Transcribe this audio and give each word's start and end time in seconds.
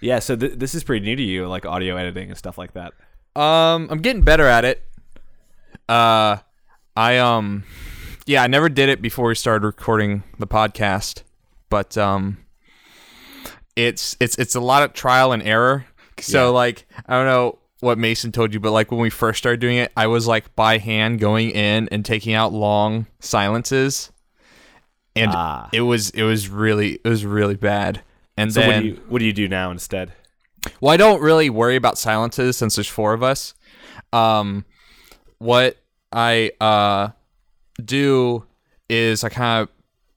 Yeah, 0.00 0.18
so 0.18 0.36
th- 0.36 0.58
this 0.58 0.74
is 0.74 0.84
pretty 0.84 1.04
new 1.04 1.16
to 1.16 1.22
you, 1.22 1.46
like 1.48 1.64
audio 1.66 1.96
editing 1.96 2.28
and 2.28 2.38
stuff 2.38 2.58
like 2.58 2.72
that. 2.74 2.92
Um, 3.40 3.88
I'm 3.90 3.98
getting 4.02 4.22
better 4.22 4.46
at 4.46 4.64
it. 4.64 4.82
Uh, 5.88 6.36
I 6.96 7.18
um, 7.18 7.64
yeah, 8.26 8.42
I 8.42 8.46
never 8.46 8.68
did 8.68 8.88
it 8.88 9.00
before 9.02 9.28
we 9.28 9.34
started 9.34 9.64
recording 9.64 10.22
the 10.38 10.46
podcast, 10.46 11.22
but 11.70 11.96
um, 11.98 12.38
it's 13.74 14.16
it's 14.20 14.38
it's 14.38 14.54
a 14.54 14.60
lot 14.60 14.82
of 14.82 14.92
trial 14.92 15.32
and 15.32 15.42
error. 15.42 15.86
So 16.18 16.46
Yeah. 16.46 16.50
like, 16.50 16.86
I 17.06 17.14
don't 17.14 17.26
know 17.26 17.58
what 17.80 17.98
Mason 17.98 18.32
told 18.32 18.54
you, 18.54 18.60
but 18.60 18.72
like 18.72 18.90
when 18.90 19.00
we 19.00 19.10
first 19.10 19.38
started 19.38 19.60
doing 19.60 19.76
it, 19.76 19.92
I 19.96 20.06
was 20.06 20.26
like 20.26 20.54
by 20.56 20.78
hand 20.78 21.20
going 21.20 21.50
in 21.50 21.88
and 21.90 22.04
taking 22.04 22.32
out 22.34 22.52
long 22.52 23.06
silences, 23.20 24.10
and 25.14 25.30
Ah. 25.34 25.68
it 25.72 25.82
was 25.82 26.10
it 26.10 26.22
was 26.22 26.48
really 26.48 26.98
it 27.04 27.08
was 27.08 27.24
really 27.24 27.56
bad. 27.56 28.00
And 28.36 28.52
So 28.52 28.60
then 28.60 28.68
what 28.70 28.80
do 28.80 28.86
you 28.86 28.94
what 29.08 29.18
do 29.20 29.24
you 29.24 29.32
do 29.32 29.48
now 29.48 29.70
instead? 29.70 30.12
well, 30.80 30.92
I 30.92 30.96
don't 30.96 31.20
really 31.22 31.48
worry 31.50 31.76
about 31.76 31.96
silences 31.98 32.56
since 32.56 32.74
there's 32.76 32.88
four 32.88 33.12
of 33.14 33.22
us. 33.22 33.54
Um, 34.12 34.64
what 35.38 35.76
I 36.12 36.52
uh 36.60 37.08
do 37.84 38.44
is 38.88 39.22
I 39.24 39.28
kind 39.28 39.62
of 39.62 39.68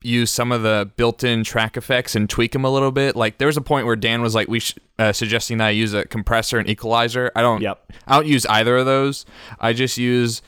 use 0.02 0.31
some 0.31 0.52
of 0.53 0.61
the 0.61 0.89
built-in 0.95 1.44
track 1.44 1.75
effects 1.75 2.16
and 2.16 2.30
tweak 2.30 2.53
them 2.53 2.63
a 2.63 2.70
little 2.70 2.91
bit. 2.91 3.16
Like 3.17 3.38
there 3.38 3.47
was 3.47 3.58
a 3.58 3.61
point 3.61 3.85
where 3.85 3.95
Dan 3.97 4.22
was 4.22 4.33
like, 4.33 4.47
"We 4.47 4.59
sh- 4.61 4.75
uh, 4.97 5.11
suggesting 5.11 5.58
that 5.58 5.67
I 5.67 5.70
use 5.72 5.94
a 5.94 6.05
compressor 6.05 6.58
and 6.58 6.70
equalizer." 6.70 7.31
I 7.36 7.41
don't. 7.41 7.61
Yep. 7.61 7.91
I 8.08 8.16
don't 8.16 8.27
use 8.27 8.45
either 8.45 8.77
of 8.77 8.86
those. 8.86 9.25
I 9.59 9.73
just 9.73 9.97
use 9.97 10.41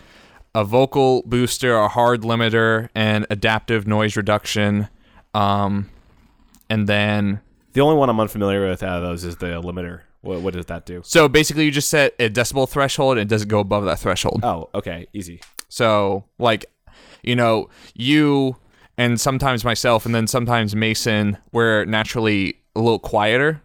a 0.55 0.63
vocal 0.63 1.23
booster, 1.23 1.75
a 1.75 1.87
hard 1.89 2.21
limiter, 2.21 2.89
and 2.95 3.25
adaptive 3.29 3.85
noise 3.87 4.15
reduction. 4.15 4.87
Um, 5.33 5.89
and 6.69 6.87
then 6.87 7.41
The 7.73 7.81
only 7.81 7.95
one 7.95 8.09
I'm 8.09 8.19
unfamiliar 8.19 8.69
with 8.69 8.83
out 8.83 8.97
of 8.97 9.03
those 9.03 9.23
is 9.23 9.37
the 9.37 9.61
limiter. 9.61 10.01
What 10.21 10.41
what 10.41 10.53
does 10.53 10.67
that 10.67 10.85
do? 10.85 11.01
So 11.03 11.27
basically, 11.27 11.65
you 11.65 11.71
just 11.71 11.89
set 11.89 12.13
a 12.19 12.29
decibel 12.29 12.69
threshold 12.69 13.17
and 13.17 13.21
it 13.21 13.29
doesn't 13.29 13.47
go 13.47 13.59
above 13.59 13.85
that 13.85 13.99
threshold. 13.99 14.41
Oh, 14.43 14.69
okay, 14.75 15.07
easy. 15.13 15.41
So, 15.69 16.25
like, 16.37 16.65
you 17.23 17.35
know, 17.35 17.69
you 17.95 18.57
and 18.97 19.19
sometimes 19.19 19.63
myself 19.63 20.05
and 20.05 20.13
then 20.13 20.27
sometimes 20.27 20.75
Mason, 20.75 21.37
we're 21.51 21.85
naturally 21.85 22.59
a 22.75 22.79
little 22.79 22.99
quieter. 22.99 23.61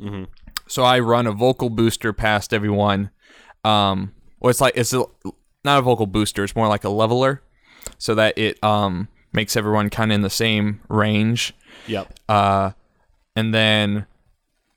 Mm-hmm. 0.00 0.24
So 0.66 0.82
I 0.82 1.00
run 1.00 1.26
a 1.26 1.32
vocal 1.32 1.68
booster 1.70 2.12
past 2.12 2.54
everyone. 2.54 3.10
Um, 3.64 4.14
well, 4.40 4.50
it's 4.50 4.60
like 4.60 4.76
it's 4.76 4.92
a, 4.92 5.04
not 5.64 5.80
a 5.80 5.82
vocal 5.82 6.06
booster; 6.06 6.44
it's 6.44 6.54
more 6.56 6.68
like 6.68 6.84
a 6.84 6.88
leveler, 6.90 7.42
so 7.98 8.14
that 8.14 8.38
it 8.38 8.62
um 8.62 9.08
makes 9.32 9.56
everyone 9.56 9.90
kind 9.90 10.10
of 10.10 10.14
in 10.14 10.20
the 10.22 10.30
same 10.30 10.80
range 10.88 11.54
Yep. 11.86 12.14
uh, 12.30 12.70
and 13.38 13.54
then 13.54 14.06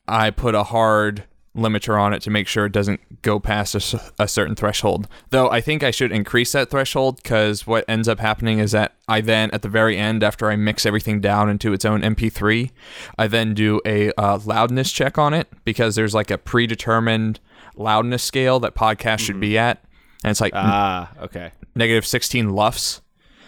I 0.08 0.30
put 0.30 0.54
a 0.56 0.64
hard 0.64 1.24
limiter 1.56 2.00
on 2.00 2.14
it 2.14 2.22
to 2.22 2.30
make 2.30 2.48
sure 2.48 2.66
it 2.66 2.72
doesn't 2.72 3.22
go 3.24 3.40
past 3.40 3.76
a 4.18 4.28
certain 4.28 4.56
threshold. 4.56 5.08
Though 5.32 5.50
I 5.50 5.60
think 5.60 5.84
I 5.84 5.92
should 5.92 6.12
increase 6.12 6.52
that 6.54 6.70
threshold 6.70 7.18
because 7.22 7.68
what 7.68 7.84
ends 7.90 8.08
up 8.08 8.20
happening 8.20 8.60
is 8.60 8.72
that 8.72 8.96
I 9.08 9.20
then, 9.22 9.52
at 9.52 9.62
the 9.62 9.68
very 9.68 9.98
end, 9.98 10.24
after 10.24 10.50
I 10.50 10.56
mix 10.56 10.86
everything 10.86 11.20
down 11.20 11.50
into 11.50 11.74
its 11.74 11.84
own 11.84 12.02
MP3, 12.02 12.72
I 13.18 13.28
then 13.28 13.54
do 13.54 13.82
a 13.86 14.12
uh, 14.14 14.40
loudness 14.46 14.92
check 14.92 15.18
on 15.18 15.34
it 15.34 15.48
because 15.66 15.96
there's 15.96 16.14
like 16.14 16.32
a 16.32 16.38
predetermined 16.38 17.40
loudness 17.76 18.24
scale 18.24 18.60
that 18.62 18.76
podcast 18.76 19.20
should 19.20 19.40
be 19.40 19.58
at. 19.58 19.84
And 20.24 20.32
it's 20.32 20.42
like 20.42 20.54
Ah, 20.56 21.12
okay. 21.22 21.52
negative 21.76 22.06
16 22.06 22.50
lufs. 22.52 23.02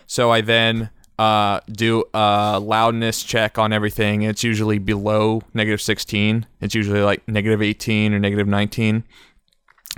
So 0.07 0.29
I 0.31 0.41
then 0.41 0.89
uh, 1.19 1.59
do 1.71 2.03
a 2.13 2.59
loudness 2.59 3.23
check 3.23 3.57
on 3.57 3.71
everything. 3.71 4.23
It's 4.23 4.43
usually 4.43 4.79
below 4.79 5.41
negative 5.53 5.81
16. 5.81 6.45
It's 6.61 6.75
usually 6.75 7.01
like 7.01 7.27
negative 7.27 7.61
18 7.61 8.13
or 8.13 8.19
negative 8.19 8.47
19. 8.47 9.03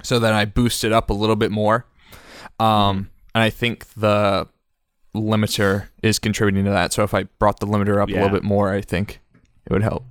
So 0.04 0.20
then 0.20 0.34
I 0.34 0.46
boost 0.46 0.84
it 0.84 0.92
up 0.92 1.10
a 1.10 1.14
little 1.14 1.36
bit 1.36 1.52
more. 1.52 1.86
Um, 2.60 3.10
and 3.34 3.44
I 3.44 3.50
think 3.50 3.86
the 3.94 4.48
limiter 5.16 5.88
is 6.04 6.20
contributing 6.20 6.66
to 6.66 6.72
that. 6.72 6.94
So 6.94 7.04
if 7.04 7.14
I 7.14 7.24
brought 7.24 7.60
the 7.60 7.68
limiter 7.68 8.02
up 8.02 8.10
a 8.10 8.14
little 8.14 8.30
bit 8.30 8.44
more, 8.44 8.72
I 8.72 8.82
think 8.82 9.22
it 9.66 9.74
would 9.74 9.84
help. 9.84 10.04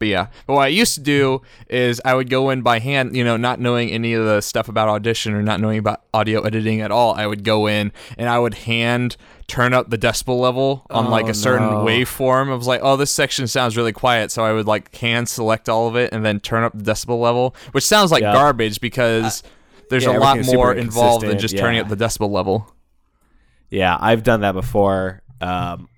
But 0.00 0.08
yeah, 0.08 0.28
but 0.46 0.54
what 0.54 0.62
I 0.62 0.68
used 0.68 0.94
to 0.94 1.00
do 1.02 1.42
is 1.68 2.00
I 2.06 2.14
would 2.14 2.30
go 2.30 2.48
in 2.48 2.62
by 2.62 2.78
hand, 2.78 3.14
you 3.14 3.22
know, 3.22 3.36
not 3.36 3.60
knowing 3.60 3.90
any 3.90 4.14
of 4.14 4.24
the 4.24 4.40
stuff 4.40 4.66
about 4.66 4.88
audition 4.88 5.34
or 5.34 5.42
not 5.42 5.60
knowing 5.60 5.78
about 5.78 6.00
audio 6.14 6.40
editing 6.40 6.80
at 6.80 6.90
all. 6.90 7.12
I 7.14 7.26
would 7.26 7.44
go 7.44 7.66
in 7.66 7.92
and 8.16 8.26
I 8.26 8.38
would 8.38 8.54
hand 8.54 9.18
turn 9.46 9.74
up 9.74 9.90
the 9.90 9.98
decibel 9.98 10.40
level 10.40 10.86
on 10.88 11.10
like 11.10 11.26
Oh, 11.26 11.30
a 11.30 11.34
certain 11.34 11.68
no. 11.70 11.84
waveform. 11.84 12.50
I 12.50 12.54
was 12.54 12.66
like, 12.66 12.80
oh, 12.82 12.96
this 12.96 13.10
section 13.10 13.46
sounds 13.46 13.76
really 13.76 13.92
quiet, 13.92 14.30
so 14.30 14.42
I 14.42 14.54
would 14.54 14.66
like 14.66 14.94
hand 14.96 15.28
select 15.28 15.68
all 15.68 15.86
of 15.86 15.96
it 15.96 16.14
and 16.14 16.24
then 16.24 16.40
turn 16.40 16.64
up 16.64 16.72
the 16.74 16.82
decibel 16.92 17.20
level, 17.20 17.54
which 17.72 17.84
sounds 17.84 18.10
like 18.10 18.22
Yeah. 18.22 18.32
garbage 18.32 18.80
because 18.80 19.42
there's 19.90 20.04
yeah, 20.04 20.16
a 20.16 20.18
lot 20.18 20.42
more 20.46 20.72
involved 20.72 21.26
than 21.26 21.38
just 21.38 21.58
turning 21.58 21.78
up 21.78 21.88
the 21.88 21.96
decibel 21.96 22.30
level. 22.30 22.72
Yeah, 23.68 23.98
I've 24.00 24.22
done 24.22 24.40
that 24.40 24.52
before, 24.52 25.20
um, 25.42 25.88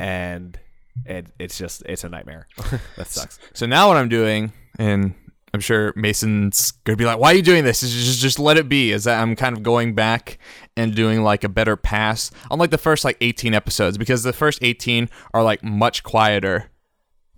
and 0.00 0.58
it, 1.06 1.26
it's 1.38 1.56
just 1.58 1.82
it's 1.86 2.04
a 2.04 2.08
nightmare. 2.08 2.46
that 2.96 3.06
sucks. 3.06 3.38
So 3.54 3.66
now 3.66 3.88
what 3.88 3.96
I'm 3.96 4.08
doing, 4.08 4.52
and 4.78 5.14
I'm 5.54 5.60
sure 5.60 5.92
Mason's 5.96 6.72
gonna 6.84 6.96
be 6.96 7.04
like, 7.04 7.18
"Why 7.18 7.32
are 7.32 7.34
you 7.34 7.42
doing 7.42 7.64
this?" 7.64 7.82
Is 7.82 7.92
just 7.92 8.20
just 8.20 8.38
let 8.38 8.56
it 8.56 8.68
be. 8.68 8.92
Is 8.92 9.04
that 9.04 9.20
I'm 9.20 9.36
kind 9.36 9.56
of 9.56 9.62
going 9.62 9.94
back 9.94 10.38
and 10.76 10.94
doing 10.94 11.22
like 11.22 11.44
a 11.44 11.48
better 11.48 11.76
pass 11.76 12.30
on 12.50 12.58
like 12.58 12.70
the 12.70 12.78
first 12.78 13.04
like 13.04 13.16
18 13.20 13.52
episodes 13.54 13.98
because 13.98 14.22
the 14.22 14.32
first 14.32 14.60
18 14.62 15.08
are 15.34 15.42
like 15.42 15.62
much 15.62 16.02
quieter 16.02 16.70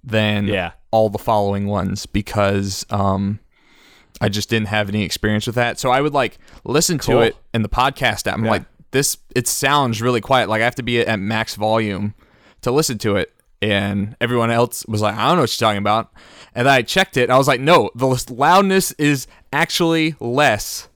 than 0.02 0.46
Yeah. 0.46 0.72
all 0.90 1.08
the 1.10 1.18
following 1.18 1.66
ones 1.66 2.06
because 2.06 2.84
um 2.90 3.40
I 4.20 4.28
just 4.28 4.48
didn't 4.48 4.68
have 4.68 4.88
any 4.88 5.02
experience 5.02 5.46
with 5.46 5.56
that. 5.56 5.78
So 5.80 5.90
I 5.90 6.00
would 6.00 6.12
like 6.14 6.38
listen 6.64 6.98
Cool. 6.98 7.16
to 7.16 7.20
it 7.26 7.36
in 7.52 7.62
the 7.62 7.68
podcast 7.68 8.28
app. 8.28 8.34
I'm 8.38 8.44
Yeah. 8.44 8.50
like, 8.52 8.62
this 8.92 9.16
it 9.34 9.48
sounds 9.48 10.00
really 10.00 10.20
quiet. 10.20 10.48
Like 10.48 10.62
I 10.62 10.64
have 10.64 10.76
to 10.76 10.84
be 10.84 11.00
at 11.00 11.18
max 11.18 11.56
volume 11.56 12.14
to 12.62 12.70
listen 12.70 12.96
to 12.98 13.16
it. 13.16 13.33
And 13.70 14.14
everyone 14.20 14.50
else 14.50 14.84
was 14.86 15.00
like, 15.00 15.14
I 15.14 15.28
don't 15.28 15.36
know 15.36 15.42
what 15.42 15.60
you're 15.60 15.66
talking 15.66 15.78
about. 15.78 16.12
And 16.54 16.68
I 16.68 16.82
checked 16.82 17.16
it. 17.16 17.24
And 17.24 17.32
I 17.32 17.38
was 17.38 17.48
like, 17.48 17.60
no, 17.60 17.90
the 17.94 18.06
loudness 18.30 18.92
is 18.92 19.26
actually 19.52 20.14
less 20.20 20.88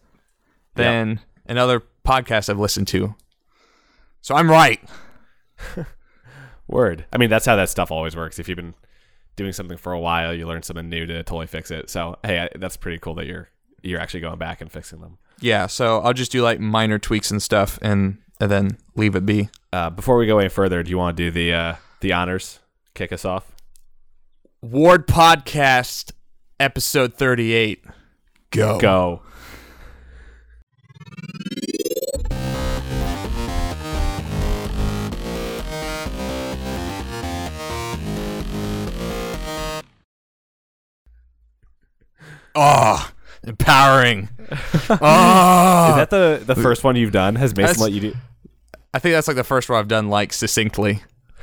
than 0.75 1.21
another 1.47 1.83
podcast 2.05 2.51
I've 2.51 2.59
listened 2.59 2.89
to. 2.89 3.15
So 4.21 4.35
I'm 4.35 4.51
right. 4.51 4.81
Word. 6.69 7.07
I 7.11 7.17
mean, 7.17 7.31
that's 7.31 7.47
how 7.47 7.57
that 7.57 7.71
stuff 7.71 7.91
always 7.91 8.15
works. 8.15 8.39
If 8.39 8.49
you've 8.49 8.57
been 8.57 8.75
doing 9.37 9.53
something 9.53 9.79
for 9.79 9.93
a 9.93 9.99
while, 9.99 10.35
you 10.35 10.47
learn 10.47 10.63
something 10.63 10.91
new 10.91 11.07
to 11.07 11.23
totally 11.23 11.47
fix 11.47 11.71
it. 11.71 11.89
So 11.89 12.17
hey, 12.23 12.41
I, 12.41 12.49
that's 12.59 12.77
pretty 12.77 12.99
cool 12.99 13.15
that 13.15 13.27
you're 13.27 13.49
you're 13.83 14.01
actually 14.01 14.21
going 14.21 14.39
back 14.39 14.61
and 14.61 14.71
fixing 14.71 15.01
them. 15.01 15.17
Yeah. 15.41 15.69
So 15.69 16.01
I'll 16.01 16.13
just 16.13 16.33
do 16.33 16.43
like 16.43 16.61
minor 16.61 16.99
tweaks 16.99 17.31
and 17.31 17.43
stuff 17.43 17.79
and, 17.81 18.19
and 18.41 18.51
then 18.51 18.77
leave 18.95 19.15
it 19.15 19.25
be. 19.25 19.49
Uh, 19.73 19.89
before 19.89 20.19
we 20.19 20.27
go 20.27 20.39
any 20.39 20.49
further, 20.49 20.83
do 20.83 20.91
you 20.91 20.99
want 20.99 21.17
to 21.17 21.23
do 21.23 21.31
the 21.31 21.55
uh, 21.55 21.75
the 22.01 22.13
honors? 22.13 22.61
Kick 22.95 23.13
us 23.13 23.25
off. 23.25 23.55
Ward 24.63 25.07
Podcast, 25.07 26.13
episode 26.59 27.15
38. 27.15 27.85
Go. 28.51 28.79
Go. 28.79 29.23
Oh, 42.55 43.11
empowering. 43.45 44.29
Ah. 44.91 45.89
Is 45.91 45.93
oh. 45.93 45.97
that 45.97 46.09
the 46.11 46.55
the 46.55 46.55
first 46.55 46.83
one 46.83 46.97
you've 46.97 47.13
done? 47.13 47.35
Has 47.35 47.55
Mason 47.55 47.67
That's- 47.67 47.79
let 47.81 47.93
you 47.93 48.01
do? 48.01 48.15
I 48.95 48.99
think 48.99 49.13
that's 49.13 49.29
like 49.29 49.37
the 49.37 49.45
first 49.45 49.69
one 49.69 49.79
I've 49.79 49.89
done 49.89 50.09
like 50.09 50.33
succinctly. 50.33 51.03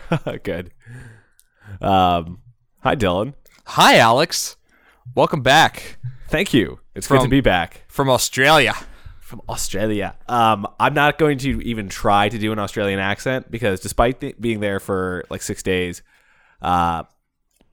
Good. 0.43 0.71
Um, 1.81 2.41
hi, 2.81 2.95
Dylan. 2.95 3.33
Hi, 3.65 3.97
Alex. 3.97 4.57
Welcome 5.15 5.41
back 5.41 5.97
Thank 6.27 6.53
you. 6.53 6.79
It's 6.95 7.07
good 7.07 7.21
to 7.21 7.27
be 7.27 7.41
back 7.41 7.83
from 7.87 8.09
Australia. 8.09 8.73
from 9.19 9.41
Australia. 9.47 10.15
Um, 10.27 10.67
I'm 10.79 10.93
not 10.93 11.17
going 11.17 11.37
to 11.39 11.61
even 11.61 11.89
try 11.89 12.29
to 12.29 12.37
do 12.37 12.51
an 12.51 12.59
Australian 12.59 12.99
accent 12.99 13.49
because 13.51 13.79
despite 13.79 14.21
th- 14.21 14.35
being 14.39 14.59
there 14.59 14.79
for 14.79 15.23
like 15.29 15.41
six 15.41 15.61
days, 15.63 16.01
uh, 16.61 17.03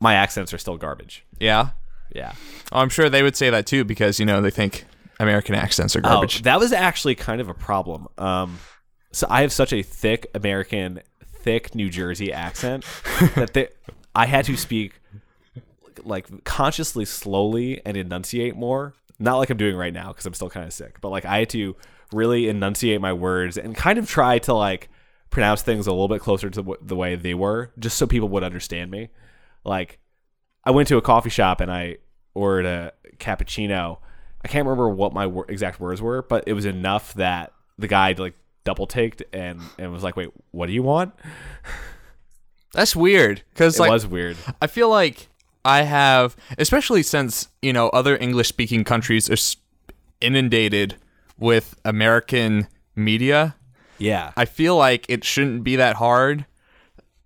my 0.00 0.14
accents 0.14 0.52
are 0.52 0.58
still 0.58 0.76
garbage. 0.76 1.24
Yeah. 1.40 1.70
Yeah. 2.14 2.32
Oh, 2.72 2.80
I'm 2.80 2.88
sure 2.88 3.08
they 3.08 3.22
would 3.22 3.36
say 3.36 3.50
that 3.50 3.66
too 3.66 3.84
because, 3.84 4.20
you 4.20 4.26
know, 4.26 4.40
they 4.40 4.50
think 4.50 4.84
American 5.18 5.54
accents 5.54 5.96
are 5.96 6.00
garbage. 6.00 6.40
Oh, 6.40 6.42
that 6.42 6.58
was 6.58 6.72
actually 6.72 7.14
kind 7.14 7.40
of 7.40 7.48
a 7.48 7.54
problem. 7.54 8.08
Um, 8.18 8.58
so 9.12 9.26
I 9.30 9.42
have 9.42 9.52
such 9.52 9.72
a 9.72 9.82
thick 9.82 10.26
American, 10.34 11.00
thick 11.42 11.74
New 11.74 11.90
Jersey 11.90 12.32
accent 12.32 12.84
that 13.34 13.52
they, 13.52 13.68
I 14.14 14.26
had 14.26 14.44
to 14.46 14.56
speak 14.56 15.00
like 16.04 16.44
consciously 16.44 17.04
slowly 17.04 17.80
and 17.84 17.96
enunciate 17.96 18.56
more. 18.56 18.94
Not 19.18 19.36
like 19.36 19.50
I'm 19.50 19.56
doing 19.56 19.76
right 19.76 19.92
now 19.92 20.08
because 20.08 20.26
I'm 20.26 20.34
still 20.34 20.50
kind 20.50 20.66
of 20.66 20.72
sick, 20.72 21.00
but 21.00 21.10
like 21.10 21.24
I 21.24 21.38
had 21.38 21.50
to 21.50 21.76
really 22.12 22.48
enunciate 22.48 23.00
my 23.00 23.12
words 23.12 23.56
and 23.56 23.76
kind 23.76 23.98
of 23.98 24.08
try 24.08 24.38
to 24.40 24.54
like 24.54 24.88
pronounce 25.30 25.62
things 25.62 25.86
a 25.86 25.90
little 25.90 26.08
bit 26.08 26.20
closer 26.20 26.50
to 26.50 26.76
the 26.80 26.96
way 26.96 27.14
they 27.14 27.34
were, 27.34 27.72
just 27.78 27.96
so 27.96 28.06
people 28.06 28.28
would 28.28 28.44
understand 28.44 28.90
me. 28.90 29.10
Like 29.64 29.98
I 30.64 30.70
went 30.70 30.88
to 30.88 30.96
a 30.96 31.02
coffee 31.02 31.30
shop 31.30 31.60
and 31.60 31.70
I 31.70 31.98
ordered 32.34 32.66
a 32.66 32.92
cappuccino. 33.18 33.98
I 34.44 34.48
can't 34.48 34.66
remember 34.66 34.88
what 34.88 35.12
my 35.12 35.30
exact 35.48 35.80
words 35.80 36.02
were, 36.02 36.22
but 36.22 36.44
it 36.46 36.52
was 36.52 36.64
enough 36.64 37.14
that 37.14 37.52
the 37.78 37.88
guy 37.88 38.12
like 38.18 38.34
double 38.64 38.86
taked 38.86 39.22
and 39.32 39.60
and 39.78 39.92
was 39.92 40.02
like, 40.02 40.16
"Wait, 40.16 40.30
what 40.50 40.66
do 40.66 40.72
you 40.72 40.82
want?" 40.82 41.14
That's 42.72 42.96
weird 42.96 43.42
because 43.52 43.76
It 43.76 43.80
like 43.82 43.90
was 43.90 44.06
weird. 44.06 44.36
I 44.60 44.66
feel 44.66 44.88
like 44.88 45.28
I 45.64 45.82
have, 45.82 46.36
especially 46.58 47.02
since 47.02 47.48
you 47.60 47.72
know 47.72 47.88
other 47.90 48.16
English 48.16 48.48
speaking 48.48 48.84
countries 48.84 49.30
are 49.30 49.58
inundated 50.20 50.96
with 51.38 51.74
American 51.84 52.68
media. 52.96 53.56
Yeah, 53.98 54.32
I 54.36 54.46
feel 54.46 54.76
like 54.76 55.06
it 55.08 55.22
shouldn't 55.24 55.64
be 55.64 55.76
that 55.76 55.96
hard, 55.96 56.46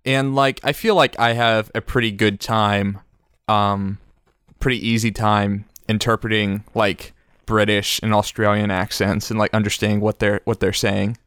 and 0.05 0.35
like 0.35 0.59
I 0.63 0.73
feel 0.73 0.95
like 0.95 1.17
I 1.19 1.33
have 1.33 1.71
a 1.73 1.81
pretty 1.81 2.11
good 2.11 2.39
time, 2.39 2.99
um, 3.47 3.99
pretty 4.59 4.85
easy 4.85 5.11
time 5.11 5.65
interpreting 5.87 6.65
like 6.75 7.13
British 7.45 7.99
and 8.03 8.13
Australian 8.13 8.69
accents 8.69 9.31
and 9.31 9.39
like 9.39 9.53
understanding 9.53 10.01
what 10.01 10.19
they're 10.19 10.41
what 10.43 10.59
they're 10.59 10.73
saying. 10.73 11.17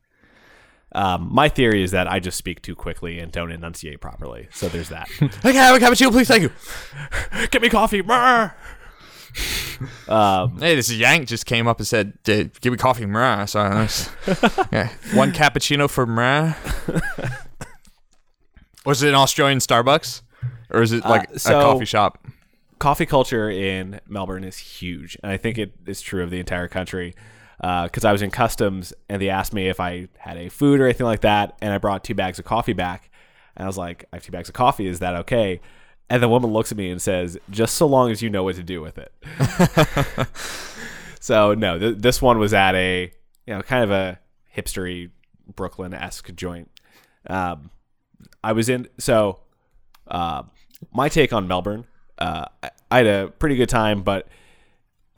Um, 0.92 1.28
my 1.32 1.48
theory 1.48 1.82
is 1.82 1.90
that 1.92 2.06
I 2.10 2.19
just 2.20 2.37
speak 2.38 2.62
too 2.62 2.75
quickly 2.75 3.19
and 3.19 3.31
don't 3.31 3.52
enunciate 3.52 4.00
properly. 4.00 4.48
So 4.52 4.69
there's 4.69 4.88
that. 4.88 5.08
I 5.20 5.52
can 5.52 5.54
have 5.54 5.76
a 5.76 5.78
cappuccino, 5.78 6.10
please, 6.10 6.28
thank 6.28 6.42
you. 6.42 6.50
Get 7.50 7.62
me 7.62 7.69
coffee. 7.69 8.00
Brr. 8.00 8.52
um, 10.08 10.58
Hey, 10.58 10.75
this 10.75 10.88
is 10.88 10.98
Yank 10.98 11.28
just 11.28 11.46
came 11.46 11.69
up 11.69 11.78
and 11.78 11.87
said, 11.87 12.19
"Give 12.25 12.64
me 12.72 12.76
coffee, 12.76 13.04
mrah." 13.04 13.48
So 13.48 13.62
that's- 13.62 14.10
yeah, 14.72 14.90
one 15.14 15.32
cappuccino 15.32 15.88
for 15.88 16.06
mrah. 16.06 16.56
Was 18.84 19.02
it 19.02 19.10
an 19.10 19.14
Australian 19.14 19.58
Starbucks, 19.58 20.22
or 20.70 20.82
is 20.82 20.92
it 20.92 21.04
like 21.04 21.38
so- 21.38 21.58
a 21.60 21.62
coffee 21.62 21.84
shop? 21.84 22.26
coffee 22.78 23.04
culture 23.04 23.50
in 23.50 24.00
Melbourne 24.08 24.42
is 24.42 24.56
huge, 24.56 25.16
and 25.22 25.31
I 25.31 25.37
think 25.37 25.58
it 25.58 25.75
is 25.87 26.00
true 26.00 26.22
of 26.25 26.31
the 26.31 26.40
entire 26.40 26.66
country. 26.66 27.14
Because 27.61 28.05
I 28.05 28.12
was 28.12 28.23
in 28.23 28.31
customs, 28.31 28.93
and 29.09 29.21
they 29.21 29.29
asked 29.29 29.53
me 29.53 29.69
if 29.69 29.81
I 29.81 30.09
had 30.19 30.37
a 30.39 30.49
food 30.49 30.81
or 30.81 30.85
anything 30.85 31.07
like 31.07 31.21
that, 31.21 31.59
and 31.61 31.73
I 31.73 31.79
brought 31.79 32.05
two 32.05 32.15
bags 32.15 32.39
of 32.39 32.45
coffee 32.45 32.73
back, 32.73 33.11
and 33.57 33.65
I 33.65 33.67
was 33.67 33.77
like, 33.77 34.07
"I 34.12 34.17
have 34.17 34.25
two 34.25 34.33
bags 34.33 34.49
of 34.49 34.55
coffee. 34.55 34.87
Is 34.87 35.01
that 35.01 35.15
okay?" 35.17 35.61
And 36.09 36.23
the 36.23 36.29
woman 36.29 36.51
looks 36.53 36.73
at 36.73 36.79
me 36.79 36.91
and 36.91 37.01
says, 37.01 37.39
"Just 37.51 37.75
so 37.75 37.87
long 37.87 38.11
as 38.11 38.23
you 38.23 38.31
know 38.31 38.45
what 38.45 38.57
to 38.57 38.62
do 38.62 38.81
with 38.81 38.99
it." 38.99 39.12
so 41.21 41.55
no, 41.55 41.79
th- 41.79 41.99
this 41.99 42.23
one 42.23 42.39
was 42.39 42.55
at 42.55 42.75
a 42.75 43.12
you 43.47 43.55
know 43.55 43.62
kind 43.62 43.85
of 43.85 43.91
a 43.91 44.19
hipstery 44.57 45.11
Brooklyn 45.55 45.93
esque 45.93 46.35
joint. 46.35 46.71
Um, 47.27 47.71
I 48.43 48.53
was 48.53 48.69
in 48.69 48.89
so 48.99 49.41
uh, 50.09 50.45
my 50.93 51.09
take 51.09 51.33
on 51.33 51.47
Melbourne. 51.47 51.87
Uh, 52.19 52.47
I 52.91 52.97
had 52.97 53.07
a 53.07 53.29
pretty 53.39 53.57
good 53.57 53.69
time, 53.69 54.03
but 54.03 54.27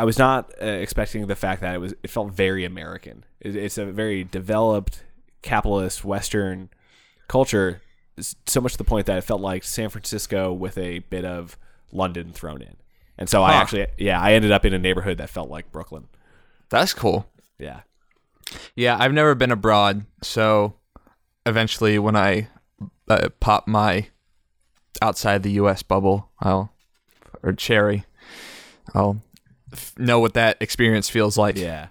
I 0.03 0.05
was 0.05 0.19
not 0.19 0.53
uh, 0.61 0.65
expecting 0.65 1.29
the 1.29 1.37
fact 1.37 1.61
that 1.61 1.77
it 1.77 1.79
was. 1.79 1.95
It 2.03 2.11
felt 2.11 2.33
very 2.33 2.65
American. 2.65 3.25
It, 3.39 3.55
it's 3.55 3.79
a 3.79 3.87
very 3.87 4.25
developed 4.25 5.05
capitalist 5.43 6.05
Western 6.05 6.71
culture, 7.29 7.81
so 8.19 8.61
much 8.61 8.73
to 8.73 8.79
the 8.79 8.85
point 8.85 9.07
that 9.07 9.17
it 9.17 9.21
felt 9.21 9.41
like 9.41 9.63
San 9.63 9.91
Francisco 9.91 10.53
with 10.53 10.77
a 10.77 10.99
bit 10.99 11.25
of 11.25 11.57
London 11.93 12.33
thrown 12.33 12.63
in. 12.63 12.75
And 13.17 13.29
so 13.29 13.45
I 13.45 13.53
actually, 13.53 13.87
yeah, 13.97 14.21
I 14.21 14.33
ended 14.33 14.51
up 14.51 14.65
in 14.65 14.75
a 14.75 14.79
neighborhood 14.81 15.19
that 15.19 15.31
felt 15.31 15.49
like 15.49 15.71
Brooklyn. 15.71 16.09
That's 16.69 16.93
cool. 16.93 17.29
Yeah. 17.61 17.83
Yeah, 18.75 18.97
I've 18.99 19.13
never 19.13 19.37
been 19.37 19.53
abroad, 19.53 20.05
so 20.21 20.75
eventually, 21.47 22.01
when 22.01 22.17
I 22.17 22.49
uh, 23.09 23.29
pop 23.39 23.69
my 23.69 24.09
outside 25.01 25.45
the 25.45 25.53
U.S. 25.53 25.85
bubble, 25.85 26.29
I'll 26.41 26.73
or 27.45 27.53
cherry, 27.53 28.05
I'll 28.97 29.23
f- 29.73 29.95
know 29.99 30.21
what 30.21 30.35
that 30.35 30.57
experience 30.61 31.09
feels 31.09 31.37
like. 31.39 31.57
Yeah. 31.57 31.89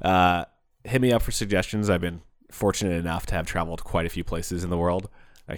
Uh, 0.00 0.44
hit 0.84 1.00
me 1.00 1.12
up 1.12 1.22
for 1.22 1.32
suggestions. 1.32 1.90
I've 1.90 2.00
been 2.00 2.22
fortunate 2.50 2.96
enough 2.96 3.26
to 3.26 3.34
have 3.34 3.46
traveled 3.46 3.84
quite 3.84 4.06
a 4.06 4.08
few 4.08 4.24
places 4.24 4.64
in 4.64 4.70
the 4.70 4.78
world. 4.78 5.08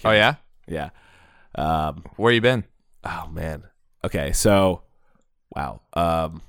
Oh 0.05 0.11
yeah, 0.13 0.37
Yeah. 0.67 0.91
Um, 1.55 2.05
where 2.17 2.33
you 2.33 2.41
been? 2.41 2.65
oh 3.05 3.29
man. 3.33 3.65
Okay, 4.05 4.33
so 4.33 4.83
wow. 5.55 5.81
Um, 5.95 6.43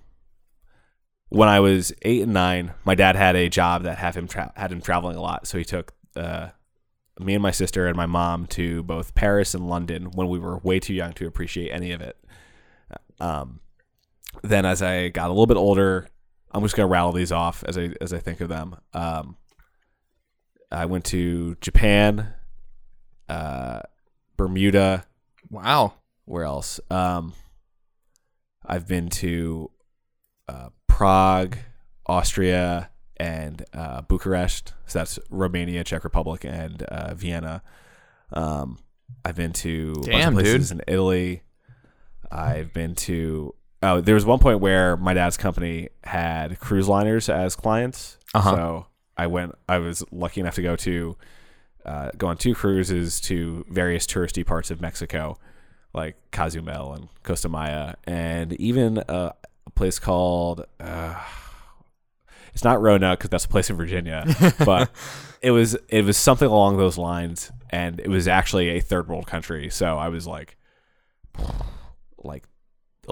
when 1.30 1.48
I 1.50 1.60
was 1.60 1.92
eight 2.04 2.22
and 2.24 2.34
nine, 2.34 2.74
my 2.86 2.94
dad 2.96 3.16
had 3.16 3.36
a 3.36 3.50
job 3.50 3.84
that 3.84 3.98
had 3.98 4.16
him 4.16 4.28
tra- 4.28 4.54
had 4.56 4.72
him 4.72 4.82
traveling 4.82 5.16
a 5.18 5.22
lot. 5.22 5.48
So 5.48 5.58
he 5.58 5.64
took 5.66 5.94
uh, 6.16 6.50
me 7.20 7.34
and 7.34 7.42
my 7.44 7.52
sister 7.52 7.88
and 7.88 7.96
my 7.98 8.06
mom 8.06 8.46
to 8.48 8.84
both 8.84 9.16
Paris 9.16 9.54
and 9.54 9.68
London 9.70 10.12
when 10.14 10.28
we 10.28 10.40
were 10.40 10.58
way 10.60 10.80
too 10.80 10.94
young 10.94 11.14
to 11.14 11.26
appreciate 11.28 11.70
any 11.72 11.92
of 11.94 12.02
it. 12.02 12.18
Um, 13.20 13.60
then 14.44 14.66
as 14.66 14.82
I 14.82 15.10
got 15.10 15.28
a 15.28 15.34
little 15.34 15.48
bit 15.48 15.58
older, 15.58 16.08
I'm 16.52 16.64
just 16.64 16.76
gonna 16.76 16.88
rattle 16.88 17.12
these 17.12 17.32
off 17.32 17.64
as 17.68 17.78
I 17.78 17.92
as 18.02 18.14
I 18.14 18.20
think 18.20 18.42
of 18.42 18.50
them. 18.50 18.76
Um, 18.94 19.38
I 20.72 20.86
went 20.86 21.06
to 21.06 21.56
Japan, 21.62 22.34
uh, 23.28 23.82
Bermuda. 24.38 25.06
Wow. 25.50 25.96
Where 26.26 26.46
else? 26.46 26.80
Um, 26.90 27.34
I've 28.66 28.88
been 28.88 29.10
to 29.10 29.70
uh, 30.48 30.70
Prague, 30.88 31.58
Austria, 32.06 32.90
and 33.18 33.66
uh, 33.74 34.02
Bucharest. 34.02 34.74
So 34.86 35.00
that's 35.00 35.20
Romania, 35.30 35.84
Czech 35.84 36.04
Republic, 36.04 36.46
and 36.46 36.84
uh, 36.84 37.14
Vienna. 37.14 37.62
Um, 38.32 38.80
I've 39.26 39.36
been 39.36 39.54
to 39.54 39.94
Damn, 40.04 40.34
places 40.34 40.72
in 40.72 40.82
Italy. 40.88 41.44
I've 42.32 42.74
been 42.74 42.96
to. 42.96 43.56
Oh, 43.84 44.00
there 44.00 44.16
was 44.16 44.26
one 44.26 44.40
point 44.40 44.60
where 44.60 44.96
my 44.96 45.14
dad's 45.14 45.38
company 45.38 45.90
had 46.04 46.60
cruise 46.60 46.88
liners 46.88 47.30
as 47.30 47.56
clients. 47.56 48.18
Uh-huh. 48.34 48.52
So 48.52 48.86
I 49.18 49.28
went. 49.28 49.56
I 49.68 49.80
was 49.80 50.04
lucky 50.12 50.42
enough 50.42 50.56
to 50.56 50.62
go 50.62 50.76
to 50.78 51.18
uh, 51.86 52.12
go 52.18 52.28
on 52.28 52.38
two 52.38 52.54
cruises 52.54 53.20
to 53.22 53.66
various 53.70 54.06
touristy 54.06 54.46
parts 54.46 54.72
of 54.72 54.82
Mexico, 54.82 55.38
like 55.94 56.16
Cozumel 56.32 56.94
and 56.94 57.08
Costa 57.24 57.50
Maya, 57.50 57.96
and 58.06 58.54
even 58.54 59.00
uh, 59.00 59.32
a 59.66 59.70
place 59.72 60.00
called. 60.00 60.66
Uh, 60.80 61.20
it's 62.54 62.64
not 62.64 62.82
Roanoke 62.82 63.20
because 63.20 63.30
that's 63.30 63.46
a 63.46 63.50
place 63.50 63.70
in 63.70 63.78
Virginia, 63.78 64.26
but 64.66 64.92
it 65.42 65.52
was 65.52 65.76
it 65.90 66.06
was 66.06 66.18
something 66.18 66.48
along 66.48 66.78
those 66.78 66.98
lines, 66.98 67.52
and 67.70 68.00
it 68.00 68.10
was 68.10 68.28
actually 68.28 68.70
a 68.70 68.80
third 68.80 69.08
world 69.08 69.26
country. 69.26 69.70
So 69.70 69.98
I 69.98 70.10
was 70.10 70.28
like, 70.28 70.58
like 72.18 72.44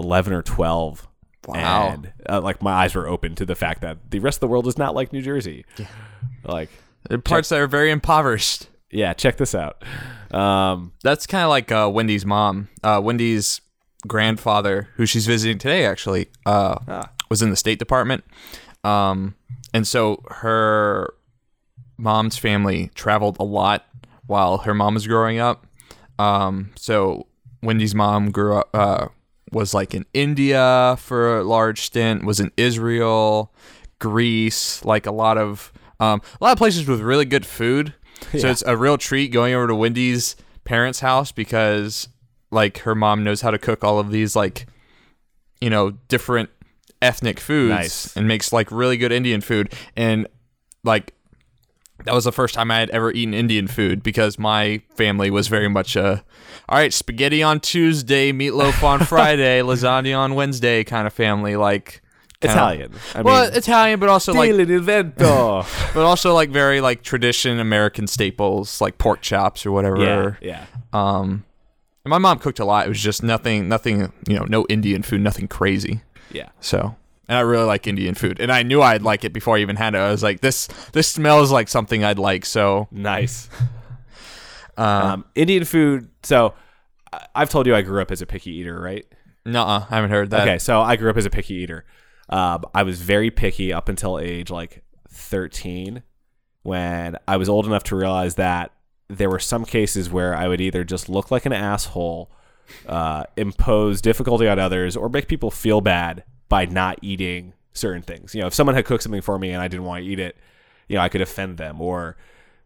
eleven 0.00 0.32
or 0.32 0.42
twelve. 0.42 1.06
Wow. 1.46 1.88
And 1.92 2.12
uh, 2.28 2.40
like 2.40 2.62
my 2.62 2.72
eyes 2.72 2.94
were 2.94 3.06
open 3.08 3.34
to 3.36 3.46
the 3.46 3.54
fact 3.54 3.80
that 3.82 4.10
the 4.10 4.18
rest 4.18 4.36
of 4.36 4.40
the 4.40 4.48
world 4.48 4.66
is 4.66 4.76
not 4.76 4.94
like 4.94 5.12
New 5.12 5.22
Jersey. 5.22 5.64
Yeah. 5.78 5.86
Like, 6.44 6.68
There 7.08 7.16
are 7.18 7.20
parts 7.20 7.48
that 7.48 7.58
are 7.60 7.66
very 7.66 7.90
impoverished. 7.90 8.68
yeah, 8.90 9.14
check 9.14 9.36
this 9.38 9.54
out. 9.54 9.82
Um, 10.32 10.92
That's 11.02 11.26
kind 11.26 11.42
of 11.44 11.48
like 11.50 11.72
uh, 11.72 11.90
Wendy's 11.92 12.26
mom. 12.26 12.68
Uh, 12.84 13.00
Wendy's 13.02 13.60
grandfather, 14.06 14.88
who 14.96 15.06
she's 15.06 15.26
visiting 15.26 15.58
today, 15.58 15.84
actually, 15.86 16.28
uh, 16.46 16.76
Ah. 16.88 17.10
was 17.30 17.40
in 17.42 17.50
the 17.50 17.56
State 17.56 17.78
Department. 17.78 18.22
Um, 18.84 19.34
and 19.74 19.86
so 19.86 20.22
her 20.30 21.14
mom's 21.96 22.36
family 22.36 22.90
traveled 22.94 23.36
a 23.40 23.44
lot 23.44 23.86
while 24.26 24.58
her 24.58 24.74
mom 24.74 24.94
was 24.94 25.06
growing 25.06 25.38
up. 25.38 25.66
Um, 26.18 26.70
so 26.76 27.26
Wendy's 27.62 27.94
mom 27.94 28.30
grew 28.30 28.56
up, 28.56 28.68
uh, 28.74 29.08
was 29.52 29.74
like 29.74 29.94
in 29.94 30.06
India 30.14 30.96
for 30.98 31.38
a 31.38 31.44
large 31.44 31.80
stint, 31.82 32.24
was 32.24 32.40
in 32.40 32.52
Israel, 32.56 33.52
Greece, 33.98 34.84
like 34.84 35.06
a 35.06 35.12
lot 35.12 35.38
of 35.38 35.72
um, 35.98 36.22
a 36.40 36.44
lot 36.44 36.52
of 36.52 36.58
places 36.58 36.86
with 36.88 37.00
really 37.00 37.24
good 37.26 37.44
food. 37.44 37.94
So 38.38 38.48
it's 38.48 38.62
a 38.66 38.76
real 38.76 38.98
treat 38.98 39.28
going 39.32 39.54
over 39.54 39.66
to 39.66 39.74
Wendy's 39.74 40.36
parents' 40.64 41.00
house 41.00 41.32
because 41.32 42.08
like 42.50 42.78
her 42.80 42.94
mom 42.94 43.24
knows 43.24 43.40
how 43.40 43.50
to 43.50 43.58
cook 43.58 43.82
all 43.84 43.98
of 43.98 44.10
these 44.10 44.36
like 44.36 44.66
you 45.60 45.70
know 45.70 45.92
different 46.08 46.50
ethnic 47.02 47.40
foods 47.40 47.70
Nice. 47.70 48.16
and 48.16 48.28
makes 48.28 48.52
like 48.52 48.70
really 48.70 48.96
good 48.98 49.10
Indian 49.12 49.40
food 49.40 49.72
and 49.96 50.26
like 50.84 51.14
that 52.04 52.14
was 52.14 52.24
the 52.24 52.32
first 52.32 52.54
time 52.54 52.70
I 52.70 52.78
had 52.78 52.90
ever 52.90 53.12
eaten 53.12 53.34
Indian 53.34 53.66
food 53.66 54.02
because 54.02 54.38
my 54.38 54.82
family 54.94 55.30
was 55.30 55.48
very 55.48 55.68
much 55.68 55.96
a 55.96 56.24
all 56.68 56.78
right 56.78 56.92
spaghetti 56.92 57.42
on 57.42 57.60
Tuesday, 57.60 58.32
meatloaf 58.32 58.82
on 58.82 59.00
Friday, 59.04 59.60
lasagna 59.60 60.18
on 60.18 60.34
Wednesday 60.34 60.84
kind 60.84 61.06
of 61.06 61.12
family 61.12 61.56
like 61.56 62.02
Italian. 62.42 62.94
I 63.14 63.22
well, 63.22 63.44
mean, 63.44 63.56
Italian, 63.56 64.00
but 64.00 64.08
also 64.08 64.32
like, 64.32 64.50
but 65.94 66.04
also 66.04 66.34
like 66.34 66.50
very 66.50 66.80
like 66.80 67.02
tradition 67.02 67.58
American 67.58 68.06
staples 68.06 68.80
like 68.80 68.98
pork 68.98 69.20
chops 69.20 69.66
or 69.66 69.72
whatever. 69.72 70.38
yeah, 70.40 70.64
yeah. 70.64 70.66
Um, 70.92 71.44
and 72.04 72.10
my 72.10 72.18
mom 72.18 72.38
cooked 72.38 72.58
a 72.58 72.64
lot. 72.64 72.86
It 72.86 72.88
was 72.88 73.02
just 73.02 73.22
nothing, 73.22 73.68
nothing, 73.68 74.12
you 74.26 74.36
know, 74.38 74.44
no 74.44 74.64
Indian 74.68 75.02
food, 75.02 75.20
nothing 75.20 75.48
crazy. 75.48 76.00
Yeah. 76.32 76.48
So, 76.60 76.96
and 77.30 77.38
I 77.38 77.42
really 77.42 77.64
like 77.64 77.86
Indian 77.86 78.16
food, 78.16 78.40
and 78.40 78.50
I 78.50 78.64
knew 78.64 78.82
I'd 78.82 79.02
like 79.02 79.24
it 79.24 79.32
before 79.32 79.56
I 79.56 79.60
even 79.60 79.76
had 79.76 79.94
it. 79.94 79.98
I 79.98 80.10
was 80.10 80.20
like, 80.20 80.40
this, 80.40 80.66
this 80.92 81.06
smells 81.06 81.52
like 81.52 81.68
something 81.68 82.02
I'd 82.02 82.18
like. 82.18 82.44
So, 82.44 82.88
Nice. 82.90 83.48
uh, 84.76 85.12
Um, 85.12 85.24
Indian 85.36 85.64
food. 85.64 86.08
So 86.24 86.54
I've 87.32 87.48
told 87.48 87.68
you 87.68 87.74
I 87.76 87.82
grew 87.82 88.02
up 88.02 88.10
as 88.10 88.20
a 88.20 88.26
picky 88.26 88.50
eater, 88.50 88.80
right? 88.80 89.06
Nuh-uh, 89.46 89.86
I 89.88 89.94
haven't 89.94 90.10
heard 90.10 90.30
that. 90.30 90.40
Okay, 90.40 90.58
so 90.58 90.80
I 90.80 90.96
grew 90.96 91.08
up 91.08 91.16
as 91.16 91.24
a 91.24 91.30
picky 91.30 91.54
eater. 91.54 91.84
Um, 92.30 92.64
I 92.74 92.82
was 92.82 93.00
very 93.00 93.30
picky 93.30 93.72
up 93.72 93.88
until 93.88 94.18
age 94.18 94.50
like 94.50 94.82
13 95.10 96.02
when 96.64 97.16
I 97.28 97.36
was 97.36 97.48
old 97.48 97.64
enough 97.64 97.84
to 97.84 97.96
realize 97.96 98.34
that 98.34 98.72
there 99.06 99.30
were 99.30 99.38
some 99.38 99.64
cases 99.64 100.10
where 100.10 100.34
I 100.34 100.48
would 100.48 100.60
either 100.60 100.82
just 100.82 101.08
look 101.08 101.30
like 101.30 101.46
an 101.46 101.52
asshole, 101.52 102.28
uh, 102.88 103.22
impose 103.36 104.00
difficulty 104.00 104.48
on 104.48 104.58
others, 104.58 104.96
or 104.96 105.08
make 105.08 105.28
people 105.28 105.52
feel 105.52 105.80
bad 105.80 106.24
by 106.50 106.66
not 106.66 106.98
eating 107.00 107.54
certain 107.72 108.02
things. 108.02 108.34
You 108.34 108.42
know, 108.42 108.48
if 108.48 108.52
someone 108.54 108.74
had 108.76 108.84
cooked 108.84 109.02
something 109.02 109.22
for 109.22 109.38
me 109.38 109.52
and 109.52 109.62
I 109.62 109.68
didn't 109.68 109.86
want 109.86 110.04
to 110.04 110.10
eat 110.10 110.18
it, 110.18 110.36
you 110.88 110.96
know, 110.96 111.00
I 111.02 111.08
could 111.08 111.22
offend 111.22 111.56
them 111.56 111.80
or 111.80 112.18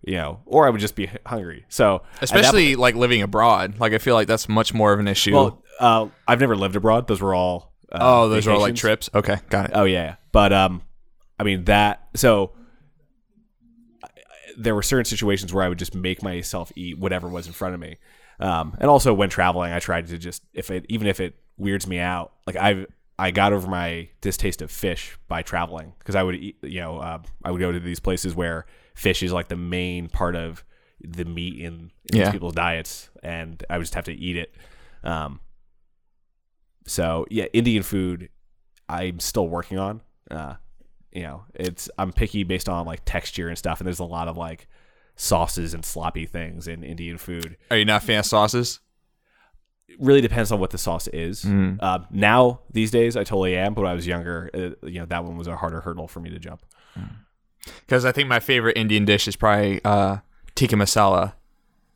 you 0.06 0.16
know, 0.16 0.40
or 0.44 0.66
I 0.66 0.70
would 0.70 0.80
just 0.82 0.96
be 0.96 1.08
hungry. 1.24 1.64
So, 1.70 2.02
Especially 2.20 2.76
like 2.76 2.94
living 2.94 3.22
abroad. 3.22 3.78
Like 3.78 3.92
I 3.94 3.98
feel 3.98 4.14
like 4.14 4.26
that's 4.28 4.48
much 4.50 4.74
more 4.74 4.92
of 4.92 5.00
an 5.00 5.08
issue. 5.08 5.32
Well, 5.32 5.62
uh, 5.80 6.08
I've 6.28 6.40
never 6.40 6.54
lived 6.56 6.76
abroad. 6.76 7.06
Those 7.06 7.22
were 7.22 7.34
all. 7.34 7.72
Uh, 7.90 7.98
oh, 8.02 8.28
those 8.28 8.46
were 8.46 8.52
all 8.52 8.60
like 8.60 8.74
trips. 8.74 9.08
Okay, 9.14 9.38
got 9.48 9.66
it. 9.66 9.70
Oh 9.74 9.84
yeah, 9.84 10.16
but 10.32 10.52
um, 10.52 10.82
I 11.38 11.44
mean 11.44 11.64
that. 11.64 12.06
So 12.16 12.52
I- 14.02 14.08
there 14.58 14.74
were 14.74 14.82
certain 14.82 15.04
situations 15.06 15.52
where 15.54 15.64
I 15.64 15.68
would 15.68 15.78
just 15.78 15.94
make 15.94 16.22
myself 16.22 16.70
eat 16.76 16.98
whatever 16.98 17.28
was 17.28 17.46
in 17.46 17.52
front 17.52 17.74
of 17.74 17.80
me. 17.80 17.96
Um, 18.40 18.76
and 18.80 18.90
also 18.90 19.14
when 19.14 19.30
traveling, 19.30 19.72
I 19.72 19.78
tried 19.78 20.08
to 20.08 20.18
just 20.18 20.42
if 20.52 20.70
it 20.70 20.84
even 20.88 21.06
if 21.06 21.20
it 21.20 21.34
weirds 21.56 21.86
me 21.86 21.98
out, 21.98 22.32
like 22.46 22.56
I 22.56 22.86
I 23.18 23.30
got 23.30 23.52
over 23.52 23.68
my 23.68 24.09
distaste 24.21 24.61
of 24.62 24.71
fish 24.71 25.16
by 25.28 25.42
traveling 25.42 25.92
because 25.99 26.14
I 26.16 26.23
would 26.23 26.35
eat, 26.35 26.56
you 26.62 26.80
know, 26.80 26.99
uh, 26.99 27.23
I 27.44 27.50
would 27.52 27.61
go 27.61 27.71
to 27.71 27.78
these 27.80 28.00
places 28.00 28.35
where 28.35 28.66
fish 28.94 29.23
is 29.23 29.33
like 29.33 29.49
the 29.49 29.56
main 29.56 30.09
part 30.09 30.35
of 30.35 30.64
the 31.00 31.25
meat 31.25 31.59
in, 31.61 31.64
in 31.64 31.90
Yeah. 32.12 32.25
these 32.25 32.33
people's 32.33 32.54
diets, 32.54 33.11
and 33.23 33.62
I 33.71 33.76
would 33.78 33.85
just 33.85 33.94
have 33.94 34.04
to 34.06 34.12
eat 34.14 34.37
it. 34.37 34.54
Um, 35.04 35.40
so 36.87 37.26
yeah, 37.30 37.44
Indian 37.52 37.83
food, 37.83 38.28
I'm 38.88 39.21
still 39.21 39.49
working 39.49 39.78
on. 39.78 40.00
Uh, 40.30 40.54
you 41.12 41.23
know, 41.23 41.44
it's 41.54 41.88
I'm 41.99 42.12
picky 42.12 42.42
based 42.42 42.68
on 42.68 42.87
like 42.87 43.02
texture 43.04 43.49
and 43.49 43.56
stuff, 43.56 43.80
and 43.80 43.87
there's 43.87 44.00
a 44.00 44.04
lot 44.04 44.28
of 44.28 44.37
like 44.37 44.66
sauces 45.16 45.75
and 45.75 45.85
sloppy 45.85 46.26
things 46.26 46.66
in 46.66 46.83
Indian 46.83 47.18
food. 47.18 47.56
Are 47.71 47.76
you 47.76 47.85
not 47.85 48.02
a 48.02 48.06
fan 48.06 48.18
of 48.21 48.26
sauces? 48.26 48.80
Really 49.98 50.20
depends 50.20 50.52
on 50.52 50.60
what 50.60 50.70
the 50.70 50.78
sauce 50.78 51.08
is. 51.08 51.44
Mm. 51.44 51.82
Um, 51.82 52.06
now 52.10 52.60
these 52.72 52.90
days, 52.90 53.16
I 53.16 53.24
totally 53.24 53.56
am, 53.56 53.74
but 53.74 53.82
when 53.82 53.90
I 53.90 53.94
was 53.94 54.06
younger, 54.06 54.50
uh, 54.54 54.86
you 54.86 55.00
know, 55.00 55.06
that 55.06 55.24
one 55.24 55.36
was 55.36 55.46
a 55.46 55.56
harder 55.56 55.80
hurdle 55.80 56.08
for 56.08 56.20
me 56.20 56.30
to 56.30 56.38
jump. 56.38 56.62
Because 57.80 58.04
I 58.04 58.12
think 58.12 58.28
my 58.28 58.40
favorite 58.40 58.76
Indian 58.76 59.04
dish 59.04 59.26
is 59.26 59.36
probably 59.36 59.80
uh, 59.84 60.18
tikka 60.54 60.76
masala, 60.76 61.34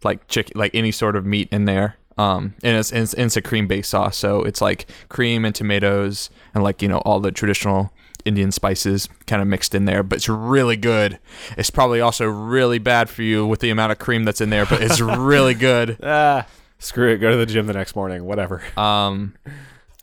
like 0.02 0.26
chicken, 0.28 0.58
like 0.58 0.74
any 0.74 0.90
sort 0.90 1.16
of 1.16 1.26
meat 1.26 1.48
in 1.52 1.64
there. 1.66 1.96
Um, 2.16 2.54
and 2.64 2.76
it's, 2.76 2.90
it's 2.90 3.14
it's 3.14 3.36
a 3.36 3.42
cream 3.42 3.68
based 3.68 3.90
sauce, 3.90 4.16
so 4.16 4.42
it's 4.42 4.60
like 4.60 4.90
cream 5.08 5.44
and 5.44 5.54
tomatoes 5.54 6.30
and 6.52 6.64
like 6.64 6.82
you 6.82 6.88
know 6.88 6.98
all 6.98 7.20
the 7.20 7.30
traditional 7.30 7.92
Indian 8.24 8.50
spices 8.50 9.08
kind 9.26 9.40
of 9.40 9.46
mixed 9.46 9.74
in 9.74 9.84
there. 9.84 10.02
But 10.02 10.16
it's 10.16 10.28
really 10.28 10.76
good. 10.76 11.20
It's 11.56 11.70
probably 11.70 12.00
also 12.00 12.26
really 12.26 12.78
bad 12.78 13.08
for 13.08 13.22
you 13.22 13.46
with 13.46 13.60
the 13.60 13.70
amount 13.70 13.92
of 13.92 13.98
cream 13.98 14.24
that's 14.24 14.40
in 14.40 14.50
there, 14.50 14.66
but 14.66 14.82
it's 14.82 15.00
really 15.00 15.54
good. 15.54 15.98
Ah, 16.02 16.46
screw 16.78 17.12
it. 17.12 17.18
Go 17.18 17.30
to 17.30 17.36
the 17.36 17.46
gym 17.46 17.66
the 17.66 17.72
next 17.72 17.94
morning. 17.96 18.24
Whatever. 18.24 18.62
Um, 18.78 19.34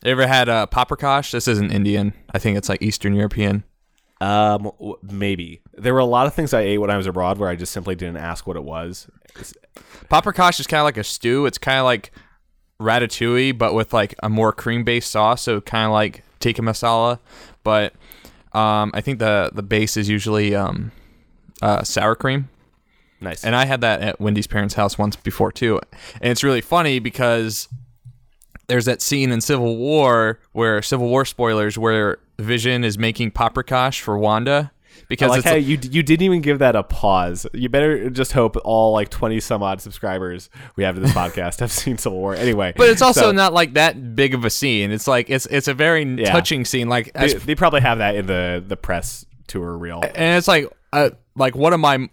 ever 0.04 0.26
had 0.26 0.48
uh, 0.48 0.66
paprikash? 0.70 1.30
This 1.32 1.48
isn't 1.48 1.70
Indian. 1.72 2.12
I 2.32 2.38
think 2.38 2.56
it's 2.58 2.68
like 2.68 2.82
Eastern 2.82 3.14
European. 3.14 3.64
Um, 4.20 4.64
w- 4.78 4.96
maybe 5.02 5.60
there 5.74 5.92
were 5.92 6.00
a 6.00 6.04
lot 6.06 6.26
of 6.26 6.34
things 6.34 6.54
I 6.54 6.60
ate 6.62 6.78
when 6.78 6.90
I 6.90 6.96
was 6.96 7.06
abroad 7.06 7.38
where 7.38 7.48
I 7.50 7.56
just 7.56 7.72
simply 7.72 7.94
didn't 7.94 8.16
ask 8.18 8.46
what 8.46 8.56
it 8.56 8.64
was. 8.64 9.08
It's- 9.30 9.54
Paprikash 10.10 10.58
is 10.60 10.66
kind 10.66 10.80
of 10.80 10.84
like 10.84 10.96
a 10.96 11.04
stew. 11.04 11.44
It's 11.46 11.58
kind 11.58 11.78
of 11.78 11.84
like 11.84 12.12
ratatouille, 12.80 13.56
but 13.58 13.74
with 13.74 13.92
like 13.92 14.14
a 14.22 14.28
more 14.28 14.52
cream 14.52 14.84
based 14.84 15.10
sauce. 15.10 15.42
So 15.42 15.60
kind 15.60 15.86
of 15.86 15.92
like 15.92 16.22
tikka 16.40 16.62
masala, 16.62 17.18
but 17.62 17.92
um, 18.52 18.90
I 18.94 19.00
think 19.02 19.18
the 19.18 19.50
the 19.52 19.62
base 19.62 19.96
is 19.96 20.08
usually 20.08 20.54
um, 20.54 20.92
uh, 21.60 21.82
sour 21.82 22.14
cream. 22.14 22.48
Nice. 23.20 23.44
And 23.44 23.54
I 23.56 23.64
had 23.66 23.80
that 23.82 24.00
at 24.02 24.20
Wendy's 24.20 24.46
parents' 24.46 24.74
house 24.74 24.98
once 24.98 25.16
before 25.16 25.52
too. 25.52 25.80
And 26.20 26.30
it's 26.30 26.42
really 26.44 26.60
funny 26.60 26.98
because 26.98 27.68
there's 28.68 28.84
that 28.86 29.00
scene 29.02 29.30
in 29.30 29.40
Civil 29.40 29.76
War 29.76 30.40
where 30.52 30.82
Civil 30.82 31.08
War 31.08 31.24
spoilers 31.24 31.78
where 31.78 32.18
Vision 32.38 32.84
is 32.84 32.98
making 32.98 33.30
paprikash 33.30 34.00
for 34.00 34.18
Wanda 34.18 34.72
I 34.98 35.04
because 35.08 35.30
like 35.30 35.38
it's 35.38 35.48
how 35.48 35.54
you 35.54 35.78
you 35.82 36.02
didn't 36.02 36.22
even 36.22 36.40
give 36.40 36.58
that 36.58 36.74
a 36.74 36.82
pause. 36.82 37.46
You 37.52 37.68
better 37.68 38.10
just 38.10 38.32
hope 38.32 38.56
all 38.64 38.92
like 38.92 39.08
twenty 39.08 39.38
some 39.40 39.62
odd 39.62 39.80
subscribers 39.80 40.50
we 40.74 40.82
have 40.84 40.96
to 40.96 41.00
this 41.00 41.12
podcast 41.12 41.60
have 41.60 41.70
seen 41.82 41.96
Civil 41.96 42.18
War. 42.18 42.34
Anyway, 42.34 42.72
but 42.76 42.88
it's 42.88 43.02
also 43.02 43.20
so 43.20 43.32
not 43.32 43.52
like 43.52 43.74
that 43.74 44.16
big 44.16 44.34
of 44.34 44.44
a 44.44 44.50
scene. 44.50 44.90
It's 44.90 45.06
like 45.06 45.30
it's 45.30 45.46
it's 45.46 45.68
a 45.68 45.74
very 45.74 46.02
Yeah. 46.02 46.32
touching 46.32 46.64
scene. 46.64 46.88
Like 46.88 47.12
as 47.14 47.34
They, 47.34 47.38
they 47.38 47.54
probably 47.54 47.82
have 47.82 47.98
that 47.98 48.16
in 48.16 48.26
the 48.26 48.64
the 48.66 48.76
press 48.76 49.24
tour 49.46 49.76
reel. 49.78 50.02
and 50.02 50.36
it's 50.38 50.48
like 50.48 50.66
uh, 50.92 51.10
like 51.36 51.54
one 51.54 51.72
of 51.72 51.78
my 51.78 52.08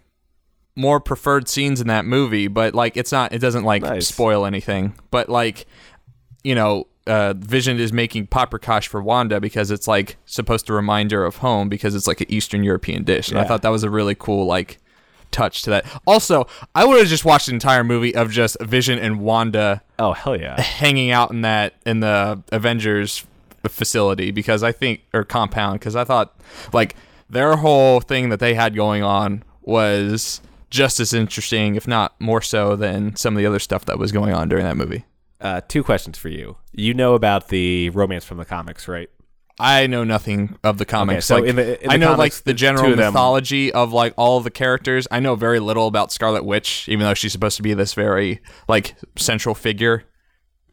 more 0.76 0.98
preferred 1.00 1.48
scenes 1.48 1.80
in 1.80 1.86
that 1.86 2.04
movie 2.04 2.48
but 2.48 2.74
like 2.74 2.96
it's 2.96 3.12
not 3.12 3.32
it 3.32 3.38
doesn't 3.38 3.64
like 3.64 3.82
Nice. 3.82 4.08
spoil 4.08 4.44
anything 4.44 4.94
but 5.10 5.28
like 5.28 5.66
you 6.42 6.54
know 6.54 6.86
uh, 7.06 7.34
Vision 7.36 7.78
is 7.78 7.92
making 7.92 8.26
paprikash 8.28 8.86
for 8.86 9.02
Wanda 9.02 9.38
because 9.40 9.70
it's 9.70 9.86
like 9.86 10.16
supposed 10.24 10.66
to 10.66 10.72
remind 10.72 11.10
her 11.10 11.24
of 11.24 11.36
home 11.36 11.68
because 11.68 11.94
it's 11.94 12.06
like 12.06 12.22
an 12.22 12.32
Eastern 12.32 12.64
European 12.64 13.04
dish 13.04 13.28
and 13.30 13.38
I 13.38 13.44
thought 13.44 13.62
that 13.62 13.68
was 13.68 13.84
a 13.84 13.90
really 13.90 14.14
cool 14.14 14.46
like 14.46 14.78
touch 15.30 15.62
to 15.62 15.70
that 15.70 15.84
also 16.06 16.46
I 16.74 16.84
would 16.84 16.98
have 16.98 17.08
just 17.08 17.24
watched 17.24 17.48
an 17.48 17.54
entire 17.54 17.84
movie 17.84 18.14
of 18.14 18.30
just 18.30 18.56
Vision 18.62 18.98
and 18.98 19.20
Wanda 19.20 19.82
Oh 19.98 20.12
hell 20.12 20.38
yeah! 20.40 20.60
hanging 20.60 21.10
out 21.10 21.30
in 21.30 21.42
that 21.42 21.74
in 21.84 22.00
the 22.00 22.42
Avengers 22.52 23.26
facility 23.68 24.30
because 24.30 24.62
I 24.62 24.72
think 24.72 25.02
or 25.12 25.24
compound 25.24 25.80
because 25.80 25.96
I 25.96 26.04
thought 26.04 26.34
like 26.72 26.96
their 27.28 27.56
whole 27.56 28.00
thing 28.00 28.28
that 28.30 28.40
they 28.40 28.54
had 28.54 28.74
going 28.74 29.02
on 29.02 29.42
was 29.62 30.40
just 30.74 30.98
as 30.98 31.14
interesting, 31.14 31.76
if 31.76 31.86
not 31.86 32.20
more 32.20 32.42
so, 32.42 32.74
than 32.74 33.14
some 33.14 33.34
of 33.36 33.38
the 33.38 33.46
other 33.46 33.60
stuff 33.60 33.84
that 33.84 33.96
was 33.96 34.10
going 34.10 34.34
on 34.34 34.48
during 34.48 34.64
that 34.64 34.76
movie. 34.76 35.04
Uh, 35.40 35.60
two 35.68 35.84
questions 35.84 36.18
for 36.18 36.28
you. 36.28 36.56
You 36.72 36.94
know 36.94 37.14
about 37.14 37.48
the 37.48 37.90
romance 37.90 38.24
from 38.24 38.38
the 38.38 38.44
comics, 38.44 38.88
right? 38.88 39.08
I 39.60 39.86
know 39.86 40.02
nothing 40.02 40.56
of 40.64 40.78
the 40.78 40.84
comics. 40.84 41.26
so 41.26 41.36
like, 41.36 41.44
in 41.44 41.54
the- 41.56 41.84
in 41.84 41.90
I 41.92 41.96
know 41.96 42.06
comics, 42.16 42.18
like 42.18 42.32
the 42.44 42.50
the 42.50 42.54
general 42.54 42.90
of 42.92 42.98
mythology 42.98 43.72
of 43.72 43.92
like 43.92 44.12
all 44.16 44.36
of 44.38 44.42
the 44.44 44.50
characters. 44.50 45.06
I 45.12 45.20
know 45.20 45.36
very 45.36 45.60
little 45.60 45.86
about 45.86 46.10
Scarlet 46.10 46.44
Witch, 46.44 46.88
even 46.88 47.06
though 47.06 47.14
she's 47.14 47.30
supposed 47.30 47.56
to 47.58 47.62
be 47.62 47.72
this 47.72 47.94
very 47.94 48.40
like 48.66 48.96
central 49.16 49.54
figure. 49.54 50.02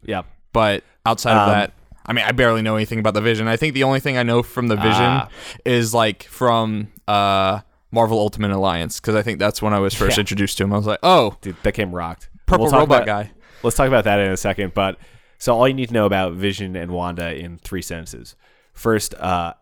Yeah. 0.02 0.22
But 0.52 0.82
outside 1.06 1.36
of 1.36 1.48
Um, 1.48 1.54
that, 1.54 1.72
I 2.04 2.12
mean, 2.12 2.24
I 2.26 2.32
barely 2.32 2.60
know 2.62 2.74
anything 2.74 2.98
about 2.98 3.14
the 3.14 3.20
Vision. 3.20 3.46
I 3.46 3.56
think 3.56 3.74
the 3.74 3.84
only 3.84 4.00
thing 4.00 4.18
I 4.18 4.24
know 4.24 4.42
from 4.42 4.66
the 4.66 4.74
Vision 4.76 4.90
Ah. 5.22 5.28
is 5.64 5.94
like 5.94 6.24
from 6.24 6.88
uh, 7.06 7.60
Marvel 7.92 8.18
Ultimate 8.18 8.50
Alliance 8.50 8.98
because 8.98 9.14
I 9.14 9.22
think 9.22 9.38
that's 9.38 9.62
when 9.62 9.72
I 9.74 9.78
was 9.78 9.94
first 9.94 10.16
Yeah. 10.16 10.22
introduced 10.22 10.58
to 10.58 10.64
him. 10.64 10.72
I 10.72 10.76
was 10.78 10.86
like, 10.86 10.98
oh, 11.04 11.36
Dude, 11.42 11.56
that 11.62 11.74
game 11.74 11.94
rocked. 11.94 12.28
purple 12.46 12.64
We'll 12.66 12.72
robot 12.80 13.02
about- 13.02 13.06
guy. 13.06 13.30
Let's 13.62 13.76
talk 13.76 13.86
about 13.86 14.04
that 14.04 14.18
in 14.18 14.32
a 14.32 14.36
second. 14.36 14.74
But 14.74 14.98
so 15.38 15.54
all 15.54 15.68
you 15.68 15.74
need 15.74 15.88
to 15.88 15.94
know 15.94 16.06
about 16.06 16.32
Vision 16.32 16.74
and 16.74 16.90
Wanda 16.90 17.32
in 17.34 17.58
three 17.58 17.82
sentences. 17.82 18.34
First, 18.72 19.14
uh, 19.14 19.54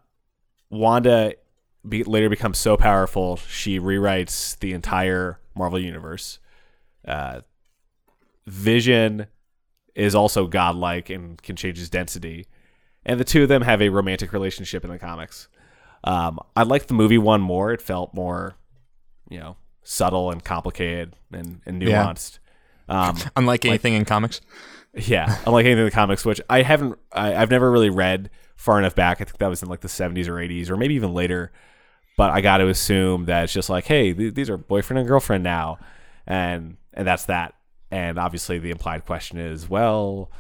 Wanda 0.70 1.34
be, 1.86 2.04
later 2.04 2.28
becomes 2.30 2.56
so 2.58 2.76
powerful 2.76 3.36
she 3.36 3.78
rewrites 3.80 4.58
the 4.60 4.72
entire 4.72 5.38
Marvel 5.54 5.78
universe. 5.78 6.38
Uh, 7.06 7.40
Vision 8.46 9.26
is 9.94 10.14
also 10.14 10.46
godlike 10.46 11.10
and 11.10 11.40
can 11.42 11.56
change 11.56 11.78
his 11.78 11.90
density, 11.90 12.46
and 13.04 13.18
the 13.20 13.24
two 13.24 13.42
of 13.42 13.48
them 13.48 13.62
have 13.62 13.82
a 13.82 13.88
romantic 13.90 14.32
relationship 14.32 14.84
in 14.84 14.90
the 14.90 14.98
comics. 14.98 15.48
Um, 16.04 16.38
I 16.56 16.62
liked 16.62 16.88
the 16.88 16.94
movie 16.94 17.18
one 17.18 17.40
more. 17.40 17.72
It 17.72 17.82
felt 17.82 18.14
more, 18.14 18.54
you 19.28 19.38
know, 19.38 19.56
subtle 19.82 20.30
and 20.30 20.42
complicated 20.44 21.14
and, 21.32 21.60
and 21.66 21.82
Yeah. 21.82 22.04
nuanced. 22.06 22.38
Um, 22.88 23.16
Unlike 23.36 23.64
anything 23.66 23.94
in 23.94 24.04
comics. 24.04 24.40
yeah, 24.94 25.38
unlike 25.46 25.64
anything 25.66 25.80
in 25.80 25.84
the 25.84 25.90
comics, 25.92 26.24
which 26.24 26.40
I 26.50 26.62
haven't, 26.62 26.98
I, 27.12 27.34
I've 27.36 27.50
never 27.50 27.70
really 27.70 27.90
read 27.90 28.28
far 28.56 28.78
enough 28.78 28.96
back. 28.96 29.20
I 29.20 29.24
think 29.24 29.38
that 29.38 29.46
was 29.46 29.62
in 29.62 29.68
like 29.68 29.80
the 29.82 29.88
70s 29.88 30.26
or 30.26 30.34
80s 30.34 30.68
or 30.68 30.76
maybe 30.76 30.94
even 30.94 31.14
later. 31.14 31.52
But 32.16 32.30
I 32.30 32.40
got 32.40 32.56
to 32.58 32.66
assume 32.68 33.26
that 33.26 33.44
it's 33.44 33.52
just 33.52 33.70
like, 33.70 33.84
hey, 33.84 34.12
th- 34.12 34.34
these 34.34 34.50
are 34.50 34.56
boyfriend 34.56 34.98
and 34.98 35.08
girlfriend 35.08 35.44
now, 35.44 35.78
and 36.26 36.76
and 36.92 37.06
that's 37.06 37.26
that. 37.26 37.54
And 37.92 38.18
obviously, 38.18 38.58
the 38.58 38.70
implied 38.72 39.06
question 39.06 39.38
is, 39.38 39.68
well, 39.70 40.30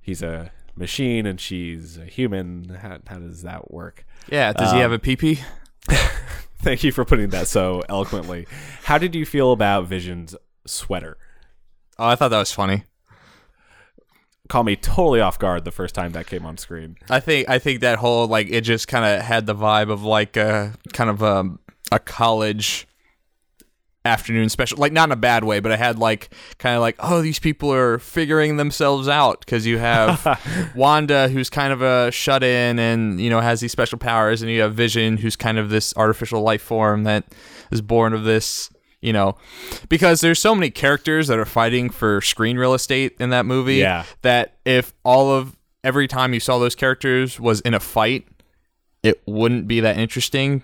he's 0.00 0.22
a 0.22 0.50
machine 0.74 1.26
and 1.26 1.38
she's 1.38 1.98
a 1.98 2.04
human. 2.06 2.70
How, 2.80 2.98
how 3.06 3.18
does 3.18 3.42
that 3.42 3.70
work? 3.70 4.06
Yeah. 4.28 4.52
Does 4.52 4.70
he 4.72 4.76
Um, 4.76 4.82
have 4.82 4.92
a 4.92 4.98
PP? 4.98 5.40
Thank 6.62 6.84
you 6.84 6.92
for 6.92 7.04
putting 7.04 7.30
that 7.30 7.48
so 7.48 7.82
eloquently. 7.88 8.46
How 8.84 8.98
did 8.98 9.14
you 9.14 9.24
feel 9.24 9.52
about 9.52 9.86
Vision's 9.86 10.36
sweater? 10.66 11.16
Oh, 11.98 12.06
I 12.06 12.16
thought 12.16 12.28
that 12.28 12.38
was 12.38 12.52
funny. 12.52 12.84
Caught 14.48 14.64
me 14.64 14.76
totally 14.76 15.20
off 15.20 15.38
guard 15.38 15.64
the 15.64 15.70
first 15.70 15.94
time 15.94 16.12
that 16.12 16.26
came 16.26 16.44
on 16.44 16.56
screen. 16.58 16.96
I 17.08 17.20
think 17.20 17.48
I 17.48 17.58
think 17.60 17.80
that 17.80 17.98
whole 17.98 18.26
like 18.26 18.48
it 18.50 18.62
just 18.62 18.88
kind 18.88 19.04
of 19.04 19.22
had 19.24 19.46
the 19.46 19.54
vibe 19.54 19.90
of 19.90 20.02
like 20.02 20.36
a 20.36 20.74
kind 20.92 21.08
of 21.08 21.22
a, 21.22 21.50
a 21.92 21.98
college 22.00 22.88
afternoon 24.04 24.48
special 24.48 24.78
like 24.78 24.92
not 24.92 25.08
in 25.08 25.12
a 25.12 25.16
bad 25.16 25.44
way 25.44 25.60
but 25.60 25.70
i 25.70 25.76
had 25.76 25.98
like 25.98 26.30
kind 26.56 26.74
of 26.74 26.80
like 26.80 26.96
oh 27.00 27.20
these 27.20 27.38
people 27.38 27.70
are 27.70 27.98
figuring 27.98 28.56
themselves 28.56 29.08
out 29.08 29.40
because 29.40 29.66
you 29.66 29.76
have 29.76 30.72
wanda 30.74 31.28
who's 31.28 31.50
kind 31.50 31.70
of 31.70 31.82
a 31.82 32.10
shut-in 32.10 32.78
and 32.78 33.20
you 33.20 33.28
know 33.28 33.40
has 33.40 33.60
these 33.60 33.72
special 33.72 33.98
powers 33.98 34.40
and 34.40 34.50
you 34.50 34.62
have 34.62 34.74
vision 34.74 35.18
who's 35.18 35.36
kind 35.36 35.58
of 35.58 35.68
this 35.68 35.94
artificial 35.98 36.40
life 36.40 36.62
form 36.62 37.04
that 37.04 37.24
is 37.70 37.82
born 37.82 38.14
of 38.14 38.24
this 38.24 38.70
you 39.02 39.14
know. 39.14 39.34
Because 39.88 40.20
there's 40.20 40.38
so 40.38 40.54
many 40.54 40.68
characters 40.70 41.28
that 41.28 41.38
are 41.38 41.46
fighting 41.46 41.88
for 41.88 42.20
screen 42.20 42.58
real 42.58 42.74
estate 42.74 43.16
in 43.18 43.30
that 43.30 43.46
movie 43.46 43.76
Yeah. 43.76 44.04
that 44.20 44.58
if 44.66 44.92
all 45.04 45.32
of 45.32 45.56
every 45.82 46.06
time 46.06 46.34
you 46.34 46.40
saw 46.40 46.58
those 46.58 46.74
characters 46.74 47.40
was 47.40 47.62
in 47.62 47.72
a 47.72 47.80
fight 47.80 48.28
it 49.02 49.22
wouldn't 49.26 49.66
be 49.66 49.80
that 49.80 49.96
interesting. 49.96 50.62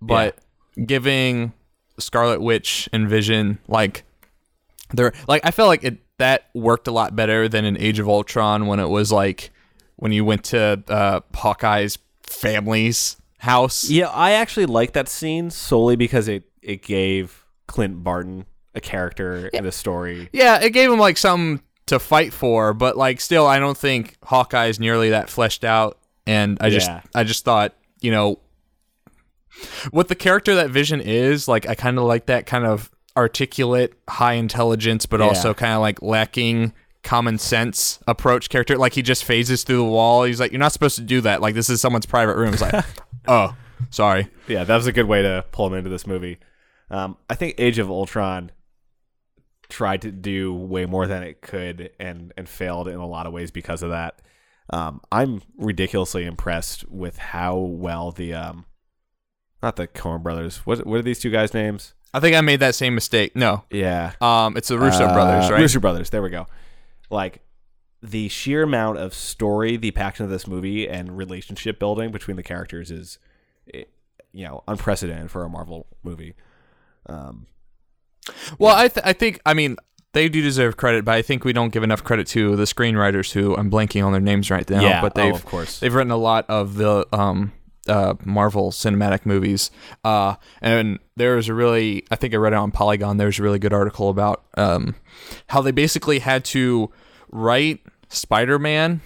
But 0.00 0.38
giving 0.86 1.52
Scarlet 2.00 2.40
Witch 2.40 2.88
and 2.92 3.08
Vision 3.08 3.58
like 3.68 4.04
they're 4.92 5.12
like 5.28 5.44
I 5.44 5.50
felt 5.50 5.68
like 5.68 5.84
it 5.84 5.98
that 6.18 6.50
worked 6.54 6.86
a 6.86 6.92
lot 6.92 7.16
better 7.16 7.48
than 7.48 7.64
in 7.64 7.78
Age 7.78 7.98
of 7.98 8.08
Ultron 8.08 8.66
when 8.66 8.78
it 8.78 8.88
was 8.88 9.10
like 9.10 9.50
when 9.96 10.12
you 10.12 10.24
went 10.24 10.44
to 10.44 10.82
uh, 10.88 11.20
Hawkeye's 11.34 11.98
family's 12.22 13.16
house. 13.38 13.88
Yeah, 13.88 14.08
I 14.08 14.32
actually 14.32 14.66
like 14.66 14.92
that 14.92 15.08
scene 15.08 15.50
solely 15.50 15.96
because 15.96 16.28
it 16.28 16.44
it 16.62 16.82
gave 16.82 17.44
Clint 17.66 18.02
Barton 18.04 18.46
a 18.74 18.80
character 18.80 19.48
in 19.48 19.64
the 19.64 19.72
story. 19.72 20.28
Yeah, 20.32 20.60
it 20.60 20.70
gave 20.70 20.90
him 20.90 20.98
like 20.98 21.16
something 21.16 21.62
to 21.86 21.98
fight 21.98 22.32
for, 22.32 22.74
but 22.74 22.96
like 22.96 23.20
still 23.20 23.46
I 23.46 23.58
don't 23.58 23.78
think 23.78 24.16
Hawkeye 24.22 24.66
is 24.66 24.78
nearly 24.78 25.10
that 25.10 25.28
fleshed 25.30 25.64
out 25.64 25.98
and 26.26 26.58
I 26.60 26.70
just 26.70 26.90
I 27.14 27.24
just 27.24 27.44
thought, 27.44 27.74
you 28.00 28.10
know, 28.10 28.38
what 29.90 30.08
the 30.08 30.14
character 30.14 30.54
that 30.54 30.70
Vision 30.70 31.00
is, 31.00 31.48
like 31.48 31.68
I 31.68 31.74
kind 31.74 31.98
of 31.98 32.04
like 32.04 32.26
that 32.26 32.46
kind 32.46 32.64
of 32.64 32.90
articulate, 33.16 33.94
high 34.08 34.34
intelligence 34.34 35.06
but 35.06 35.20
also 35.20 35.52
kind 35.54 35.72
of 35.74 35.80
like 35.80 36.00
lacking 36.02 36.72
common 37.02 37.38
sense 37.38 37.98
approach 38.06 38.50
character 38.50 38.76
like 38.76 38.92
he 38.92 39.00
just 39.00 39.24
phases 39.24 39.64
through 39.64 39.78
the 39.78 39.84
wall. 39.84 40.24
He's 40.24 40.40
like 40.40 40.52
you're 40.52 40.58
not 40.58 40.72
supposed 40.72 40.96
to 40.96 41.02
do 41.02 41.20
that. 41.22 41.40
Like 41.40 41.54
this 41.54 41.68
is 41.70 41.80
someone's 41.80 42.06
private 42.06 42.36
room. 42.36 42.52
It's 42.52 42.62
like, 42.62 42.84
"Oh, 43.28 43.56
sorry." 43.90 44.28
Yeah, 44.48 44.64
that 44.64 44.76
was 44.76 44.86
a 44.86 44.92
good 44.92 45.06
way 45.06 45.22
to 45.22 45.44
pull 45.52 45.66
him 45.66 45.74
into 45.74 45.90
this 45.90 46.06
movie. 46.06 46.38
Um, 46.90 47.16
I 47.28 47.34
think 47.34 47.54
Age 47.58 47.78
of 47.78 47.90
Ultron 47.90 48.50
tried 49.68 50.02
to 50.02 50.10
do 50.10 50.52
way 50.52 50.84
more 50.84 51.06
than 51.06 51.22
it 51.22 51.40
could 51.40 51.90
and 51.98 52.32
and 52.36 52.48
failed 52.48 52.88
in 52.88 52.96
a 52.96 53.06
lot 53.06 53.26
of 53.26 53.32
ways 53.32 53.50
because 53.50 53.82
of 53.82 53.90
that. 53.90 54.20
Um, 54.72 55.00
I'm 55.10 55.42
ridiculously 55.56 56.24
impressed 56.24 56.88
with 56.88 57.18
how 57.18 57.56
well 57.56 58.12
the 58.12 58.34
um, 58.34 58.66
not 59.62 59.76
the 59.76 59.86
Coen 59.86 60.22
brothers. 60.22 60.58
What 60.66 60.86
what 60.86 60.98
are 60.98 61.02
these 61.02 61.18
two 61.18 61.30
guys' 61.30 61.52
names? 61.54 61.94
I 62.12 62.18
think 62.20 62.34
I 62.34 62.40
made 62.40 62.60
that 62.60 62.74
same 62.74 62.94
mistake. 62.94 63.36
No. 63.36 63.64
Yeah, 63.70 64.12
Um 64.20 64.56
it's 64.56 64.68
the 64.68 64.78
Russo 64.78 65.04
Uh, 65.04 65.12
brothers, 65.14 65.50
right? 65.50 65.60
Russo 65.60 65.78
brothers. 65.80 66.10
There 66.10 66.22
we 66.22 66.30
go. 66.30 66.46
Like 67.10 67.40
the 68.02 68.28
sheer 68.28 68.62
amount 68.62 68.98
of 68.98 69.12
story 69.14 69.76
the 69.76 69.90
passion 69.90 70.24
of 70.24 70.30
this 70.30 70.46
movie 70.46 70.88
and 70.88 71.16
relationship 71.16 71.78
building 71.78 72.10
between 72.10 72.36
the 72.36 72.42
characters 72.42 72.90
is, 72.90 73.18
eh, 73.74 73.84
you 74.32 74.44
know, 74.46 74.64
unprecedented 74.66 75.30
for 75.30 75.44
a 75.44 75.48
Marvel 75.48 75.86
movie. 76.02 76.34
Um, 77.06 77.46
Well, 78.58 78.74
I 78.74 78.88
th- 78.88 79.04
I 79.06 79.12
think 79.12 79.40
I 79.46 79.54
mean 79.54 79.76
they 80.12 80.28
do 80.28 80.42
deserve 80.42 80.76
credit, 80.76 81.04
but 81.04 81.14
I 81.14 81.22
think 81.22 81.44
we 81.44 81.52
don't 81.52 81.70
give 81.72 81.82
enough 81.84 82.02
credit 82.02 82.26
to 82.28 82.56
the 82.56 82.64
screenwriters 82.64 83.32
who 83.32 83.56
I'm 83.56 83.70
blanking 83.70 84.04
on 84.04 84.10
their 84.12 84.20
names 84.20 84.50
right 84.50 84.68
now. 84.68 84.80
Yeah, 84.82 85.00
but 85.00 85.12
oh, 85.16 85.22
they've 85.22 85.34
of 85.34 85.44
course. 85.44 85.78
they've 85.80 85.94
written 85.94 86.10
a 86.10 86.16
lot 86.16 86.44
of 86.48 86.74
the 86.76 87.06
um 87.12 87.52
uh 87.88 88.14
Marvel 88.24 88.70
cinematic 88.70 89.24
movies. 89.24 89.70
Uh, 90.04 90.34
and 90.60 90.98
there 91.16 91.36
was 91.36 91.48
a 91.48 91.54
really 91.54 92.04
I 92.10 92.16
think 92.16 92.34
I 92.34 92.36
read 92.36 92.52
it 92.52 92.56
on 92.56 92.70
Polygon. 92.70 93.16
There 93.16 93.26
was 93.26 93.38
a 93.38 93.42
really 93.42 93.58
good 93.58 93.72
article 93.72 94.08
about 94.10 94.44
um 94.56 94.94
how 95.48 95.62
they 95.62 95.70
basically 95.72 96.18
had 96.20 96.44
to 96.46 96.90
write 97.30 97.80
Spider-Man 98.08 99.00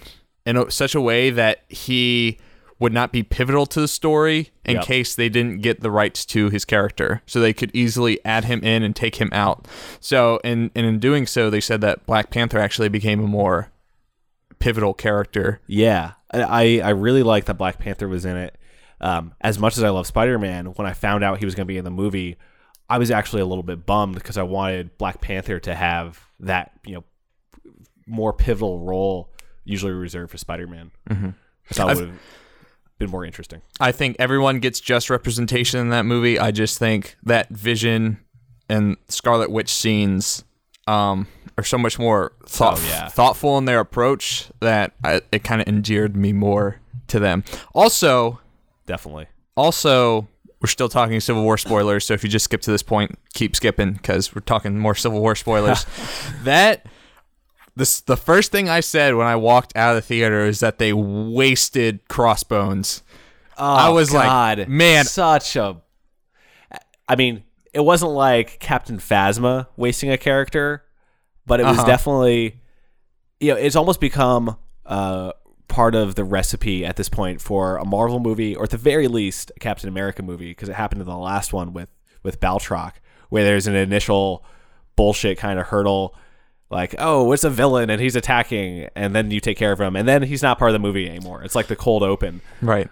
in 0.45 0.57
a, 0.57 0.69
such 0.69 0.93
a 0.95 1.01
way 1.01 1.29
that 1.29 1.63
he 1.69 2.37
would 2.77 2.91
not 2.91 3.11
be 3.13 3.23
pivotal 3.23 3.65
to 3.65 3.79
the 3.79 3.87
story 3.87 4.49
in 4.65 4.75
Yep. 4.75 4.83
case 4.85 5.15
they 5.15 5.29
didn't 5.29 5.61
get 5.61 5.79
the 5.79 5.89
rights 5.89 6.25
to 6.25 6.49
his 6.49 6.65
character. 6.65 7.21
So 7.25 7.39
they 7.39 7.53
could 7.53 7.71
easily 7.73 8.19
add 8.25 8.43
him 8.45 8.61
in 8.63 8.83
and 8.83 8.93
take 8.93 9.15
him 9.15 9.29
out. 9.31 9.67
So 10.01 10.41
in 10.43 10.71
and 10.75 10.85
in 10.85 10.99
doing 10.99 11.25
so, 11.25 11.49
they 11.49 11.61
said 11.61 11.79
that 11.81 12.05
Black 12.05 12.29
Panther 12.31 12.59
actually 12.59 12.89
became 12.89 13.23
a 13.23 13.27
more 13.27 13.71
pivotal 14.59 14.93
character. 14.93 15.61
Yeah, 15.67 16.13
I 16.33 16.81
I 16.83 16.89
really 16.89 17.23
like 17.23 17.45
that 17.45 17.53
Black 17.55 17.79
Panther 17.79 18.07
was 18.09 18.25
in 18.25 18.35
it. 18.35 18.57
Um, 19.01 19.33
as 19.41 19.59
much 19.59 19.77
as 19.77 19.83
I 19.83 19.89
love 19.89 20.07
Spider 20.07 20.39
Man, 20.39 20.67
when 20.67 20.87
I 20.87 20.93
found 20.93 21.23
out 21.23 21.39
he 21.39 21.45
was 21.45 21.53
going 21.55 21.65
to 21.65 21.71
be 21.71 21.77
in 21.77 21.83
the 21.85 21.91
movie, 21.91 22.37
I 22.89 22.97
was 22.97 23.11
actually 23.11 23.41
a 23.41 23.45
little 23.45 23.63
bit 23.63 23.85
bummed 23.85 24.15
because 24.15 24.37
I 24.37 24.43
wanted 24.43 24.97
Black 24.97 25.21
Panther 25.21 25.59
to 25.61 25.75
have 25.75 26.19
that 26.39 26.71
you 26.85 26.95
know 26.95 27.03
more 28.07 28.33
pivotal 28.33 28.79
role 28.79 29.31
usually 29.63 29.91
reserved 29.91 30.31
for 30.31 30.37
Spider 30.37 30.67
Man. 30.67 30.91
Mm-hmm. 31.09 31.29
I 31.71 31.73
thought 31.73 31.91
it 31.91 31.95
would 31.97 32.09
have 32.09 32.19
been 32.99 33.09
more 33.09 33.25
interesting. 33.25 33.61
I 33.79 33.91
think 33.91 34.15
everyone 34.19 34.59
gets 34.59 34.79
just 34.79 35.09
representation 35.09 35.79
in 35.79 35.89
that 35.89 36.05
movie. 36.05 36.37
I 36.39 36.51
just 36.51 36.77
think 36.77 37.17
that 37.23 37.49
Vision 37.49 38.19
and 38.69 38.97
Scarlet 39.09 39.49
Witch 39.51 39.73
scenes 39.73 40.43
um, 40.87 41.27
are 41.57 41.63
so 41.63 41.77
much 41.79 41.97
more 41.97 42.33
thought- 42.45 42.77
Oh, 42.79 42.87
yeah. 42.87 43.07
thoughtful 43.07 43.57
in 43.57 43.65
their 43.65 43.79
approach 43.79 44.47
that 44.59 44.93
I, 45.03 45.21
it 45.31 45.43
kind 45.43 45.61
of 45.61 45.67
endeared 45.67 46.15
me 46.15 46.31
more 46.31 46.79
to 47.07 47.19
them. 47.19 47.43
Also, 47.73 48.39
Definitely. 48.85 49.27
also, 49.57 50.27
we're 50.61 50.67
still 50.67 50.89
talking 50.89 51.19
Civil 51.19 51.43
War 51.43 51.57
spoilers, 51.57 52.05
so 52.05 52.13
if 52.13 52.23
you 52.23 52.29
just 52.29 52.45
skip 52.45 52.61
to 52.61 52.71
this 52.71 52.83
point, 52.83 53.17
keep 53.33 53.55
skipping 53.55 53.93
because 53.93 54.33
we're 54.33 54.41
talking 54.41 54.77
more 54.79 54.95
Civil 54.95 55.19
War 55.21 55.35
spoilers. 55.35 55.85
that 56.43 56.85
this 57.75 58.01
the 58.01 58.17
first 58.17 58.51
thing 58.51 58.69
I 58.69 58.79
said 58.79 59.15
when 59.15 59.27
I 59.27 59.35
walked 59.35 59.75
out 59.75 59.91
of 59.91 59.95
the 59.97 60.01
theater 60.07 60.45
is 60.45 60.59
that 60.61 60.77
they 60.79 60.93
wasted 60.93 62.07
Crossbones. 62.07 63.03
I 63.57 63.89
was 63.89 64.11
like, 64.13 64.67
man. 64.67 65.01
Oh, 65.01 65.07
such 65.07 65.55
a. 65.55 65.81
I 67.07 67.15
mean, 67.15 67.43
it 67.73 67.81
wasn't 67.81 68.11
like 68.11 68.59
Captain 68.59 68.97
Phasma 68.97 69.67
wasting 69.77 70.09
a 70.09 70.17
character, 70.17 70.83
but 71.45 71.59
it 71.59 71.63
was 71.65 71.77
Uh-huh. 71.77 71.87
definitely, 71.87 72.59
you 73.39 73.51
know, 73.53 73.57
it's 73.57 73.75
almost 73.75 73.99
become 74.01 74.57
uh, 74.85 75.31
part 75.67 75.95
of 75.95 76.15
the 76.15 76.23
recipe 76.23 76.85
at 76.85 76.95
this 76.95 77.09
point 77.09 77.41
for 77.41 77.77
a 77.77 77.85
Marvel 77.85 78.19
movie, 78.19 78.55
or 78.55 78.63
at 78.63 78.69
the 78.69 78.77
very 78.77 79.07
least, 79.07 79.51
a 79.55 79.59
Captain 79.59 79.89
America 79.89 80.21
movie, 80.23 80.51
because 80.51 80.69
it 80.69 80.75
happened 80.75 81.01
in 81.01 81.07
the 81.07 81.17
last 81.17 81.53
one 81.53 81.73
with 81.73 81.89
with 82.23 82.39
Batroc, 82.39 82.93
where 83.29 83.43
there's 83.43 83.67
an 83.67 83.75
initial 83.75 84.43
bullshit 84.95 85.37
kind 85.37 85.59
of 85.59 85.67
hurdle. 85.67 86.15
Like, 86.71 86.95
oh, 86.97 87.31
it's 87.31 87.43
a 87.43 87.49
villain 87.51 87.91
and 87.91 88.01
he's 88.01 88.15
attacking, 88.15 88.87
and 88.95 89.15
then 89.15 89.29
you 89.29 89.39
take 89.39 89.57
care 89.57 89.71
of 89.71 89.79
him, 89.79 89.95
and 89.95 90.07
then 90.07 90.23
he's 90.23 90.41
not 90.41 90.57
part 90.57 90.69
of 90.69 90.73
the 90.73 90.79
movie 90.79 91.07
anymore. 91.07 91.43
It's 91.43 91.53
like 91.55 91.67
the 91.67 91.75
cold 91.75 92.01
open. 92.01 92.41
Right. 92.61 92.89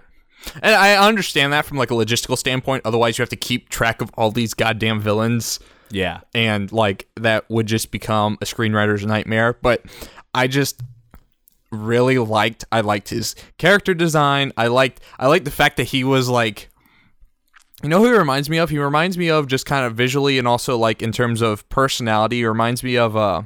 And 0.61 0.75
I 0.75 0.95
understand 1.07 1.53
that 1.53 1.65
from 1.65 1.77
like 1.77 1.89
a 1.89 1.95
logistical 1.95 2.37
standpoint. 2.37 2.83
Otherwise, 2.85 3.17
you 3.17 3.23
have 3.23 3.29
to 3.29 3.35
keep 3.35 3.69
track 3.69 4.01
of 4.01 4.11
all 4.15 4.29
these 4.29 4.53
goddamn 4.53 4.99
villains, 4.99 5.59
Yeah. 5.89 6.19
and 6.35 6.71
like 6.71 7.07
that 7.15 7.49
would 7.49 7.65
just 7.65 7.89
become 7.91 8.37
a 8.41 8.45
screenwriter's 8.45 9.05
nightmare. 9.05 9.53
But 9.61 9.83
I 10.35 10.47
just 10.47 10.81
really 11.73 12.17
liked. 12.17 12.65
I 12.71 12.81
liked 12.81 13.09
his 13.09 13.35
character 13.57 13.93
design. 13.93 14.53
I 14.57 14.67
liked. 14.67 15.01
I 15.19 15.27
liked 15.27 15.45
the 15.45 15.51
fact 15.51 15.77
that 15.77 15.85
he 15.85 16.03
was 16.03 16.29
like. 16.29 16.69
You 17.81 17.89
know 17.89 17.99
who 17.99 18.05
he 18.05 18.17
reminds 18.17 18.49
me 18.49 18.59
of? 18.59 18.69
He 18.69 18.79
reminds 18.79 19.17
me 19.17 19.29
of 19.29 19.47
just 19.47 19.65
kind 19.65 19.85
of 19.85 19.93
visually 19.95 20.39
and 20.39 20.47
also 20.47 20.77
like 20.77 21.01
in 21.01 21.11
terms 21.11 21.41
of 21.41 21.67
personality. 21.67 22.37
He 22.37 22.45
reminds 22.45 22.81
me 22.81 22.97
of 22.97 23.17
uh 23.17 23.41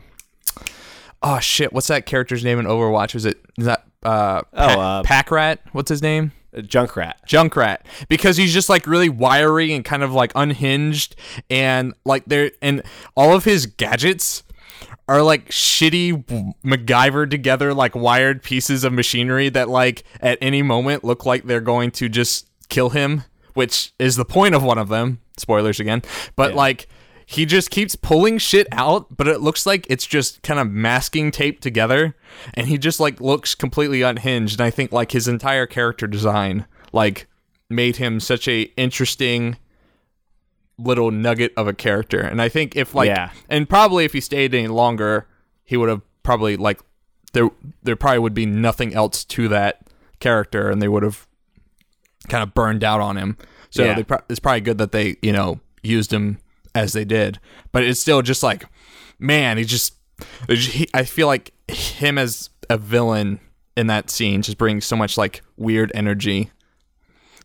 oh 1.24 1.40
shit, 1.40 1.74
what's 1.74 1.88
that 1.88 2.06
character's 2.06 2.44
name 2.44 2.60
in 2.60 2.66
Overwatch? 2.66 3.14
Was 3.16 3.26
it 3.26 3.40
is 3.58 3.66
that 3.66 3.86
uh, 4.04 4.44
Oh, 4.54 4.80
uh, 4.80 5.04
Pack 5.04 5.32
Rat? 5.32 5.62
What's 5.72 5.90
his 5.90 6.04
name? 6.04 6.34
Junkrat. 6.56 7.14
Junkrat 7.28 7.80
because 8.10 8.38
he's 8.38 8.54
just 8.54 8.70
like 8.70 8.88
really 8.88 9.10
wiry 9.10 9.74
and 9.74 9.84
kind 9.86 10.04
of 10.04 10.14
like 10.14 10.32
unhinged 10.36 11.16
and 11.50 11.94
like 12.06 12.26
there 12.26 12.52
and 12.62 12.84
all 13.16 13.36
of 13.36 13.44
his 13.44 13.66
gadgets 13.66 14.44
are 15.08 15.22
like 15.22 15.50
shitty 15.50 16.54
MacGyver 16.66 17.30
together 17.30 17.74
like 17.74 17.96
wired 17.96 18.44
pieces 18.44 18.84
of 18.84 18.94
machinery 18.94 19.50
that 19.50 19.70
like 19.70 20.04
at 20.22 20.38
any 20.42 20.62
moment 20.62 21.04
look 21.04 21.26
like 21.26 21.46
they're 21.46 21.62
going 21.62 21.92
to 21.92 22.10
just 22.10 22.48
kill 22.70 22.90
him, 22.90 23.24
which 23.54 23.94
is 24.00 24.16
the 24.18 24.26
point 24.26 24.54
of 24.56 24.64
one 24.64 24.78
of 24.78 24.90
them. 24.90 25.20
Spoilers 25.38 25.80
again. 25.80 26.02
But 26.36 26.52
Yeah. 26.52 26.58
like 26.58 26.88
he 27.26 27.46
just 27.46 27.70
keeps 27.72 27.96
pulling 27.96 28.38
shit 28.38 28.68
out, 28.72 29.16
but 29.18 29.28
it 29.28 29.42
looks 29.42 29.66
like 29.66 29.86
it's 29.90 30.06
just 30.06 30.42
kind 30.44 30.60
of 30.62 30.70
masking 30.72 31.30
tape 31.30 31.60
together, 31.60 32.16
and 32.54 32.68
he 32.68 32.78
just 32.78 33.00
like 33.02 33.20
looks 33.20 33.54
completely 33.54 34.02
unhinged. 34.02 34.60
And 34.60 34.66
I 34.66 34.70
think 34.70 34.92
like 34.94 35.12
his 35.12 35.28
entire 35.28 35.66
character 35.66 36.08
design 36.08 36.66
like 36.94 37.28
made 37.70 37.98
him 37.98 38.20
such 38.22 38.48
a 38.48 38.62
interesting 38.78 39.58
little 40.78 41.12
nugget 41.12 41.54
of 41.58 41.68
a 41.68 41.74
character. 41.74 42.20
And 42.20 42.42
I 42.42 42.50
think 42.50 42.76
if 42.76 42.94
like 42.94 43.08
Yeah. 43.08 43.32
and 43.50 43.68
probably 43.68 44.06
if 44.06 44.14
he 44.14 44.22
stayed 44.22 44.54
any 44.54 44.68
longer, 44.68 45.28
he 45.64 45.76
would 45.78 45.90
have 45.90 46.02
probably 46.24 46.56
like 46.58 46.80
there 47.34 47.50
there 47.84 47.96
probably 47.96 48.20
would 48.20 48.34
be 48.34 48.46
nothing 48.46 48.94
else 48.94 49.24
to 49.26 49.48
that 49.50 49.88
character, 50.20 50.70
and 50.70 50.82
they 50.82 50.88
would 50.88 51.04
have 51.04 51.28
kind 52.30 52.44
of 52.44 52.54
burned 52.54 52.84
out 52.84 53.02
on 53.02 53.18
him. 53.18 53.38
So 53.70 53.84
Yeah. 53.84 53.94
they 53.96 54.04
pro- 54.04 54.22
it's 54.30 54.40
probably 54.40 54.62
good 54.62 54.78
that 54.78 54.92
they 54.92 55.18
you 55.22 55.32
know 55.32 55.60
used 55.84 56.12
him 56.14 56.40
as 56.76 56.94
they 56.94 57.06
did, 57.06 57.40
but 57.72 57.84
it's 57.84 58.00
still 58.00 58.22
just 58.22 58.44
like, 58.44 58.66
man, 59.20 59.58
he 59.58 59.64
just. 59.64 59.94
He, 60.50 60.88
I 60.96 61.04
feel 61.04 61.28
like 61.28 61.52
him 61.70 62.18
as 62.18 62.50
a 62.72 62.78
villain 62.78 63.40
in 63.76 63.86
that 63.88 64.10
scene 64.10 64.42
just 64.42 64.58
brings 64.58 64.84
so 64.84 64.96
much 64.96 65.16
like 65.16 65.44
weird 65.58 65.92
energy. 65.94 66.50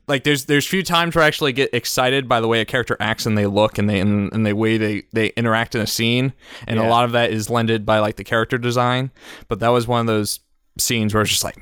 Like 0.09 0.25
there's 0.25 0.47
there's 0.47 0.67
few 0.67 0.83
times 0.83 1.15
where 1.15 1.25
I 1.25 1.27
actually 1.29 1.53
get 1.53 1.73
excited 1.73 2.29
by 2.29 2.41
the 2.41 2.49
way 2.49 2.61
a 2.61 2.65
character 2.65 2.97
acts 2.99 3.25
and 3.25 3.39
they 3.39 3.47
look 3.47 3.79
and 3.79 3.89
they 3.89 4.01
and, 4.01 4.33
and 4.33 4.45
the 4.45 4.55
way 4.55 4.77
they 4.77 5.05
they 5.13 5.29
interact 5.37 5.75
in 5.75 5.81
a 5.81 5.87
scene, 5.87 6.33
and 6.67 6.79
a 6.79 6.89
lot 6.89 7.05
of 7.05 7.13
that 7.13 7.31
is 7.31 7.49
lended 7.49 7.87
by 7.87 8.01
like 8.01 8.17
the 8.17 8.25
character 8.25 8.59
design. 8.59 9.11
But 9.49 9.61
that 9.61 9.69
was 9.69 9.87
one 9.87 10.01
of 10.01 10.07
those 10.07 10.41
scenes 10.79 11.15
where 11.15 11.23
it's 11.23 11.31
just 11.31 11.45
like, 11.45 11.57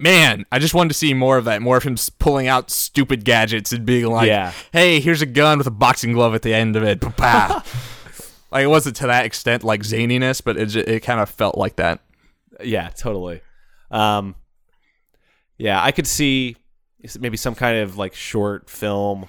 man, 0.00 0.44
I 0.50 0.58
just 0.58 0.74
wanted 0.74 0.88
to 0.88 0.94
see 0.94 1.14
more 1.14 1.38
of 1.38 1.44
that, 1.44 1.62
more 1.62 1.76
of 1.76 1.84
him 1.84 1.96
pulling 2.18 2.48
out 2.48 2.70
stupid 2.70 3.24
gadgets 3.24 3.72
and 3.72 3.86
being 3.86 4.06
like, 4.06 4.26
Yeah. 4.26 4.52
hey, 4.72 4.98
here's 5.00 5.22
a 5.22 5.26
gun 5.26 5.58
with 5.58 5.66
a 5.66 5.70
boxing 5.72 6.12
glove 6.12 6.34
at 6.34 6.42
the 6.42 6.54
end 6.54 6.74
of 6.76 6.82
it. 6.82 7.02
Like 8.52 8.62
it 8.62 8.68
wasn't 8.68 8.96
to 8.96 9.08
that 9.08 9.26
extent 9.26 9.64
like 9.64 9.82
zaniness, 9.82 10.42
but 10.42 10.56
it 10.56 10.66
ju- 10.66 10.84
it 10.86 11.00
kind 11.00 11.20
of 11.20 11.28
felt 11.28 11.58
like 11.58 11.76
that. 11.76 12.00
Yeah, 12.62 12.88
totally. 12.90 13.42
Um, 13.90 14.36
yeah, 15.58 15.82
I 15.82 15.90
could 15.90 16.06
see 16.06 16.56
maybe 17.18 17.36
some 17.36 17.54
kind 17.54 17.78
of 17.78 17.96
like 17.96 18.14
short 18.14 18.68
film 18.70 19.28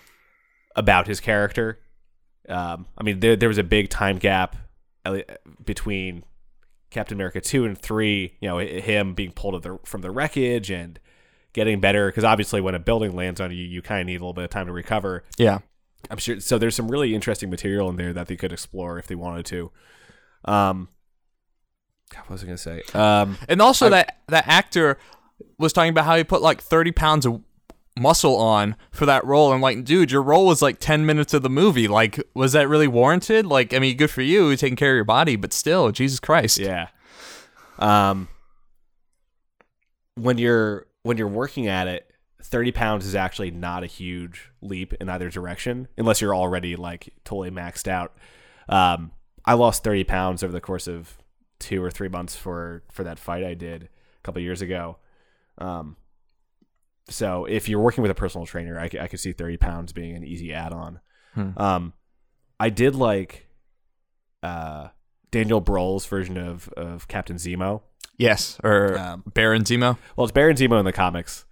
about 0.75 1.07
his 1.07 1.19
character. 1.19 1.79
Um, 2.49 2.85
I 2.97 3.03
mean, 3.03 3.19
there 3.19 3.35
there 3.35 3.49
was 3.49 3.57
a 3.57 3.63
big 3.63 3.89
time 3.89 4.17
gap 4.17 4.55
between 5.63 6.23
Captain 6.89 7.15
America 7.17 7.41
two 7.41 7.65
and 7.65 7.77
three. 7.77 8.35
You 8.39 8.47
know, 8.49 8.57
him 8.59 9.13
being 9.13 9.31
pulled 9.31 9.55
of 9.55 9.61
the, 9.63 9.79
from 9.83 10.01
the 10.01 10.11
wreckage 10.11 10.69
and 10.69 10.99
getting 11.53 11.79
better 11.79 12.07
because 12.07 12.23
obviously 12.23 12.61
when 12.61 12.75
a 12.75 12.79
building 12.79 13.15
lands 13.15 13.41
on 13.41 13.51
you, 13.51 13.57
you 13.57 13.81
kind 13.81 14.01
of 14.01 14.07
need 14.07 14.15
a 14.15 14.19
little 14.19 14.33
bit 14.33 14.43
of 14.43 14.49
time 14.49 14.67
to 14.67 14.71
recover. 14.71 15.23
Yeah. 15.37 15.59
I'm 16.09 16.17
sure. 16.17 16.39
So 16.39 16.57
there's 16.57 16.75
some 16.75 16.87
really 16.89 17.15
interesting 17.15 17.49
material 17.49 17.89
in 17.89 17.95
there 17.95 18.13
that 18.13 18.27
they 18.27 18.35
could 18.35 18.53
explore 18.53 18.99
if 18.99 19.07
they 19.07 19.15
wanted 19.15 19.45
to. 19.47 19.71
Um, 20.45 20.89
God, 22.13 22.21
what 22.21 22.29
was 22.31 22.43
I 22.43 22.45
gonna 22.45 22.57
say? 22.57 22.81
Um, 22.93 23.37
And 23.49 23.61
also 23.61 23.89
that 23.89 24.19
that 24.27 24.47
actor 24.47 24.97
was 25.57 25.73
talking 25.73 25.89
about 25.89 26.05
how 26.05 26.15
he 26.15 26.23
put 26.23 26.41
like 26.41 26.61
30 26.61 26.91
pounds 26.91 27.25
of 27.25 27.41
muscle 27.97 28.35
on 28.35 28.75
for 28.91 29.05
that 29.05 29.25
role. 29.25 29.51
I'm 29.51 29.61
like, 29.61 29.83
dude, 29.83 30.11
your 30.11 30.21
role 30.21 30.45
was 30.45 30.61
like 30.61 30.79
10 30.79 31.05
minutes 31.05 31.33
of 31.33 31.41
the 31.43 31.49
movie. 31.49 31.87
Like, 31.87 32.21
was 32.33 32.53
that 32.53 32.69
really 32.69 32.87
warranted? 32.87 33.45
Like, 33.45 33.73
I 33.73 33.79
mean, 33.79 33.97
good 33.97 34.11
for 34.11 34.21
you 34.21 34.55
taking 34.55 34.75
care 34.75 34.91
of 34.91 34.95
your 34.95 35.03
body, 35.03 35.35
but 35.35 35.53
still, 35.53 35.91
Jesus 35.91 36.19
Christ. 36.19 36.59
Yeah. 36.59 36.89
Um 37.79 38.27
when 40.15 40.37
you're 40.37 40.87
when 41.03 41.17
you're 41.17 41.27
working 41.27 41.67
at 41.67 41.87
it, 41.87 42.11
30 42.41 42.71
pounds 42.71 43.05
is 43.05 43.15
actually 43.15 43.51
not 43.51 43.83
a 43.83 43.87
huge 43.87 44.51
leap 44.61 44.93
in 44.93 45.09
either 45.09 45.29
direction 45.29 45.87
unless 45.97 46.21
you're 46.21 46.35
already 46.35 46.75
like 46.75 47.13
totally 47.23 47.51
maxed 47.51 47.87
out. 47.87 48.17
Um 48.69 49.11
I 49.45 49.53
lost 49.53 49.83
30 49.83 50.03
pounds 50.05 50.43
over 50.43 50.51
the 50.51 50.61
course 50.61 50.87
of 50.87 51.17
2 51.59 51.83
or 51.83 51.91
3 51.91 52.09
months 52.09 52.35
for 52.35 52.83
for 52.91 53.03
that 53.03 53.19
fight 53.19 53.43
I 53.43 53.53
did 53.53 53.83
a 53.83 53.87
couple 54.23 54.41
years 54.41 54.61
ago. 54.61 54.97
Um 55.57 55.97
so 57.09 57.45
if 57.45 57.69
you're 57.69 57.79
working 57.79 58.01
with 58.01 58.11
a 58.11 58.15
personal 58.15 58.45
trainer, 58.45 58.79
I 58.79 58.87
could 58.89 59.19
see 59.19 59.31
30 59.31 59.57
pounds 59.57 59.93
being 59.93 60.15
an 60.15 60.23
easy 60.23 60.53
add-on. 60.53 60.99
Hmm. 61.33 61.49
Um 61.57 61.93
I 62.59 62.69
did 62.69 62.95
like 62.95 63.47
uh 64.43 64.89
Daniel 65.31 65.61
Brühl's 65.61 66.05
version 66.05 66.37
of 66.37 66.69
of 66.69 67.07
Captain 67.07 67.37
Zemo. 67.37 67.81
Yes. 68.17 68.57
Or 68.63 68.97
Um, 68.97 69.23
Baron 69.33 69.63
Zemo. 69.63 69.97
Well, 70.15 70.25
it's 70.25 70.31
Baron 70.31 70.55
Zemo 70.55 70.79
in 70.79 70.85
the 70.85 70.93
comics. 70.93 71.45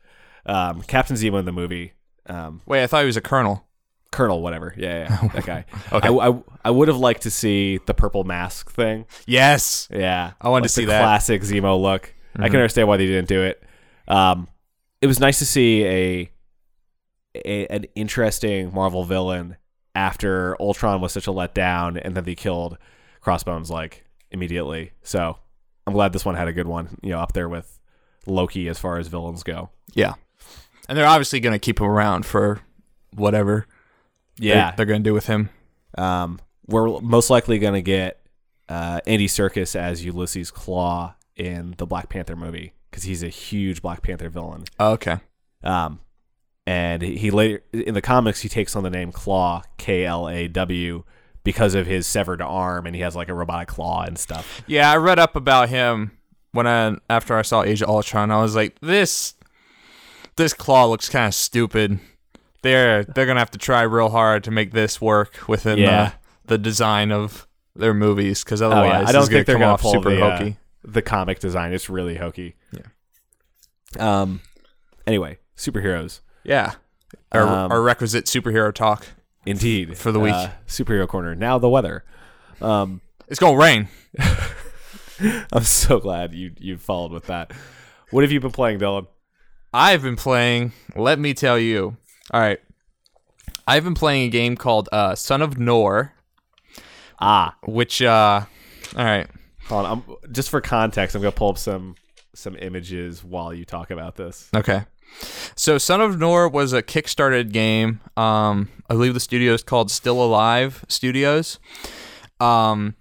Um, 0.48 0.82
Captain 0.82 1.16
Zemo 1.16 1.38
in 1.40 1.46
the 1.46 1.52
movie. 1.52 1.94
Um, 2.28 2.62
Wait, 2.66 2.82
I 2.84 2.88
thought 2.88 3.02
he 3.02 3.06
was 3.06 3.18
a 3.18 3.22
colonel. 3.22 3.68
Colonel, 4.12 4.42
whatever. 4.42 4.74
Yeah, 4.78 5.08
yeah, 5.10 5.28
that 5.34 5.46
guy. 5.46 5.66
Okay. 5.92 6.08
I, 6.08 6.30
I, 6.30 6.44
I 6.66 6.72
would 6.72 6.88
have 6.88 6.98
liked 6.98 7.24
to 7.24 7.32
see 7.32 7.80
the 7.86 7.94
purple 7.94 8.24
mask 8.24 8.72
thing. 8.72 9.06
Yes. 9.28 9.88
Yeah, 9.92 10.32
I 10.42 10.50
wanted 10.50 10.64
to 10.64 10.70
see 10.70 10.86
the 10.86 10.92
that. 10.92 10.98
Mm-hmm. 11.00 11.04
classic 11.06 11.42
Zemo 11.44 11.80
look. 11.80 12.14
I 12.36 12.48
can 12.48 12.56
understand 12.58 12.88
why 12.88 12.98
they 12.98 13.06
didn't 13.08 13.28
do 13.28 13.44
it. 13.44 13.62
Um, 14.08 14.48
it 15.06 15.08
was 15.08 15.20
nice 15.20 15.38
to 15.38 15.46
see 15.46 15.86
a, 15.86 16.32
a 17.36 17.68
an 17.68 17.86
interesting 17.94 18.74
Marvel 18.74 19.04
villain 19.04 19.56
after 19.94 20.60
Ultron 20.60 21.00
was 21.00 21.14
such 21.14 21.28
a 21.28 21.32
letdown, 21.32 22.02
and 22.04 22.16
then 22.16 22.24
they 22.24 22.34
killed 22.34 22.80
Crossbones 23.22 23.70
like 23.70 24.04
immediately. 24.32 24.94
So 25.04 25.38
I'm 25.86 25.94
glad 25.94 26.12
this 26.12 26.26
one 26.26 26.34
had 26.34 26.48
a 26.48 26.54
good 26.54 26.66
one. 26.66 26.98
You 27.04 27.12
know, 27.12 27.20
up 27.20 27.34
there 27.34 27.48
with 27.48 27.80
Loki 28.26 28.68
as 28.68 28.80
far 28.80 28.98
as 28.98 29.08
villains 29.08 29.44
go. 29.44 29.70
Yeah. 29.94 30.16
And 30.90 30.98
they're 30.98 31.06
obviously 31.06 31.40
going 31.40 31.54
to 31.54 31.60
keep 31.60 31.80
him 31.80 31.86
around 31.86 32.26
for 32.26 32.62
whatever 33.14 33.68
Yeah, 34.40 34.72
they're, 34.72 34.78
they're 34.78 34.86
going 34.88 35.04
to 35.04 35.08
do 35.08 35.14
with 35.14 35.28
him. 35.28 35.52
Um, 36.00 36.40
we're 36.66 37.00
most 37.00 37.30
likely 37.30 37.60
going 37.60 37.76
to 37.76 37.84
get 37.84 38.22
uh, 38.70 39.02
Andy 39.06 39.28
Serkis 39.28 39.76
as 39.76 40.04
Ulysses 40.04 40.50
Klaue 40.50 41.14
in 41.36 41.76
the 41.78 41.86
Black 41.86 42.10
Panther 42.10 42.36
movie 42.36 42.74
because 42.96 43.04
he's 43.04 43.24
a 43.24 43.28
huge 43.28 43.82
Black 43.82 44.02
Panther 44.02 44.30
villain. 44.30 44.64
Oh, 44.80 44.92
okay. 44.94 45.18
Um, 45.66 46.00
and 46.66 47.02
he 47.02 47.30
later 47.30 47.62
in 47.74 47.94
the 47.94 48.02
comics 48.02 48.40
he 48.40 48.48
takes 48.48 48.74
on 48.74 48.84
the 48.84 48.90
name 48.90 49.12
Klaw 49.12 49.64
K 49.78 50.06
L 50.06 50.30
A 50.30 50.48
W 50.48 51.04
because 51.44 51.76
of 51.76 51.88
his 51.88 52.08
severed 52.08 52.42
arm 52.42 52.86
and 52.86 52.96
he 52.96 53.02
has 53.02 53.14
like 53.14 53.28
a 53.28 53.34
robotic 53.34 53.68
claw 53.68 54.04
and 54.04 54.18
stuff. 54.18 54.62
Yeah, 54.66 54.90
I 54.90 54.96
read 54.96 55.20
up 55.20 55.36
about 55.36 55.68
him 55.68 56.12
when 56.54 56.68
I 56.68 56.96
after 57.10 57.36
I 57.38 57.42
saw 57.42 57.64
Age 57.64 57.82
of 57.82 57.90
Ultron. 57.90 58.32
I 58.32 58.42
was 58.42 58.56
like, 58.56 58.80
this 58.80 59.34
this 60.38 60.54
claw 60.54 60.86
looks 60.86 61.10
kind 61.10 61.28
of 61.28 61.34
stupid. 61.36 62.00
They're 62.62 63.04
they're 63.04 63.26
gonna 63.26 63.42
have 63.42 63.52
to 63.52 63.60
try 63.60 63.82
real 63.82 64.10
hard 64.10 64.46
to 64.46 64.52
make 64.52 64.72
this 64.72 65.02
work 65.02 65.50
within 65.50 65.80
Yeah. 65.80 66.14
the, 66.46 66.54
the 66.56 66.58
design 66.58 67.12
of 67.12 67.46
their 67.76 67.94
movies 67.94 68.44
because 68.46 68.62
Oh 68.62 68.72
otherwise, 68.72 69.04
yeah, 69.04 69.10
I 69.10 69.12
don't 69.12 69.26
gonna 69.26 69.26
think 69.28 69.46
they're 69.48 69.58
going 69.60 69.70
off 69.70 69.82
to 69.82 69.84
pull 69.84 69.94
super 69.94 70.10
the, 70.16 70.26
uh, 70.26 70.38
hokey. 70.38 70.58
The 70.86 71.02
comic 71.02 71.40
design. 71.40 71.74
It's 71.74 71.90
really 71.90 72.16
hokey. 72.16 72.56
Yeah. 72.72 74.22
Um. 74.22 74.42
Anyway, 75.08 75.38
superheroes. 75.56 76.22
yeah, 76.44 76.74
our, 77.32 77.44
um, 77.44 77.72
our 77.72 77.82
requisite 77.82 78.26
superhero 78.26 78.74
talk. 78.74 79.06
Indeed. 79.46 79.98
For 79.98 80.12
the 80.12 80.20
week. 80.20 80.34
Uh, 80.34 80.50
superhero 80.68 81.08
corner. 81.08 81.36
Now 81.36 81.58
the 81.60 81.70
weather. 81.70 82.04
Um. 82.62 83.02
It's 83.28 83.40
gonna 83.40 83.58
rain. 83.58 83.88
I'm 85.52 85.64
so 85.64 86.00
glad 86.00 86.34
you 86.34 86.52
you 86.58 86.78
followed 86.78 87.12
with 87.12 87.26
that. 87.28 87.52
What 88.12 88.24
have 88.24 88.32
you 88.32 88.40
been 88.40 88.52
playing, 88.52 88.80
Dylan? 88.80 89.08
I've 89.74 90.02
been 90.04 90.16
playing. 90.16 90.74
Let 90.96 91.20
me 91.20 91.34
tell 91.34 91.58
you. 91.58 91.98
All 92.32 92.40
right, 92.42 92.60
I've 93.68 93.84
been 93.84 93.94
playing 93.96 94.24
a 94.28 94.30
game 94.30 94.56
called 94.58 94.90
uh, 94.92 95.16
Son 95.16 95.42
of 95.42 95.58
Nor, 95.58 96.14
Ah, 97.20 97.56
which 97.66 98.02
uh, 98.02 98.46
all 98.96 99.06
right. 99.06 99.28
Hold 99.66 99.86
on. 99.86 100.04
I'm, 100.08 100.32
just 100.32 100.50
for 100.50 100.62
context, 100.62 101.16
I'm 101.16 101.22
gonna 101.22 101.32
pull 101.32 101.50
up 101.50 101.58
some 101.58 101.96
some 102.34 102.56
images 102.58 103.24
while 103.24 103.54
you 103.54 103.66
talk 103.66 103.92
about 103.92 104.16
this. 104.16 104.50
Okay. 104.56 104.84
So 105.56 105.78
Son 105.78 106.02
of 106.02 106.20
Nor 106.20 106.50
was 106.50 106.74
a 106.74 106.82
kickstarted 106.84 107.52
game. 107.52 108.02
Um, 108.18 108.70
I 108.90 108.96
believe 108.96 109.14
the 109.14 109.20
studio 109.20 109.54
is 109.54 109.64
called 109.64 109.90
Still 109.92 110.22
Alive 110.22 110.84
Studios. 110.90 111.60
Um, 112.40 112.96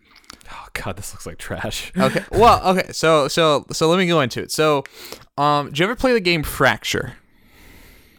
Oh 0.51 0.67
God, 0.75 0.97
this 0.97 1.13
looks 1.13 1.27
like 1.27 1.39
trash. 1.39 1.93
okay. 1.97 2.23
Well, 2.31 2.77
okay. 2.77 2.93
So 2.93 3.29
so 3.29 3.67
so 3.73 3.89
let 3.89 3.99
me 3.99 4.07
go 4.07 4.21
into 4.21 4.43
it. 4.43 4.51
So, 4.53 4.85
um, 5.39 5.67
did 5.67 5.79
you 5.79 5.85
ever 5.85 5.97
play 5.97 6.13
the 6.13 6.21
game 6.21 6.43
Fracture? 6.43 7.15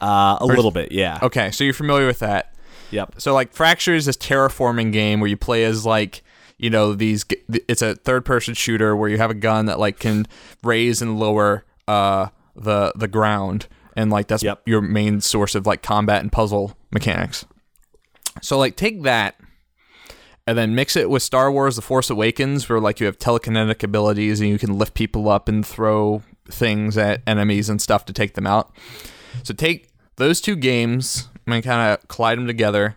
Uh, 0.01 0.37
a 0.39 0.45
little 0.45 0.71
bit, 0.71 0.91
yeah. 0.91 1.19
Okay, 1.23 1.51
so 1.51 1.63
you're 1.63 1.73
familiar 1.73 2.05
with 2.05 2.19
that. 2.19 2.53
Yep. 2.91 3.15
So 3.17 3.33
like 3.33 3.53
Fracture 3.53 3.95
is 3.95 4.05
this 4.05 4.17
terraforming 4.17 4.91
game 4.91 5.19
where 5.19 5.29
you 5.29 5.37
play 5.37 5.63
as 5.63 5.85
like 5.85 6.21
you 6.57 6.69
know 6.69 6.93
these 6.93 7.25
it's 7.67 7.81
a 7.81 7.95
third 7.95 8.25
person 8.25 8.53
shooter 8.53 8.95
where 8.95 9.09
you 9.09 9.17
have 9.17 9.29
a 9.31 9.35
gun 9.35 9.65
that 9.65 9.79
like 9.79 9.99
can 9.99 10.25
raise 10.63 11.01
and 11.01 11.19
lower 11.19 11.65
uh 11.87 12.27
the 12.55 12.91
the 12.95 13.07
ground 13.07 13.67
and 13.95 14.09
like 14.11 14.27
that's 14.27 14.43
Yep. 14.43 14.61
your 14.65 14.81
main 14.81 15.21
source 15.21 15.55
of 15.55 15.65
like 15.65 15.81
combat 15.81 16.21
and 16.21 16.31
puzzle 16.31 16.77
mechanics. 16.91 17.45
So 18.41 18.57
like 18.57 18.75
take 18.75 19.03
that 19.03 19.35
and 20.47 20.57
then 20.57 20.75
mix 20.75 20.95
it 20.95 21.09
with 21.09 21.23
Star 21.23 21.51
Wars: 21.51 21.75
The 21.75 21.81
Force 21.81 22.09
Awakens, 22.09 22.69
where 22.69 22.79
like 22.79 22.99
you 22.99 23.05
have 23.05 23.17
telekinetic 23.17 23.83
abilities 23.83 24.39
and 24.41 24.49
you 24.49 24.59
can 24.59 24.77
lift 24.77 24.93
people 24.93 25.29
up 25.29 25.47
and 25.47 25.65
throw 25.65 26.21
things 26.49 26.97
at 26.97 27.21
enemies 27.25 27.69
and 27.69 27.81
stuff 27.81 28.05
to 28.05 28.13
take 28.13 28.33
them 28.35 28.45
out. 28.45 28.71
So 29.43 29.53
take 29.53 29.89
those 30.17 30.39
two 30.41 30.55
games 30.55 31.29
and 31.47 31.63
kind 31.63 31.91
of 31.93 32.07
collide 32.07 32.37
them 32.37 32.47
together, 32.47 32.95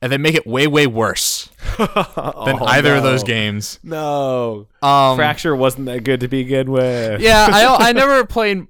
and 0.00 0.10
then 0.12 0.22
make 0.22 0.34
it 0.34 0.46
way 0.46 0.66
way 0.66 0.86
worse 0.86 1.48
than 1.78 1.88
Oh, 1.88 2.64
either 2.66 2.94
of 2.96 3.02
those 3.02 3.22
games. 3.24 3.78
No. 3.82 4.66
Um, 4.82 5.16
Fracture 5.16 5.54
wasn't 5.56 5.86
that 5.86 6.04
good 6.04 6.20
to 6.20 6.28
begin 6.28 6.70
with. 6.70 7.20
yeah, 7.20 7.48
I 7.50 7.88
I 7.88 7.92
never 8.02 8.24
played. 8.24 8.66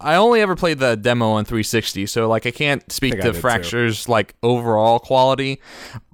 I 0.00 0.16
only 0.16 0.40
ever 0.40 0.56
played 0.56 0.78
the 0.80 0.96
demo 0.96 1.30
on 1.32 1.44
360, 1.44 2.06
so 2.06 2.28
like 2.28 2.44
I 2.46 2.50
can't 2.50 2.90
speak 2.90 3.14
I 3.14 3.16
to 3.18 3.22
did, 3.22 3.34
too. 3.34 3.40
Fracture's 3.40 4.08
like 4.08 4.34
overall 4.42 4.98
quality, 4.98 5.60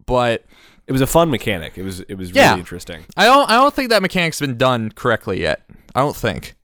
but 0.05 0.45
It 0.87 0.93
was 0.93 1.01
a 1.01 1.07
fun 1.07 1.31
mechanic. 1.31 1.79
It 1.79 1.83
was 1.85 2.01
it 2.01 2.15
was 2.17 2.31
Yeah. 2.31 2.49
really 2.51 2.61
interesting. 2.61 3.05
I 3.17 3.25
don't 3.25 3.49
I 3.51 3.55
don't 3.55 3.73
think 3.75 3.89
that 3.91 4.03
mechanic's 4.03 4.41
been 4.41 4.59
done 4.59 4.91
correctly 4.93 5.41
yet. 5.41 5.63
I 5.95 6.01
don't 6.01 6.15
think. 6.17 6.55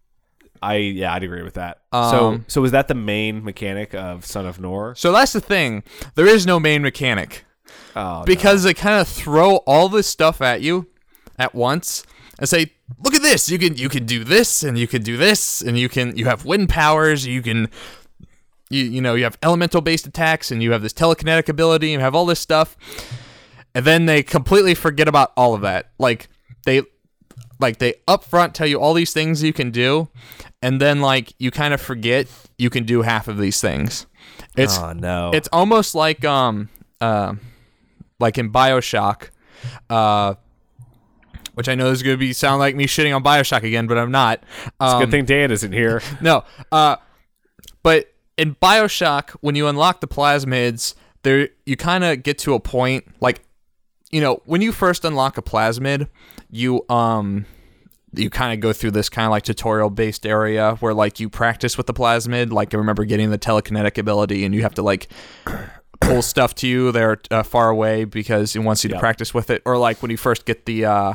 I 0.65 0.77
yeah, 0.77 1.13
I'd 1.13 1.23
agree 1.23 1.43
with 1.43 1.55
that. 1.55 1.83
Um, 1.93 2.11
so 2.11 2.41
so 2.49 2.61
was 2.63 2.73
that 2.73 2.89
the 2.89 2.95
main 2.95 3.45
mechanic 3.45 3.95
of 3.95 4.25
Son 4.25 4.47
of 4.47 4.61
Nor? 4.61 4.95
So 4.95 5.13
that's 5.13 5.33
the 5.33 5.41
thing. 5.41 5.83
There 6.15 6.27
is 6.27 6.47
no 6.47 6.59
main 6.59 6.83
mechanic. 6.83 7.45
Oh, 7.97 8.21
no. 8.21 8.25
because 8.25 8.65
they 8.65 8.75
kind 8.75 9.01
of 9.01 9.07
throw 9.09 9.57
all 9.59 9.89
this 9.89 10.07
stuff 10.07 10.41
at 10.41 10.63
you 10.63 10.87
at 11.39 11.55
once 11.55 12.05
and 12.39 12.49
say, 12.49 12.73
"Look 13.03 13.15
at 13.15 13.23
this! 13.23 13.49
You 13.49 13.59
can 13.59 13.77
you 13.77 13.89
can 13.89 14.05
do 14.07 14.25
this, 14.25 14.63
and 14.63 14.79
you 14.79 14.87
can 14.87 15.03
do 15.03 15.17
this, 15.17 15.61
and 15.63 15.79
you 15.79 15.89
can 15.89 16.17
you 16.17 16.25
have 16.25 16.45
wind 16.45 16.69
powers. 16.69 17.27
You 17.27 17.43
can 17.43 17.69
you 18.71 18.85
you 18.85 19.01
know 19.01 19.15
you 19.15 19.25
have 19.25 19.39
elemental 19.43 19.81
based 19.81 20.07
attacks, 20.07 20.51
and 20.51 20.63
you 20.63 20.73
have 20.73 20.83
this 20.83 20.93
telekinetic 20.93 21.49
ability, 21.49 21.93
and 21.93 22.01
you 22.01 22.05
have 22.05 22.15
all 22.15 22.27
this 22.27 22.41
stuff." 22.41 22.77
And 23.77 23.85
then 23.85 24.07
they 24.07 24.23
completely 24.23 24.75
forget 24.75 25.09
about 25.09 25.33
all 25.37 25.55
of 25.55 25.61
that. 25.63 25.91
Like 25.99 26.29
they 26.65 26.83
like 27.61 27.79
they 27.79 27.95
upfront 28.07 28.53
tell 28.53 28.67
you 28.67 28.81
all 28.81 28.95
these 28.95 29.13
things 29.13 29.43
you 29.43 29.53
can 29.53 29.71
do, 29.71 30.09
and 30.65 30.81
then 30.81 31.03
like 31.03 31.35
you 31.39 31.51
kind 31.51 31.75
of 31.75 31.81
forget 31.81 32.27
you 32.57 32.71
can 32.71 32.85
do 32.85 33.03
half 33.03 33.29
of 33.29 33.37
these 33.37 33.61
things. 33.61 34.07
It's 34.57 34.79
oh 34.79 34.95
no. 34.95 35.31
it's 35.35 35.49
almost 35.53 35.95
like 35.95 36.25
um 36.25 36.71
uh, 37.03 37.35
like 38.19 38.39
in 38.39 38.51
Bioshock, 38.51 39.29
uh, 39.91 40.35
which 41.53 41.69
I 41.69 41.75
know 41.75 41.91
is 41.91 42.03
going 42.03 42.15
to 42.15 42.19
be 42.19 42.33
sound 42.33 42.61
like 42.61 42.75
me 42.75 42.87
shitting 42.87 43.15
on 43.15 43.23
Bioshock 43.23 43.63
again, 43.63 43.87
but 43.87 43.99
I'm 43.99 44.11
not. 44.11 44.43
Um, 44.81 44.89
it's 44.89 44.95
a 44.95 44.99
Good 45.01 45.11
thing 45.11 45.25
Dan 45.27 45.51
isn't 45.51 45.73
here. 45.73 46.01
no, 46.23 46.45
uh, 46.73 46.97
but 47.83 48.15
in 48.39 48.55
Bioshock, 48.55 49.31
when 49.43 49.57
you 49.57 49.69
unlock 49.69 50.01
the 50.01 50.09
plasmids, 50.09 50.95
there 51.25 51.51
you 51.67 51.77
kind 51.77 52.05
of 52.05 52.23
get 52.23 52.39
to 52.39 52.55
a 52.55 52.61
point 52.61 53.05
like, 53.21 53.43
you 54.11 54.23
know, 54.23 54.41
when 54.47 54.63
you 54.63 54.73
first 54.73 55.05
unlock 55.05 55.37
a 55.37 55.43
plasmid, 55.43 56.09
you 56.51 56.87
um 56.89 57.45
you 58.17 58.31
kind 58.31 58.53
of 58.55 58.61
go 58.61 58.73
through 58.73 58.91
this 58.93 59.09
kind 59.09 59.27
of 59.27 59.31
like 59.31 59.43
tutorial 59.43 59.91
based 59.91 60.27
area 60.27 60.77
where 60.81 60.95
like 60.95 61.21
you 61.21 61.29
practice 61.29 61.77
with 61.77 61.87
the 61.87 61.95
plasmid 61.95 62.53
like 62.53 62.73
i 62.75 62.77
remember 62.77 63.05
getting 63.05 63.31
the 63.31 63.39
telekinetic 63.39 63.99
ability 63.99 64.45
and 64.45 64.55
you 64.55 64.63
have 64.63 64.75
to 64.75 64.83
like 64.83 65.09
pull 66.01 66.23
stuff 66.23 66.55
to 66.55 66.67
you 66.69 66.93
they're 66.93 67.19
uh, 67.31 67.43
far 67.43 67.71
away 67.71 68.05
because 68.05 68.55
it 68.57 68.61
wants 68.61 68.85
you 68.85 68.89
to 68.89 68.95
Yep. 68.95 69.01
practice 69.01 69.33
with 69.35 69.51
it 69.51 69.63
or 69.65 69.79
like 69.79 70.03
when 70.03 70.11
you 70.11 70.17
first 70.17 70.45
get 70.45 70.67
the 70.67 70.85
uh 70.85 71.15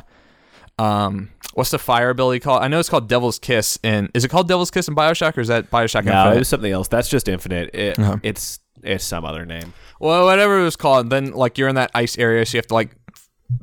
um 0.77 1.29
what's 1.53 1.71
the 1.71 1.79
fire 1.79 2.09
ability 2.09 2.39
called 2.39 2.61
i 2.63 2.67
know 2.67 2.79
it's 2.79 2.89
called 2.89 3.07
devil's 3.09 3.39
kiss 3.39 3.77
and 3.83 4.09
is 4.13 4.23
it 4.23 4.29
called 4.29 4.47
devil's 4.47 4.71
kiss 4.71 4.87
in 4.87 4.95
bioshock 4.95 5.37
or 5.37 5.41
is 5.41 5.47
that 5.49 5.69
bioshock 5.69 6.05
No, 6.05 6.11
Infinite? 6.13 6.35
it 6.35 6.39
was 6.39 6.47
something 6.47 6.71
else. 6.71 6.87
That's 6.87 7.09
just 7.09 7.27
infinite. 7.27 7.73
It, 7.75 7.99
Uh-huh. 7.99 8.17
It's 8.23 8.59
it's 8.81 9.03
some 9.03 9.25
other 9.25 9.45
name. 9.45 9.73
well 9.99 10.25
whatever 10.25 10.59
it 10.59 10.63
was 10.63 10.77
called 10.77 11.09
then 11.09 11.31
like 11.33 11.57
you're 11.57 11.67
in 11.67 11.75
that 11.75 11.91
ice 11.93 12.17
area 12.17 12.45
so 12.45 12.55
you 12.55 12.59
have 12.59 12.67
to 12.67 12.73
like 12.73 12.95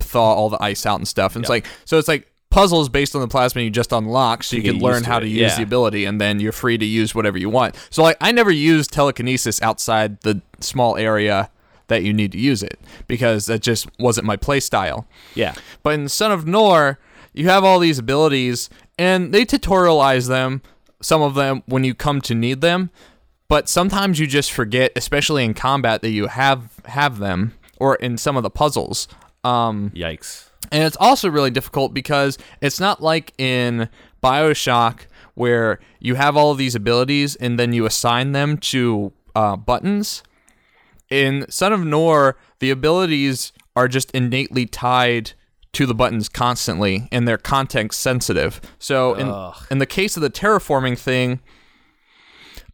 thaw 0.00 0.34
all 0.34 0.50
the 0.50 0.62
ice 0.62 0.84
out 0.84 0.96
and 0.98 1.08
stuff 1.08 1.36
and 1.36 1.44
it's 1.44 1.48
like 1.48 1.66
so 1.86 1.96
it's 1.98 2.08
like 2.08 2.30
puzzles 2.56 2.88
based 2.88 3.14
on 3.14 3.20
the 3.20 3.28
plasma 3.28 3.62
you 3.62 3.70
just 3.70 3.92
unlock 3.92 4.42
so 4.42 4.56
you, 4.56 4.62
You 4.62 4.72
can 4.72 4.80
learn 4.80 5.02
to 5.02 5.08
how 5.08 5.18
it, 5.18 5.20
to 5.20 5.28
use 5.28 5.52
yeah. 5.52 5.56
the 5.56 5.62
ability 5.62 6.04
and 6.06 6.20
then 6.20 6.40
you're 6.40 6.52
free 6.52 6.78
to 6.78 6.84
use 6.86 7.14
whatever 7.14 7.38
you 7.38 7.50
want 7.50 7.74
so 7.90 8.02
like 8.02 8.16
i 8.20 8.32
never 8.32 8.50
used 8.50 8.92
telekinesis 8.92 9.60
outside 9.62 10.20
the 10.22 10.40
small 10.60 10.96
area 10.96 11.50
that 11.88 12.02
you 12.02 12.12
need 12.12 12.32
to 12.32 12.38
use 12.38 12.62
it 12.62 12.80
because 13.06 13.46
that 13.46 13.60
just 13.60 13.86
wasn't 13.98 14.26
my 14.26 14.36
play 14.36 14.58
style 14.60 15.06
Yeah. 15.34 15.54
but 15.82 15.94
in 15.94 16.08
Son 16.08 16.32
of 16.32 16.46
Nor, 16.46 16.98
you 17.32 17.48
have 17.48 17.62
all 17.64 17.78
these 17.78 17.98
abilities, 17.98 18.68
and 18.98 19.32
they 19.32 19.44
tutorialize 19.44 20.26
them, 20.26 20.62
some 21.00 21.22
of 21.22 21.34
them, 21.34 21.62
when 21.66 21.84
you 21.84 21.94
come 21.94 22.20
to 22.22 22.34
need 22.34 22.60
them. 22.60 22.90
But 23.48 23.68
sometimes 23.68 24.18
you 24.18 24.26
just 24.26 24.50
forget, 24.50 24.90
especially 24.96 25.44
in 25.44 25.54
combat, 25.54 26.00
that 26.00 26.10
you 26.10 26.26
have 26.28 26.72
have 26.86 27.18
them, 27.18 27.52
or 27.78 27.94
in 27.96 28.16
some 28.18 28.36
of 28.36 28.42
the 28.42 28.50
puzzles. 28.50 29.06
Um, 29.44 29.90
Yikes. 29.94 30.45
And 30.72 30.84
it's 30.84 30.96
also 30.98 31.28
really 31.28 31.50
difficult 31.50 31.94
because 31.94 32.38
it's 32.60 32.80
not 32.80 33.02
like 33.02 33.32
in 33.38 33.88
Bioshock 34.22 35.06
where 35.34 35.78
you 36.00 36.14
have 36.14 36.36
all 36.36 36.50
of 36.50 36.58
these 36.58 36.74
abilities 36.74 37.36
and 37.36 37.58
then 37.58 37.72
you 37.72 37.84
assign 37.84 38.32
them 38.32 38.56
to 38.56 39.12
uh, 39.34 39.56
buttons. 39.56 40.22
In 41.10 41.44
Son 41.50 41.72
of 41.72 41.84
Nor, 41.84 42.36
the 42.58 42.70
abilities 42.70 43.52
are 43.76 43.86
just 43.86 44.10
innately 44.12 44.66
tied 44.66 45.32
to 45.74 45.84
the 45.84 45.94
buttons 45.94 46.30
constantly 46.30 47.06
and 47.12 47.28
they're 47.28 47.36
context 47.36 48.00
sensitive. 48.00 48.62
So 48.78 49.12
in 49.14 49.28
Ugh. 49.28 49.54
in 49.70 49.78
the 49.78 49.86
case 49.86 50.16
of 50.16 50.22
the 50.22 50.30
terraforming 50.30 50.98
thing, 50.98 51.40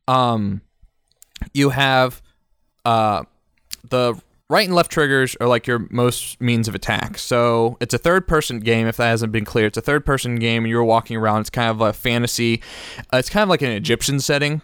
um 0.07 0.63
you 1.53 1.71
have 1.71 2.23
uh 2.85 3.25
the 3.89 4.21
right 4.53 4.67
and 4.67 4.75
left 4.75 4.93
triggers 4.93 5.35
are 5.41 5.49
like 5.49 5.67
your 5.67 5.87
most 5.91 6.41
means 6.41 6.69
of 6.69 6.75
attack. 6.75 7.19
So 7.19 7.79
it's 7.81 7.95
a 7.95 7.99
third 7.99 8.29
person 8.29 8.61
game. 8.61 8.87
If 8.87 8.99
that 8.99 9.07
hasn't 9.07 9.33
been 9.33 9.47
clear, 9.47 9.67
it's 9.67 9.79
a 9.79 9.83
third 9.83 10.05
person 10.05 10.37
game, 10.37 10.65
and 10.65 10.71
you're 10.71 10.85
walking 10.85 11.17
around. 11.17 11.41
It's 11.41 11.51
kind 11.51 11.71
of 11.71 11.81
a 11.81 11.93
fantasy. 11.93 12.63
Uh, 13.13 13.17
it's 13.17 13.31
kind 13.31 13.43
of 13.43 13.49
like 13.49 13.63
an 13.63 13.71
Egyptian 13.71 14.21
setting, 14.21 14.61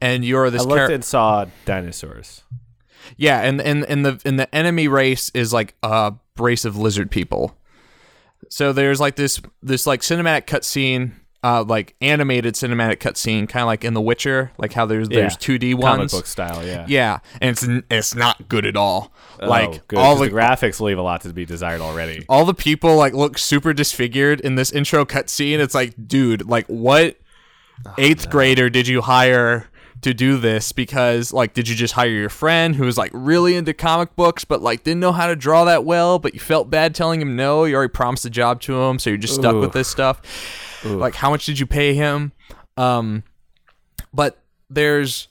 and 0.00 0.24
you're 0.24 0.48
this. 0.48 0.62
I 0.62 0.64
looked 0.64 0.76
character. 0.76 0.94
and 0.94 1.04
saw 1.04 1.46
dinosaurs. 1.64 2.44
Yeah, 3.16 3.42
and 3.42 3.60
and 3.60 3.84
and 3.84 4.06
the 4.06 4.20
and 4.24 4.38
the 4.38 4.52
enemy 4.54 4.88
race 4.88 5.30
is 5.34 5.52
like 5.52 5.74
a 5.82 6.14
race 6.38 6.64
of 6.64 6.76
lizard 6.76 7.10
people. 7.10 7.56
So 8.48 8.72
there's 8.72 9.00
like 9.00 9.16
this 9.16 9.40
this 9.62 9.86
like 9.86 10.02
cinematic 10.02 10.46
cutscene, 10.46 11.12
uh, 11.44 11.62
like 11.64 11.94
animated 12.00 12.54
cinematic 12.54 12.96
cutscene, 12.98 13.48
kind 13.48 13.62
of 13.62 13.66
like 13.66 13.84
in 13.84 13.94
The 13.94 14.00
Witcher, 14.00 14.52
like 14.58 14.72
how 14.72 14.86
there's 14.86 15.08
there's 15.08 15.36
2D 15.36 15.74
ones, 15.74 15.84
Comic 15.84 16.10
book 16.10 16.26
style, 16.26 16.66
yeah. 16.66 16.84
Yeah, 16.88 17.18
and 17.40 17.50
it's 17.50 17.66
it's 17.90 18.14
not 18.14 18.48
good 18.48 18.66
at 18.66 18.76
all. 18.76 19.12
Oh, 19.40 19.48
like 19.48 19.86
good, 19.88 19.98
all 19.98 20.16
the, 20.16 20.28
the 20.28 20.34
graphics 20.34 20.80
leave 20.80 20.98
a 20.98 21.02
lot 21.02 21.20
to 21.22 21.32
be 21.32 21.44
desired 21.44 21.80
already. 21.80 22.24
all 22.28 22.44
the 22.44 22.54
people 22.54 22.96
like 22.96 23.12
look 23.12 23.38
super 23.38 23.72
disfigured 23.72 24.40
in 24.40 24.54
this 24.54 24.72
intro 24.72 25.04
cutscene. 25.04 25.58
It's 25.58 25.74
like, 25.74 25.94
dude, 26.08 26.48
like 26.48 26.66
what 26.66 27.16
Oh, 27.84 27.92
eighth 27.98 28.30
grader 28.30 28.70
did 28.70 28.88
you 28.88 29.02
hire 29.02 29.68
to 30.00 30.14
do 30.14 30.38
this? 30.38 30.72
Because 30.72 31.30
like, 31.32 31.52
did 31.52 31.68
you 31.68 31.74
just 31.76 31.92
hire 31.92 32.08
your 32.08 32.30
friend 32.30 32.74
who 32.74 32.84
was 32.86 32.96
like 32.96 33.10
really 33.12 33.54
into 33.54 33.74
comic 33.74 34.16
books, 34.16 34.46
but 34.46 34.62
like 34.62 34.82
didn't 34.82 35.00
know 35.00 35.12
how 35.12 35.26
to 35.26 35.36
draw 35.36 35.64
that 35.64 35.84
well, 35.84 36.18
but 36.18 36.32
you 36.32 36.40
felt 36.40 36.70
bad 36.70 36.94
telling 36.94 37.20
him 37.20 37.36
no? 37.36 37.64
You 37.64 37.74
already 37.76 37.92
promised 37.92 38.24
a 38.24 38.30
job 38.30 38.62
to 38.62 38.80
him, 38.82 38.98
so 38.98 39.10
you're 39.10 39.18
just 39.18 39.34
stuck 39.34 39.56
with 39.56 39.72
this 39.72 39.88
stuff. 39.88 40.22
Like, 40.94 41.14
how 41.14 41.30
much 41.30 41.46
did 41.46 41.58
you 41.58 41.66
pay 41.66 41.94
him? 41.94 42.32
Um, 42.76 43.22
but 44.12 44.42
there's 44.70 45.28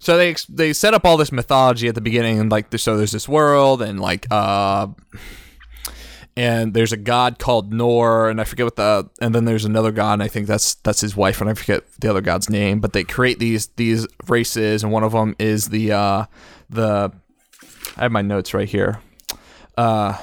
so 0.00 0.16
they 0.16 0.34
they 0.48 0.72
set 0.72 0.94
up 0.94 1.04
all 1.04 1.16
this 1.16 1.32
mythology 1.32 1.88
at 1.88 1.94
the 1.94 2.00
beginning 2.00 2.38
and 2.38 2.50
like 2.50 2.66
so 2.78 2.96
there's 2.96 3.12
this 3.12 3.28
world 3.28 3.82
and 3.82 4.00
like 4.00 4.26
uh 4.30 4.86
and 6.36 6.74
there's 6.74 6.92
a 6.92 6.96
god 6.96 7.38
called 7.38 7.72
Nor 7.72 8.28
and 8.28 8.40
I 8.40 8.44
forget 8.44 8.66
what 8.66 8.76
the 8.76 9.08
and 9.20 9.34
then 9.34 9.46
there's 9.46 9.64
another 9.64 9.92
god 9.92 10.14
and 10.14 10.22
I 10.22 10.28
think 10.28 10.46
that's 10.46 10.74
that's 10.76 11.00
his 11.00 11.16
wife 11.16 11.40
and 11.40 11.48
I 11.48 11.54
forget 11.54 11.82
the 12.00 12.10
other 12.10 12.20
god's 12.20 12.50
name 12.50 12.80
but 12.80 12.92
they 12.92 13.04
create 13.04 13.38
these 13.38 13.68
these 13.76 14.06
races 14.28 14.82
and 14.82 14.92
one 14.92 15.04
of 15.04 15.12
them 15.12 15.34
is 15.38 15.68
the 15.68 15.92
uh 15.92 16.26
the 16.68 17.12
I 17.96 18.02
have 18.02 18.12
my 18.12 18.22
notes 18.22 18.52
right 18.52 18.68
here 18.68 19.00
uh 19.78 20.18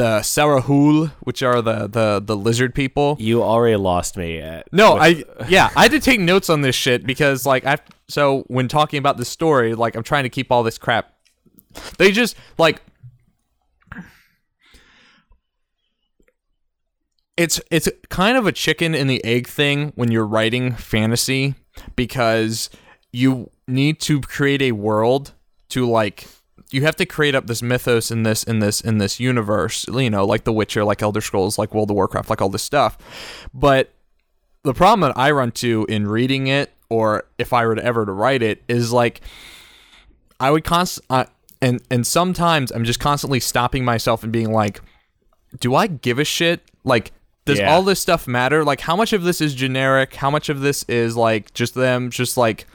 the 0.00 0.20
Sarahul 0.20 1.10
which 1.20 1.42
are 1.42 1.60
the 1.60 1.86
the 1.86 2.22
the 2.24 2.34
lizard 2.34 2.74
people 2.74 3.18
You 3.20 3.42
already 3.42 3.76
lost 3.76 4.16
me 4.16 4.38
at 4.38 4.72
no, 4.72 4.94
with- 4.94 5.28
I 5.40 5.46
yeah, 5.48 5.68
I 5.76 5.82
had 5.82 5.90
to 5.90 6.00
take 6.00 6.20
notes 6.20 6.48
on 6.48 6.62
this 6.62 6.74
shit 6.74 7.04
because 7.06 7.44
like 7.44 7.66
I 7.66 7.76
so 8.08 8.44
when 8.48 8.66
talking 8.66 8.98
about 8.98 9.18
the 9.18 9.24
story, 9.26 9.74
like 9.74 9.94
I'm 9.96 10.02
trying 10.02 10.24
to 10.24 10.30
keep 10.30 10.50
all 10.50 10.62
this 10.62 10.78
crap. 10.78 11.12
They 11.98 12.12
just 12.12 12.34
like 12.56 12.80
it's 17.36 17.60
it's 17.70 17.88
kind 18.08 18.36
of 18.38 18.46
a 18.46 18.52
chicken 18.52 18.94
and 18.94 19.08
the 19.08 19.22
egg 19.24 19.46
thing 19.46 19.92
when 19.96 20.10
you're 20.10 20.26
writing 20.26 20.74
fantasy 20.74 21.54
because 21.94 22.70
you 23.12 23.50
need 23.68 24.00
to 24.00 24.20
create 24.22 24.62
a 24.62 24.72
world 24.72 25.32
to 25.68 25.86
like 25.88 26.26
you 26.72 26.82
have 26.82 26.96
to 26.96 27.06
create 27.06 27.34
up 27.34 27.46
this 27.46 27.62
mythos 27.62 28.10
in 28.10 28.22
this 28.22 28.42
in 28.44 28.60
this 28.60 28.80
in 28.80 28.98
this 28.98 29.18
universe 29.18 29.84
you 29.88 30.08
know 30.10 30.24
like 30.24 30.44
the 30.44 30.52
witcher 30.52 30.84
like 30.84 31.02
elder 31.02 31.20
scrolls 31.20 31.58
like 31.58 31.74
world 31.74 31.90
of 31.90 31.96
warcraft 31.96 32.30
like 32.30 32.40
all 32.40 32.48
this 32.48 32.62
stuff. 32.62 32.96
But 33.52 33.92
the 34.62 34.74
problem 34.74 35.00
that 35.00 35.16
i 35.16 35.30
run 35.30 35.50
to 35.52 35.86
in 35.88 36.06
reading 36.06 36.46
it 36.46 36.72
or 36.90 37.24
if 37.38 37.52
i 37.52 37.64
were 37.64 37.74
to 37.74 37.84
ever 37.84 38.04
to 38.04 38.12
write 38.12 38.42
it 38.42 38.62
is 38.68 38.92
like 38.92 39.20
i 40.38 40.50
would 40.50 40.64
const 40.64 41.00
uh, 41.08 41.24
and 41.62 41.80
and 41.90 42.06
sometimes 42.06 42.70
i'm 42.70 42.84
just 42.84 43.00
constantly 43.00 43.40
stopping 43.40 43.84
myself 43.84 44.22
and 44.22 44.32
being 44.32 44.52
like 44.52 44.80
do 45.58 45.74
i 45.74 45.86
give 45.88 46.18
a 46.18 46.24
shit? 46.24 46.60
Like 46.84 47.12
does 47.46 47.58
Yeah. 47.58 47.72
all 47.72 47.82
this 47.82 48.00
stuff 48.00 48.28
matter? 48.28 48.62
Like 48.64 48.80
how 48.82 48.94
much 48.94 49.12
of 49.12 49.22
this 49.24 49.40
is 49.40 49.54
generic? 49.54 50.14
How 50.14 50.30
much 50.30 50.48
of 50.48 50.60
this 50.60 50.84
is 50.84 51.16
like 51.16 51.52
just 51.54 51.74
them 51.74 52.10
just 52.10 52.36
like 52.36 52.66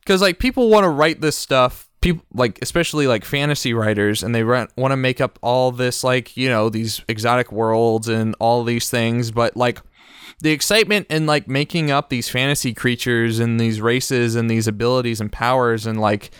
because 0.00 0.20
like 0.22 0.38
people 0.38 0.68
want 0.70 0.84
to 0.84 0.88
write 0.88 1.20
this 1.20 1.36
stuff 1.36 1.87
people 2.00 2.24
like 2.32 2.58
especially 2.62 3.06
like 3.06 3.24
fantasy 3.24 3.74
writers 3.74 4.22
and 4.22 4.34
they 4.34 4.44
want 4.44 4.70
to 4.76 4.96
make 4.96 5.20
up 5.20 5.38
all 5.42 5.72
this 5.72 6.04
like 6.04 6.36
you 6.36 6.48
know 6.48 6.68
these 6.68 7.02
exotic 7.08 7.50
worlds 7.50 8.08
and 8.08 8.36
all 8.38 8.62
these 8.62 8.88
things 8.88 9.30
but 9.30 9.56
like 9.56 9.80
the 10.40 10.50
excitement 10.50 11.06
in 11.10 11.26
like 11.26 11.48
making 11.48 11.90
up 11.90 12.08
these 12.08 12.28
fantasy 12.28 12.72
creatures 12.72 13.40
and 13.40 13.58
these 13.58 13.80
races 13.80 14.36
and 14.36 14.48
these 14.48 14.68
abilities 14.68 15.20
and 15.20 15.32
powers 15.32 15.86
and 15.86 16.00
like 16.00 16.30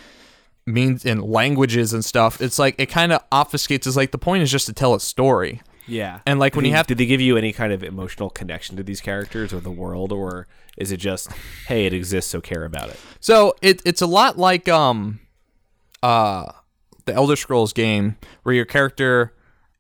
means 0.65 1.05
and 1.05 1.25
languages 1.25 1.93
and 1.93 2.05
stuff 2.05 2.41
it's 2.41 2.59
like 2.59 2.75
it 2.79 2.87
kind 2.87 3.13
of 3.13 3.29
obfuscates 3.31 3.87
it's 3.87 3.97
like 3.97 4.13
the 4.13 4.19
point 4.19 4.43
is 4.43 4.51
just 4.51 4.67
to 4.67 4.73
tell 4.73 4.95
a 4.95 5.01
story 5.01 5.61
yeah. 5.91 6.21
and, 6.27 6.39
like, 6.39 6.55
when 6.55 6.65
Did 6.65 6.69
you 6.69 6.77
have- 6.77 6.87
did 6.87 6.99
they 6.99 7.07
give 7.07 7.23
you 7.23 7.39
any 7.39 7.51
kind 7.51 7.73
of 7.73 7.83
emotional 7.83 8.29
connection 8.29 8.77
to 8.77 8.83
these 8.83 9.01
characters 9.01 9.55
or 9.55 9.61
the 9.61 9.71
world, 9.71 10.13
or 10.13 10.47
is 10.77 10.93
it 10.93 10.99
just 10.99 11.33
hey, 11.67 11.87
it 11.87 11.95
exists, 11.95 12.31
so 12.31 12.43
care 12.43 12.67
about 12.67 12.91
it? 12.91 13.01
So 13.21 13.57
it 13.63 13.81
it's 13.87 14.03
a 14.03 14.07
lot 14.07 14.39
like 14.39 14.69
um 14.69 15.19
uh 16.03 16.53
the 17.07 17.15
Elder 17.15 17.37
Scrolls 17.37 17.73
game 17.73 18.17
where 18.43 18.55
your 18.55 18.67
character 18.67 19.33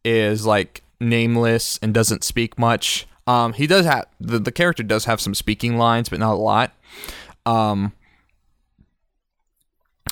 is 0.04 0.46
like 0.46 0.82
nameless 1.00 1.78
and 1.82 1.94
doesn't 1.94 2.24
speak 2.24 2.58
much. 2.58 3.06
Um, 3.26 3.52
he 3.52 3.66
does 3.66 3.84
have 3.84 4.06
the, 4.18 4.38
the 4.38 4.52
character 4.52 4.82
does 4.82 5.04
have 5.04 5.20
some 5.20 5.34
speaking 5.34 5.76
lines, 5.76 6.08
but 6.08 6.18
not 6.18 6.32
a 6.32 6.36
lot. 6.36 6.72
Um, 7.44 7.92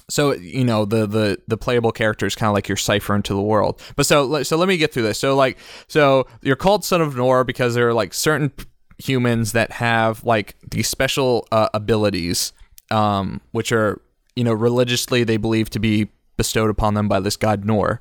so 0.09 0.35
you 0.35 0.65
know 0.65 0.85
the 0.85 1.07
the 1.07 1.39
the 1.49 1.57
playable 1.57 1.93
character 1.93 2.27
is 2.27 2.35
kind 2.35 2.49
of 2.49 2.55
like 2.55 2.69
your 2.69 2.77
cipher 2.77 3.15
into 3.15 3.33
the 3.35 3.43
world. 3.43 3.81
But 3.97 4.07
so 4.07 4.43
so 4.43 4.57
let 4.57 4.69
me 4.69 4.77
get 4.77 4.93
through 4.93 5.03
this. 5.03 5.19
So 5.19 5.35
like 5.35 5.59
so 5.89 6.27
you're 6.43 6.57
called 6.57 6.85
Son 6.85 7.01
of 7.01 7.17
Nor 7.17 7.45
because 7.45 7.75
there 7.75 7.89
are 7.89 7.95
like 7.95 8.15
certain 8.15 8.53
humans 8.99 9.53
that 9.53 9.73
have 9.73 10.23
like 10.25 10.57
these 10.71 10.89
special 10.89 11.49
uh, 11.51 11.69
abilities, 11.75 12.53
um, 12.91 13.41
which 13.51 13.73
are 13.73 14.01
you 14.37 14.45
know 14.45 14.53
religiously 14.53 15.25
they 15.25 15.37
believe 15.37 15.71
to 15.71 15.79
be 15.79 16.09
bestowed 16.37 16.71
upon 16.71 16.95
them 16.95 17.09
by 17.09 17.19
this 17.19 17.37
god 17.37 17.65
Nor. 17.65 18.01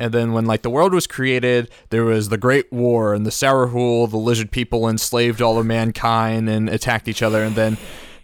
And 0.00 0.12
then 0.12 0.32
when 0.32 0.44
like 0.44 0.62
the 0.62 0.70
world 0.70 0.92
was 0.92 1.08
created, 1.08 1.70
there 1.90 2.04
was 2.04 2.28
the 2.28 2.38
Great 2.38 2.72
War 2.72 3.14
and 3.14 3.26
the 3.26 3.30
Sarahul, 3.30 4.08
the 4.08 4.16
lizard 4.16 4.52
people 4.52 4.88
enslaved 4.88 5.42
all 5.42 5.58
of 5.58 5.66
mankind 5.66 6.48
and 6.48 6.68
attacked 6.68 7.08
each 7.08 7.22
other, 7.22 7.42
and 7.42 7.56
then 7.56 7.76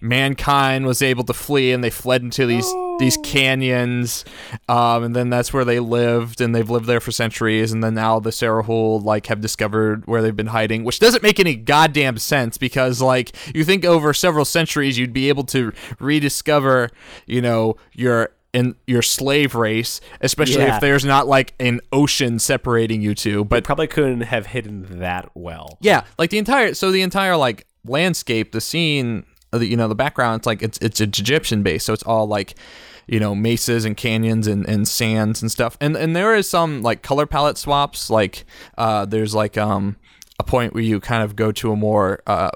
mankind 0.04 0.84
was 0.86 1.00
able 1.02 1.24
to 1.24 1.32
flee 1.32 1.72
and 1.72 1.82
they 1.82 1.90
fled 1.90 2.22
into 2.22 2.44
these 2.46 2.70
these 2.98 3.16
canyons 3.24 4.24
um, 4.68 5.02
and 5.02 5.16
then 5.16 5.30
that's 5.30 5.52
where 5.52 5.64
they 5.64 5.80
lived 5.80 6.40
and 6.40 6.54
they've 6.54 6.70
lived 6.70 6.86
there 6.86 7.00
for 7.00 7.10
centuries 7.10 7.72
and 7.72 7.82
then 7.82 7.94
now 7.94 8.20
the 8.20 8.30
Sarahul 8.30 9.02
like 9.02 9.26
have 9.26 9.40
discovered 9.40 10.06
where 10.06 10.22
they've 10.22 10.36
been 10.36 10.48
hiding 10.48 10.84
which 10.84 11.00
doesn't 11.00 11.22
make 11.22 11.40
any 11.40 11.56
goddamn 11.56 12.18
sense 12.18 12.56
because 12.58 13.00
like 13.00 13.34
you 13.56 13.64
think 13.64 13.84
over 13.84 14.12
several 14.14 14.44
centuries 14.44 14.98
you'd 14.98 15.12
be 15.12 15.28
able 15.28 15.44
to 15.44 15.72
rediscover 15.98 16.90
you 17.26 17.40
know 17.42 17.76
your 17.94 18.30
in 18.52 18.76
your 18.86 19.02
slave 19.02 19.54
race 19.56 20.00
especially 20.20 20.62
Yeah. 20.62 20.76
if 20.76 20.80
there's 20.80 21.04
not 21.04 21.26
like 21.26 21.54
an 21.58 21.80
ocean 21.92 22.38
separating 22.38 23.02
you 23.02 23.14
two 23.16 23.44
but 23.44 23.64
Probably 23.64 23.88
couldn't 23.88 24.20
have 24.20 24.46
hidden 24.46 25.00
that 25.00 25.30
well. 25.34 25.78
yeah, 25.80 26.04
like 26.18 26.30
the 26.30 26.38
entire 26.38 26.74
so 26.74 26.92
the 26.92 27.02
entire 27.02 27.36
like 27.36 27.66
landscape, 27.86 28.52
the 28.52 28.60
scene, 28.62 29.26
you 29.62 29.76
know, 29.76 29.88
the 29.88 29.94
background. 29.94 30.40
It's 30.40 30.46
like 30.46 30.62
it's 30.62 30.78
it's 30.78 31.00
Egyptian 31.00 31.62
based, 31.62 31.86
so 31.86 31.92
it's 31.92 32.02
all 32.02 32.26
like 32.26 32.54
you 33.06 33.20
know 33.20 33.34
mesas 33.34 33.84
and 33.84 33.96
canyons 33.96 34.46
and, 34.46 34.66
and 34.68 34.88
sands 34.88 35.42
and 35.42 35.50
stuff. 35.50 35.76
And 35.80 35.96
and 35.96 36.14
there 36.14 36.34
is 36.34 36.48
some 36.48 36.82
like 36.82 37.02
color 37.02 37.26
palette 37.26 37.58
swaps. 37.58 38.10
Like 38.10 38.44
uh, 38.78 39.04
there's 39.04 39.34
like 39.34 39.56
um 39.56 39.96
a 40.38 40.44
point 40.44 40.74
where 40.74 40.82
you 40.82 41.00
kind 41.00 41.22
of 41.22 41.36
go 41.36 41.52
to 41.52 41.72
a 41.72 41.76
more 41.76 42.22
uh. 42.26 42.50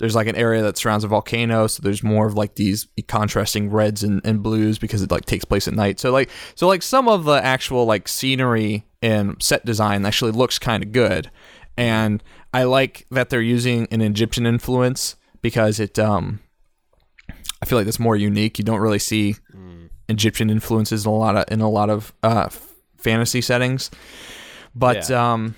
There's 0.00 0.14
like 0.14 0.28
an 0.28 0.36
area 0.36 0.62
that 0.62 0.78
surrounds 0.78 1.02
a 1.02 1.08
volcano, 1.08 1.66
so 1.66 1.82
there's 1.82 2.04
more 2.04 2.28
of 2.28 2.34
like 2.34 2.54
these 2.54 2.86
contrasting 3.08 3.68
reds 3.68 4.04
and, 4.04 4.20
and 4.24 4.44
blues 4.44 4.78
because 4.78 5.02
it 5.02 5.10
like 5.10 5.24
takes 5.24 5.44
place 5.44 5.66
at 5.66 5.74
night. 5.74 5.98
So 5.98 6.12
like 6.12 6.30
so 6.54 6.68
like 6.68 6.82
some 6.82 7.08
of 7.08 7.24
the 7.24 7.44
actual 7.44 7.84
like 7.84 8.06
scenery 8.06 8.84
and 9.02 9.42
set 9.42 9.64
design 9.64 10.06
actually 10.06 10.30
looks 10.30 10.60
kind 10.60 10.84
of 10.84 10.92
good 10.92 11.32
and 11.78 12.22
I 12.52 12.64
like 12.64 13.06
that 13.12 13.30
they're 13.30 13.40
using 13.40 13.86
an 13.92 14.00
Egyptian 14.00 14.44
influence 14.44 15.14
because 15.42 15.80
it 15.80 15.98
um 15.98 16.40
I 17.62 17.66
feel 17.66 17.78
like 17.78 17.86
that's 17.86 17.98
more 17.98 18.16
unique. 18.16 18.58
You 18.58 18.64
don't 18.64 18.80
really 18.80 18.98
see 18.98 19.36
Egyptian 20.08 20.48
influences 20.50 21.04
in 21.04 21.10
a 21.10 21.14
lot 21.14 21.36
of 21.36 21.44
in 21.52 21.60
a 21.60 21.68
lot 21.68 21.90
of 21.90 22.12
uh, 22.22 22.48
fantasy 22.96 23.40
settings, 23.40 23.90
but 24.74 25.08
Yeah. 25.10 25.32
um 25.32 25.54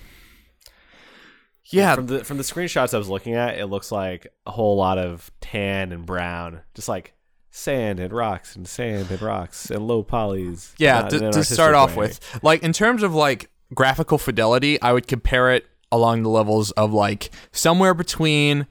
yeah, 1.65 1.95
From 1.95 2.07
the 2.07 2.23
from 2.25 2.37
the 2.37 2.43
screenshots 2.43 2.93
I 2.93 2.97
was 2.97 3.07
looking 3.07 3.33
at, 3.35 3.57
it 3.57 3.67
looks 3.67 3.91
like 3.93 4.27
a 4.45 4.51
whole 4.51 4.75
lot 4.75 4.97
of 4.97 5.31
tan 5.39 5.93
and 5.93 6.05
brown, 6.05 6.61
just 6.73 6.89
like 6.89 7.13
sand 7.49 7.99
and 7.99 8.11
rocks 8.11 8.55
and 8.57 8.67
sand 8.67 9.09
and 9.09 9.21
rocks 9.21 9.69
and 9.71 9.87
low 9.87 10.03
polys. 10.03 10.73
yeah. 10.77 11.03
To, 11.03 11.31
to 11.31 11.43
start 11.45 11.73
off 11.75 11.95
way. 11.95 12.07
with, 12.07 12.39
like 12.43 12.61
in 12.63 12.73
terms 12.73 13.03
of 13.03 13.13
like 13.15 13.49
graphical 13.73 14.17
fidelity, 14.17 14.81
I 14.81 14.91
would 14.91 15.07
compare 15.07 15.51
it 15.53 15.65
along 15.93 16.23
the 16.23 16.29
levels 16.29 16.71
of 16.71 16.91
like 16.91 17.29
somewhere 17.53 17.93
between 17.93 18.67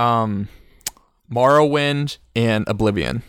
um 0.00 0.48
Morrowind 1.30 2.18
and 2.34 2.66
Oblivion. 2.68 3.22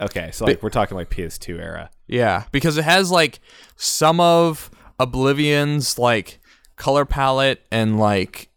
Okay, 0.00 0.30
so 0.32 0.46
like 0.46 0.62
we're 0.62 0.70
talking 0.70 0.96
like 0.96 1.10
PS2 1.10 1.58
era. 1.60 1.90
Yeah, 2.06 2.44
because 2.52 2.76
it 2.78 2.84
has 2.84 3.10
like 3.10 3.40
some 3.76 4.20
of 4.20 4.70
Oblivion's 4.98 5.98
like 5.98 6.40
color 6.76 7.04
palette 7.04 7.62
and 7.70 7.98
like 7.98 8.48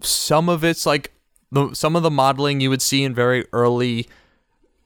some 0.00 0.48
of 0.48 0.64
it's 0.64 0.86
like 0.86 1.12
the 1.52 1.74
some 1.74 1.96
of 1.96 2.02
the 2.02 2.10
modeling 2.10 2.60
you 2.60 2.70
would 2.70 2.82
see 2.82 3.04
in 3.04 3.14
very 3.14 3.44
early 3.52 4.08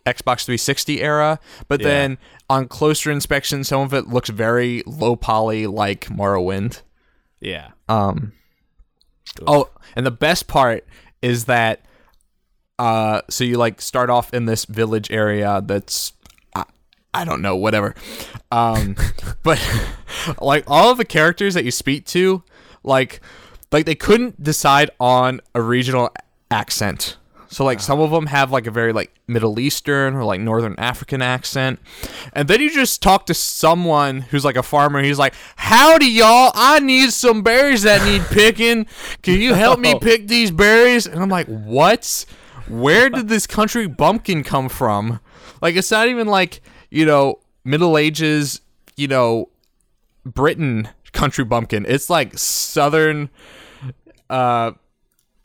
Xbox 0.06 0.44
360 0.44 1.00
era, 1.00 1.38
but 1.68 1.80
Yeah. 1.80 1.88
then 1.88 2.18
on 2.50 2.66
closer 2.68 3.10
inspection 3.10 3.64
some 3.64 3.80
of 3.80 3.94
it 3.94 4.08
looks 4.08 4.28
very 4.28 4.82
low 4.86 5.16
poly 5.16 5.66
like 5.66 6.06
Morrowind. 6.06 6.82
Yeah. 7.40 7.70
Um 7.88 8.32
Oh, 9.46 9.70
and 9.96 10.04
the 10.04 10.10
best 10.10 10.46
part 10.46 10.86
is 11.22 11.46
that 11.46 11.84
uh 12.78 13.22
so 13.30 13.44
you 13.44 13.56
like 13.56 13.80
start 13.80 14.10
off 14.10 14.34
in 14.34 14.46
this 14.46 14.64
village 14.64 15.10
area 15.10 15.62
that's 15.64 16.12
I, 17.14 17.26
don't 17.26 17.42
know, 17.42 17.56
whatever. 17.56 17.94
Um 18.50 18.96
but 19.42 19.60
like 20.40 20.64
all 20.66 20.90
of 20.90 20.98
the 20.98 21.04
characters 21.04 21.52
that 21.54 21.64
you 21.64 21.70
speak 21.70 22.06
to, 22.06 22.42
like 22.82 23.20
like 23.70 23.86
they 23.86 23.94
couldn't 23.94 24.42
decide 24.42 24.90
on 24.98 25.40
a 25.54 25.62
regional 25.62 26.10
accent. 26.50 27.16
So 27.52 27.64
like 27.66 27.80
some 27.80 28.00
of 28.00 28.10
them 28.10 28.26
have 28.26 28.50
like 28.50 28.66
a 28.66 28.70
very 28.70 28.94
like 28.94 29.12
Middle 29.26 29.60
Eastern 29.60 30.14
or 30.14 30.24
like 30.24 30.40
Northern 30.40 30.74
African 30.78 31.20
accent. 31.20 31.80
And 32.32 32.48
then 32.48 32.62
you 32.62 32.70
just 32.70 33.02
talk 33.02 33.26
to 33.26 33.34
someone 33.34 34.22
who's 34.22 34.42
like 34.42 34.56
a 34.56 34.62
farmer. 34.62 35.02
He's 35.02 35.18
like, 35.18 35.34
"Howdy 35.56 36.06
y'all, 36.06 36.50
I 36.54 36.80
need 36.80 37.12
some 37.12 37.42
berries 37.42 37.82
that 37.82 38.04
need 38.04 38.22
picking. 38.30 38.86
Can 39.20 39.38
you 39.38 39.52
help 39.52 39.80
me 39.80 39.98
pick 40.00 40.28
these 40.28 40.50
berries?" 40.50 41.06
And 41.06 41.20
I'm 41.20 41.28
like, 41.28 41.46
"What? 41.46 42.24
Where 42.68 43.10
did 43.10 43.28
this 43.28 43.46
country 43.46 43.86
bumpkin 43.86 44.44
come 44.44 44.70
from?" 44.70 45.20
Like 45.60 45.76
it's 45.76 45.90
not 45.90 46.08
even 46.08 46.28
like, 46.28 46.62
you 46.90 47.04
know, 47.04 47.40
Middle 47.64 47.98
Ages, 47.98 48.62
you 48.96 49.08
know, 49.08 49.50
Britain 50.24 50.88
country 51.12 51.44
bumpkin. 51.44 51.84
It's 51.86 52.08
like 52.08 52.38
southern 52.38 53.28
uh 54.30 54.72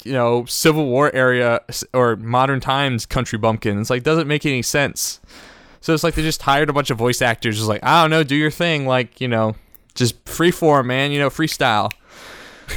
you 0.07 0.13
know, 0.13 0.45
Civil 0.45 0.85
War 0.85 1.13
area 1.13 1.61
or 1.93 2.15
modern 2.15 2.59
times 2.59 3.05
country 3.05 3.37
bumpkin. 3.37 3.79
It's 3.79 3.89
like 3.89 4.03
doesn't 4.03 4.27
make 4.27 4.45
any 4.45 4.61
sense. 4.61 5.19
So 5.81 5.93
it's 5.93 6.03
like 6.03 6.15
they 6.15 6.21
just 6.21 6.41
hired 6.41 6.69
a 6.69 6.73
bunch 6.73 6.89
of 6.89 6.97
voice 6.97 7.21
actors, 7.21 7.57
just 7.57 7.67
like 7.67 7.83
I 7.83 8.01
don't 8.01 8.09
know, 8.09 8.23
do 8.23 8.35
your 8.35 8.51
thing, 8.51 8.87
like 8.87 9.19
you 9.21 9.27
know, 9.27 9.55
just 9.95 10.23
freeform, 10.25 10.85
man, 10.85 11.11
you 11.11 11.19
know, 11.19 11.29
freestyle. 11.29 11.91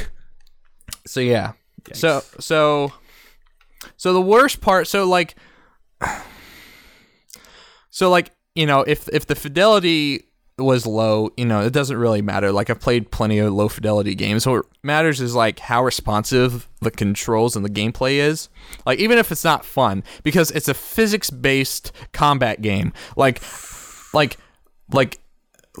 so 1.07 1.19
yeah, 1.19 1.53
so 1.93 2.21
so 2.39 2.91
so 3.97 4.13
the 4.13 4.21
worst 4.21 4.61
part, 4.61 4.87
so 4.87 5.05
like, 5.05 5.35
so 7.89 8.09
like 8.09 8.31
you 8.55 8.65
know, 8.65 8.81
if 8.81 9.07
if 9.09 9.25
the 9.25 9.35
fidelity 9.35 10.25
was 10.57 10.85
low, 10.85 11.29
you 11.37 11.45
know, 11.45 11.61
it 11.61 11.73
doesn't 11.73 11.97
really 11.97 12.21
matter. 12.21 12.51
Like 12.51 12.69
I've 12.69 12.79
played 12.79 13.11
plenty 13.11 13.39
of 13.39 13.53
low 13.53 13.67
fidelity 13.67 14.15
games. 14.15 14.45
What 14.45 14.65
matters 14.83 15.21
is 15.21 15.33
like 15.35 15.59
how 15.59 15.83
responsive 15.83 16.67
the 16.81 16.91
controls 16.91 17.55
and 17.55 17.65
the 17.65 17.69
gameplay 17.69 18.13
is. 18.13 18.49
Like 18.85 18.99
even 18.99 19.17
if 19.17 19.31
it's 19.31 19.43
not 19.43 19.65
fun, 19.65 20.03
because 20.23 20.51
it's 20.51 20.67
a 20.67 20.73
physics 20.73 21.29
based 21.29 21.91
combat 22.11 22.61
game. 22.61 22.93
Like 23.15 23.41
like 24.13 24.37
like 24.91 25.19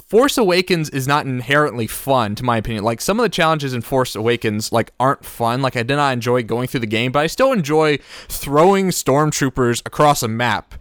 Force 0.07 0.37
Awakens 0.37 0.89
is 0.89 1.05
not 1.05 1.25
inherently 1.25 1.85
fun, 1.85 2.35
to 2.35 2.43
my 2.43 2.57
opinion. 2.57 2.83
Like 2.83 3.01
some 3.01 3.19
of 3.19 3.23
the 3.23 3.29
challenges 3.29 3.73
in 3.73 3.81
Force 3.81 4.15
Awakens, 4.15 4.71
like 4.71 4.93
aren't 4.99 5.25
fun. 5.25 5.61
Like 5.61 5.75
I 5.75 5.83
did 5.83 5.97
not 5.97 6.13
enjoy 6.13 6.43
going 6.43 6.67
through 6.67 6.79
the 6.79 6.87
game, 6.87 7.11
but 7.11 7.19
I 7.19 7.27
still 7.27 7.51
enjoy 7.51 7.97
throwing 8.29 8.89
stormtroopers 8.89 9.81
across 9.85 10.23
a 10.23 10.29
map. 10.29 10.75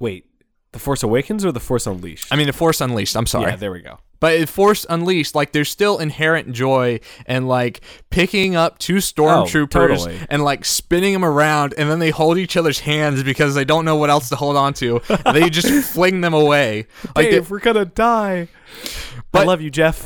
Wait, 0.00 0.26
The 0.72 0.78
Force 0.78 1.02
Awakens 1.02 1.44
or 1.44 1.52
The 1.52 1.60
Force 1.60 1.86
Unleashed? 1.86 2.32
I 2.32 2.36
mean, 2.36 2.46
the 2.46 2.52
Force 2.52 2.80
Unleashed. 2.80 3.16
I'm 3.16 3.26
sorry. 3.26 3.50
yeah, 3.50 3.56
there 3.56 3.72
we 3.72 3.80
go. 3.80 3.98
But 4.20 4.34
in 4.34 4.46
Force 4.46 4.84
Unleashed, 4.88 5.34
like 5.34 5.52
there's 5.52 5.70
still 5.70 5.98
inherent 5.98 6.52
joy 6.52 7.00
and 7.26 7.48
like 7.48 7.80
picking 8.10 8.56
up 8.56 8.78
two 8.78 8.96
stormtroopers 8.96 9.62
oh, 9.62 9.66
totally. 9.66 10.18
and 10.28 10.42
like 10.42 10.64
spinning 10.64 11.12
them 11.12 11.24
around, 11.24 11.74
and 11.78 11.88
then 11.88 12.00
they 12.00 12.10
hold 12.10 12.36
each 12.36 12.56
other's 12.56 12.80
hands 12.80 13.22
because 13.22 13.54
they 13.54 13.64
don't 13.64 13.84
know 13.84 13.96
what 13.96 14.10
else 14.10 14.28
to 14.30 14.36
hold 14.36 14.56
on 14.56 14.74
to. 14.74 15.00
they 15.32 15.48
just 15.48 15.92
fling 15.92 16.20
them 16.20 16.34
away. 16.34 16.86
Like, 17.14 17.30
Dave, 17.30 17.44
they- 17.44 17.50
we're 17.50 17.60
gonna 17.60 17.84
die. 17.84 18.48
But- 19.30 19.42
I 19.42 19.44
love 19.44 19.60
you, 19.60 19.70
Jeff. 19.70 20.04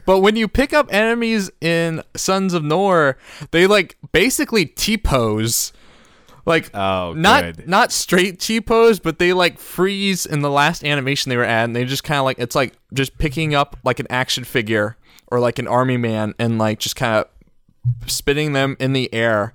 but 0.06 0.20
when 0.20 0.34
you 0.34 0.48
pick 0.48 0.72
up 0.72 0.92
enemies 0.92 1.50
in 1.60 2.02
Sons 2.16 2.52
of 2.52 2.64
Nor, 2.64 3.16
they 3.52 3.66
like 3.66 3.96
basically 4.12 4.66
T 4.66 4.96
pose. 4.96 5.72
Like 6.50 6.70
Oh, 6.74 7.14
not 7.16 7.56
good. 7.56 7.68
not 7.68 7.92
straight 7.92 8.46
pose, 8.66 9.00
but 9.00 9.18
they 9.18 9.32
like 9.32 9.58
freeze 9.58 10.26
in 10.26 10.40
the 10.40 10.50
last 10.50 10.84
animation 10.84 11.30
they 11.30 11.36
were 11.36 11.44
at, 11.44 11.64
and 11.64 11.74
they 11.74 11.84
just 11.86 12.04
kind 12.04 12.18
of 12.18 12.24
like 12.24 12.38
it's 12.38 12.54
like 12.54 12.74
just 12.92 13.16
picking 13.16 13.54
up 13.54 13.78
like 13.84 14.00
an 14.00 14.06
action 14.10 14.44
figure 14.44 14.96
or 15.28 15.40
like 15.40 15.58
an 15.58 15.66
army 15.66 15.96
man 15.96 16.34
and 16.38 16.58
like 16.58 16.78
just 16.78 16.96
kind 16.96 17.14
of 17.24 17.28
spinning 18.06 18.52
them 18.52 18.76
in 18.78 18.92
the 18.92 19.12
air, 19.14 19.54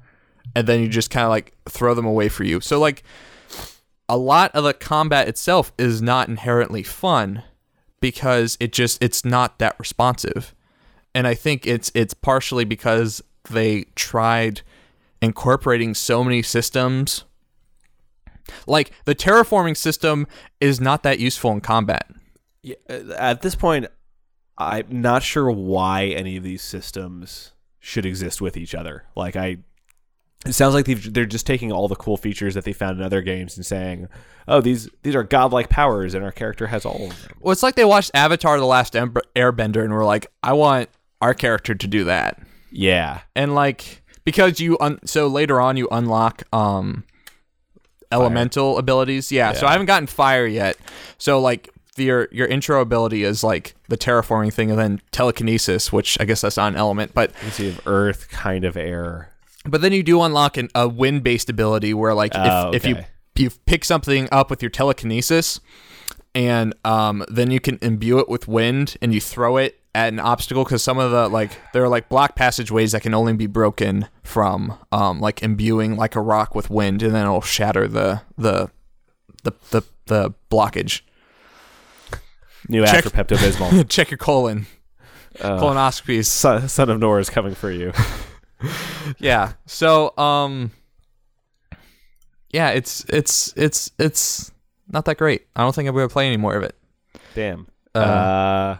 and 0.56 0.66
then 0.68 0.82
you 0.82 0.88
just 0.88 1.12
kind 1.12 1.26
of 1.26 1.30
like 1.30 1.54
throw 1.70 1.94
them 1.94 2.06
away 2.06 2.30
for 2.30 2.44
you. 2.44 2.60
So 2.62 2.80
like 2.80 3.04
a 4.10 4.18
lot 4.18 4.52
of 4.56 4.64
the 4.64 4.74
combat 4.74 5.28
itself 5.28 5.74
is 5.78 6.02
not 6.02 6.30
inherently 6.30 6.84
fun 6.84 7.44
because 8.00 8.58
it 8.60 8.72
just 8.72 9.02
it's 9.04 9.26
not 9.26 9.60
that 9.60 9.76
responsive. 9.80 10.54
And 11.14 11.28
I 11.28 11.34
think 11.34 11.66
it's 11.66 11.92
it's 11.96 12.14
partially 12.14 12.66
because 12.66 13.22
they 13.50 13.86
tried 13.96 14.62
incorporating 15.22 15.94
so 15.94 16.24
many 16.24 16.42
systems. 16.42 17.26
Like 18.68 18.92
the 19.06 19.16
terraforming 19.16 19.76
system 19.76 20.28
is 20.60 20.80
not 20.80 21.04
that 21.04 21.20
useful 21.20 21.52
in 21.52 21.62
combat. 21.62 22.10
Yeah, 22.62 22.76
at 23.18 23.42
this 23.42 23.56
point, 23.56 23.88
I'm 24.58 24.88
not 24.90 25.24
sure 25.24 25.50
why 25.52 26.06
any 26.06 26.38
of 26.38 26.44
these 26.44 26.62
systems 26.62 27.52
should 27.80 28.06
exist 28.06 28.42
with 28.42 28.58
each 28.58 28.74
other. 28.74 29.06
Like 29.16 29.36
I, 29.36 29.58
it 30.46 30.54
sounds 30.54 30.74
like 30.74 30.86
they're 30.86 31.26
just 31.26 31.48
taking 31.48 31.72
all 31.72 31.88
the 31.88 31.96
cool 31.96 32.18
features 32.18 32.54
that 32.54 32.64
they 32.64 32.74
found 32.74 33.00
in 33.00 33.06
other 33.06 33.22
games 33.22 33.58
and 33.58 33.66
saying, 33.66 34.08
"Oh, 34.48 34.62
these 34.62 34.88
these 35.04 35.16
are 35.16 35.24
godlike 35.24 35.70
powers, 35.70 36.14
and 36.14 36.24
our 36.24 36.32
character 36.32 36.68
has 36.68 36.86
all 36.86 37.10
of 37.10 37.22
them." 37.22 37.32
Well, 37.40 37.52
it's 37.52 37.64
like 37.64 37.76
they 37.76 37.86
watched 37.86 38.12
Avatar: 38.14 38.60
The 38.60 38.66
Last 38.66 38.94
Airbender 38.94 39.84
and 39.84 39.94
were 39.94 40.06
like, 40.06 40.28
"I 40.44 40.54
want 40.54 40.90
our 41.22 41.34
character 41.34 41.74
to 41.74 41.88
do 41.88 42.04
that." 42.06 42.42
Yeah, 42.72 43.22
and 43.36 43.56
like 43.56 44.04
because 44.26 44.60
you 44.60 44.78
un- 44.82 45.00
so 45.06 45.28
later 45.28 45.62
on 45.62 45.78
you 45.78 45.88
unlock 45.92 46.44
um 46.52 47.04
elemental 48.12 48.78
abilities. 48.78 49.32
Yeah, 49.32 49.54
so 49.54 49.68
I 49.68 49.72
haven't 49.72 49.88
gotten 49.88 50.08
fire 50.08 50.46
yet. 50.46 50.78
So 51.18 51.40
like 51.40 51.70
your 51.98 52.28
your 52.32 52.48
intro 52.48 52.82
ability 52.82 53.24
is 53.24 53.44
like 53.44 53.76
the 53.88 53.98
terraforming 53.98 54.54
thing, 54.54 54.70
and 54.70 54.80
then 54.80 55.02
telekinesis, 55.12 55.92
which 55.94 56.20
I 56.20 56.26
guess 56.26 56.42
that's 56.42 56.58
not 56.58 56.74
an 56.74 56.78
element, 56.78 57.14
but 57.14 57.32
you 57.44 57.50
see 57.52 57.70
of 57.70 57.82
Earth, 57.88 58.30
kind 58.30 58.66
of 58.66 58.76
air. 58.78 59.32
but 59.66 59.82
then 59.82 59.92
you 59.94 60.04
do 60.04 60.22
unlock 60.22 60.58
an, 60.58 60.70
a 60.76 60.88
wind 60.88 61.24
based 61.24 61.50
ability 61.50 61.94
where 61.94 62.14
like 62.14 62.34
Oh, 62.36 62.70
if, 62.72 62.84
if 62.84 62.86
you 62.86 62.98
you 63.38 63.50
pick 63.66 63.84
something 63.86 64.28
up 64.32 64.50
with 64.50 64.62
your 64.62 64.70
telekinesis, 64.70 65.60
and 66.34 66.74
um 66.86 67.24
then 67.30 67.50
you 67.52 67.60
can 67.60 67.80
imbue 67.82 68.20
it 68.20 68.30
with 68.30 68.48
wind, 68.48 68.98
and 69.02 69.14
you 69.14 69.22
throw 69.22 69.58
it 69.58 69.80
at 69.96 70.14
an 70.14 70.20
obstacle 70.20 70.64
because 70.64 70.84
some 70.84 71.00
of 71.00 71.10
the 71.12 71.28
like 71.30 71.52
there 71.74 71.84
are 71.84 71.90
like 71.90 72.10
block 72.10 72.36
passageways 72.36 72.92
that 72.92 73.02
can 73.02 73.14
only 73.14 73.34
be 73.34 73.48
broken 73.48 74.08
from 74.24 74.78
um 74.92 75.20
like 75.20 75.42
imbuing 75.42 75.96
like 75.96 76.16
a 76.16 76.22
rock 76.22 76.54
with 76.54 76.70
wind, 76.70 77.02
and 77.02 77.16
then 77.16 77.24
it'll 77.26 77.42
shatter 77.42 77.88
the 77.88 78.22
the 78.38 78.70
the 79.44 79.54
the, 79.72 79.82
the 80.06 80.34
blockage. 80.52 81.02
New 82.68 82.86
Check- 82.86 83.06
after 83.06 83.10
Pepto 83.10 83.38
Bismol. 83.38 83.88
Check 83.90 84.12
your 84.12 84.18
colon. 84.18 84.66
Colonoscopies. 85.38 86.26
son, 86.28 86.68
son 86.70 86.90
of 86.90 87.00
Nora 87.00 87.20
is 87.22 87.30
coming 87.30 87.54
for 87.56 87.70
you. 87.72 87.92
yeah 89.20 89.52
so 89.66 90.18
um 90.18 90.72
yeah 92.52 92.70
it's 92.70 93.04
it's 93.10 93.54
it's 93.58 93.92
it's 94.00 94.52
not 94.88 95.04
that 95.06 95.18
great 95.18 95.46
i 95.58 95.62
don't 95.62 95.76
think 95.76 95.88
i'm 95.90 95.94
gonna 95.94 96.08
play 96.08 96.26
any 96.26 96.38
more 96.38 96.56
of 96.56 96.64
it 96.64 96.74
Damn. 97.36 97.68
Uh, 97.94 98.00
Uh, 98.00 98.78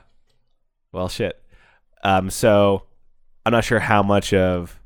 well, 0.96 1.10
shit. 1.10 1.42
Um, 2.04 2.30
so 2.30 2.84
I'm 3.46 3.52
not 3.52 3.64
sure 3.64 3.80
how 3.80 4.02
much 4.04 4.34
of 4.34 4.80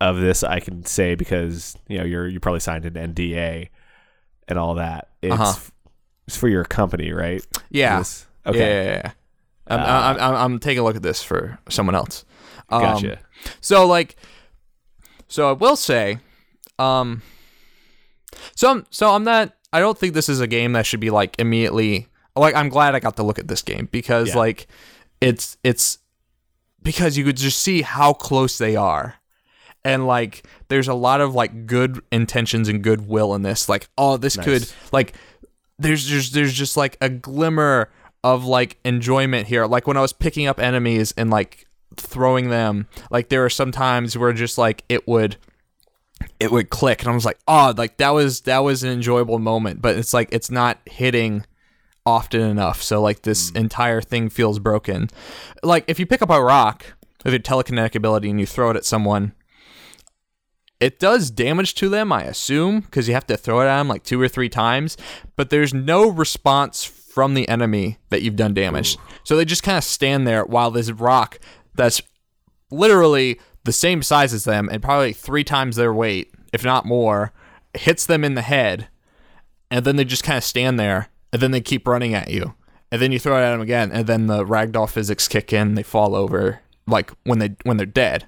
of 0.00 0.20
this 0.20 0.42
I 0.44 0.60
can 0.60 0.84
say 0.84 1.14
because 1.14 1.76
you 1.88 1.98
know 1.98 2.04
you're 2.04 2.28
you 2.28 2.40
probably 2.40 2.60
signed 2.60 2.84
an 2.84 2.94
NDA 2.94 3.68
and 4.48 4.58
all 4.58 4.74
that. 4.74 5.08
It's 5.22 5.32
Uh-huh. 5.34 5.58
it's 6.26 6.36
for 6.36 6.48
your 6.48 6.64
company, 6.64 7.12
right? 7.12 7.44
yeah 7.70 7.98
This- 7.98 8.26
yeah, 8.44 8.50
Okay. 8.50 8.58
yeah, 8.58 8.84
yeah, 8.92 9.00
yeah. 9.04 9.10
I'm, 9.66 9.80
Uh, 9.80 9.84
I'm, 9.84 10.16
I'm, 10.20 10.34
I'm 10.52 10.58
taking 10.58 10.78
a 10.80 10.84
look 10.84 10.96
at 10.96 11.02
this 11.02 11.22
for 11.22 11.58
someone 11.68 11.94
else 11.94 12.24
um, 12.70 12.80
Gotcha. 12.80 13.18
so 13.60 13.86
like 13.86 14.16
so 15.28 15.50
i 15.50 15.52
will 15.52 15.76
say 15.76 16.18
um 16.78 17.20
so 18.56 18.70
I'm, 18.70 18.86
so 18.90 19.12
i'm 19.14 19.24
not 19.24 19.52
i 19.74 19.80
don't 19.80 19.98
think 19.98 20.14
this 20.14 20.30
is 20.30 20.40
a 20.40 20.46
game 20.46 20.72
that 20.72 20.86
should 20.86 21.00
be 21.00 21.10
like 21.10 21.38
immediately 21.38 22.08
like 22.36 22.54
i'm 22.54 22.70
glad 22.70 22.94
i 22.94 23.00
got 23.00 23.16
to 23.16 23.22
look 23.22 23.38
at 23.38 23.48
this 23.48 23.60
game 23.60 23.88
because 23.92 24.28
Yeah. 24.28 24.36
like 24.38 24.66
it's 25.20 25.56
it's 25.64 25.98
because 26.82 27.18
you 27.18 27.24
could 27.24 27.36
just 27.36 27.60
see 27.60 27.82
how 27.82 28.12
close 28.12 28.58
they 28.58 28.76
are. 28.76 29.16
And 29.84 30.06
like 30.06 30.46
there's 30.68 30.88
a 30.88 30.94
lot 30.94 31.20
of 31.20 31.34
like 31.34 31.66
good 31.66 32.00
intentions 32.12 32.68
and 32.68 32.82
goodwill 32.82 33.34
in 33.34 33.42
this. 33.42 33.68
Like 33.68 33.88
oh 33.96 34.16
this 34.16 34.36
Nice. 34.36 34.44
could 34.44 34.72
like 34.92 35.14
there's 35.78 36.04
just 36.04 36.34
there's 36.34 36.52
just 36.52 36.76
like 36.76 36.96
a 37.00 37.08
glimmer 37.08 37.90
of 38.24 38.44
like 38.44 38.78
enjoyment 38.84 39.46
here. 39.48 39.66
Like 39.66 39.86
when 39.86 39.96
i 39.96 40.00
was 40.00 40.12
picking 40.12 40.46
up 40.46 40.60
enemies 40.60 41.14
and 41.16 41.30
like 41.30 41.66
throwing 41.96 42.48
them 42.50 42.86
like 43.10 43.28
there 43.28 43.44
are 43.44 43.50
some 43.50 43.72
times 43.72 44.16
where 44.16 44.32
just 44.32 44.58
like 44.58 44.84
it 44.88 45.06
would 45.08 45.36
it 46.40 46.50
would 46.50 46.70
click. 46.70 47.00
And 47.00 47.10
i 47.10 47.14
was 47.14 47.24
like 47.24 47.38
oh 47.46 47.72
like 47.76 47.96
that 47.98 48.10
was 48.10 48.42
that 48.42 48.58
was 48.58 48.82
an 48.82 48.90
enjoyable 48.90 49.38
moment. 49.38 49.80
But 49.80 49.96
it's 49.96 50.12
like 50.12 50.28
it's 50.32 50.50
not 50.50 50.78
hitting 50.86 51.44
often 52.08 52.40
enough. 52.40 52.82
So 52.82 53.00
like 53.00 53.22
this 53.22 53.50
mm. 53.50 53.56
entire 53.56 54.00
thing 54.00 54.28
feels 54.28 54.58
broken. 54.58 55.08
Like 55.62 55.84
if 55.88 55.98
you 55.98 56.06
pick 56.06 56.22
up 56.22 56.30
a 56.30 56.42
rock 56.42 56.94
with 57.24 57.32
your 57.32 57.40
telekinetic 57.40 57.94
ability 57.94 58.30
and 58.30 58.40
you 58.40 58.46
throw 58.46 58.70
it 58.70 58.76
at 58.76 58.84
someone 58.84 59.32
it 60.80 61.00
does 61.00 61.32
damage 61.32 61.74
to 61.74 61.88
them 61.88 62.12
i 62.12 62.22
assume 62.22 62.78
because 62.78 63.08
you 63.08 63.14
have 63.14 63.26
to 63.26 63.36
throw 63.36 63.60
it 63.60 63.64
at 63.64 63.78
them 63.78 63.88
like 63.88 64.04
two 64.04 64.20
or 64.20 64.28
three 64.28 64.48
times 64.48 64.96
but 65.34 65.50
there's 65.50 65.74
no 65.74 66.08
response 66.08 66.84
from 67.18 67.34
the 67.34 67.48
enemy 67.48 67.98
that 68.10 68.22
you've 68.22 68.36
done 68.36 68.54
damage. 68.54 68.96
So 69.24 69.36
they 69.36 69.44
just 69.44 69.64
kind 69.64 69.76
of 69.76 69.82
stand 69.82 70.24
there 70.24 70.44
while 70.44 70.70
this 70.70 70.92
rock 70.92 71.40
that's 71.74 72.00
literally 72.70 73.40
the 73.64 73.72
same 73.72 74.04
size 74.04 74.32
as 74.32 74.44
them 74.44 74.68
and 74.70 74.80
probably 74.80 75.12
three 75.12 75.42
times 75.42 75.74
their 75.74 75.92
weight, 75.92 76.32
if 76.52 76.64
not 76.64 76.86
more, 76.86 77.32
hits 77.74 78.06
them 78.06 78.22
in 78.22 78.34
the 78.34 78.42
head, 78.42 78.86
and 79.68 79.84
then 79.84 79.96
they 79.96 80.04
just 80.04 80.22
kind 80.22 80.38
of 80.38 80.44
stand 80.44 80.78
there, 80.78 81.08
and 81.32 81.42
then 81.42 81.50
they 81.50 81.60
keep 81.60 81.86
running 81.86 82.14
at 82.14 82.30
you, 82.30 82.54
and 82.90 83.00
then 83.02 83.12
you 83.12 83.18
throw 83.18 83.36
it 83.38 83.42
at 83.44 83.50
them 83.52 83.60
again, 83.60 83.90
and 83.92 84.06
then 84.06 84.26
the 84.26 84.44
ragdoll 84.44 84.88
physics 84.88 85.28
kick 85.28 85.52
in, 85.52 85.74
they 85.74 85.82
fall 85.82 86.14
over 86.14 86.60
like 86.86 87.12
when 87.24 87.38
they 87.38 87.54
when 87.64 87.76
they're 87.76 87.86
dead. 87.86 88.26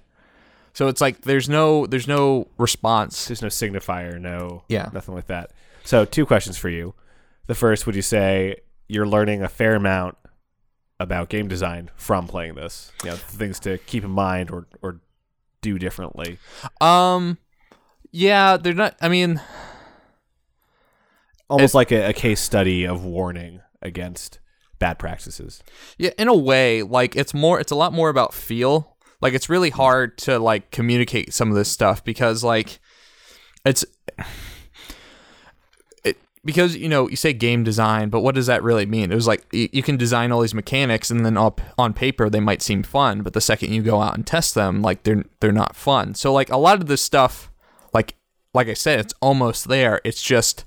So 0.73 0.87
it's 0.89 1.01
like 1.01 1.23
there's 1.23 1.49
no 1.49 1.87
there's 1.87 2.07
no 2.09 2.49
response. 2.59 3.27
There's 3.27 3.43
no 3.43 3.49
signifier, 3.49 4.21
no, 4.21 4.63
Yeah. 4.69 4.89
nothing 4.93 5.15
like 5.15 5.27
that. 5.27 5.51
So, 5.83 6.05
two 6.05 6.27
questions 6.27 6.57
for 6.59 6.69
you. 6.69 6.95
The 7.47 7.55
first, 7.55 7.87
would 7.87 7.97
you 7.97 8.03
say 8.03 8.57
you're 8.87 9.07
learning 9.07 9.43
a 9.43 9.49
fair 9.49 9.75
amount 9.75 10.17
about 11.01 11.29
game 11.31 11.49
design 11.49 11.91
from 11.97 12.27
playing 12.29 12.55
this? 12.55 12.93
You 13.03 13.11
know, 13.11 13.17
things 13.17 13.59
to 13.61 13.79
keep 13.79 14.05
in 14.05 14.11
mind 14.11 14.51
or 14.51 14.67
or 14.83 15.01
do 15.63 15.79
differently. 15.79 16.39
Um, 16.81 17.39
yeah, 18.13 18.57
they're 18.57 18.75
not. 18.75 18.97
I 19.01 19.09
mean, 19.09 19.41
Almost 21.51 21.75
like 21.75 21.91
a, 21.91 22.09
a 22.09 22.13
case 22.13 22.41
study 22.41 22.85
of 22.85 23.05
warning 23.05 23.61
against 23.83 24.39
bad 24.79 24.99
practices. 24.99 25.63
Yeah, 25.99 26.11
in 26.19 26.27
a 26.27 26.35
way, 26.35 26.83
like 26.83 27.15
it's 27.15 27.33
more 27.33 27.61
it's 27.61 27.71
a 27.71 27.77
lot 27.77 27.93
more 27.93 28.09
about 28.09 28.35
feel. 28.35 28.97
Like 29.21 29.35
it's 29.35 29.49
really 29.49 29.71
hard 29.71 30.17
to 30.19 30.39
like 30.39 30.71
communicate 30.71 31.33
some 31.33 31.51
of 31.51 31.55
this 31.55 31.69
stuff 31.69 32.03
because 32.03 32.43
like 32.43 32.81
it's 33.65 33.85
it 36.03 36.17
because 36.45 36.77
you 36.77 36.89
know, 36.89 37.09
you 37.09 37.17
say 37.17 37.33
game 37.33 37.63
design, 37.63 38.09
but 38.09 38.21
what 38.21 38.35
does 38.35 38.47
that 38.47 38.63
really 38.63 38.87
mean? 38.87 39.13
It 39.13 39.15
was 39.15 39.27
like 39.27 39.45
you, 39.53 39.69
you 39.73 39.83
can 39.83 39.97
design 39.97 40.33
all 40.33 40.41
these 40.41 40.55
mechanics 40.55 41.11
and 41.11 41.25
then 41.25 41.37
up 41.37 41.61
on 41.77 41.93
paper 41.93 42.31
they 42.31 42.41
might 42.41 42.63
seem 42.63 42.83
fun, 42.83 43.23
but 43.23 43.35
the 43.35 43.41
second 43.41 43.73
you 43.73 43.83
go 43.83 44.01
out 44.01 44.17
and 44.17 44.27
test 44.27 44.55
them, 44.55 44.83
like 44.83 45.03
they're 45.03 45.25
they're 45.41 45.53
not 45.53 45.77
fun. 45.77 46.15
So 46.15 46.33
like 46.33 46.51
a 46.51 46.57
lot 46.57 46.81
of 46.81 46.87
this 46.87 47.03
stuff 47.03 47.51
like 47.93 48.17
like 48.55 48.69
I 48.69 48.75
said, 48.75 48.99
it's 48.99 49.15
almost 49.21 49.69
there. 49.69 50.01
It's 50.05 50.23
just 50.23 50.65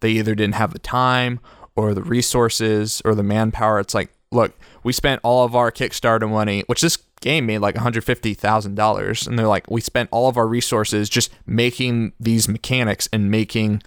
they 0.00 0.10
either 0.10 0.34
didn't 0.34 0.54
have 0.54 0.72
the 0.72 0.78
time 0.78 1.40
or 1.76 1.94
the 1.94 2.02
resources 2.02 3.00
or 3.04 3.14
the 3.14 3.22
manpower. 3.22 3.78
It's 3.80 3.94
like, 3.94 4.10
look, 4.30 4.52
we 4.82 4.92
spent 4.92 5.20
all 5.22 5.44
of 5.44 5.54
our 5.54 5.70
Kickstarter 5.70 6.28
money, 6.28 6.62
which 6.66 6.80
this 6.80 6.98
game 7.20 7.46
made 7.46 7.58
like 7.58 7.74
$150,000. 7.74 9.26
And 9.26 9.38
they're 9.38 9.46
like, 9.46 9.70
we 9.70 9.80
spent 9.80 10.08
all 10.12 10.28
of 10.28 10.36
our 10.36 10.46
resources 10.46 11.08
just 11.08 11.30
making 11.46 12.12
these 12.18 12.48
mechanics 12.48 13.08
and 13.12 13.30
making, 13.30 13.82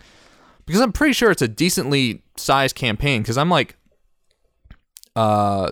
because 0.65 0.81
I'm 0.81 0.91
pretty 0.91 1.13
sure 1.13 1.31
it's 1.31 1.41
a 1.41 1.47
decently 1.47 2.23
sized 2.37 2.75
campaign. 2.75 3.21
Because 3.21 3.37
I'm 3.37 3.49
like, 3.49 3.75
uh, 5.15 5.71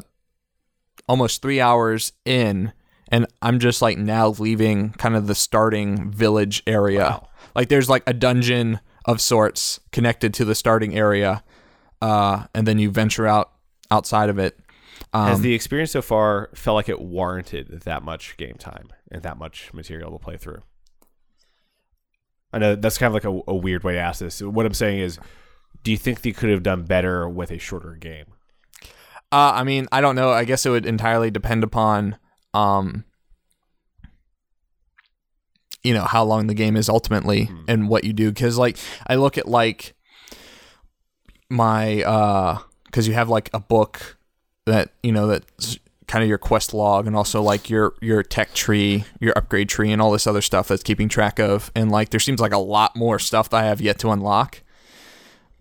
almost 1.08 1.42
three 1.42 1.60
hours 1.62 2.14
in. 2.26 2.74
And 3.12 3.26
I'm 3.42 3.60
just 3.60 3.82
like 3.82 3.98
now 3.98 4.28
leaving 4.28 4.92
kind 4.92 5.16
of 5.16 5.26
the 5.26 5.36
starting 5.36 6.12
village 6.12 6.62
area. 6.68 7.00
Wow. 7.00 7.30
Like 7.56 7.70
there's 7.70 7.90
like 7.90 8.04
a 8.06 8.14
dungeon 8.14 8.80
of 9.10 9.20
sorts 9.20 9.80
connected 9.92 10.34
to 10.36 10.46
the 10.46 10.54
starting 10.54 10.96
area, 10.96 11.44
uh, 12.02 12.46
and 12.54 12.68
then 12.68 12.78
you 12.78 12.92
venture 12.92 13.26
out 13.26 13.52
outside 13.90 14.30
of 14.30 14.38
it. 14.38 14.60
Has 15.14 15.38
Um, 15.38 15.42
the 15.42 15.54
experience 15.56 15.92
so 15.92 16.02
far 16.02 16.50
felt 16.54 16.76
like 16.76 16.90
it 16.90 17.02
warranted 17.02 17.82
that 17.86 18.04
much 18.04 18.38
game 18.38 18.56
time 18.60 18.90
and 19.12 19.24
that 19.24 19.38
much 19.38 19.74
material 19.74 20.12
to 20.12 20.20
play 20.20 20.38
through? 20.38 20.62
I 22.54 22.60
know 22.60 22.76
that's 22.76 22.98
kind 22.98 23.08
of 23.08 23.14
like 23.16 23.26
a, 23.26 23.52
a 23.52 23.56
weird 23.56 23.84
way 23.84 23.94
to 23.94 24.00
ask 24.00 24.20
this. 24.20 24.42
What 24.42 24.66
I'm 24.66 24.74
saying 24.74 25.00
is, 25.00 25.20
do 25.84 25.92
you 25.92 25.98
think 25.98 26.22
they 26.22 26.32
could 26.32 26.50
have 26.50 26.64
done 26.64 26.84
better 26.84 27.28
with 27.28 27.50
a 27.52 27.58
shorter 27.58 27.96
game? 27.96 28.26
Uh, 29.32 29.54
I 29.56 29.64
mean, 29.64 29.88
I 29.92 30.02
don't 30.02 30.16
know. 30.16 30.32
I 30.32 30.44
guess 30.44 30.66
it 30.66 30.70
would 30.70 30.86
entirely 30.86 31.32
depend 31.32 31.64
upon, 31.64 32.18
um, 32.54 33.06
you 35.84 35.94
know, 35.94 36.04
how 36.04 36.24
long 36.24 36.48
the 36.48 36.54
game 36.54 36.76
is 36.76 36.90
ultimately 36.90 37.50
and 37.68 37.88
what 37.90 38.04
you 38.04 38.14
do. 38.14 38.30
Because, 38.30 38.58
like, 38.58 38.78
I 39.08 39.16
look 39.16 39.38
at 39.38 39.48
like 39.48 39.96
my 41.50 42.04
uh 42.04 42.60
because 42.86 43.08
you 43.08 43.14
have 43.14 43.30
like 43.30 43.50
a 43.54 43.60
book 43.60 44.18
that 44.66 44.92
you 45.02 45.12
know 45.12 45.28
that's 45.28 45.80
kind 46.08 46.24
of 46.24 46.30
your 46.30 46.38
quest 46.38 46.74
log 46.74 47.06
and 47.08 47.16
also 47.16 47.42
like 47.42 47.70
your 47.70 47.94
your 48.02 48.24
tech 48.24 48.54
tree 48.54 49.04
your 49.20 49.32
upgrade 49.38 49.70
tree 49.70 49.92
and 49.92 50.02
all 50.02 50.12
this 50.12 50.26
other 50.26 50.42
stuff 50.42 50.68
that's 50.68 50.84
keeping 50.84 51.08
track 51.08 51.40
of. 51.40 51.72
And 51.76 51.92
like 51.92 52.10
there 52.10 52.20
seems 52.20 52.40
like 52.40 52.52
a 52.52 52.58
lot 52.58 52.96
more 52.96 53.20
stuff 53.20 53.50
that 53.50 53.58
i 53.58 53.66
have 53.66 53.80
yet 53.80 54.00
to 54.00 54.10
unlock. 54.10 54.62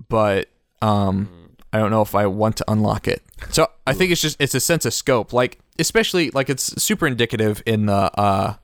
But 0.08 0.48
um 0.80 1.28
i 1.72 1.78
don't 1.78 1.90
know 1.90 2.02
if 2.02 2.14
i 2.14 2.26
want 2.26 2.56
to 2.56 2.64
unlock 2.68 3.06
it. 3.08 3.22
So 3.50 3.68
i 3.86 3.92
think 3.92 4.10
it's 4.10 4.22
just 4.22 4.40
it's 4.40 4.54
a 4.54 4.60
sense 4.60 4.86
of 4.86 4.94
scope. 4.94 5.32
Like 5.32 5.58
especially 5.78 6.30
like 6.30 6.48
it's 6.48 6.82
super 6.82 7.06
indicative 7.06 7.62
in 7.66 7.86
the 7.86 8.10
uh 8.18 8.54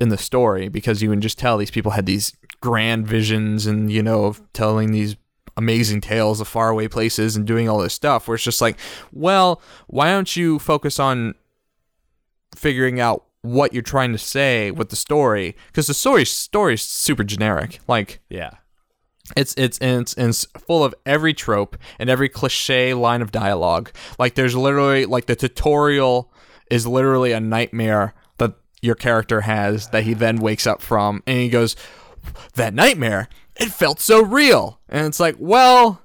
in 0.00 0.08
the 0.08 0.16
story 0.18 0.68
because 0.68 1.02
you 1.02 1.10
can 1.10 1.20
just 1.20 1.38
tell 1.38 1.58
these 1.58 1.70
people 1.70 1.92
had 1.92 2.06
these 2.06 2.34
grand 2.60 3.06
visions 3.06 3.66
and 3.66 3.90
you 3.92 4.02
know 4.02 4.24
of 4.24 4.40
telling 4.52 4.90
these 4.92 5.16
amazing 5.56 6.00
tales 6.00 6.40
of 6.40 6.48
faraway 6.48 6.88
places 6.88 7.36
and 7.36 7.46
doing 7.46 7.68
all 7.68 7.78
this 7.78 7.92
stuff 7.94 8.26
where 8.28 8.36
it's 8.36 8.44
just 8.44 8.60
like 8.60 8.78
well 9.12 9.60
why 9.88 10.08
don't 10.08 10.36
you 10.36 10.58
focus 10.58 10.98
on 11.00 11.34
figuring 12.54 13.00
out 13.00 13.24
what 13.42 13.72
you're 13.72 13.82
trying 13.82 14.12
to 14.12 14.18
say 14.18 14.70
with 14.70 14.88
the 14.90 14.96
story 14.96 15.56
because 15.68 15.86
the 15.86 15.94
story 15.94 16.24
story 16.24 16.74
is 16.74 16.82
super 16.82 17.24
generic 17.24 17.78
like 17.86 18.20
Yeah. 18.28 18.50
it's 19.36 19.54
it's 19.56 19.78
it's 19.80 20.14
it's 20.14 20.44
full 20.66 20.84
of 20.84 20.94
every 21.06 21.34
trope 21.34 21.76
and 21.98 22.08
every 22.10 22.28
cliche 22.28 22.94
line 22.94 23.20
of 23.22 23.30
dialogue. 23.30 23.90
Like 24.18 24.34
there's 24.34 24.56
literally 24.56 25.06
like 25.06 25.26
the 25.26 25.36
tutorial 25.36 26.32
is 26.70 26.86
literally 26.86 27.32
a 27.32 27.40
nightmare 27.40 28.14
your 28.82 28.94
character 28.94 29.42
has 29.42 29.88
that 29.88 30.04
he 30.04 30.14
then 30.14 30.36
wakes 30.36 30.66
up 30.66 30.80
from 30.80 31.22
and 31.26 31.38
he 31.38 31.48
goes 31.48 31.74
that 32.54 32.74
nightmare 32.74 33.28
it 33.58 33.70
felt 33.72 34.00
so 34.00 34.22
real. 34.22 34.80
And 34.88 35.06
it's 35.06 35.18
like, 35.20 35.34
well, 35.38 36.00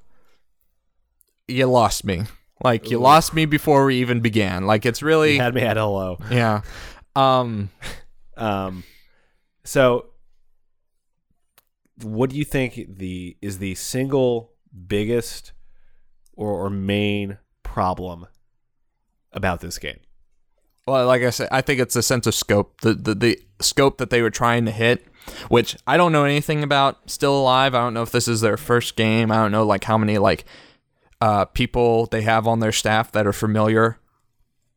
you 1.47 1.67
lost 1.67 2.03
me. 2.03 2.23
Like 2.63 2.89
you 2.89 2.97
lost 2.97 3.33
me 3.33 3.45
before 3.45 3.85
we 3.85 3.97
even 3.97 4.21
began. 4.21 4.65
Like 4.65 4.85
it's 4.85 5.03
really 5.03 5.35
You 5.35 5.41
had 5.41 5.53
me 5.53 5.61
at 5.61 5.77
hello. 5.77 6.17
yeah. 6.31 6.61
Um 7.15 7.69
Um, 8.35 8.83
so, 9.63 10.07
what 12.01 12.31
do 12.31 12.35
you 12.35 12.45
think 12.45 12.97
the 12.97 13.37
is 13.41 13.59
the 13.59 13.75
single 13.75 14.53
biggest 14.87 15.51
or, 16.33 16.65
or 16.65 16.69
main 16.69 17.37
problem 17.61 18.25
about 19.31 19.61
this 19.61 19.77
game? 19.77 19.99
Well, 20.85 21.07
like 21.07 21.21
I 21.21 21.29
said, 21.29 21.47
I 21.51 21.61
think 21.61 21.79
it's 21.79 21.95
a 21.95 22.03
sense 22.03 22.27
of 22.27 22.35
scope. 22.35 22.81
The, 22.81 22.93
the 22.93 23.15
the 23.15 23.39
scope 23.61 23.97
that 23.99 24.09
they 24.09 24.21
were 24.21 24.29
trying 24.29 24.65
to 24.65 24.71
hit, 24.71 25.05
which 25.47 25.77
I 25.87 25.95
don't 25.95 26.11
know 26.11 26.25
anything 26.25 26.61
about. 26.61 27.09
Still 27.09 27.39
alive. 27.39 27.73
I 27.73 27.79
don't 27.79 27.93
know 27.93 28.01
if 28.01 28.11
this 28.11 28.27
is 28.27 28.41
their 28.41 28.57
first 28.57 28.95
game. 28.95 29.31
I 29.31 29.35
don't 29.35 29.51
know 29.51 29.65
like 29.65 29.85
how 29.85 29.97
many 29.97 30.17
like 30.17 30.43
uh, 31.21 31.45
people 31.45 32.07
they 32.07 32.23
have 32.23 32.47
on 32.47 32.59
their 32.59 32.73
staff 32.73 33.11
that 33.13 33.25
are 33.25 33.33
familiar 33.33 33.97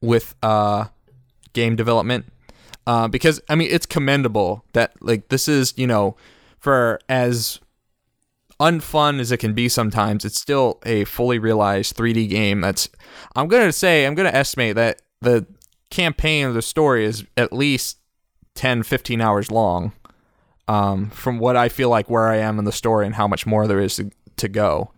with 0.01 0.37
uh, 0.43 0.87
game 1.53 1.75
development. 1.75 2.27
Uh, 2.87 3.09
because 3.09 3.41
I 3.49 3.57
mean, 3.57 3.69
it's 3.73 3.87
commendable 3.87 4.65
that 4.75 4.93
like 5.01 5.29
this 5.29 5.49
is 5.49 5.75
you 5.77 5.89
know 5.89 6.17
for 6.61 7.01
as 7.09 7.59
unfun 8.61 9.19
as 9.19 9.33
it 9.33 9.39
can 9.39 9.55
be 9.55 9.69
sometimes, 9.69 10.25
it's 10.25 10.41
still 10.41 10.81
a 10.87 11.05
fully 11.05 11.41
realized 11.41 11.97
3D 11.97 12.29
game. 12.29 12.61
That's 12.61 12.89
I'm 13.35 13.49
gonna 13.49 13.73
say 13.73 14.07
I'm 14.07 14.15
gonna 14.15 14.29
estimate 14.29 14.77
that 14.77 15.03
the 15.21 15.47
campaign 15.91 16.47
of 16.47 16.55
the 16.55 16.63
story 16.63 17.05
is 17.05 17.25
at 17.37 17.53
least 17.53 17.99
10 18.55 18.83
15 18.83 19.21
hours 19.21 19.51
long 19.51 19.93
um, 20.69 21.11
from 21.11 21.39
what 21.39 21.57
i 21.57 21.69
feel 21.69 21.89
like 21.89 22.11
where 22.11 22.29
i 22.29 22.37
am 22.37 22.59
in 22.59 22.65
the 22.65 22.73
story 22.73 23.07
and 23.07 23.15
how 23.15 23.29
much 23.29 23.47
more 23.47 23.67
there 23.67 23.81
is 23.81 23.97
to, 23.97 24.11
to 24.37 24.49
go. 24.49 24.93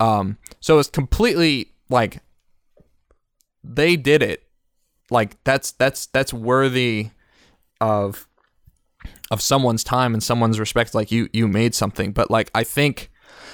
Um, 0.00 0.38
so 0.60 0.78
it's 0.78 0.88
completely 0.88 1.72
like 1.88 2.20
they 3.62 3.96
did 3.96 4.22
it. 4.22 4.44
Like 5.10 5.42
that's 5.44 5.72
that's 5.72 6.06
that's 6.06 6.32
worthy 6.32 7.10
of 7.80 8.26
of 9.30 9.40
someone's 9.40 9.84
time 9.84 10.14
and 10.14 10.22
someone's 10.22 10.58
respect. 10.58 10.94
Like 10.94 11.12
you 11.12 11.28
you 11.32 11.46
made 11.46 11.74
something. 11.74 12.12
But 12.12 12.30
like 12.30 12.50
i 12.54 12.64
think 12.64 13.10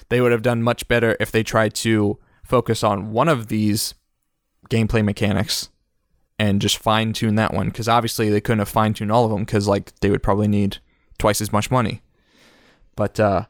they 0.08 0.20
would 0.20 0.32
have 0.32 0.42
done 0.42 0.62
much 0.62 0.86
better 0.88 1.16
if 1.20 1.32
they 1.32 1.42
tried 1.42 1.74
to 1.74 2.18
focus 2.44 2.82
on 2.82 3.12
one 3.12 3.28
of 3.28 3.48
these 3.48 3.94
gameplay 4.70 5.04
mechanics 5.04 5.70
and 6.42 6.60
just 6.60 6.76
fine 6.78 7.12
tune 7.12 7.36
that 7.36 7.54
one 7.54 7.68
because 7.68 7.88
obviously 7.88 8.28
they 8.28 8.40
couldn't 8.40 8.58
have 8.58 8.68
fine 8.68 8.92
tuned 8.92 9.12
all 9.12 9.24
of 9.24 9.30
them 9.30 9.42
because 9.42 9.68
like 9.68 9.94
they 10.00 10.10
would 10.10 10.24
probably 10.24 10.48
need 10.48 10.78
twice 11.16 11.40
as 11.40 11.52
much 11.52 11.70
money. 11.70 12.02
But 12.96 13.20
uh, 13.20 13.44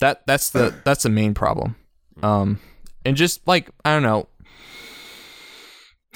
that 0.00 0.26
that's 0.26 0.50
the 0.50 0.74
that's 0.84 1.04
the 1.04 1.10
main 1.10 1.32
problem. 1.32 1.76
Um, 2.20 2.58
and 3.04 3.16
just 3.16 3.46
like 3.46 3.70
I 3.84 3.92
don't 3.92 4.02
know, 4.02 4.26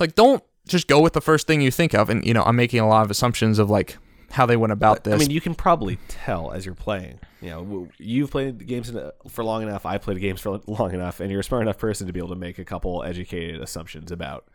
like 0.01 0.16
don't 0.16 0.43
just 0.66 0.89
go 0.89 1.01
with 1.01 1.12
the 1.12 1.20
first 1.20 1.47
thing 1.47 1.61
you 1.61 1.70
think 1.70 1.95
of. 1.95 2.11
And 2.11 2.26
you 2.26 2.34
know, 2.34 2.43
I'm 2.43 2.57
making 2.57 2.80
a 2.80 2.89
lot 2.89 3.05
of 3.05 3.11
assumptions 3.12 3.61
of 3.61 3.70
like 3.70 3.97
how 4.32 4.45
they 4.45 4.57
went 4.57 4.72
about 4.72 5.05
this. 5.05 5.14
I 5.14 5.18
mean, 5.18 5.30
you 5.30 5.41
can 5.41 5.55
probably 5.55 6.01
tell 6.09 6.51
as 6.51 6.66
you're 6.66 6.74
playing. 6.74 7.20
You 7.41 7.51
know, 7.51 7.89
you've 7.99 8.32
played 8.32 8.66
games 8.66 8.93
for 9.28 9.45
long 9.45 9.62
enough. 9.62 9.87
I 9.87 9.99
played 9.99 10.20
games 10.20 10.41
for 10.41 10.61
long 10.66 10.93
enough, 10.93 11.20
and 11.20 11.30
you're 11.30 11.41
a 11.41 11.45
smart 11.45 11.62
enough 11.62 11.78
person 11.78 12.09
to 12.09 12.12
be 12.12 12.18
able 12.18 12.30
to 12.30 12.34
make 12.34 12.59
a 12.59 12.64
couple 12.64 13.05
educated 13.05 13.62
assumptions 13.62 14.11
about 14.11 14.49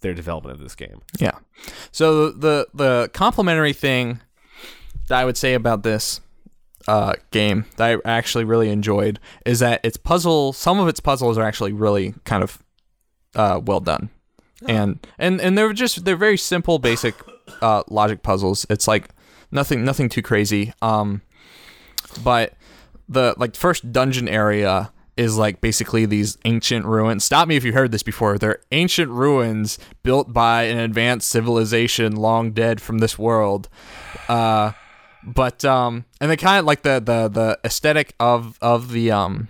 their 0.00 0.14
development 0.14 0.54
of 0.54 0.60
this 0.60 0.74
game. 0.74 1.00
Yeah. 1.18 1.38
So 1.92 2.30
the 2.30 2.68
the 2.74 3.10
complimentary 3.12 3.72
thing 3.72 4.20
that 5.08 5.18
I 5.18 5.24
would 5.24 5.36
say 5.36 5.54
about 5.54 5.82
this 5.82 6.20
uh, 6.86 7.14
game 7.30 7.66
that 7.76 8.00
I 8.04 8.08
actually 8.08 8.44
really 8.44 8.70
enjoyed 8.70 9.18
is 9.44 9.58
that 9.60 9.80
its 9.84 9.96
puzzle, 9.96 10.52
some 10.52 10.80
of 10.80 10.88
its 10.88 11.00
puzzles 11.00 11.36
are 11.36 11.44
actually 11.44 11.72
really 11.72 12.14
kind 12.24 12.42
of 12.42 12.62
uh, 13.34 13.60
well 13.64 13.80
done, 13.80 14.10
and 14.66 15.06
and 15.18 15.40
and 15.40 15.56
they're 15.56 15.72
just 15.72 16.04
they're 16.04 16.16
very 16.16 16.38
simple, 16.38 16.78
basic 16.78 17.14
uh, 17.62 17.82
logic 17.88 18.22
puzzles. 18.22 18.66
It's 18.70 18.88
like 18.88 19.08
nothing 19.50 19.84
nothing 19.84 20.08
too 20.08 20.22
crazy. 20.22 20.72
Um, 20.80 21.22
but 22.22 22.54
the 23.08 23.34
like 23.36 23.56
first 23.56 23.92
dungeon 23.92 24.28
area 24.28 24.92
is 25.18 25.36
like 25.36 25.60
basically 25.60 26.06
these 26.06 26.38
ancient 26.44 26.86
ruins. 26.86 27.24
Stop 27.24 27.48
me 27.48 27.56
if 27.56 27.64
you 27.64 27.72
heard 27.72 27.90
this 27.90 28.04
before. 28.04 28.38
They're 28.38 28.60
ancient 28.70 29.10
ruins 29.10 29.78
built 30.04 30.32
by 30.32 30.62
an 30.62 30.78
advanced 30.78 31.28
civilization 31.28 32.14
long 32.14 32.52
dead 32.52 32.80
from 32.80 32.98
this 32.98 33.18
world. 33.18 33.68
Uh, 34.28 34.72
but 35.24 35.64
um, 35.64 36.04
and 36.20 36.30
they 36.30 36.36
kind 36.36 36.60
of 36.60 36.64
like 36.64 36.82
the 36.82 37.00
the 37.00 37.28
the 37.28 37.58
aesthetic 37.64 38.14
of 38.20 38.56
of 38.62 38.92
the 38.92 39.10
um 39.10 39.48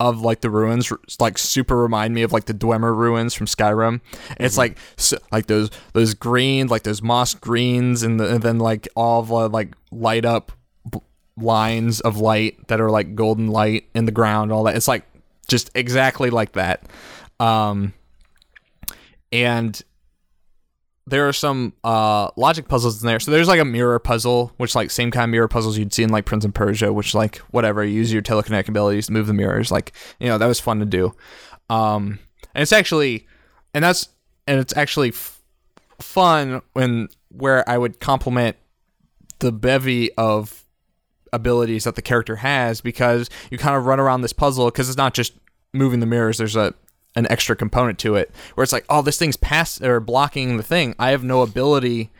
of 0.00 0.20
like 0.20 0.40
the 0.40 0.50
ruins 0.50 0.92
like 1.18 1.36
super 1.36 1.76
remind 1.76 2.14
me 2.14 2.22
of 2.22 2.32
like 2.32 2.44
the 2.44 2.54
Dwemer 2.54 2.96
ruins 2.96 3.34
from 3.34 3.48
Skyrim. 3.48 4.00
It's 4.38 4.56
like 4.56 4.78
so, 4.96 5.18
like 5.32 5.46
those 5.46 5.70
those 5.94 6.14
greens 6.14 6.70
like 6.70 6.84
those 6.84 7.02
moss 7.02 7.34
greens 7.34 8.04
and, 8.04 8.20
the, 8.20 8.34
and 8.34 8.42
then 8.42 8.58
like 8.58 8.86
all 8.94 9.22
the 9.24 9.48
like 9.48 9.74
light 9.90 10.24
up 10.24 10.52
lines 11.42 12.00
of 12.00 12.18
light 12.18 12.68
that 12.68 12.80
are 12.80 12.90
like 12.90 13.14
golden 13.14 13.48
light 13.48 13.88
in 13.94 14.04
the 14.04 14.12
ground 14.12 14.52
all 14.52 14.64
that. 14.64 14.76
It's 14.76 14.88
like 14.88 15.04
just 15.48 15.70
exactly 15.74 16.30
like 16.30 16.52
that. 16.52 16.82
Um 17.40 17.92
and 19.32 19.80
there 21.08 21.26
are 21.26 21.32
some 21.32 21.72
uh, 21.84 22.30
logic 22.36 22.68
puzzles 22.68 23.02
in 23.02 23.06
there. 23.06 23.20
So 23.20 23.30
there's 23.30 23.48
like 23.48 23.60
a 23.60 23.64
mirror 23.64 23.98
puzzle, 23.98 24.52
which 24.58 24.74
like 24.74 24.90
same 24.90 25.10
kind 25.10 25.24
of 25.24 25.30
mirror 25.30 25.48
puzzles 25.48 25.78
you'd 25.78 25.92
see 25.92 26.02
in 26.02 26.10
like 26.10 26.26
Prince 26.26 26.44
of 26.44 26.52
Persia, 26.52 26.92
which 26.92 27.14
like 27.14 27.36
whatever 27.50 27.82
you 27.84 27.94
use 27.94 28.12
your 28.12 28.22
telekinetic 28.22 28.68
abilities 28.68 29.06
to 29.06 29.12
move 29.12 29.26
the 29.26 29.34
mirrors. 29.34 29.70
Like 29.70 29.92
you 30.20 30.28
know 30.28 30.38
that 30.38 30.46
was 30.46 30.60
fun 30.60 30.80
to 30.80 30.86
do. 30.86 31.14
Um, 31.70 32.18
and 32.54 32.62
it's 32.62 32.72
actually, 32.72 33.26
and 33.72 33.82
that's 33.82 34.08
and 34.46 34.60
it's 34.60 34.76
actually 34.76 35.10
f- 35.10 35.40
fun 35.98 36.62
when 36.74 37.08
where 37.30 37.68
I 37.68 37.78
would 37.78 38.00
compliment 38.00 38.56
the 39.38 39.52
bevy 39.52 40.12
of 40.14 40.64
abilities 41.32 41.84
that 41.84 41.94
the 41.94 42.02
character 42.02 42.36
has 42.36 42.80
because 42.80 43.28
you 43.50 43.58
kind 43.58 43.76
of 43.76 43.86
run 43.86 44.00
around 44.00 44.22
this 44.22 44.32
puzzle 44.32 44.66
because 44.66 44.88
it's 44.88 44.98
not 44.98 45.14
just 45.14 45.34
moving 45.72 46.00
the 46.00 46.06
mirrors. 46.06 46.38
There's 46.38 46.56
a 46.56 46.74
an 47.16 47.26
extra 47.30 47.56
component 47.56 47.98
to 47.98 48.14
it 48.14 48.30
where 48.54 48.62
it's 48.62 48.72
like, 48.72 48.84
oh, 48.88 49.02
this 49.02 49.18
thing's 49.18 49.36
past 49.36 49.82
or 49.82 49.98
blocking 49.98 50.56
the 50.56 50.62
thing. 50.62 50.94
I 50.98 51.10
have 51.10 51.24
no 51.24 51.42
ability 51.42 52.10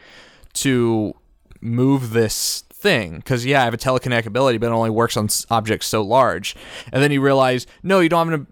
to 0.54 1.14
move 1.60 2.10
this 2.10 2.62
thing 2.72 3.16
because 3.16 3.44
yeah, 3.44 3.62
I 3.62 3.64
have 3.64 3.74
a 3.74 3.78
telekinetic 3.78 4.26
ability, 4.26 4.58
but 4.58 4.68
it 4.68 4.72
only 4.72 4.90
works 4.90 5.16
on 5.16 5.28
objects 5.50 5.86
so 5.86 6.02
large. 6.02 6.56
And 6.92 7.02
then 7.02 7.12
you 7.12 7.20
realize, 7.20 7.66
no, 7.82 8.00
you 8.00 8.08
don't 8.08 8.28
have 8.30 8.40
an, 8.40 8.46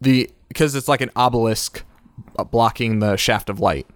the 0.00 0.30
because 0.48 0.74
it's 0.74 0.88
like 0.88 1.00
an 1.00 1.10
obelisk 1.16 1.82
uh, 2.38 2.44
blocking 2.44 3.00
the 3.00 3.16
shaft 3.16 3.48
of 3.48 3.60
light. 3.60 3.86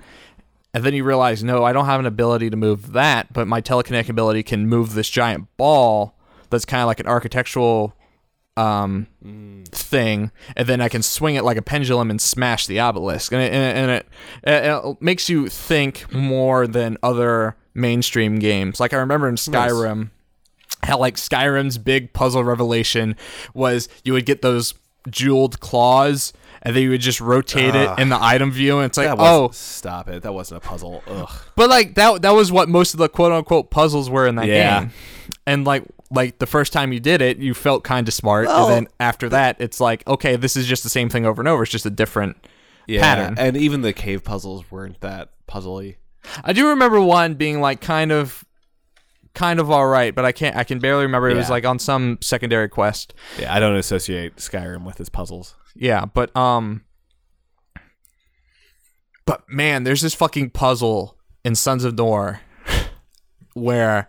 And 0.74 0.84
then 0.84 0.94
you 0.94 1.04
realize, 1.04 1.44
no, 1.44 1.64
I 1.64 1.72
don't 1.72 1.84
have 1.84 2.00
an 2.00 2.06
ability 2.06 2.48
to 2.50 2.56
move 2.56 2.92
that, 2.92 3.32
but 3.32 3.46
my 3.46 3.60
telekinetic 3.60 4.08
ability 4.08 4.42
can 4.42 4.66
move 4.66 4.94
this 4.94 5.10
giant 5.10 5.54
ball 5.56 6.14
that's 6.48 6.64
kind 6.64 6.80
of 6.82 6.86
like 6.86 7.00
an 7.00 7.06
architectural 7.06 7.94
um, 8.56 9.06
thing, 9.70 10.30
and 10.56 10.68
then 10.68 10.80
I 10.80 10.88
can 10.88 11.02
swing 11.02 11.36
it 11.36 11.44
like 11.44 11.56
a 11.56 11.62
pendulum 11.62 12.10
and 12.10 12.20
smash 12.20 12.66
the 12.66 12.80
obelisk, 12.80 13.32
and 13.32 13.40
it, 13.42 13.52
and 13.52 13.64
it, 13.64 13.80
and 13.80 13.90
it, 13.90 14.06
and 14.44 14.86
it 14.86 15.02
makes 15.02 15.28
you 15.28 15.48
think 15.48 16.12
more 16.12 16.66
than 16.66 16.98
other 17.02 17.56
mainstream 17.74 18.38
games. 18.38 18.78
Like 18.78 18.92
I 18.92 18.98
remember 18.98 19.28
in 19.28 19.36
Skyrim, 19.36 20.10
how 20.82 20.98
like 20.98 21.16
Skyrim's 21.16 21.78
big 21.78 22.12
puzzle 22.12 22.44
revelation 22.44 23.16
was 23.54 23.88
you 24.04 24.12
would 24.12 24.26
get 24.26 24.42
those 24.42 24.74
jeweled 25.10 25.60
claws 25.60 26.32
and 26.62 26.74
then 26.76 26.82
you 26.82 26.90
would 26.90 27.00
just 27.00 27.20
rotate 27.20 27.74
it 27.74 27.98
in 27.98 28.08
the 28.08 28.18
item 28.22 28.50
view 28.52 28.78
and 28.78 28.86
it's 28.86 28.96
like 28.98 29.14
oh 29.18 29.50
stop 29.52 30.08
it. 30.08 30.22
That 30.22 30.32
wasn't 30.32 30.64
a 30.64 30.66
puzzle. 30.66 31.02
Ugh. 31.06 31.30
but 31.56 31.68
like 31.68 31.94
that 31.96 32.22
that 32.22 32.30
was 32.30 32.50
what 32.52 32.68
most 32.68 32.94
of 32.94 32.98
the 32.98 33.08
quote 33.08 33.32
unquote 33.32 33.70
puzzles 33.70 34.08
were 34.08 34.26
in 34.26 34.36
that 34.36 34.46
Yeah. 34.46 34.80
game 34.80 34.90
and 35.46 35.64
like 35.64 35.84
like 36.10 36.38
the 36.38 36.46
first 36.46 36.72
time 36.72 36.92
you 36.92 37.00
did 37.00 37.22
it 37.22 37.38
you 37.38 37.54
felt 37.54 37.84
kind 37.84 38.06
of 38.06 38.14
smart 38.14 38.46
Well- 38.46 38.68
and 38.68 38.86
then 38.86 38.92
after 39.00 39.28
that 39.30 39.56
it's 39.60 39.80
like 39.80 40.06
okay 40.06 40.36
this 40.36 40.56
is 40.56 40.66
just 40.66 40.82
the 40.82 40.90
same 40.90 41.08
thing 41.08 41.24
over 41.26 41.40
and 41.42 41.48
over 41.48 41.62
it's 41.62 41.72
just 41.72 41.86
a 41.86 41.90
different 41.90 42.36
pattern 42.88 43.34
And 43.38 43.56
even 43.56 43.80
the 43.82 43.92
cave 43.92 44.22
puzzles 44.24 44.70
weren't 44.70 45.00
that 45.00 45.30
puzzly. 45.48 45.96
I 46.44 46.52
do 46.52 46.68
remember 46.68 47.00
one 47.00 47.34
being 47.34 47.60
like 47.60 47.80
kind 47.80 48.12
of 48.12 48.44
kind 49.34 49.58
of 49.60 49.70
all 49.70 49.86
right, 49.86 50.14
but 50.14 50.24
I 50.26 50.32
can't 50.32 50.54
I 50.56 50.64
can 50.64 50.78
barely 50.78 51.04
remember 51.04 51.30
it 51.30 51.36
was 51.36 51.48
like 51.50 51.64
on 51.64 51.78
some 51.78 52.18
secondary 52.20 52.68
quest. 52.68 53.14
Yeah, 53.38 53.52
I 53.54 53.60
don't 53.60 53.76
associate 53.76 54.36
Skyrim 54.36 54.84
with 54.84 55.00
its 55.00 55.08
puzzles. 55.08 55.54
Yeah, 55.74 56.04
but 56.04 56.34
um 56.36 56.82
but 59.24 59.48
man, 59.48 59.84
there's 59.84 60.00
this 60.00 60.14
fucking 60.14 60.50
puzzle 60.50 61.16
in 61.44 61.54
Sons 61.54 61.84
of 61.84 61.96
Nor 61.96 62.40
where 63.54 64.08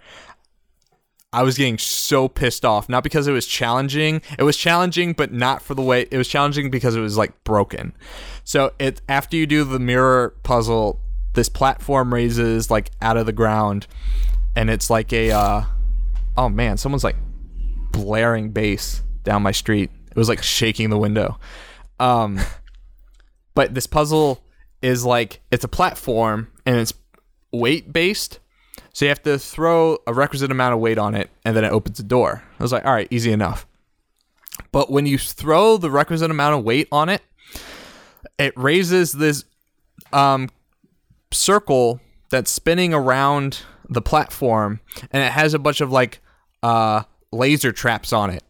I 1.34 1.42
was 1.42 1.58
getting 1.58 1.80
so 1.80 2.28
pissed 2.28 2.64
off, 2.64 2.88
not 2.88 3.04
because 3.04 3.28
it 3.28 3.32
was 3.32 3.48
challenging. 3.48 4.22
It 4.38 4.44
was 4.44 4.56
challenging, 4.56 5.14
but 5.14 5.34
not 5.34 5.64
for 5.64 5.74
the 5.74 5.82
way 5.82 6.08
it 6.12 6.18
was 6.18 6.28
challenging 6.28 6.70
because 6.70 6.96
it 6.96 7.02
was 7.02 7.18
like 7.18 7.44
broken. 7.44 7.94
So 8.44 8.72
it 8.80 9.02
after 9.10 9.36
you 9.36 9.48
do 9.48 9.64
the 9.64 9.80
mirror 9.80 10.36
puzzle, 10.44 11.00
this 11.34 11.50
platform 11.50 12.14
raises 12.14 12.70
like 12.70 12.92
out 13.02 13.18
of 13.18 13.26
the 13.26 13.32
ground, 13.32 13.88
and 14.56 14.70
it's 14.70 14.92
like 14.92 15.12
a 15.12 15.32
uh, 15.32 15.64
oh 16.38 16.50
man, 16.50 16.78
someone's 16.78 17.04
like 17.04 17.18
blaring 17.92 18.52
bass 18.52 19.02
down 19.24 19.42
my 19.42 19.52
street. 19.52 19.90
It 20.14 20.18
was 20.18 20.30
like 20.30 20.44
shaking 20.44 20.90
the 20.90 20.98
window. 20.98 21.40
Um, 22.00 22.40
but 23.56 23.74
this 23.74 23.88
puzzle 23.88 24.44
is 24.82 25.04
like 25.06 25.42
it's 25.50 25.64
a 25.64 25.68
platform 25.68 26.52
and 26.66 26.78
it's 26.78 26.94
weight 27.52 27.92
based. 27.92 28.40
So 28.94 29.06
you 29.06 29.10
have 29.10 29.24
to 29.24 29.40
throw 29.40 29.98
a 30.06 30.14
requisite 30.14 30.52
amount 30.52 30.76
of 30.76 30.80
weight 30.80 31.00
on 31.00 31.16
it 31.16 31.32
and 31.44 31.56
then 31.56 31.64
it 31.64 31.72
opens 31.72 32.00
a 32.00 32.04
door. 32.04 32.44
I 32.60 32.64
was 32.64 32.72
like, 32.72 32.86
all 32.86 32.94
right, 32.94 33.08
easy 33.10 33.32
enough. 33.32 33.66
But 34.72 34.92
when 34.92 35.06
you 35.06 35.18
throw 35.18 35.78
the 35.78 35.90
requisite 35.90 36.30
amount 36.30 36.56
of 36.56 36.64
weight 36.64 36.88
on 36.92 37.10
it, 37.10 37.22
it 38.38 38.54
raises 38.56 39.14
this 39.14 39.46
um, 40.12 40.50
circle 41.32 42.00
that's 42.30 42.52
spinning 42.52 42.94
around 42.94 43.62
the 43.90 44.02
platform 44.02 44.80
and 45.12 45.24
it 45.24 45.32
has 45.32 45.54
a 45.54 45.60
bunch 45.60 45.82
of 45.82 45.92
like 45.92 46.20
uh, 46.62 47.04
laser 47.32 47.72
traps 47.72 48.14
on 48.14 48.30
it. 48.30 48.44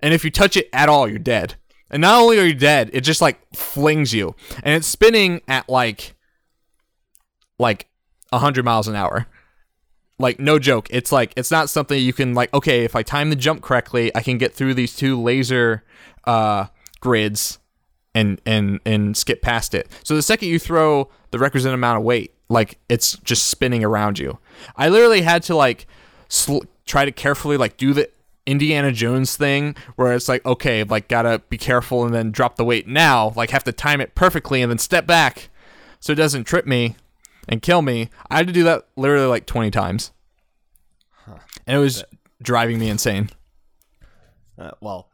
And 0.00 0.14
if 0.14 0.24
you 0.24 0.30
touch 0.30 0.56
it 0.56 0.68
at 0.72 0.88
all, 0.88 1.08
you're 1.08 1.18
dead. 1.18 1.54
And 1.90 2.02
not 2.02 2.20
only 2.20 2.38
are 2.38 2.44
you 2.44 2.54
dead, 2.54 2.90
it 2.92 3.00
just 3.00 3.20
like 3.20 3.38
flings 3.54 4.12
you. 4.12 4.34
And 4.62 4.74
it's 4.74 4.86
spinning 4.86 5.40
at 5.48 5.68
like 5.68 6.14
like 7.58 7.88
100 8.30 8.64
miles 8.64 8.88
an 8.88 8.94
hour. 8.94 9.26
Like 10.18 10.38
no 10.38 10.58
joke. 10.58 10.88
It's 10.90 11.12
like 11.12 11.32
it's 11.36 11.50
not 11.50 11.70
something 11.70 11.98
you 12.00 12.12
can 12.12 12.34
like 12.34 12.52
okay, 12.52 12.84
if 12.84 12.96
I 12.96 13.02
time 13.02 13.30
the 13.30 13.36
jump 13.36 13.62
correctly, 13.62 14.14
I 14.14 14.22
can 14.22 14.36
get 14.36 14.54
through 14.54 14.74
these 14.74 14.94
two 14.94 15.20
laser 15.20 15.84
uh 16.24 16.66
grids 17.00 17.58
and 18.14 18.40
and 18.44 18.80
and 18.84 19.16
skip 19.16 19.42
past 19.42 19.74
it. 19.74 19.88
So 20.02 20.14
the 20.14 20.22
second 20.22 20.48
you 20.48 20.58
throw 20.58 21.08
the 21.30 21.38
requisite 21.38 21.72
amount 21.72 21.98
of 21.98 22.04
weight, 22.04 22.34
like 22.48 22.78
it's 22.88 23.16
just 23.18 23.46
spinning 23.46 23.84
around 23.84 24.18
you. 24.18 24.38
I 24.76 24.88
literally 24.88 25.22
had 25.22 25.42
to 25.44 25.56
like 25.56 25.86
sl- 26.28 26.64
try 26.84 27.04
to 27.04 27.12
carefully 27.12 27.56
like 27.56 27.76
do 27.76 27.94
the 27.94 28.10
Indiana 28.48 28.90
Jones 28.92 29.36
thing 29.36 29.76
where 29.96 30.14
it's 30.14 30.28
like 30.28 30.44
okay, 30.46 30.82
like 30.82 31.06
gotta 31.08 31.42
be 31.50 31.58
careful 31.58 32.04
and 32.04 32.14
then 32.14 32.30
drop 32.30 32.56
the 32.56 32.64
weight 32.64 32.88
now, 32.88 33.32
like 33.36 33.50
have 33.50 33.64
to 33.64 33.72
time 33.72 34.00
it 34.00 34.14
perfectly 34.14 34.62
and 34.62 34.70
then 34.70 34.78
step 34.78 35.06
back 35.06 35.50
so 36.00 36.12
it 36.12 36.16
doesn't 36.16 36.44
trip 36.44 36.66
me 36.66 36.96
and 37.46 37.60
kill 37.60 37.82
me. 37.82 38.08
I 38.30 38.38
had 38.38 38.46
to 38.46 38.52
do 38.52 38.64
that 38.64 38.86
literally 38.96 39.26
like 39.26 39.46
20 39.46 39.70
times. 39.70 40.12
And 41.66 41.76
it 41.76 41.80
was 41.80 42.04
driving 42.40 42.78
me 42.78 42.88
insane. 42.88 43.28
Uh, 44.58 44.70
well, 44.80 45.10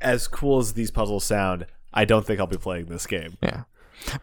as 0.00 0.26
cool 0.26 0.58
as 0.58 0.72
these 0.72 0.90
puzzles 0.90 1.24
sound, 1.24 1.66
I 1.94 2.04
don't 2.04 2.26
think 2.26 2.40
I'll 2.40 2.48
be 2.48 2.56
playing 2.56 2.86
this 2.86 3.06
game. 3.06 3.36
Yeah. 3.40 3.62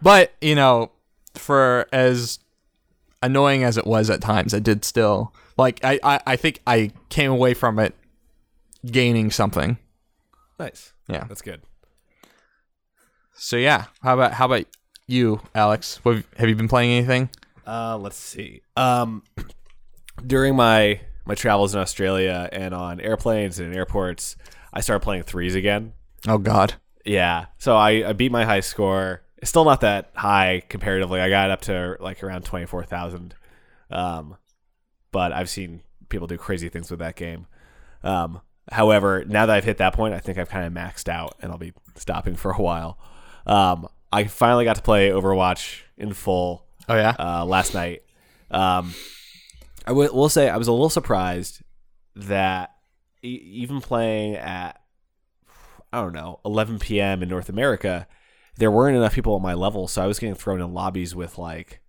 But, 0.02 0.34
you 0.42 0.56
know, 0.56 0.92
for 1.36 1.88
as 1.94 2.40
annoying 3.24 3.64
as 3.64 3.78
it 3.78 3.88
was 3.88 4.10
at 4.10 4.20
times, 4.20 4.54
I 4.54 4.60
did 4.60 4.84
still 4.84 5.34
like 5.60 5.84
I, 5.84 6.00
I, 6.04 6.20
I 6.26 6.36
think 6.36 6.62
I 6.66 6.92
came 7.10 7.32
away 7.32 7.54
from 7.54 7.80
it 7.80 7.94
gaining 8.86 9.32
something. 9.32 9.78
Nice. 10.60 10.94
Yeah. 11.08 11.26
That's 11.28 11.42
good. 11.42 11.62
So 13.34 13.58
yeah. 13.58 13.86
How 14.02 14.14
about 14.14 14.34
how 14.34 14.46
about 14.46 14.66
you, 15.08 15.42
Alex? 15.56 16.00
What, 16.04 16.24
have 16.38 16.50
you 16.50 16.56
been 16.56 16.68
playing 16.68 16.92
anything? 16.92 17.30
Uh, 17.66 17.98
let's 17.98 18.18
see. 18.18 18.62
Um, 18.76 19.24
during 20.26 20.56
my 20.56 21.02
my 21.26 21.36
travels 21.36 21.74
in 21.74 21.82
Australia 21.82 22.50
and 22.52 22.74
on 22.74 23.00
airplanes 23.00 23.60
and 23.60 23.72
in 23.72 23.78
airports, 23.78 24.36
I 24.74 24.82
started 24.82 25.04
playing 25.04 25.24
threes 25.24 25.56
again. 25.56 25.94
Oh 26.28 26.38
god. 26.38 26.76
Yeah. 27.06 27.46
So 27.58 27.76
I, 27.76 28.10
I 28.10 28.14
beat 28.14 28.32
my 28.32 28.46
high 28.46 28.60
score. 28.60 29.22
It's 29.38 29.50
still 29.50 29.64
not 29.64 29.82
that 29.82 30.12
high 30.16 30.64
comparatively. 30.68 31.22
I 31.22 31.30
got 31.30 31.50
up 31.50 31.62
to 31.62 31.98
like 32.00 32.24
around 32.24 32.44
twenty 32.44 32.66
four 32.66 32.84
thousand. 32.84 33.36
Um, 33.90 34.38
but 35.12 35.32
I've 35.32 35.50
seen 35.50 35.82
people 36.10 36.28
do 36.28 36.38
crazy 36.38 36.70
things 36.70 36.92
with 36.92 37.00
that 37.00 37.16
game. 37.16 37.48
Um, 38.04 38.42
however, 38.72 39.24
now 39.28 39.46
that 39.46 39.56
I've 39.56 39.64
hit 39.64 39.78
that 39.78 39.94
point, 39.94 40.14
I 40.14 40.20
think 40.20 40.38
I've 40.38 40.50
kind 40.50 40.66
of 40.66 40.74
maxed 40.74 41.10
out, 41.10 41.36
and 41.42 41.52
I'll 41.52 41.58
be 41.58 41.74
stopping 41.96 42.36
for 42.36 42.52
a 42.52 42.62
while. 42.62 42.98
Um, 43.46 43.88
I 44.12 44.26
finally 44.26 44.66
got 44.66 44.76
to 44.78 44.82
play 44.82 45.10
Overwatch 45.10 45.82
in 45.98 46.14
full 46.14 46.66
Oh 46.88 46.96
yeah. 46.96 47.16
uh, 47.20 47.46
last 47.46 47.74
night. 47.74 48.04
Um, 48.52 48.94
I 49.86 49.90
w- 49.92 50.14
will 50.14 50.30
say 50.30 50.50
I 50.50 50.58
was 50.58 50.68
a 50.68 50.72
little 50.72 50.90
surprised 50.90 51.62
that 52.16 52.72
e- 53.24 53.28
even 53.44 53.82
playing 53.82 54.36
at 54.36 54.82
I 55.92 56.02
don't 56.02 56.14
know 56.14 56.40
11 56.46 56.80
p.m. 56.80 57.24
in 57.24 57.30
North 57.30 57.50
America, 57.50 58.08
there 58.58 58.72
weren't 58.72 58.98
enough 58.98 59.14
people 59.14 59.36
at 59.36 59.42
my 59.42 59.54
level, 59.54 59.88
so 59.88 60.04
I 60.04 60.08
was 60.08 60.20
getting 60.20 60.36
thrown 60.36 60.62
in 60.62 60.74
lobbies 60.74 61.16
with 61.16 61.38
like 61.38 61.82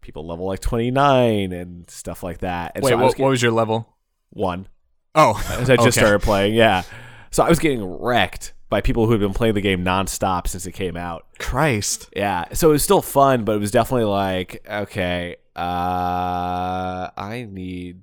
people 0.00 0.26
level 0.26 0.46
like 0.46 0.60
29 0.60 1.52
and 1.52 1.88
stuff 1.90 2.22
like 2.22 2.38
that. 2.38 2.72
And 2.74 2.84
Wait, 2.84 2.90
so 2.90 2.96
was 2.96 3.02
what, 3.02 3.10
getting 3.12 3.24
what 3.24 3.30
was 3.30 3.42
your 3.42 3.52
level? 3.52 3.88
one 4.30 4.66
Oh, 5.14 5.36
as 5.58 5.68
I 5.68 5.76
just 5.76 5.88
okay. 5.88 6.00
started 6.00 6.22
playing. 6.22 6.54
Yeah, 6.54 6.82
so 7.30 7.42
I 7.44 7.48
was 7.48 7.58
getting 7.58 7.84
wrecked 7.84 8.52
by 8.70 8.80
people 8.80 9.04
who 9.06 9.12
had 9.12 9.20
been 9.20 9.34
playing 9.34 9.54
the 9.54 9.60
game 9.60 9.84
nonstop 9.84 10.46
since 10.48 10.64
it 10.66 10.72
came 10.72 10.96
out. 10.96 11.26
Christ. 11.38 12.08
Yeah, 12.16 12.46
so 12.54 12.70
it 12.70 12.72
was 12.72 12.82
still 12.82 13.02
fun, 13.02 13.44
but 13.44 13.56
it 13.56 13.58
was 13.58 13.70
definitely 13.70 14.06
like, 14.06 14.64
okay, 14.68 15.36
uh, 15.54 17.10
I 17.16 17.46
need 17.50 18.02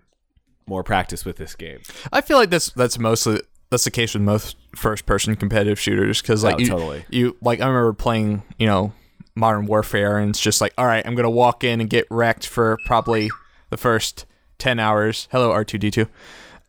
more 0.68 0.84
practice 0.84 1.26
with 1.26 1.38
this 1.38 1.56
game. 1.56 1.80
I 2.14 2.22
feel 2.22 2.38
like 2.38 2.52
that's 2.52 2.70
that's 2.72 3.00
mostly 3.00 3.42
that's 3.72 3.86
the 3.86 3.92
case 3.92 4.14
with 4.14 4.22
most 4.24 4.56
first 4.76 5.06
person 5.08 5.36
competitive 5.36 5.80
shooters 5.80 6.22
because 6.22 6.44
like 6.44 6.56
Oh, 6.56 6.60
you, 6.60 6.68
totally. 6.68 7.06
you 7.10 7.38
like 7.42 7.60
I 7.60 7.68
remember 7.68 7.94
playing 7.94 8.44
you 8.60 8.68
know 8.68 8.94
Modern 9.36 9.66
Warfare 9.66 10.18
and 10.20 10.30
it's 10.30 10.40
just 10.40 10.62
like 10.62 10.74
all 10.78 10.86
right 10.86 11.06
I'm 11.08 11.16
gonna 11.16 11.30
walk 11.30 11.64
in 11.64 11.82
and 11.82 11.90
get 11.90 12.06
wrecked 12.12 12.46
for 12.46 12.78
probably 12.86 13.32
the 13.72 13.78
first 13.78 14.26
ten 14.60 14.80
hours. 14.80 15.28
Hello 15.32 15.52
R 15.52 15.64
two 15.66 15.80
D 15.80 15.90
two, 15.90 16.08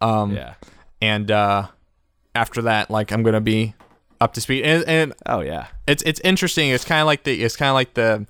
um 0.01 0.33
Yeah. 0.35 0.55
and 1.03 1.31
uh, 1.31 1.67
after 2.35 2.63
that 2.63 2.91
like 2.91 3.11
I'm 3.13 3.23
gonna 3.23 3.41
be 3.41 3.75
up 4.21 4.35
to 4.35 4.41
speed 4.41 4.65
and, 4.65 4.85
and 4.87 5.15
Oh 5.27 5.41
yeah. 5.41 5.69
it's 5.87 6.03
it's 6.05 6.21
interesting. 6.21 6.69
It's 6.71 6.85
kind 6.85 7.01
of 7.01 7.07
like 7.07 7.23
the 7.25 7.43
it's 7.43 7.57
kind 7.57 7.71
of 7.71 7.75
like 7.75 7.95
the 7.95 8.27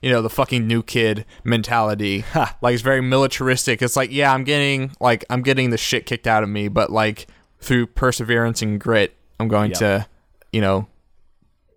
you 0.00 0.10
know 0.10 0.22
the 0.22 0.30
fucking 0.30 0.66
new 0.66 0.82
kid 0.82 1.24
mentality. 1.44 2.24
like 2.60 2.74
it's 2.74 2.82
very 2.82 3.00
militaristic. 3.00 3.82
It's 3.82 3.96
like 3.96 4.12
yeah, 4.12 4.32
I'm 4.32 4.44
getting 4.44 4.92
like 5.00 5.24
I'm 5.30 5.42
getting 5.42 5.70
the 5.70 5.78
shit 5.78 6.06
kicked 6.06 6.26
out 6.26 6.42
of 6.42 6.48
me, 6.48 6.68
but 6.68 6.90
like 6.92 7.26
through 7.60 7.86
perseverance 7.88 8.62
and 8.62 8.80
grit, 8.80 9.16
I'm 9.40 9.48
going 9.48 9.70
Yep. 9.72 9.78
to 9.80 10.06
you 10.52 10.60
know 10.60 10.86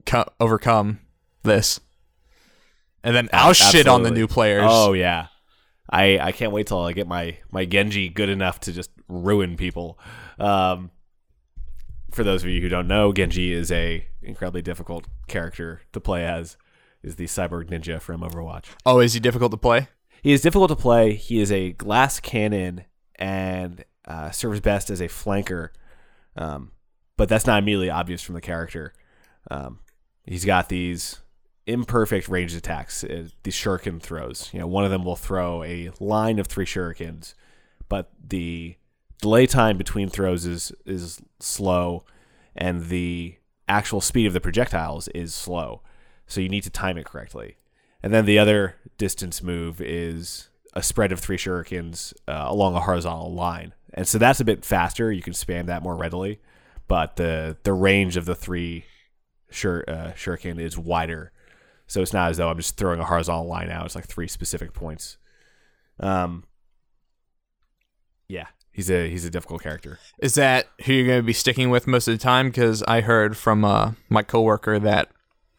co- 0.06 0.30
overcome 0.39 1.00
this. 1.43 1.80
And 3.04 3.16
then 3.16 3.30
I'll 3.34 3.54
shit 3.54 3.88
on 3.88 4.02
the 4.04 4.10
new 4.12 4.28
players. 4.28 4.64
Oh 4.66 4.93
yeah. 4.93 5.28
I 5.89 6.19
I 6.19 6.31
can't 6.31 6.51
wait 6.51 6.67
till 6.67 6.79
I 6.79 6.93
get 6.93 7.07
my 7.07 7.38
my 7.51 7.65
Genji 7.65 8.09
good 8.09 8.29
enough 8.29 8.59
to 8.61 8.73
just 8.73 8.89
ruin 9.07 9.57
people. 9.57 9.99
Um, 10.39 10.91
for 12.11 12.23
those 12.23 12.43
of 12.43 12.49
you 12.49 12.61
who 12.61 12.69
don't 12.69 12.88
know, 12.88 13.13
Genji 13.13 13.51
is 13.51 13.71
a 13.71 14.07
incredibly 14.21 14.61
difficult 14.61 15.05
character 15.27 15.81
to 15.93 15.99
play 15.99 16.25
as. 16.25 16.57
Is 17.03 17.17
the 17.17 17.25
cyborg 17.25 17.69
ninja 17.69 18.01
from 18.01 18.21
Overwatch. 18.21 18.65
Oh, 18.83 18.99
is 18.99 19.13
he 19.13 19.19
difficult 19.19 19.51
to 19.51 19.57
play? 19.57 19.89
He 20.23 20.33
is 20.33 20.41
difficult 20.41 20.69
to 20.69 20.75
play. 20.75 21.13
He 21.13 21.39
is 21.39 21.51
a 21.51 21.71
glass 21.73 22.19
cannon 22.19 22.86
and 23.19 23.86
uh, 24.07 24.31
serves 24.31 24.59
best 24.59 24.89
as 24.89 25.01
a 25.01 25.07
flanker, 25.07 25.69
um, 26.36 26.71
but 27.15 27.29
that's 27.29 27.45
not 27.45 27.59
immediately 27.61 27.91
obvious 27.91 28.23
from 28.23 28.33
the 28.33 28.41
character. 28.41 28.91
Um, 29.51 29.81
he's 30.25 30.45
got 30.45 30.67
these 30.69 31.19
imperfect 31.68 32.30
ranged 32.30 32.55
attacks, 32.55 33.03
uh, 33.03 33.28
these 33.43 33.55
shuriken 33.55 34.01
throws. 34.01 34.49
You 34.53 34.59
know, 34.59 34.68
one 34.68 34.86
of 34.86 34.91
them 34.91 35.03
will 35.03 35.16
throw 35.16 35.63
a 35.63 35.91
line 35.99 36.39
of 36.39 36.47
three 36.47 36.66
shurikens, 36.66 37.34
but 37.89 38.11
the 38.24 38.76
delay 39.22 39.47
time 39.47 39.78
between 39.78 40.09
throws 40.09 40.45
is 40.45 40.72
is 40.86 41.22
slow, 41.39 42.03
and 42.55 42.88
the 42.88 43.38
actual 43.68 44.01
speed 44.01 44.28
of 44.28 44.34
the 44.34 44.41
projectiles 44.41 45.07
is 45.09 45.34
slow. 45.34 45.82
So 46.28 46.41
you 46.41 46.49
need 46.49 46.63
to 46.63 46.70
time 46.70 46.97
it 46.97 47.05
correctly. 47.05 47.57
And 48.01 48.13
then 48.13 48.26
the 48.26 48.39
other 48.39 48.76
distance 48.97 49.41
move 49.41 49.82
is 49.82 50.49
a 50.74 50.84
spread 50.84 51.11
of 51.11 51.20
three 51.20 51.38
shurikens 51.38 52.13
uh, 52.28 52.45
along 52.47 52.76
a 52.76 52.82
horizontal 52.82 53.34
line, 53.34 53.74
and 53.93 54.07
so 54.07 54.18
that's 54.18 54.39
a 54.39 54.45
bit 54.45 54.63
faster. 54.63 55.11
You 55.11 55.22
can 55.22 55.34
spam 55.34 55.66
that 55.68 55.82
more 55.82 55.95
readily, 55.95 56.39
but 56.88 57.16
the 57.16 57.57
the 57.63 57.74
range 57.74 58.18
of 58.18 58.26
the 58.26 58.36
three 58.36 58.86
shur, 59.49 59.84
uh, 59.88 60.11
shuriken 60.16 60.59
is 60.59 60.78
wider, 60.78 61.32
so 61.88 62.01
it's 62.01 62.13
not 62.13 62.31
as 62.31 62.38
though 62.38 62.49
I'm 62.49 62.57
just 62.57 62.77
throwing 62.77 62.99
a 62.99 63.05
horizontal 63.05 63.47
line 63.47 63.69
out. 63.69 63.86
It's 63.86 63.95
like 63.95 64.07
three 64.07 64.27
specific 64.27 64.73
points. 64.73 65.17
Um, 65.99 66.43
yeah, 68.27 68.47
he's 68.71 68.89
a 68.89 69.09
he's 69.09 69.25
a 69.25 69.29
difficult 69.29 69.61
character. 69.63 69.99
Is 70.19 70.36
that 70.36 70.67
who 70.86 70.93
you're 70.93 71.07
going 71.07 71.19
to 71.19 71.23
be 71.23 71.33
sticking 71.33 71.69
with 71.69 71.88
most 71.88 72.07
of 72.07 72.13
the 72.13 72.23
time? 72.23 72.49
Because 72.49 72.83
I 72.83 73.01
heard 73.01 73.38
from 73.38 73.63
uh, 73.63 73.91
my 74.09 74.23
coworker 74.23 74.79
that 74.79 75.09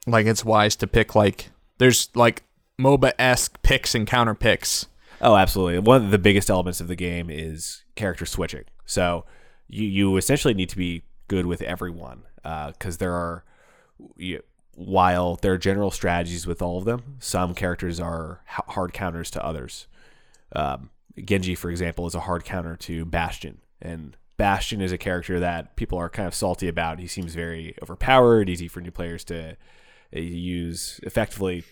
like 0.07 0.27
it's 0.27 0.45
wise 0.45 0.77
to 0.77 0.87
pick 0.87 1.15
like 1.15 1.51
there's 1.79 2.11
like 2.15 2.43
MOBA 2.79 3.13
esque 3.19 3.63
picks 3.63 3.95
and 3.95 4.07
counter 4.07 4.35
picks. 4.35 4.87
Oh, 5.21 5.37
absolutely. 5.37 5.79
One 5.79 6.05
of 6.05 6.11
the 6.11 6.19
biggest 6.19 6.51
elements 6.51 6.81
of 6.81 6.89
the 6.89 6.97
game 6.97 7.31
is 7.31 7.85
character 7.95 8.27
switching. 8.27 8.65
So 8.85 9.25
you 9.69 9.87
you 9.87 10.17
essentially 10.17 10.55
need 10.55 10.69
to 10.71 10.77
be 10.77 11.03
good 11.29 11.47
with 11.47 11.63
everyone 11.63 12.23
because 12.43 12.99
there 12.99 13.15
are 13.15 13.45
you, 14.17 14.43
while 14.77 15.37
there 15.37 15.55
are 15.55 15.59
general 15.59 15.91
strategies 15.91 16.47
with 16.47 16.61
all 16.61 16.79
of 16.79 16.85
them, 16.85 17.17
some 17.19 17.55
characters 17.55 17.99
are 17.99 18.43
hard 18.47 18.93
counters 18.93 19.31
to 19.31 19.45
others. 19.45 19.87
Um, 20.53 20.91
Genji, 21.19 21.55
for 21.55 21.71
example, 21.71 22.07
is 22.07 22.15
a 22.15 22.21
hard 22.21 22.45
counter 22.45 22.77
to 22.77 23.07
Bastion, 23.07 23.59
and 23.81 24.17
Bastion 24.37 24.83
is 24.83 24.93
a 24.93 24.99
character 24.99 25.41
that 25.41 25.77
people 25.77 25.99
are 25.99 26.11
kind 26.11 26.27
of 26.27 26.35
salty 26.35 26.69
about. 26.69 26.99
He 26.99 27.07
seems 27.07 27.35
very 27.35 27.75
overpowered, 27.83 28.51
easy 28.51 28.69
for 28.69 28.83
new 28.83 28.91
players 28.91 29.25
to 29.25 29.57
uh, 30.15 30.21
use 30.21 31.01
effectively. 31.03 31.65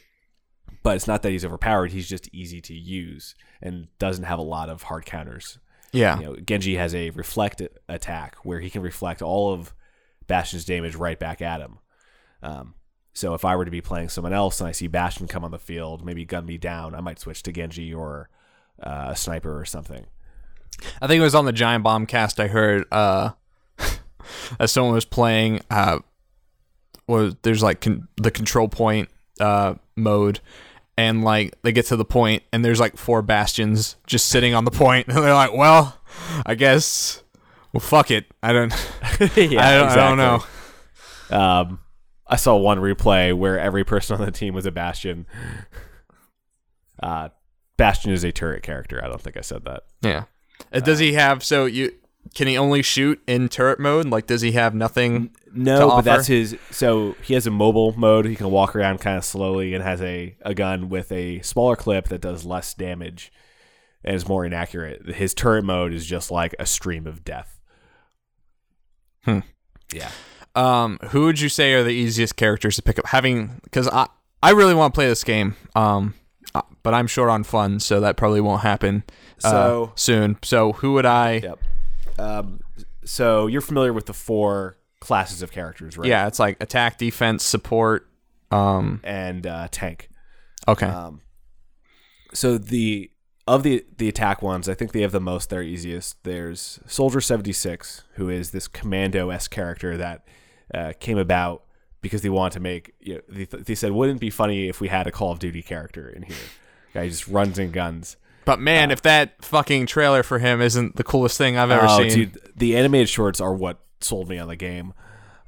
But 0.83 0.97
it's 0.97 1.07
not 1.07 1.23
that 1.23 1.31
he's 1.31 1.45
overpowered; 1.45 1.93
he's 1.93 2.09
just 2.09 2.31
easy 2.33 2.63
to 2.63 2.75
use 2.75 3.35
and 3.61 3.89
doesn't 3.99 4.25
have 4.25 4.39
a 4.39 4.43
lot 4.43 4.71
of 4.71 4.85
hard 4.85 5.05
counters. 5.05 5.59
Yeah. 5.93 6.19
You 6.19 6.25
know, 6.25 6.37
Genji 6.37 6.77
has 6.77 6.95
a 6.95 7.11
reflect 7.11 7.61
attack 7.87 8.37
where 8.45 8.61
he 8.61 8.71
can 8.71 8.81
reflect 8.81 9.21
all 9.21 9.53
of 9.53 9.75
Bastion's 10.27 10.65
damage 10.65 10.95
right 10.95 11.19
back 11.19 11.43
at 11.43 11.61
him. 11.61 11.79
Um, 12.43 12.75
so 13.15 13.33
if 13.33 13.45
I 13.45 13.55
were 13.55 13.65
to 13.65 13.71
be 13.71 13.81
playing 13.81 14.09
someone 14.09 14.33
else 14.33 14.61
and 14.61 14.69
I 14.69 14.73
see 14.73 14.89
Bastion 14.89 15.29
come 15.29 15.45
on 15.45 15.53
the 15.53 15.59
field, 15.59 16.05
maybe 16.05 16.25
gun 16.25 16.45
me 16.45 16.59
down, 16.59 16.95
I 16.95 17.01
might 17.01 17.21
switch 17.21 17.45
to 17.45 17.53
Genji 17.53 17.95
or 17.95 18.29
uh, 18.83 19.07
a 19.11 19.17
sniper 19.17 19.59
or 19.59 19.65
something. 19.65 20.05
I 21.01 21.07
think 21.07 21.21
it 21.21 21.25
was 21.25 21.37
on 21.37 21.45
the 21.45 21.53
Giant 21.53 21.85
Bomb 21.85 22.07
cast. 22.07 22.41
I 22.41 22.49
heard 22.49 22.85
uh, 22.91 23.31
as 24.59 24.73
someone 24.73 24.95
was 24.95 25.05
playing. 25.05 25.61
Uh, 25.71 26.01
was 27.07 27.37
there's 27.43 27.63
like 27.63 27.81
con- 27.81 28.09
the 28.17 28.33
control 28.33 28.69
point 28.69 29.09
uh, 29.39 29.75
mode, 29.95 30.41
and 30.97 31.23
like 31.23 31.55
they 31.63 31.71
get 31.71 31.87
to 31.87 31.97
the 31.97 32.05
point, 32.05 32.43
and 32.53 32.65
there's 32.65 32.81
like 32.81 32.97
four 32.97 33.23
bastions 33.23 33.95
just 34.09 34.27
sitting 34.27 34.55
on 34.55 34.65
the 34.65 34.73
point, 34.73 35.07
and 35.09 35.17
they're 35.17 35.35
like, 35.35 35.55
"Well, 35.55 35.97
I 36.45 36.57
guess, 36.57 37.23
well, 37.73 37.81
fuck 37.81 38.11
it. 38.11 38.27
I 38.43 38.53
don't, 38.53 38.71
yeah, 39.37 39.69
I, 39.69 39.79
don't 39.79 39.89
I 39.89 39.95
don't 39.95 40.19
know." 40.19 40.45
Um, 41.31 41.79
I 42.27 42.37
saw 42.37 42.57
one 42.57 42.79
replay 42.79 43.37
where 43.37 43.59
every 43.59 43.85
person 43.85 44.17
on 44.19 44.25
the 44.25 44.33
team 44.33 44.55
was 44.55 44.67
a 44.67 44.73
Bastion. 44.73 45.27
Uh, 47.03 47.29
Bastion 47.77 48.13
is 48.13 48.25
a 48.25 48.33
turret 48.33 48.63
character. 48.63 49.03
I 49.03 49.09
don't 49.09 49.21
think 49.21 49.37
I 49.37 49.43
said 49.43 49.65
that. 49.65 49.83
Yeah. 50.01 50.25
Uh, 50.73 50.81
does 50.81 50.99
he 50.99 51.15
have 51.15 51.43
so 51.43 51.67
you 51.67 51.93
can 52.35 52.47
he 52.47 52.57
only 52.57 52.83
shoot 52.83 53.23
in 53.27 53.49
turret 53.49 53.79
mode? 53.79 54.07
Like 54.07 54.27
does 54.27 54.41
he 54.41 54.53
have 54.53 54.75
nothing? 54.75 55.35
No, 55.53 55.81
to 55.81 55.87
but 55.97 56.03
that's 56.03 56.27
his. 56.27 56.57
So 56.71 57.17
he 57.23 57.35
has 57.35 57.47
a 57.47 57.51
mobile 57.51 57.93
mode. 57.97 58.27
He 58.27 58.37
can 58.37 58.51
walk 58.51 58.75
around 58.75 59.01
kind 59.01 59.19
of 59.19 59.25
slowly 59.25 59.75
and 59.75 59.83
has 59.83 60.01
a, 60.01 60.37
a 60.43 60.55
gun 60.55 60.89
with 60.89 61.13
a 61.13 61.41
smaller 61.43 61.77
clip 61.77 62.09
that 62.09 62.21
does 62.21 62.45
less 62.45 62.75
damage 62.75 63.33
and 64.03 64.17
is 64.17 64.27
more 64.27 64.45
inaccurate. 64.45 65.15
His 65.15 65.35
turret 65.35 65.65
mode 65.65 65.93
is 65.93 66.07
just 66.07 66.31
like 66.31 66.55
a 66.59 66.67
stream 66.67 67.07
of 67.07 67.25
death. 67.25 67.61
Hmm. 69.25 69.41
Yeah. 69.93 70.11
Um, 70.57 70.99
who 71.11 71.25
would 71.25 71.41
you 71.41 71.49
say 71.49 71.73
are 71.75 71.83
the 71.83 71.91
easiest 71.91 72.37
characters 72.37 72.77
to 72.77 72.83
pick 72.83 72.99
up? 72.99 73.07
Having 73.07 73.61
because 73.65 73.89
I 73.89 74.07
I 74.43 74.51
really 74.51 74.75
want 74.75 74.95
to 74.95 74.97
play 74.97 75.07
this 75.09 75.25
game. 75.25 75.57
Um, 75.75 76.15
uh, 76.55 76.63
but 76.83 76.95
I'm 76.95 77.07
short 77.09 77.31
on 77.31 77.43
funds, 77.45 77.85
so 77.85 78.01
that 78.01 78.17
probably 78.17 78.41
won't 78.41 78.63
happen. 78.63 79.03
uh, 79.43 79.51
So- 79.51 79.93
soon. 79.97 80.39
So 80.43 80.73
who 80.75 80.93
would 80.93 81.07
I? 81.07 81.39
Yep. 81.39 81.59
Um, 82.19 82.61
so 83.05 83.47
you're 83.49 83.61
familiar 83.61 83.93
with 83.93 84.07
the 84.07 84.13
four 84.13 84.77
classes 85.01 85.43
of 85.43 85.51
characters, 85.51 85.99
right? 85.99 86.09
Yeah, 86.09 86.27
it's 86.29 86.39
like 86.39 86.57
attack, 86.63 86.99
defense, 86.99 87.43
support. 87.45 88.09
Um, 88.51 89.01
And 89.03 89.47
uh, 89.47 89.67
tank. 89.73 90.09
okay. 90.69 90.87
Um, 90.87 91.21
so 92.33 92.57
the 92.59 93.11
of 93.49 93.63
the 93.65 93.85
the 93.99 94.09
attack 94.09 94.41
ones, 94.43 94.69
I 94.69 94.75
think 94.75 94.93
they 94.93 95.01
have 95.03 95.13
the 95.13 95.21
most. 95.21 95.51
They're 95.51 95.63
easiest. 95.63 96.23
There's 96.23 96.79
Soldier 96.87 97.21
seventy 97.21 97.53
six, 97.53 98.05
who 98.15 98.29
is 98.29 98.53
this 98.53 98.69
commando 98.69 99.31
s 99.31 99.49
character 99.49 99.97
that 99.97 100.25
uh, 100.73 100.93
came 101.01 101.19
about 101.19 101.65
because 102.01 102.23
they 102.23 102.29
wanted 102.29 102.53
to 102.55 102.61
make. 102.61 102.95
You 103.01 103.15
know, 103.15 103.21
they, 103.29 103.45
they 103.45 103.75
said, 103.75 103.93
wouldn't 103.93 104.19
it 104.19 104.21
be 104.21 104.31
funny 104.31 104.69
if 104.69 104.81
we 104.81 104.89
had 104.89 105.07
a 105.07 105.11
Call 105.11 105.33
of 105.33 105.39
Duty 105.39 105.63
character 105.63 106.09
in 106.09 106.23
here? 106.23 106.37
Guy 106.95 107.09
just 107.09 107.27
runs 107.27 107.59
and 107.59 107.73
guns. 107.73 108.17
but 108.45 108.61
man, 108.61 108.91
if 108.93 109.03
that 109.03 109.45
fucking 109.45 109.87
trailer 109.87 110.23
for 110.23 110.39
him 110.39 110.61
isn't 110.61 110.95
the 110.97 111.03
coolest 111.03 111.37
thing 111.37 111.57
I've 111.59 111.71
ever 111.73 111.87
oh, 111.89 111.99
seen. 111.99 112.11
dude, 112.11 112.39
the 112.55 112.77
animated 112.77 113.09
shorts 113.09 113.41
are 113.41 113.53
what 113.53 113.81
sold 114.01 114.29
me 114.29 114.39
on 114.39 114.47
the 114.47 114.55
game. 114.57 114.95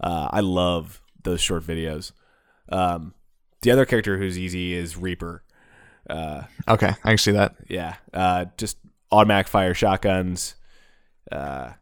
Uh, 0.00 0.28
I 0.32 0.40
love 0.40 1.00
those 1.22 1.40
short 1.40 1.62
videos. 1.62 2.10
Um, 2.68 3.14
the 3.62 3.70
other 3.70 3.84
character 3.86 4.18
who's 4.18 4.36
easy 4.38 4.74
is 4.74 4.96
Reaper. 4.96 5.44
Uh, 6.10 6.42
Okay, 6.68 6.88
I 7.04 7.08
can 7.10 7.18
see 7.18 7.32
that. 7.32 7.54
yeah, 7.68 7.96
uh, 8.12 8.46
just 8.56 8.78
automatic 9.12 9.46
fire 9.48 9.74
shotguns. 9.74 10.56
Uh, 11.30 11.72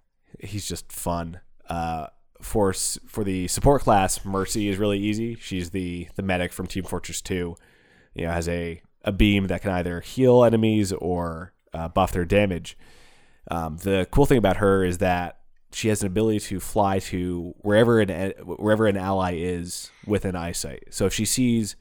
he's 0.40 0.66
just 0.68 0.92
fun. 0.92 1.40
For 2.44 2.72
for 2.72 3.24
the 3.24 3.48
support 3.48 3.82
class, 3.82 4.24
Mercy 4.24 4.68
is 4.68 4.76
really 4.76 4.98
easy. 4.98 5.34
She's 5.40 5.70
the 5.70 6.08
the 6.14 6.22
medic 6.22 6.52
from 6.52 6.66
Team 6.66 6.84
Fortress 6.84 7.20
Two. 7.20 7.56
You 8.14 8.26
know, 8.26 8.32
has 8.32 8.48
a 8.48 8.82
a 9.02 9.12
beam 9.12 9.46
that 9.48 9.62
can 9.62 9.70
either 9.70 10.00
heal 10.00 10.44
enemies 10.44 10.92
or 10.92 11.52
uh, 11.72 11.88
buff 11.88 12.12
their 12.12 12.24
damage. 12.24 12.76
Um, 13.50 13.78
the 13.78 14.06
cool 14.10 14.26
thing 14.26 14.38
about 14.38 14.58
her 14.58 14.84
is 14.84 14.98
that 14.98 15.40
she 15.72 15.88
has 15.88 16.02
an 16.02 16.06
ability 16.06 16.40
to 16.40 16.60
fly 16.60 16.98
to 17.00 17.54
wherever 17.58 18.00
an 18.00 18.32
wherever 18.44 18.86
an 18.86 18.96
ally 18.96 19.34
is 19.36 19.90
within 20.06 20.36
eyesight. 20.36 20.84
So 20.90 21.06
if 21.06 21.14
she 21.14 21.24
sees 21.24 21.76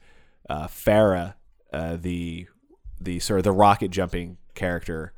uh, 0.50 0.66
Pharah, 0.66 1.34
uh, 1.72 1.96
the 1.96 2.48
the 3.00 3.20
sort 3.20 3.38
of 3.38 3.44
the 3.44 3.52
rocket 3.52 3.90
jumping 3.90 4.38
character 4.54 5.12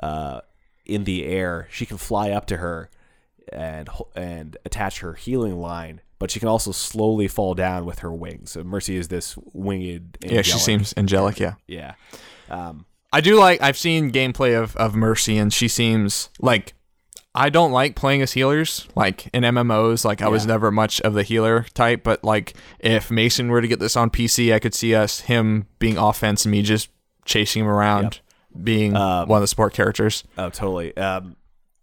uh, 0.00 0.40
in 0.84 1.04
the 1.04 1.24
air, 1.26 1.68
she 1.70 1.86
can 1.86 1.98
fly 1.98 2.30
up 2.30 2.46
to 2.46 2.56
her 2.58 2.90
and 3.52 3.88
and 4.14 4.56
attach 4.64 5.00
her 5.00 5.14
healing 5.14 5.58
line. 5.58 6.00
But 6.18 6.30
she 6.30 6.40
can 6.40 6.48
also 6.48 6.72
slowly 6.72 7.28
fall 7.28 7.54
down 7.54 7.84
with 7.84 7.98
her 7.98 8.12
wings. 8.12 8.52
So 8.52 8.64
Mercy 8.64 8.96
is 8.96 9.08
this 9.08 9.36
winged. 9.52 10.16
Yeah, 10.22 10.40
she 10.42 10.58
seems 10.58 10.94
angelic. 10.96 11.38
Yeah, 11.38 11.54
Yeah. 11.66 11.94
Um, 12.48 12.86
I 13.12 13.20
do 13.20 13.38
like. 13.38 13.60
I've 13.60 13.76
seen 13.76 14.10
gameplay 14.12 14.58
of 14.60 14.74
of 14.76 14.94
Mercy, 14.94 15.36
and 15.38 15.52
she 15.52 15.68
seems 15.68 16.30
like. 16.40 16.72
I 17.38 17.50
don't 17.50 17.70
like 17.70 17.96
playing 17.96 18.22
as 18.22 18.32
healers, 18.32 18.88
like 18.94 19.26
in 19.34 19.42
MMOs. 19.42 20.06
Like 20.06 20.22
I 20.22 20.28
was 20.28 20.46
never 20.46 20.70
much 20.70 21.02
of 21.02 21.12
the 21.12 21.22
healer 21.22 21.66
type, 21.74 22.02
but 22.02 22.24
like 22.24 22.54
if 22.80 23.10
Mason 23.10 23.50
were 23.50 23.60
to 23.60 23.68
get 23.68 23.78
this 23.78 23.94
on 23.94 24.08
PC, 24.08 24.54
I 24.54 24.58
could 24.58 24.72
see 24.72 24.94
us 24.94 25.20
him 25.20 25.66
being 25.78 25.98
offense 25.98 26.46
and 26.46 26.52
me 26.52 26.62
just 26.62 26.88
chasing 27.26 27.64
him 27.64 27.68
around, 27.68 28.20
being 28.64 28.96
Um, 28.96 29.28
one 29.28 29.36
of 29.36 29.42
the 29.42 29.48
support 29.48 29.74
characters. 29.74 30.24
Oh, 30.38 30.48
totally. 30.48 30.96
Um, 30.96 31.36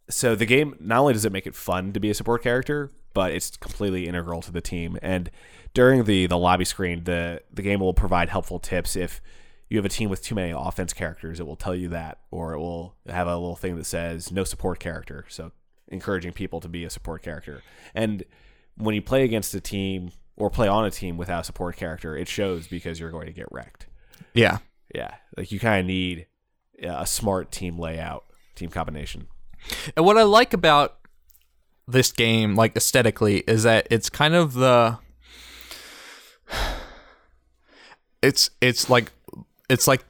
so 0.10 0.36
the 0.36 0.46
game 0.46 0.76
not 0.80 1.00
only 1.00 1.14
does 1.14 1.26
it 1.26 1.32
make 1.32 1.48
it 1.48 1.56
fun 1.56 1.94
to 1.94 2.00
be 2.00 2.10
a 2.10 2.14
support 2.14 2.44
character, 2.44 2.92
but 3.14 3.32
it's 3.32 3.56
completely 3.58 4.08
integral 4.08 4.42
to 4.42 4.52
the 4.52 4.62
team. 4.62 4.98
And 5.02 5.30
during 5.74 6.04
the 6.04 6.28
the 6.28 6.38
lobby 6.38 6.66
screen, 6.66 7.04
the 7.04 7.42
the 7.52 7.62
game 7.62 7.80
will 7.80 7.94
provide 7.94 8.30
helpful 8.30 8.60
tips 8.60 8.96
if 8.96 9.22
you 9.70 9.78
have 9.78 9.86
a 9.86 9.90
team 9.90 10.10
with 10.10 10.22
too 10.22 10.36
many 10.36 10.52
offense 10.56 10.94
characters. 10.94 11.40
It 11.40 11.48
will 11.48 11.56
tell 11.56 11.76
you 11.76 11.90
that, 11.90 12.20
or 12.32 12.54
it 12.54 12.60
will 12.60 12.96
have 13.08 13.28
a 13.28 13.36
little 13.36 13.56
thing 13.56 13.76
that 13.78 13.86
says 13.86 14.32
no 14.32 14.44
support 14.44 14.80
character. 14.80 15.26
So 15.30 15.52
encouraging 15.88 16.34
people 16.34 16.60
to 16.60 16.68
be 16.68 16.84
a 16.84 16.90
support 16.90 17.24
character. 17.24 17.64
And 17.94 18.24
when 18.76 18.96
you 18.96 19.02
play 19.02 19.24
against 19.24 19.54
a 19.54 19.62
team 19.62 20.12
or 20.36 20.50
play 20.50 20.68
on 20.68 20.86
a 20.86 20.92
team 20.92 21.18
without 21.18 21.42
a 21.42 21.44
support 21.44 21.76
character, 21.78 22.18
it 22.18 22.28
shows 22.28 22.68
because 22.68 23.00
you're 23.00 23.12
going 23.12 23.28
to 23.28 23.34
get 23.34 23.48
wrecked. 23.52 23.88
Yeah, 24.34 24.60
Yeah, 24.94 25.16
like 25.38 25.52
you 25.52 25.60
kind 25.60 25.80
of 25.82 25.86
need 25.86 26.28
a 26.82 27.06
smart 27.06 27.52
team 27.52 27.78
layout, 27.78 28.26
team 28.56 28.70
combination. 28.70 29.28
And 29.96 30.06
what 30.06 30.18
I 30.18 30.24
like 30.24 30.54
about 30.54 30.98
this 31.88 32.12
game, 32.12 32.56
like 32.56 32.76
aesthetically, 32.76 33.40
is 33.48 33.64
that 33.64 33.88
it's 33.90 34.10
kind 34.10 34.34
of 34.36 34.54
the 34.54 34.98
it's 38.22 38.50
it's 38.62 38.90
like 38.90 39.12
it's 39.70 39.88
like 39.88 40.06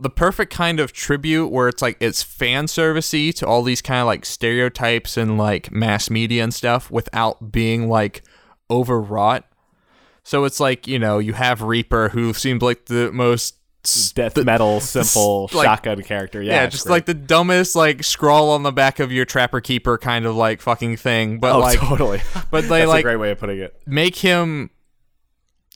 the 0.00 0.10
perfect 0.10 0.52
kind 0.52 0.80
of 0.80 0.92
tribute 0.92 1.48
where 1.48 1.68
it's 1.68 1.80
like 1.80 1.96
it's 2.00 2.22
fan 2.22 2.66
servicey 2.66 3.32
to 3.34 3.46
all 3.46 3.62
these 3.62 3.80
kind 3.80 4.00
of 4.00 4.06
like 4.06 4.24
stereotypes 4.24 5.16
and 5.16 5.38
like 5.38 5.70
mass 5.70 6.10
media 6.10 6.42
and 6.42 6.52
stuff 6.52 6.90
without 6.90 7.52
being 7.52 7.88
like 7.88 8.22
overwrought. 8.70 9.44
So 10.22 10.44
it's 10.44 10.58
like, 10.58 10.86
you 10.86 10.98
know, 10.98 11.18
you 11.18 11.34
have 11.34 11.62
Reaper 11.62 12.08
who 12.08 12.32
seems 12.32 12.62
like 12.62 12.86
the 12.86 13.12
most 13.12 13.56
Death 14.14 14.36
metal, 14.44 14.80
simple 14.80 15.48
like- 15.52 15.66
shotgun 15.66 16.02
character. 16.02 16.42
Yeah, 16.42 16.52
yeah, 16.62 16.66
just 16.66 16.86
great. 16.86 16.92
like 16.92 17.06
the 17.06 17.14
dumbest 17.14 17.76
like 17.76 18.02
scroll 18.02 18.50
on 18.50 18.62
the 18.62 18.72
back 18.72 18.98
of 19.00 19.12
your 19.12 19.24
trapper 19.24 19.60
keeper 19.60 19.98
kind 19.98 20.26
of 20.26 20.34
like 20.36 20.60
fucking 20.60 20.96
thing. 20.96 21.38
But 21.38 21.56
oh, 21.56 21.58
like 21.60 21.78
totally. 21.78 22.20
but 22.50 22.62
they 22.68 22.80
That's 22.80 22.88
like 22.88 23.00
a 23.00 23.02
great 23.02 23.16
way 23.16 23.30
of 23.30 23.38
putting 23.38 23.58
it. 23.58 23.80
make 23.86 24.16
him 24.16 24.70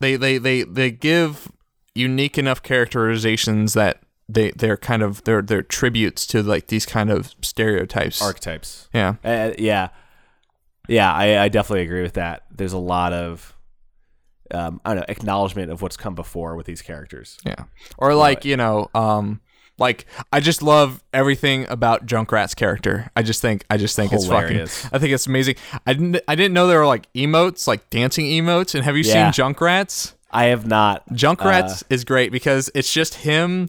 they 0.01 0.17
they 0.17 0.39
they 0.39 0.63
they 0.63 0.91
give 0.91 1.51
unique 1.95 2.39
enough 2.39 2.63
characterizations 2.63 3.75
that 3.75 4.03
they 4.29 4.51
they're 4.53 4.77
kind 4.77 5.03
of 5.03 5.25
they're 5.25 5.43
they're 5.43 5.63
tributes 5.63 6.27
to 6.29 6.43
like 6.43 6.69
these 6.69 6.87
kind 6.87 7.11
of 7.11 7.35
stereotypes. 7.43 8.23
Archetypes. 8.23 8.89
yeah. 8.93 9.15
Uh, 9.25 9.53
yeah, 9.59 9.89
yeah, 10.89 11.13
I, 11.13 11.45
I 11.45 11.49
definitely 11.49 11.83
agree 11.85 12.03
with 12.03 12.15
that. 12.15 12.45
There's 12.51 12.73
a 12.73 12.79
lot 12.79 13.13
of, 13.13 13.55
um, 14.53 14.80
I 14.84 14.90
don't 14.90 14.99
know, 15.01 15.05
acknowledgement 15.09 15.70
of 15.70 15.82
what's 15.82 15.96
come 15.96 16.14
before 16.14 16.57
with 16.57 16.66
these 16.66 16.82
characters. 16.82 17.38
Yeah. 17.44 17.64
Or 17.99 18.14
like, 18.14 18.44
you 18.44 18.57
know, 18.57 18.90
um 18.94 19.40
like 19.80 20.07
I 20.32 20.40
just 20.40 20.61
love 20.61 21.05
everything 21.14 21.66
about 21.68 22.05
Junkrat's 22.05 22.55
character. 22.55 23.11
I 23.14 23.22
just 23.22 23.40
think 23.40 23.64
I 23.70 23.76
just 23.76 23.94
think 23.94 24.11
Hilarious. 24.11 24.70
it's 24.70 24.82
fucking 24.82 24.96
I 24.96 24.99
think 25.01 25.12
it's 25.12 25.26
amazing. 25.28 25.55
I 25.86 25.92
didn't 25.92 26.20
I 26.26 26.34
didn't 26.34 26.53
know 26.55 26.66
there 26.66 26.80
were 26.80 26.86
like 26.86 27.12
emotes, 27.12 27.66
like 27.68 27.88
dancing 27.90 28.26
emotes. 28.26 28.74
And 28.74 28.84
have 28.84 28.96
you 28.96 29.05
Yeah. 29.05 29.30
seen 29.30 29.44
Junkrats? 29.55 30.14
I 30.30 30.46
have 30.46 30.66
not. 30.66 31.09
Junkrats 31.11 31.84
is 31.90 32.05
great 32.05 32.32
because 32.32 32.70
it's 32.74 32.92
just 32.92 33.14
him 33.14 33.68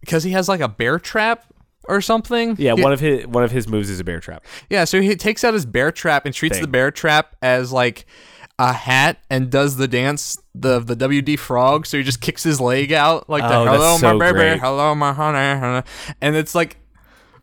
because 0.00 0.24
he 0.24 0.32
has 0.32 0.48
like 0.48 0.60
a 0.60 0.68
bear 0.68 0.98
trap 0.98 1.44
or 1.88 2.00
something. 2.00 2.56
Yeah, 2.58 2.74
He- 2.74 2.82
one 2.82 2.92
of 2.92 2.98
his 2.98 3.26
one 3.28 3.44
of 3.44 3.52
his 3.52 3.68
moves 3.68 3.88
is 3.88 4.00
a 4.00 4.04
bear 4.04 4.18
trap. 4.18 4.44
Yeah, 4.68 4.82
so 4.84 5.00
he 5.00 5.14
takes 5.14 5.44
out 5.44 5.54
his 5.54 5.64
bear 5.64 5.92
trap 5.92 6.26
and 6.26 6.34
treats 6.34 6.56
Thing. 6.56 6.62
the 6.62 6.68
bear 6.68 6.90
trap 6.90 7.36
as 7.40 7.70
like 7.72 8.04
a 8.58 8.72
hat 8.72 9.18
and 9.28 9.50
does 9.50 9.76
the 9.76 9.86
dance 9.88 10.38
the 10.54 10.80
the 10.80 10.96
WD 10.96 11.38
frog. 11.38 11.86
So 11.86 11.98
he 11.98 12.02
just 12.02 12.20
kicks 12.20 12.42
his 12.42 12.60
leg 12.60 12.92
out 12.92 13.28
like 13.28 13.42
the 13.42 13.54
Oh, 13.54 13.64
that's 13.64 13.76
hello 13.76 13.96
so 13.98 14.18
my 14.18 14.26
baby, 14.32 14.38
great. 14.38 14.60
hello 14.60 14.94
my 14.94 15.12
honey, 15.12 15.60
honey," 15.60 15.86
and 16.22 16.36
it's 16.36 16.54
like 16.54 16.78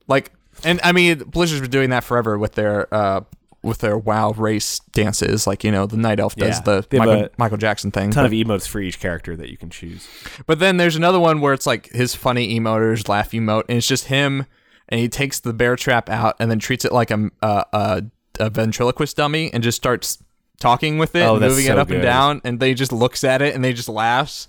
like 0.07 0.31
and 0.63 0.79
I 0.83 0.91
mean 0.91 1.19
Blizzard's 1.19 1.61
been 1.61 1.69
doing 1.71 1.89
that 1.91 2.03
forever 2.03 2.37
with 2.37 2.53
their 2.53 2.91
uh 2.93 3.21
with 3.61 3.77
their 3.77 3.97
WoW 3.97 4.31
race 4.31 4.79
dances. 4.91 5.45
Like 5.47 5.63
you 5.63 5.71
know 5.71 5.85
the 5.85 5.97
Night 5.97 6.19
Elf 6.19 6.35
does 6.35 6.57
Yeah. 6.65 6.81
the 6.89 6.97
Michael, 6.97 7.29
Michael 7.37 7.57
Jackson 7.57 7.91
thing. 7.91 8.09
ton 8.09 8.23
but- 8.23 8.27
of 8.27 8.31
emotes 8.33 8.67
for 8.67 8.79
each 8.81 8.99
character 8.99 9.35
that 9.37 9.49
you 9.49 9.57
can 9.57 9.69
choose. 9.69 10.07
but 10.47 10.57
then 10.59 10.77
there's 10.77 10.95
another 10.95 11.19
one 11.19 11.41
where 11.41 11.53
it's 11.53 11.65
like 11.67 11.89
his 11.91 12.15
funny 12.15 12.55
emoters, 12.57 13.07
laugh 13.07 13.31
emote, 13.31 13.65
and 13.69 13.77
it's 13.77 13.87
just 13.87 14.07
him, 14.07 14.47
and 14.89 14.99
he 14.99 15.07
takes 15.07 15.39
the 15.39 15.53
bear 15.53 15.75
trap 15.75 16.09
out 16.09 16.35
and 16.39 16.49
then 16.51 16.57
treats 16.59 16.83
it 16.85 16.91
like 16.91 17.11
a 17.11 17.29
a, 17.43 17.65
a, 17.71 18.03
a 18.39 18.49
ventriloquist 18.49 19.15
dummy 19.15 19.53
and 19.53 19.61
just 19.63 19.77
starts 19.77 20.17
talking 20.59 20.97
with 20.97 21.15
it, 21.15 21.21
Oh, 21.23 21.33
and 21.35 21.41
moving 21.41 21.65
so 21.65 21.73
it 21.73 21.79
up 21.79 21.89
and 21.89 22.01
down, 22.01 22.41
and 22.43 22.59
they 22.59 22.73
just 22.73 22.91
looks 22.91 23.23
at 23.23 23.41
it 23.41 23.55
and 23.55 23.63
they 23.63 23.73
just 23.73 23.89
laughs, 23.89 24.47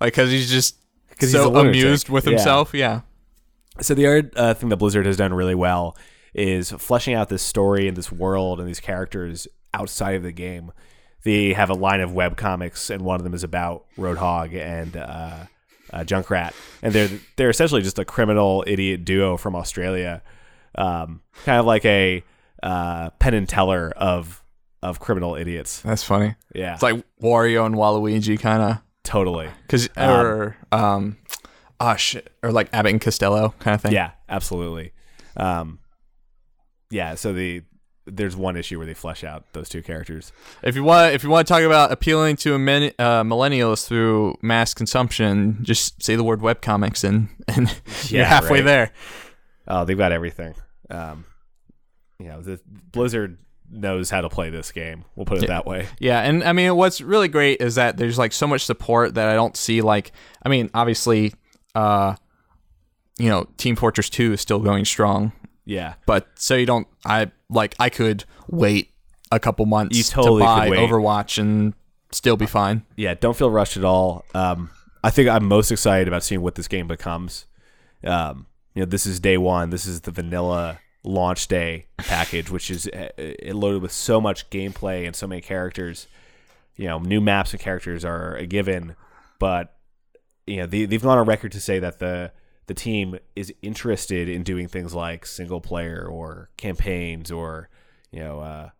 like 0.00 0.12
because 0.14 0.30
he's 0.30 0.50
just 0.50 0.76
'Cause 1.18 1.30
he's 1.30 1.32
so 1.32 1.48
lunatic. 1.50 1.80
amused 1.82 2.08
with 2.08 2.24
himself. 2.24 2.74
Yeah. 2.74 3.00
So 3.80 3.94
the 3.94 4.06
other 4.06 4.30
uh, 4.36 4.54
thing 4.54 4.68
that 4.68 4.76
Blizzard 4.76 5.06
has 5.06 5.16
done 5.16 5.32
really 5.34 5.54
well 5.54 5.96
is 6.34 6.70
fleshing 6.72 7.14
out 7.14 7.28
this 7.28 7.42
story 7.42 7.86
and 7.88 7.96
this 7.96 8.10
world 8.12 8.58
and 8.60 8.68
these 8.68 8.80
characters 8.80 9.46
outside 9.72 10.14
of 10.16 10.22
the 10.22 10.32
game. 10.32 10.72
They 11.22 11.54
have 11.54 11.70
a 11.70 11.74
line 11.74 12.00
of 12.00 12.12
web 12.12 12.36
comics, 12.36 12.90
and 12.90 13.02
one 13.02 13.16
of 13.16 13.24
them 13.24 13.32
is 13.34 13.42
about 13.42 13.84
Roadhog 13.96 14.54
and 14.54 14.96
uh, 14.96 15.36
uh, 15.92 16.00
Junkrat, 16.04 16.52
and 16.82 16.92
they're 16.92 17.08
they're 17.36 17.50
essentially 17.50 17.80
just 17.82 17.98
a 17.98 18.04
criminal 18.04 18.62
idiot 18.66 19.04
duo 19.04 19.36
from 19.36 19.56
Australia, 19.56 20.20
um, 20.74 21.22
kind 21.44 21.58
of 21.58 21.64
like 21.66 21.84
a 21.86 22.22
uh, 22.62 23.10
Penn 23.20 23.34
and 23.34 23.48
Teller 23.48 23.92
of 23.96 24.42
of 24.84 25.00
criminal 25.00 25.34
idiots. 25.34 25.80
That's 25.80 26.02
funny. 26.04 26.34
Yeah, 26.54 26.74
It's 26.74 26.82
like 26.82 27.02
Wario 27.22 27.66
and 27.66 27.74
Waluigi 27.74 28.38
kind 28.38 28.62
of, 28.62 28.78
totally. 29.02 29.48
cause 29.68 29.88
or 29.96 30.56
um, 30.70 31.16
ah 31.80 31.96
shit, 31.96 32.30
or 32.42 32.52
like 32.52 32.68
Abbott 32.72 32.92
and 32.92 33.00
Costello 33.00 33.54
kind 33.58 33.74
of 33.74 33.80
thing. 33.80 33.92
Yeah, 33.92 34.12
absolutely. 34.28 34.92
Um, 35.36 35.78
yeah, 36.90 37.14
so 37.14 37.32
the 37.32 37.62
there's 38.06 38.36
one 38.36 38.56
issue 38.56 38.76
where 38.76 38.86
they 38.86 38.92
flesh 38.92 39.24
out 39.24 39.50
those 39.54 39.70
two 39.70 39.82
characters. 39.82 40.30
If 40.62 40.76
you 40.76 40.84
want, 40.84 41.14
if 41.14 41.24
you 41.24 41.30
want 41.30 41.46
to 41.48 41.52
talk 41.54 41.62
about 41.62 41.90
appealing 41.90 42.36
to 42.36 42.58
men, 42.58 42.92
uh, 42.98 43.22
millennials 43.22 43.86
through 43.86 44.36
mass 44.42 44.74
consumption, 44.74 45.58
just 45.62 46.02
say 46.02 46.14
the 46.14 46.22
word 46.24 46.40
webcomics 46.40 47.02
and 47.02 47.28
and 47.48 47.74
you're 48.08 48.24
halfway 48.26 48.58
right. 48.58 48.64
there. 48.66 48.92
Oh, 49.66 49.86
they've 49.86 49.96
got 49.96 50.12
everything. 50.12 50.54
Um, 50.90 51.24
you 52.18 52.28
know, 52.28 52.42
the 52.42 52.60
Blizzard 52.92 53.38
knows 53.74 54.10
how 54.10 54.20
to 54.20 54.28
play 54.28 54.50
this 54.50 54.72
game. 54.72 55.04
We'll 55.16 55.26
put 55.26 55.42
it 55.42 55.48
that 55.48 55.66
way. 55.66 55.88
Yeah, 55.98 56.20
and 56.20 56.42
I 56.44 56.52
mean, 56.52 56.74
what's 56.76 57.00
really 57.00 57.28
great 57.28 57.60
is 57.60 57.74
that 57.74 57.96
there's 57.96 58.18
like 58.18 58.32
so 58.32 58.46
much 58.46 58.64
support 58.64 59.14
that 59.14 59.28
I 59.28 59.34
don't 59.34 59.56
see. 59.56 59.80
Like, 59.82 60.12
I 60.42 60.48
mean, 60.48 60.70
obviously, 60.74 61.34
uh, 61.74 62.16
you 63.18 63.28
know, 63.28 63.46
Team 63.56 63.76
Fortress 63.76 64.08
Two 64.10 64.32
is 64.32 64.40
still 64.40 64.58
going 64.60 64.84
strong, 64.84 65.32
Yeah, 65.64 65.94
but 66.06 66.28
so 66.36 66.54
you 66.54 66.66
don't. 66.66 66.86
I 67.04 67.30
like 67.50 67.74
I 67.78 67.88
could 67.90 68.24
wait 68.48 68.90
a 69.30 69.38
couple 69.40 69.66
months 69.66 69.96
You 69.96 70.04
totally 70.04 70.40
to 70.42 70.46
buy. 70.46 70.70
Overwatch 70.70 71.38
and 71.38 71.74
still 72.12 72.36
be 72.36 72.46
fine. 72.46 72.82
yeah. 72.96 73.14
Don't 73.14 73.36
feel 73.36 73.50
rushed 73.50 73.76
at 73.76 73.84
all. 73.84 74.24
Um, 74.34 74.70
I 75.02 75.10
think 75.10 75.28
I'm 75.28 75.46
most 75.46 75.70
excited 75.72 76.06
about 76.08 76.22
seeing 76.22 76.40
what 76.42 76.54
this 76.54 76.68
game 76.68 76.86
becomes. 76.86 77.46
Um, 78.04 78.46
you 78.74 78.80
know, 78.82 78.86
this 78.86 79.06
is 79.06 79.18
day 79.20 79.36
one. 79.36 79.70
This 79.70 79.86
is 79.86 80.02
the 80.02 80.10
vanilla 80.10 80.78
launch 81.04 81.46
day 81.48 81.86
package, 81.98 82.50
which 82.50 82.70
is 82.70 82.88
uh, 82.88 83.08
it 83.16 83.54
loaded 83.54 83.82
with 83.82 83.92
so 83.92 84.20
much 84.20 84.50
gameplay 84.50 85.06
and 85.06 85.14
so 85.14 85.26
many 85.26 85.40
characters. 85.40 86.06
You 86.76 86.88
know, 86.88 86.98
new 86.98 87.20
maps 87.20 87.52
and 87.52 87.60
characters 87.60 88.04
are 88.04 88.34
a 88.34 88.46
given, 88.46 88.96
but 89.38 89.76
you 90.46 90.56
know 90.56 90.66
they, 90.66 90.86
they've 90.86 91.02
gone 91.02 91.18
on 91.18 91.26
record 91.26 91.52
to 91.52 91.60
say 91.60 91.78
that 91.78 91.98
the 91.98 92.32
the 92.66 92.74
team 92.74 93.18
is 93.36 93.52
interested 93.62 94.28
in 94.28 94.42
doing 94.42 94.68
things 94.68 94.94
like 94.94 95.26
single 95.26 95.60
player 95.60 96.06
or 96.06 96.50
campaigns 96.56 97.30
or 97.30 97.68
you 98.10 98.20
know 98.20 98.40
uh, 98.40 98.70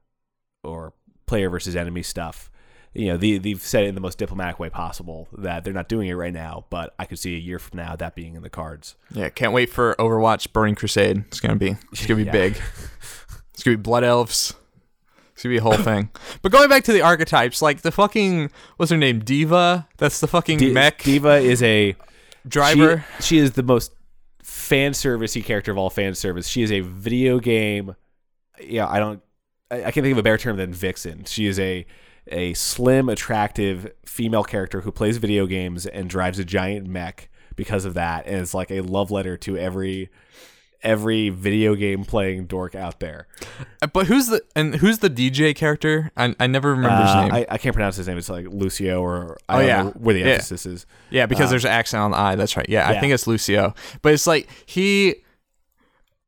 or 0.63 0.95
player 1.27 1.51
versus 1.51 1.77
enemy 1.77 2.03
stuff. 2.03 2.51
You 2.95 3.07
know, 3.09 3.17
they, 3.17 3.39
they've 3.39 3.61
said 3.61 3.83
it 3.85 3.89
in 3.89 3.95
the 3.97 4.01
most 4.01 4.19
diplomatic 4.19 4.61
way 4.61 4.71
possible 4.71 5.27
that 5.39 5.65
they're 5.65 5.73
not 5.73 5.89
doing 5.89 6.09
it 6.09 6.15
right 6.15 6.33
now, 6.33 6.65
but 6.71 6.95
I 6.99 7.07
could 7.07 7.19
see 7.19 7.35
a 7.35 7.39
year 7.39 7.59
from 7.59 7.77
now 7.79 7.97
that 7.97 8.15
being 8.15 8.37
in 8.37 8.43
the 8.43 8.51
cards. 8.51 8.95
Yeah, 9.11 9.31
can't 9.31 9.53
wait 9.53 9.69
for 9.71 9.97
Overwatch 9.99 10.53
Burning 10.53 10.77
Crusade. 10.77 11.25
It's 11.27 11.41
gonna 11.41 11.57
be 11.57 11.77
it's 11.93 12.07
gonna 12.07 12.19
be 12.19 12.25
Yeah. 12.27 12.33
big. 12.33 12.61
It's 13.53 13.63
gonna 13.65 13.77
be 13.77 13.83
blood 13.83 14.05
elves. 14.05 14.55
It's 15.33 15.43
gonna 15.43 15.55
be 15.55 15.59
a 15.59 15.63
whole 15.63 15.77
thing. 15.77 16.11
But 16.43 16.53
going 16.53 16.69
back 16.69 16.85
to 16.85 16.93
the 16.93 17.01
archetypes, 17.03 17.61
like 17.61 17.81
the 17.83 17.91
fucking 17.91 18.51
what's 18.77 18.93
her 18.93 18.97
name? 18.99 19.19
D.Va. 19.21 19.89
That's 19.97 20.21
the 20.21 20.29
fucking 20.29 20.59
D- 20.59 20.73
mech 20.73 21.03
D.Va 21.03 21.39
is 21.39 21.63
a 21.65 21.97
driver. 22.47 23.05
She, 23.17 23.23
she 23.25 23.39
is 23.39 23.53
the 23.53 23.63
most 23.65 23.93
fan 24.43 24.93
servicey 24.93 25.45
character 25.45 25.73
of 25.73 25.79
all 25.79 25.91
fan 25.91 26.15
service. 26.15 26.47
She 26.47 26.63
is 26.63 26.71
a 26.71 26.81
video 26.81 27.41
game. 27.41 27.97
Yeah, 28.61 28.87
I 28.89 29.01
don't. 29.01 29.21
I, 29.71 29.79
I 29.79 29.91
can't 29.91 30.05
think 30.05 30.13
of 30.13 30.19
a 30.19 30.23
better 30.23 30.39
term 30.39 30.57
than 30.59 30.73
vixen. 30.73 31.25
She 31.25 31.47
is 31.47 31.59
a 31.59 31.87
a 32.29 32.55
slim, 32.55 33.09
attractive 33.09 33.93
female 34.07 34.45
character 34.45 34.81
who 34.83 34.91
plays 34.93 35.19
video 35.19 35.47
games 35.47 35.87
and 35.87 36.09
drives 36.09 36.39
a 36.39 36.45
giant 36.45 36.87
mech 36.87 37.29
because 37.57 37.85
of 37.85 37.95
that, 37.95 38.27
and 38.27 38.37
it's 38.37 38.55
like 38.55 38.71
a 38.71 38.81
love 38.81 39.11
letter 39.11 39.37
to 39.39 39.57
every 39.57 40.11
every 40.83 41.31
video 41.31 41.75
game 41.75 42.05
playing 42.05 42.45
dork 42.45 42.75
out 42.75 43.01
there. 43.01 43.27
Uh, 43.81 43.87
But 43.87 44.07
who's 44.07 44.27
the 44.27 44.43
and 44.55 44.75
who's 44.77 44.99
the 44.99 45.09
DJ 45.09 45.55
character? 45.57 46.11
I, 46.17 46.35
I 46.39 46.47
never 46.47 46.71
remember 46.73 47.01
his 47.03 47.11
Uh, 47.11 47.23
name. 47.25 47.33
I, 47.33 47.47
I 47.49 47.59
can't 47.59 47.75
pronounce 47.75 47.97
his 47.97 48.07
name. 48.07 48.19
It's 48.19 48.29
like 48.29 48.47
Lucio 48.49 49.01
or 49.01 49.39
I 49.49 49.55
Oh, 49.55 49.59
don't 49.61 49.67
yeah. 49.69 49.83
know 49.85 49.91
where 49.93 50.13
the 50.15 50.21
Yeah. 50.21 50.27
emphasis 50.27 50.67
is. 50.67 50.87
yeah, 51.11 51.25
because 51.27 51.47
uh, 51.47 51.51
there's 51.51 51.65
an 51.65 51.71
accent 51.71 52.03
on 52.03 52.11
the 52.11 52.19
I. 52.19 52.35
That's 52.35 52.55
right. 52.57 52.69
Yeah, 52.69 52.87
I 52.89 53.01
think 53.01 53.13
it's 53.15 53.27
Lucio. 53.27 53.75
But 54.03 54.13
it's 54.13 54.27
like 54.27 54.49
he. 54.67 55.17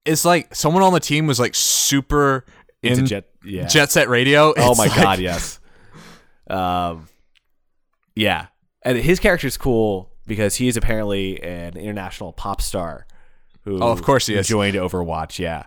It's 0.05 0.25
like 0.25 0.55
someone 0.55 0.83
on 0.83 0.93
the 0.93 1.01
team 1.01 1.27
was 1.27 1.41
like 1.41 1.55
super 1.55 2.45
It's 2.83 2.99
in 2.99 3.07
jet. 3.07 3.25
Yeah. 3.45 3.67
Jet 3.67 3.91
Set 3.91 4.09
Radio. 4.09 4.55
Oh 4.57 4.75
my 4.75 4.87
like- 4.87 4.95
god, 4.97 5.19
yes. 5.19 5.59
Um, 6.49 7.09
yeah, 8.15 8.47
and 8.83 8.97
his 8.99 9.21
character 9.21 9.47
is 9.47 9.57
cool 9.57 10.11
because 10.27 10.57
he 10.57 10.69
is 10.69 10.77
apparently 10.77 11.43
an 11.43 11.77
international 11.77 12.33
pop 12.33 12.61
star. 12.61 13.07
Who 13.63 13.79
Oh, 13.81 13.91
of 13.91 14.03
course 14.03 14.27
he 14.27 14.35
is. 14.35 14.47
Joined 14.47 14.77
Overwatch, 14.77 15.39
yeah. 15.39 15.65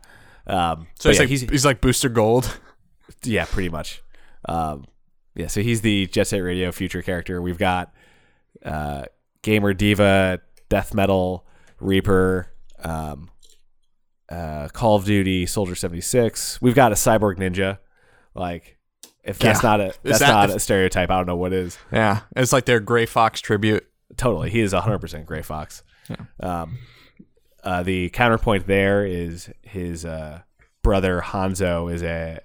Um, 0.48 0.88
So 1.00 1.10
he's 1.10 1.18
yeah, 1.18 1.22
like 1.22 1.30
he's 1.30 1.42
he's, 1.42 1.66
like 1.66 1.82
Booster 1.82 2.10
Gold. 2.10 2.60
yeah, 3.24 3.46
pretty 3.46 3.70
much. 3.70 4.02
Um, 4.48 4.86
yeah, 5.36 5.48
so 5.48 5.62
he's 5.62 5.82
the 5.82 6.08
Jet 6.08 6.28
Set 6.28 6.40
Radio 6.40 6.72
future 6.72 7.02
character. 7.02 7.42
We've 7.42 7.58
got 7.58 7.94
uh, 8.66 9.04
Gamer 9.44 9.74
Diva, 9.74 10.40
Death 10.70 10.94
Metal, 10.94 11.46
Reaper, 11.80 12.48
um, 12.84 13.30
uh, 14.30 14.70
Call 14.70 14.96
of 14.96 15.06
Duty, 15.06 15.46
Soldier 15.46 15.76
seventy 15.76 16.02
six. 16.02 16.62
We've 16.62 16.76
got 16.76 16.92
a 16.92 16.96
Cyborg 16.96 17.36
Ninja. 17.38 17.78
Like, 18.34 18.78
if 19.24 19.40
that's 19.40 19.64
Yeah. 19.64 19.70
not 19.70 19.82
a 19.82 19.94
that's 20.04 20.20
that- 20.20 20.30
not 20.30 20.50
a 20.50 20.60
stereotype, 20.60 21.10
I 21.10 21.18
don't 21.18 21.28
know 21.28 21.36
what 21.36 21.54
is. 21.54 21.78
Yeah, 21.92 22.22
it's 22.36 22.54
like 22.54 22.66
their 22.66 22.80
Gray 22.80 23.06
Fox 23.06 23.42
tribute. 23.42 23.86
Totally, 24.18 24.50
he 24.50 24.60
is 24.62 24.74
hundred 24.74 25.00
percent 25.00 25.26
Gray 25.26 25.42
Fox. 25.42 25.84
Um, 26.40 26.80
uh, 27.64 27.84
the 27.84 28.10
counterpoint 28.10 28.66
there 28.66 29.06
is 29.06 29.50
his 29.62 30.06
uh, 30.06 30.42
brother 30.82 31.22
Hanzo 31.24 31.92
is 31.94 32.02
a, 32.02 32.40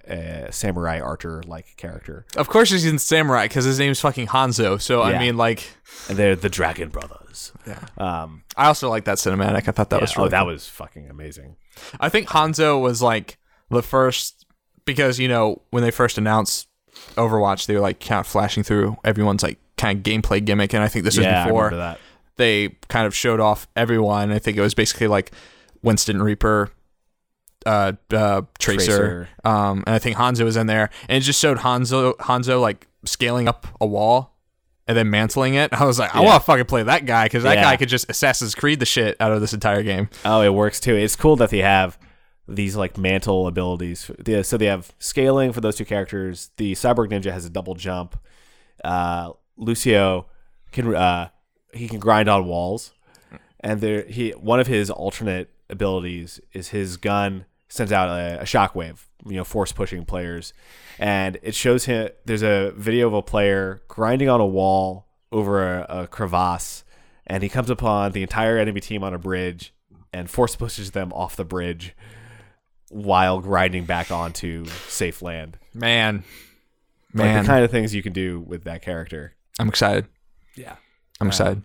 a 0.47 0.51
samurai 0.51 0.99
archer 0.99 1.41
like 1.47 1.75
character, 1.77 2.25
Of 2.35 2.47
course, 2.49 2.69
he's 2.69 2.85
in 2.85 2.99
Samurai 2.99 3.45
because 3.45 3.65
his 3.65 3.79
name's 3.79 3.99
fucking 4.01 4.27
Hanzo. 4.27 4.79
So 4.79 5.01
I 5.01 5.17
mean, 5.17 5.37
like, 5.37 5.63
and 6.09 6.17
they're 6.17 6.35
the 6.35 6.49
Dragon 6.49 6.89
Brothers. 6.89 7.53
Yeah. 7.65 7.79
Um, 7.97 8.43
I 8.55 8.67
also 8.67 8.89
like 8.89 9.05
that 9.05 9.17
cinematic. 9.17 9.67
I 9.67 9.71
thought 9.71 9.89
that 9.89 9.97
yeah, 9.97 10.01
was 10.01 10.15
really 10.15 10.27
oh, 10.27 10.29
that 10.29 10.39
cool. 10.41 10.47
was 10.47 10.67
fucking 10.67 11.09
amazing. 11.09 11.55
I 11.99 12.09
think 12.09 12.27
Hanzo 12.27 12.79
was 12.79 13.01
like 13.01 13.37
the 13.71 13.81
first 13.81 14.44
because 14.85 15.19
you 15.19 15.27
know 15.27 15.61
when 15.71 15.83
they 15.83 15.91
first 15.91 16.17
announced 16.17 16.67
Overwatch, 17.15 17.65
they 17.67 17.73
were 17.73 17.79
like 17.81 17.99
kind 17.99 18.19
of 18.19 18.27
flashing 18.27 18.63
through 18.63 18.97
everyone's 19.03 19.43
like 19.43 19.57
kind 19.77 19.97
of 19.97 20.03
gameplay 20.03 20.43
gimmick, 20.43 20.73
and 20.73 20.81
I 20.83 20.87
think 20.87 21.05
this 21.05 21.17
was 21.17 21.25
yeah, 21.25 21.43
I 21.43 21.47
before 21.47 21.71
that. 21.71 21.99
they 22.37 22.69
kind 22.87 23.05
of 23.05 23.15
showed 23.15 23.39
off 23.39 23.67
everyone. 23.75 24.31
I 24.31 24.39
think 24.39 24.57
it 24.57 24.61
was 24.61 24.73
basically 24.73 25.07
like 25.07 25.31
Winston 25.83 26.21
Reaper, 26.21 26.71
uh, 27.65 27.93
uh, 28.11 28.43
Tracer, 28.59 28.85
Tracer. 28.85 29.29
um, 29.43 29.83
and 29.85 29.95
I 29.95 29.99
think 29.99 30.17
Hanzo 30.17 30.43
was 30.45 30.55
in 30.57 30.67
there, 30.67 30.89
and 31.09 31.17
it 31.17 31.21
just 31.25 31.39
showed 31.41 31.57
Hanzo 31.59 32.15
Hanzo 32.17 32.61
like 32.61 32.87
scaling 33.05 33.47
up 33.47 33.67
a 33.81 33.85
wall. 33.85 34.31
And 34.87 34.95
then 34.95 35.09
mantling 35.09 35.55
it, 35.55 35.73
I 35.81 35.83
was 35.83 35.97
like, 35.97 36.15
I 36.15 36.19
Yeah. 36.21 36.27
want 36.27 36.41
to 36.43 36.45
fucking 36.45 36.65
play 36.65 36.83
that 36.83 37.07
guy 37.07 37.25
because 37.25 37.41
that 37.41 37.55
Yeah. 37.55 37.63
guy 37.63 37.75
could 37.75 37.89
just 37.89 38.07
Assassin's 38.07 38.53
Creed 38.53 38.79
the 38.79 38.85
shit 38.85 39.17
out 39.19 39.31
of 39.31 39.41
this 39.41 39.51
entire 39.51 39.81
game. 39.81 40.09
Oh, 40.23 40.41
it 40.41 40.53
works 40.53 40.79
too. 40.79 40.93
It's 40.95 41.15
cool 41.15 41.35
that 41.37 41.49
they 41.49 41.57
have 41.63 41.97
these 42.47 42.75
like 42.75 42.97
mantle 42.97 43.47
abilities. 43.47 44.11
So 44.43 44.57
they 44.57 44.65
have 44.65 44.93
scaling 44.99 45.51
for 45.51 45.61
those 45.61 45.75
two 45.75 45.85
characters. 45.85 46.51
The 46.57 46.73
cyborg 46.73 47.09
ninja 47.09 47.31
has 47.31 47.45
a 47.45 47.49
double 47.49 47.75
jump. 47.75 48.17
Uh, 48.83 49.31
Lucio 49.57 50.27
can 50.71 50.93
uh, 50.93 51.29
he 51.73 51.87
can 51.87 51.99
grind 51.99 52.29
on 52.29 52.45
walls, 52.45 52.93
and 53.59 53.81
there 53.81 54.03
he 54.03 54.31
one 54.31 54.59
of 54.59 54.67
his 54.67 54.89
alternate 54.89 55.49
abilities 55.69 56.39
is 56.53 56.69
his 56.69 56.97
gun 56.97 57.45
sends 57.67 57.91
out 57.91 58.09
a, 58.09 58.41
a 58.41 58.43
shockwave, 58.43 58.99
you 59.25 59.37
know, 59.37 59.43
force 59.43 59.71
pushing 59.71 60.05
players, 60.05 60.53
and 60.99 61.39
it 61.41 61.55
shows 61.55 61.85
him. 61.85 62.09
There's 62.25 62.43
a 62.43 62.71
video 62.75 63.07
of 63.07 63.13
a 63.13 63.21
player 63.21 63.81
grinding 63.87 64.29
on 64.29 64.39
a 64.39 64.45
wall 64.45 65.07
over 65.31 65.79
a, 65.79 65.85
a 65.89 66.07
crevasse, 66.07 66.83
and 67.25 67.41
he 67.41 67.49
comes 67.49 67.69
upon 67.69 68.11
the 68.11 68.21
entire 68.21 68.57
enemy 68.57 68.81
team 68.81 69.03
on 69.03 69.13
a 69.13 69.19
bridge 69.19 69.73
and 70.15 70.29
force 70.29 70.55
pushes 70.55 70.91
them 70.91 71.11
off 71.11 71.35
the 71.35 71.43
bridge 71.43 71.93
while 72.95 73.41
grinding 73.41 73.83
back 73.83 74.09
onto 74.09 74.65
safe 74.87 75.21
land. 75.21 75.57
Man, 75.73 76.23
Like 77.13 77.25
man, 77.25 77.43
the 77.43 77.47
kind 77.47 77.65
of 77.65 77.69
things 77.69 77.93
you 77.93 78.01
can 78.01 78.13
do 78.13 78.39
with 78.39 78.63
that 78.63 78.81
character. 78.81 79.33
I'm 79.59 79.67
excited. 79.67 80.05
Yeah. 80.55 80.77
I'm 81.19 81.27
excited. 81.27 81.61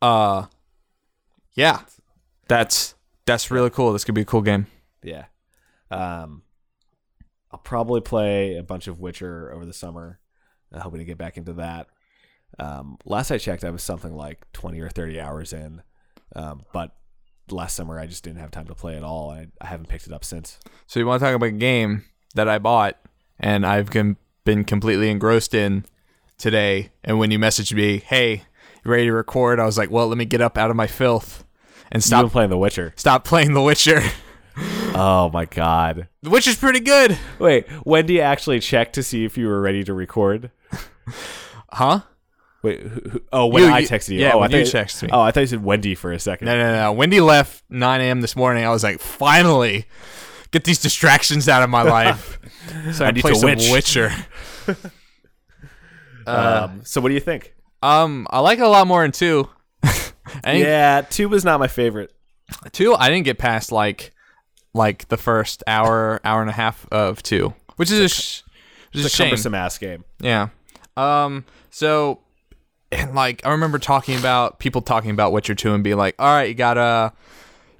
Uh, 0.00 0.46
yeah, 1.54 1.82
that's 2.48 2.96
that's 3.24 3.52
really 3.52 3.70
cool. 3.70 3.92
This 3.92 4.04
could 4.04 4.16
be 4.16 4.22
a 4.22 4.24
cool 4.24 4.42
game. 4.42 4.66
Yeah. 5.00 5.26
Um, 5.92 6.42
I'll 7.52 7.60
probably 7.60 8.00
play 8.00 8.56
a 8.56 8.64
bunch 8.64 8.88
of 8.88 8.98
Witcher 8.98 9.52
over 9.52 9.64
the 9.64 9.72
summer. 9.72 10.18
I'm 10.72 10.80
hoping 10.80 10.98
to 10.98 11.04
get 11.04 11.18
back 11.18 11.36
into 11.36 11.52
that. 11.54 11.86
Um, 12.58 12.98
last 13.04 13.30
I 13.30 13.38
checked, 13.38 13.62
I 13.62 13.70
was 13.70 13.82
something 13.84 14.14
like 14.16 14.50
20 14.54 14.80
or 14.80 14.88
30 14.88 15.20
hours 15.20 15.52
in. 15.52 15.82
Um, 16.34 16.62
but 16.72 16.96
last 17.52 17.74
summer, 17.76 17.98
I 17.98 18.06
just 18.06 18.24
didn't 18.24 18.40
have 18.40 18.50
time 18.50 18.66
to 18.66 18.74
play 18.74 18.96
at 18.96 19.02
all. 19.02 19.30
I, 19.30 19.46
I 19.60 19.66
haven't 19.66 19.88
picked 19.88 20.06
it 20.06 20.12
up 20.12 20.24
since. 20.24 20.58
So 20.86 20.98
you 21.00 21.06
want 21.06 21.20
to 21.20 21.26
talk 21.26 21.34
about 21.34 21.46
a 21.46 21.50
game 21.52 22.04
that 22.34 22.48
I 22.48 22.58
bought 22.58 22.98
and 23.38 23.66
I've 23.66 23.90
com- 23.90 24.16
been 24.44 24.64
completely 24.64 25.10
engrossed 25.10 25.54
in 25.54 25.84
today. 26.38 26.90
And 27.04 27.18
when 27.18 27.30
you 27.30 27.38
messaged 27.38 27.74
me, 27.74 27.98
"Hey, 27.98 28.42
you 28.84 28.90
ready 28.90 29.04
to 29.06 29.12
record?" 29.12 29.60
I 29.60 29.64
was 29.66 29.76
like, 29.78 29.90
"Well, 29.90 30.08
let 30.08 30.18
me 30.18 30.24
get 30.24 30.40
up 30.40 30.56
out 30.58 30.70
of 30.70 30.76
my 30.76 30.86
filth 30.86 31.44
and 31.90 32.02
stop 32.02 32.30
playing 32.32 32.50
The 32.50 32.58
Witcher. 32.58 32.92
stop 32.96 33.24
playing 33.24 33.54
The 33.54 33.62
Witcher." 33.62 34.00
Oh 34.94 35.30
my 35.32 35.46
god. 35.46 36.08
the 36.22 36.28
Witcher's 36.28 36.56
pretty 36.58 36.80
good, 36.80 37.16
Wait, 37.38 37.66
when 37.84 38.04
do 38.04 38.12
you 38.12 38.20
actually 38.20 38.60
check 38.60 38.92
to 38.92 39.02
see 39.02 39.24
if 39.24 39.38
you 39.38 39.46
were 39.48 39.62
ready 39.62 39.82
to 39.84 39.94
record? 39.94 40.50
huh? 41.72 42.00
Wait, 42.62 42.80
who, 42.80 43.00
who, 43.10 43.20
oh, 43.32 43.46
when 43.46 43.64
You- 43.64 43.70
I 43.72 43.82
texted 43.82 44.10
you. 44.14 44.20
yeah, 44.20 44.32
oh, 44.34 44.40
I 44.40 44.46
you 44.48 44.64
thought, 44.64 44.84
texted 44.86 45.02
me. 45.04 45.08
Oh, 45.12 45.20
I 45.20 45.32
thought 45.32 45.40
you 45.40 45.46
said 45.48 45.64
Wendy 45.64 45.94
for 45.96 46.12
a 46.12 46.18
second. 46.20 46.46
No, 46.46 46.56
no, 46.56 46.72
no. 46.76 46.92
Wendy 46.92 47.20
left 47.20 47.64
9 47.70 48.00
a.m. 48.00 48.20
this 48.20 48.36
morning. 48.36 48.64
I 48.64 48.70
was 48.70 48.84
like, 48.84 49.00
finally, 49.00 49.86
get 50.52 50.62
these 50.64 50.80
distractions 50.80 51.48
out 51.48 51.62
of 51.64 51.70
my 51.70 51.82
life. 51.98 52.38
so 52.92 53.04
I, 53.04 53.08
I 53.08 53.10
need 53.10 53.20
play 53.22 53.32
to 53.32 53.38
some 53.38 53.50
witch. 53.50 53.68
Witcher. 53.70 54.12
uh, 56.26 56.68
um, 56.70 56.80
so 56.84 57.00
what 57.00 57.08
do 57.08 57.14
you 57.14 57.20
think? 57.20 57.54
um, 57.82 58.26
I 58.30 58.38
like 58.40 58.58
it 58.58 58.62
a 58.64 58.68
lot 58.68 58.86
more 58.86 59.04
in 59.04 59.12
two. 59.12 59.48
Yeah, 60.44 61.02
two 61.02 61.28
was 61.28 61.44
not 61.44 61.58
my 61.60 61.66
favorite. 61.66 62.10
two. 62.70 62.94
I 62.94 63.08
didn't 63.10 63.24
get 63.24 63.38
past 63.38 63.70
like 63.72 64.12
like 64.72 65.08
the 65.08 65.16
first 65.18 65.62
hour, 65.66 66.20
hour 66.24 66.40
and 66.40 66.48
a 66.48 66.54
half 66.54 66.86
of 66.90 67.22
two, 67.22 67.52
which 67.76 67.90
is 67.90 67.98
a, 67.98 68.08
sh- 68.08 68.42
a 68.94 68.98
It's 68.98 69.06
a 69.06 69.08
shame. 69.10 69.26
cumbersome 69.26 69.54
ass 69.54 69.76
game. 69.78 70.04
Yeah. 70.20 70.48
Um. 70.96 71.44
So, 71.70 72.20
and 72.92 73.14
like, 73.14 73.44
I 73.44 73.50
remember 73.50 73.78
talking 73.78 74.18
about 74.18 74.58
people 74.58 74.82
talking 74.82 75.10
about 75.10 75.32
Witcher 75.32 75.54
Two 75.54 75.74
and 75.74 75.82
being 75.82 75.96
like, 75.96 76.14
"All 76.18 76.26
right, 76.32 76.48
you 76.48 76.54
gotta, 76.54 77.12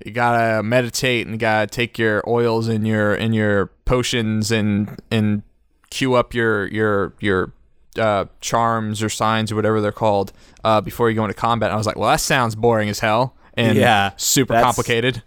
you 0.05 0.13
gotta 0.13 0.63
meditate 0.63 1.27
and 1.27 1.35
you 1.35 1.39
gotta 1.39 1.67
take 1.67 1.99
your 1.99 2.23
oils 2.29 2.69
and 2.69 2.87
your 2.87 3.15
and 3.15 3.35
your 3.35 3.67
potions 3.85 4.51
and 4.51 5.01
and 5.11 5.43
queue 5.91 6.15
up 6.15 6.35
your 6.35 6.67
your 6.69 7.15
your 7.21 7.53
uh, 7.99 8.25
charms 8.41 9.03
or 9.03 9.09
signs 9.09 9.53
or 9.53 9.55
whatever 9.55 9.81
they're 9.81 9.93
called 9.93 10.33
uh, 10.65 10.81
before 10.81 11.11
you 11.11 11.17
go 11.17 11.25
into 11.25 11.35
combat." 11.35 11.69
And 11.69 11.75
I 11.75 11.77
was 11.77 11.87
like, 11.87 11.97
"Well, 11.97 12.11
that 12.11 12.21
sounds 12.21 12.55
boring 12.55 12.89
as 12.89 13.01
hell 13.01 13.37
and 13.55 13.77
Yeah, 13.77 14.13
super 14.17 14.55
complicated." 14.55 15.23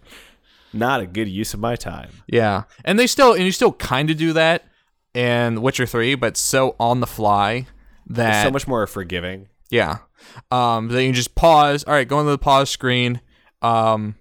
Not 0.72 1.00
a 1.00 1.06
good 1.06 1.28
use 1.28 1.54
of 1.54 1.60
my 1.60 1.76
time. 1.76 2.10
Yeah, 2.26 2.64
and 2.84 2.98
they 2.98 3.06
still 3.06 3.32
and 3.32 3.44
you 3.44 3.52
still 3.52 3.72
kind 3.72 4.10
of 4.10 4.18
do 4.18 4.32
that 4.34 4.64
in 5.14 5.62
Witcher 5.62 5.86
Three, 5.86 6.16
but 6.16 6.36
so 6.36 6.76
on 6.78 7.00
the 7.00 7.06
fly 7.06 7.66
that 8.08 8.44
so 8.44 8.50
much 8.50 8.68
more 8.68 8.86
forgiving. 8.86 9.48
Yeah. 9.70 9.98
Um, 10.50 10.88
then 10.88 11.06
you 11.06 11.12
just 11.12 11.34
pause. 11.34 11.84
All 11.84 11.92
right, 11.92 12.06
go 12.06 12.20
into 12.20 12.30
the 12.30 12.38
pause 12.38 12.70
screen. 12.70 13.20
Um, 13.62 14.16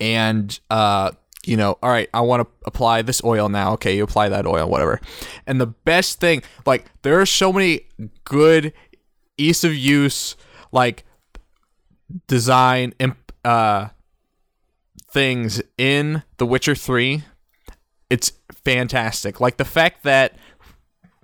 and 0.00 0.58
uh, 0.70 1.12
you 1.46 1.56
know, 1.56 1.78
all 1.82 1.90
right, 1.90 2.08
I 2.14 2.20
want 2.22 2.42
to 2.42 2.48
apply 2.66 3.02
this 3.02 3.22
oil 3.24 3.48
now. 3.48 3.72
Okay, 3.74 3.96
you 3.96 4.04
apply 4.04 4.28
that 4.30 4.46
oil, 4.46 4.68
whatever. 4.68 5.00
And 5.46 5.60
the 5.60 5.66
best 5.66 6.20
thing, 6.20 6.42
like, 6.66 6.86
there 7.02 7.20
are 7.20 7.26
so 7.26 7.52
many 7.52 7.82
good 8.24 8.72
ease 9.36 9.64
of 9.64 9.74
use, 9.74 10.36
like 10.72 11.04
design, 12.26 12.94
imp, 12.98 13.32
uh, 13.44 13.88
things 15.10 15.62
in 15.76 16.22
The 16.38 16.46
Witcher 16.46 16.74
Three. 16.74 17.24
It's 18.10 18.32
fantastic. 18.64 19.40
Like 19.40 19.56
the 19.56 19.64
fact 19.64 20.04
that 20.04 20.36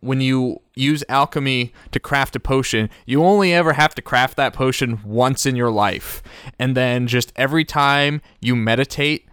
when 0.00 0.20
you 0.20 0.60
use 0.80 1.04
alchemy 1.08 1.72
to 1.92 2.00
craft 2.00 2.34
a 2.36 2.40
potion, 2.40 2.90
you 3.06 3.22
only 3.24 3.52
ever 3.54 3.74
have 3.74 3.94
to 3.96 4.02
craft 4.02 4.36
that 4.36 4.52
potion 4.52 5.00
once 5.04 5.46
in 5.46 5.54
your 5.56 5.70
life. 5.70 6.22
And 6.58 6.76
then 6.76 7.06
just 7.06 7.32
every 7.36 7.64
time 7.64 8.20
you 8.40 8.56
meditate, 8.56 9.28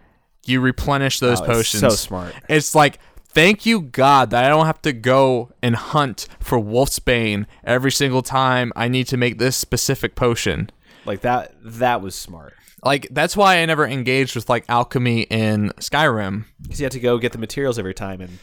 you 0.46 0.62
replenish 0.62 1.20
those 1.20 1.42
Oh, 1.42 1.46
potions. 1.46 1.82
so 1.82 1.90
smart. 1.90 2.34
It's 2.50 2.74
like, 2.76 3.00
thank 3.30 3.66
you, 3.66 3.82
God, 3.82 4.30
that 4.32 4.44
I 4.46 4.50
don't 4.50 4.66
have 4.66 4.82
to 4.84 4.94
go 4.94 5.52
and 5.62 5.76
hunt 5.76 6.28
for 6.40 6.60
Wolfsbane 6.60 7.46
every 7.64 7.92
single 7.92 8.22
time 8.22 8.72
I 8.76 8.88
need 8.88 9.08
to 9.08 9.18
make 9.18 9.38
this 9.40 9.56
specific 9.58 10.16
potion. 10.16 10.70
Like 11.06 11.22
that. 11.22 11.54
That 11.64 12.02
was 12.02 12.16
smart 12.16 12.54
Like, 12.84 13.08
that's 13.12 13.36
why 13.36 13.58
I 13.58 13.66
never 13.66 13.86
engaged 13.88 14.36
with, 14.36 14.50
like, 14.50 14.64
alchemy 14.70 15.22
in 15.24 15.72
Skyrim. 15.80 16.46
because 16.62 16.80
you 16.80 16.86
had 16.86 16.92
to 16.94 17.00
go 17.00 17.18
get 17.18 17.32
the 17.32 17.38
materials 17.38 17.78
every 17.80 17.94
time. 17.94 18.22
And 18.22 18.40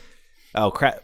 oh 0.55 0.71
crap, 0.71 1.03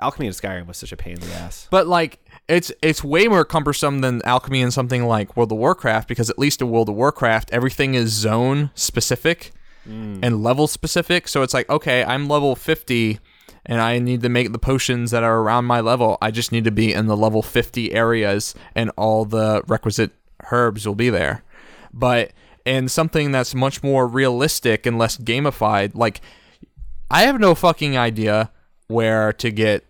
alchemy 0.00 0.26
in 0.26 0.32
Skyrim 0.32 0.66
was 0.66 0.76
such 0.76 0.92
a 0.92 0.96
pain 0.96 1.14
in 1.14 1.20
the 1.20 1.32
ass. 1.34 1.68
But 1.70 1.86
like 1.86 2.20
it's 2.48 2.72
it's 2.82 3.04
way 3.04 3.28
more 3.28 3.44
cumbersome 3.44 4.00
than 4.00 4.22
alchemy 4.24 4.60
in 4.60 4.70
something 4.70 5.04
like 5.04 5.36
World 5.36 5.52
of 5.52 5.58
Warcraft 5.58 6.08
because 6.08 6.30
at 6.30 6.38
least 6.38 6.60
in 6.60 6.70
World 6.70 6.88
of 6.88 6.94
Warcraft 6.94 7.50
everything 7.52 7.94
is 7.94 8.10
zone 8.10 8.70
specific 8.74 9.52
mm. 9.86 10.18
and 10.22 10.42
level 10.42 10.66
specific. 10.66 11.28
So 11.28 11.42
it's 11.42 11.54
like 11.54 11.68
okay, 11.68 12.04
I'm 12.04 12.28
level 12.28 12.54
50 12.56 13.18
and 13.66 13.80
I 13.80 13.98
need 13.98 14.22
to 14.22 14.28
make 14.28 14.52
the 14.52 14.58
potions 14.58 15.10
that 15.10 15.22
are 15.22 15.40
around 15.40 15.66
my 15.66 15.80
level. 15.80 16.16
I 16.22 16.30
just 16.30 16.52
need 16.52 16.64
to 16.64 16.70
be 16.70 16.92
in 16.92 17.06
the 17.06 17.16
level 17.16 17.42
50 17.42 17.92
areas 17.92 18.54
and 18.74 18.90
all 18.96 19.24
the 19.24 19.62
requisite 19.66 20.12
herbs 20.50 20.86
will 20.86 20.94
be 20.94 21.10
there. 21.10 21.44
But 21.92 22.32
in 22.64 22.88
something 22.88 23.30
that's 23.32 23.54
much 23.54 23.82
more 23.82 24.06
realistic 24.06 24.86
and 24.86 24.98
less 24.98 25.18
gamified, 25.18 25.94
like 25.94 26.20
I 27.10 27.22
have 27.22 27.40
no 27.40 27.54
fucking 27.54 27.96
idea 27.96 28.50
where 28.88 29.32
to 29.34 29.50
get 29.50 29.84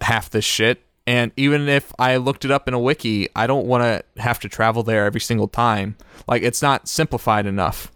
half 0.00 0.30
this 0.30 0.44
shit. 0.44 0.82
And 1.06 1.32
even 1.36 1.68
if 1.68 1.92
I 1.98 2.16
looked 2.16 2.44
it 2.44 2.50
up 2.50 2.66
in 2.66 2.72
a 2.72 2.78
wiki, 2.78 3.28
I 3.36 3.46
don't 3.46 3.66
want 3.66 3.82
to 3.82 4.22
have 4.22 4.38
to 4.40 4.48
travel 4.48 4.82
there 4.82 5.04
every 5.04 5.20
single 5.20 5.48
time. 5.48 5.96
Like 6.26 6.42
it's 6.42 6.62
not 6.62 6.88
simplified 6.88 7.44
enough. 7.46 7.92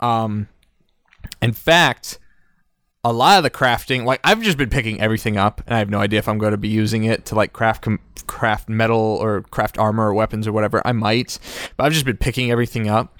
Um, 0.00 0.48
in 1.40 1.52
fact, 1.52 2.18
a 3.04 3.12
lot 3.12 3.38
of 3.38 3.42
the 3.42 3.50
crafting, 3.50 4.04
like 4.04 4.20
I've 4.22 4.42
just 4.42 4.58
been 4.58 4.70
picking 4.70 5.00
everything 5.00 5.36
up, 5.36 5.62
and 5.66 5.74
I 5.74 5.78
have 5.78 5.90
no 5.90 5.98
idea 5.98 6.18
if 6.18 6.28
I'm 6.28 6.38
going 6.38 6.52
to 6.52 6.58
be 6.58 6.68
using 6.68 7.04
it 7.04 7.24
to 7.26 7.34
like 7.34 7.52
craft 7.52 7.82
com- 7.82 8.00
craft 8.26 8.68
metal 8.68 9.18
or 9.20 9.42
craft 9.42 9.78
armor 9.78 10.08
or 10.08 10.14
weapons 10.14 10.46
or 10.46 10.52
whatever. 10.52 10.82
I 10.84 10.92
might, 10.92 11.38
but 11.76 11.84
I've 11.84 11.92
just 11.92 12.04
been 12.04 12.16
picking 12.16 12.50
everything 12.50 12.88
up 12.88 13.16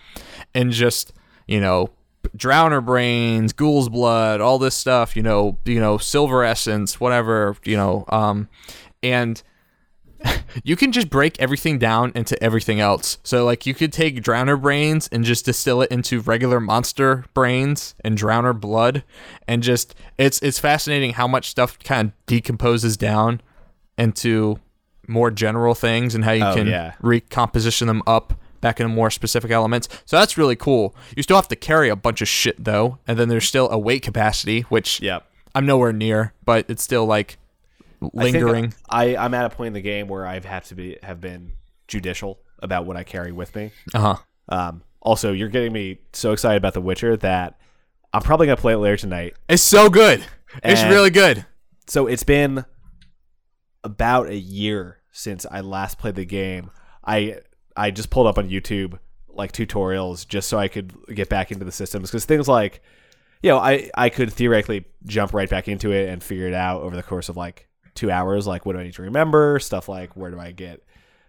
and 0.55 0.70
just 0.73 1.12
you 1.47 1.61
know 1.61 1.91
drowner 2.37 2.85
brains, 2.85 3.53
ghoul's 3.53 3.89
blood, 3.89 4.41
all 4.41 4.59
this 4.59 4.75
stuff. 4.75 5.16
You 5.16 5.23
know, 5.23 5.59
you 5.64 5.81
know, 5.81 5.99
silver 5.99 6.45
essence, 6.45 7.01
whatever. 7.01 7.57
You 7.64 7.77
know, 7.77 8.05
um, 8.09 8.49
and 9.03 9.43
you 10.64 10.77
can 10.77 10.93
just 10.93 11.11
break 11.11 11.41
everything 11.41 11.79
down 11.79 12.12
into 12.14 12.41
everything 12.43 12.79
else. 12.81 13.18
So 13.25 13.45
like 13.45 13.66
you 13.66 13.75
could 13.75 13.93
take 13.93 14.23
drowner 14.23 14.61
brains 14.61 15.09
and 15.11 15.25
just 15.25 15.45
distill 15.45 15.83
it 15.83 15.91
into 15.91 16.20
regular 16.20 16.61
monster 16.61 17.25
brains 17.35 17.95
and 18.05 18.16
drowner 18.16 18.59
blood 18.59 19.03
and 19.49 19.62
just 19.62 19.95
it's 20.18 20.41
it's 20.41 20.59
fascinating 20.61 21.14
how 21.14 21.27
much 21.27 21.49
stuff 21.51 21.79
kind 21.81 22.09
of 22.11 22.27
decomposes 22.27 22.97
down 22.97 23.41
into 23.99 24.59
more 25.09 25.33
general 25.33 25.75
things 25.75 26.14
and 26.14 26.25
how 26.25 26.31
you 26.33 26.45
Oh, 26.45 26.55
can 26.55 26.68
yeah. 26.68 26.95
recomposition 27.01 27.89
them 27.89 28.03
up 28.07 28.35
back 28.63 28.81
into 28.81 28.89
more 28.89 29.11
specific 29.11 29.51
elements. 29.51 29.91
So 30.07 30.19
that's 30.19 30.39
really 30.39 30.57
cool. 30.57 30.97
You 31.15 31.23
still 31.23 31.37
have 31.37 31.49
to 31.49 31.57
carry 31.57 31.91
a 31.91 31.97
bunch 31.97 32.23
of 32.23 32.29
shit 32.29 32.65
though, 32.65 32.99
and 33.07 33.19
then 33.19 33.29
there's 33.29 33.45
still 33.45 33.69
a 33.69 33.79
weight 33.79 34.03
capacity 34.03 34.63
which 34.63 35.03
Yep. 35.03 35.27
I'm 35.55 35.67
nowhere 35.67 35.93
near, 35.93 36.33
but 36.47 36.65
it's 36.71 36.83
still 36.83 37.05
like 37.05 37.37
lingering. 38.01 38.73
I, 38.89 39.15
I 39.17 39.25
I'm 39.25 39.35
at 39.35 39.45
a 39.45 39.51
point 39.51 39.67
in 39.69 39.73
the 39.75 39.83
game 39.83 40.09
where 40.09 40.27
I've 40.27 40.47
had 40.47 40.65
to 40.65 40.75
be 40.75 40.97
have 41.03 41.21
been 41.21 41.53
judicial 41.89 42.39
about 42.61 42.87
what 42.87 42.97
I 42.97 43.05
carry 43.05 43.33
with 43.33 43.55
me. 43.55 43.73
Uh-huh. 43.93 44.17
Um, 44.49 44.83
also, 45.03 45.33
you're 45.33 45.49
getting 45.49 45.73
me 45.73 45.99
so 46.13 46.33
excited 46.33 46.57
about 46.57 46.75
The 46.75 46.81
Witcher 46.81 47.17
that 47.19 47.59
I'm 48.15 48.23
probably 48.23 48.47
gonna 48.47 48.57
play 48.57 48.73
it 48.73 48.79
later 48.79 48.97
tonight. 48.97 49.35
It's 49.49 49.63
so 49.63 49.91
good. 49.91 50.25
It's 50.63 50.83
really 50.85 51.11
good. 51.11 51.47
So 51.87 52.07
it's 52.07 52.23
been 52.25 52.65
about 53.83 54.29
a 54.29 54.37
year 54.37 54.99
since 55.11 55.45
I 55.51 55.61
last 55.61 55.99
played 55.99 56.15
the 56.15 56.25
game. 56.25 56.71
I 57.05 57.41
I 57.77 57.91
just 57.91 58.11
pulled 58.11 58.27
up 58.27 58.39
on 58.39 58.49
YouTube 58.49 58.99
like 59.29 59.53
tutorials 59.53 60.27
just 60.29 60.49
so 60.49 60.59
I 60.59 60.68
could 60.68 60.93
get 61.14 61.29
back 61.29 61.51
into 61.53 61.64
the 61.64 61.73
systems 61.73 62.11
because 62.11 62.25
things 62.27 62.49
like 62.49 62.83
you 63.43 63.51
know 63.51 63.59
I 63.59 63.91
I 63.95 64.09
could 64.11 64.33
theoretically 64.33 64.85
jump 65.07 65.33
right 65.33 65.49
back 65.49 65.68
into 65.68 65.91
it 65.93 66.09
and 66.09 66.23
figure 66.23 66.47
it 66.49 66.55
out 66.55 66.83
over 66.83 66.95
the 66.95 67.03
course 67.03 67.29
of 67.29 67.37
like 67.37 67.68
two 67.95 68.11
hours. 68.11 68.47
Like 68.47 68.66
what 68.66 68.75
do 68.75 68.79
I 68.81 68.85
need 68.85 68.95
to 68.95 69.03
remember? 69.03 69.59
Stuff 69.59 69.89
like 69.89 70.14
where 70.16 70.31
do 70.31 70.39
I 70.39 70.53
get 70.53 70.83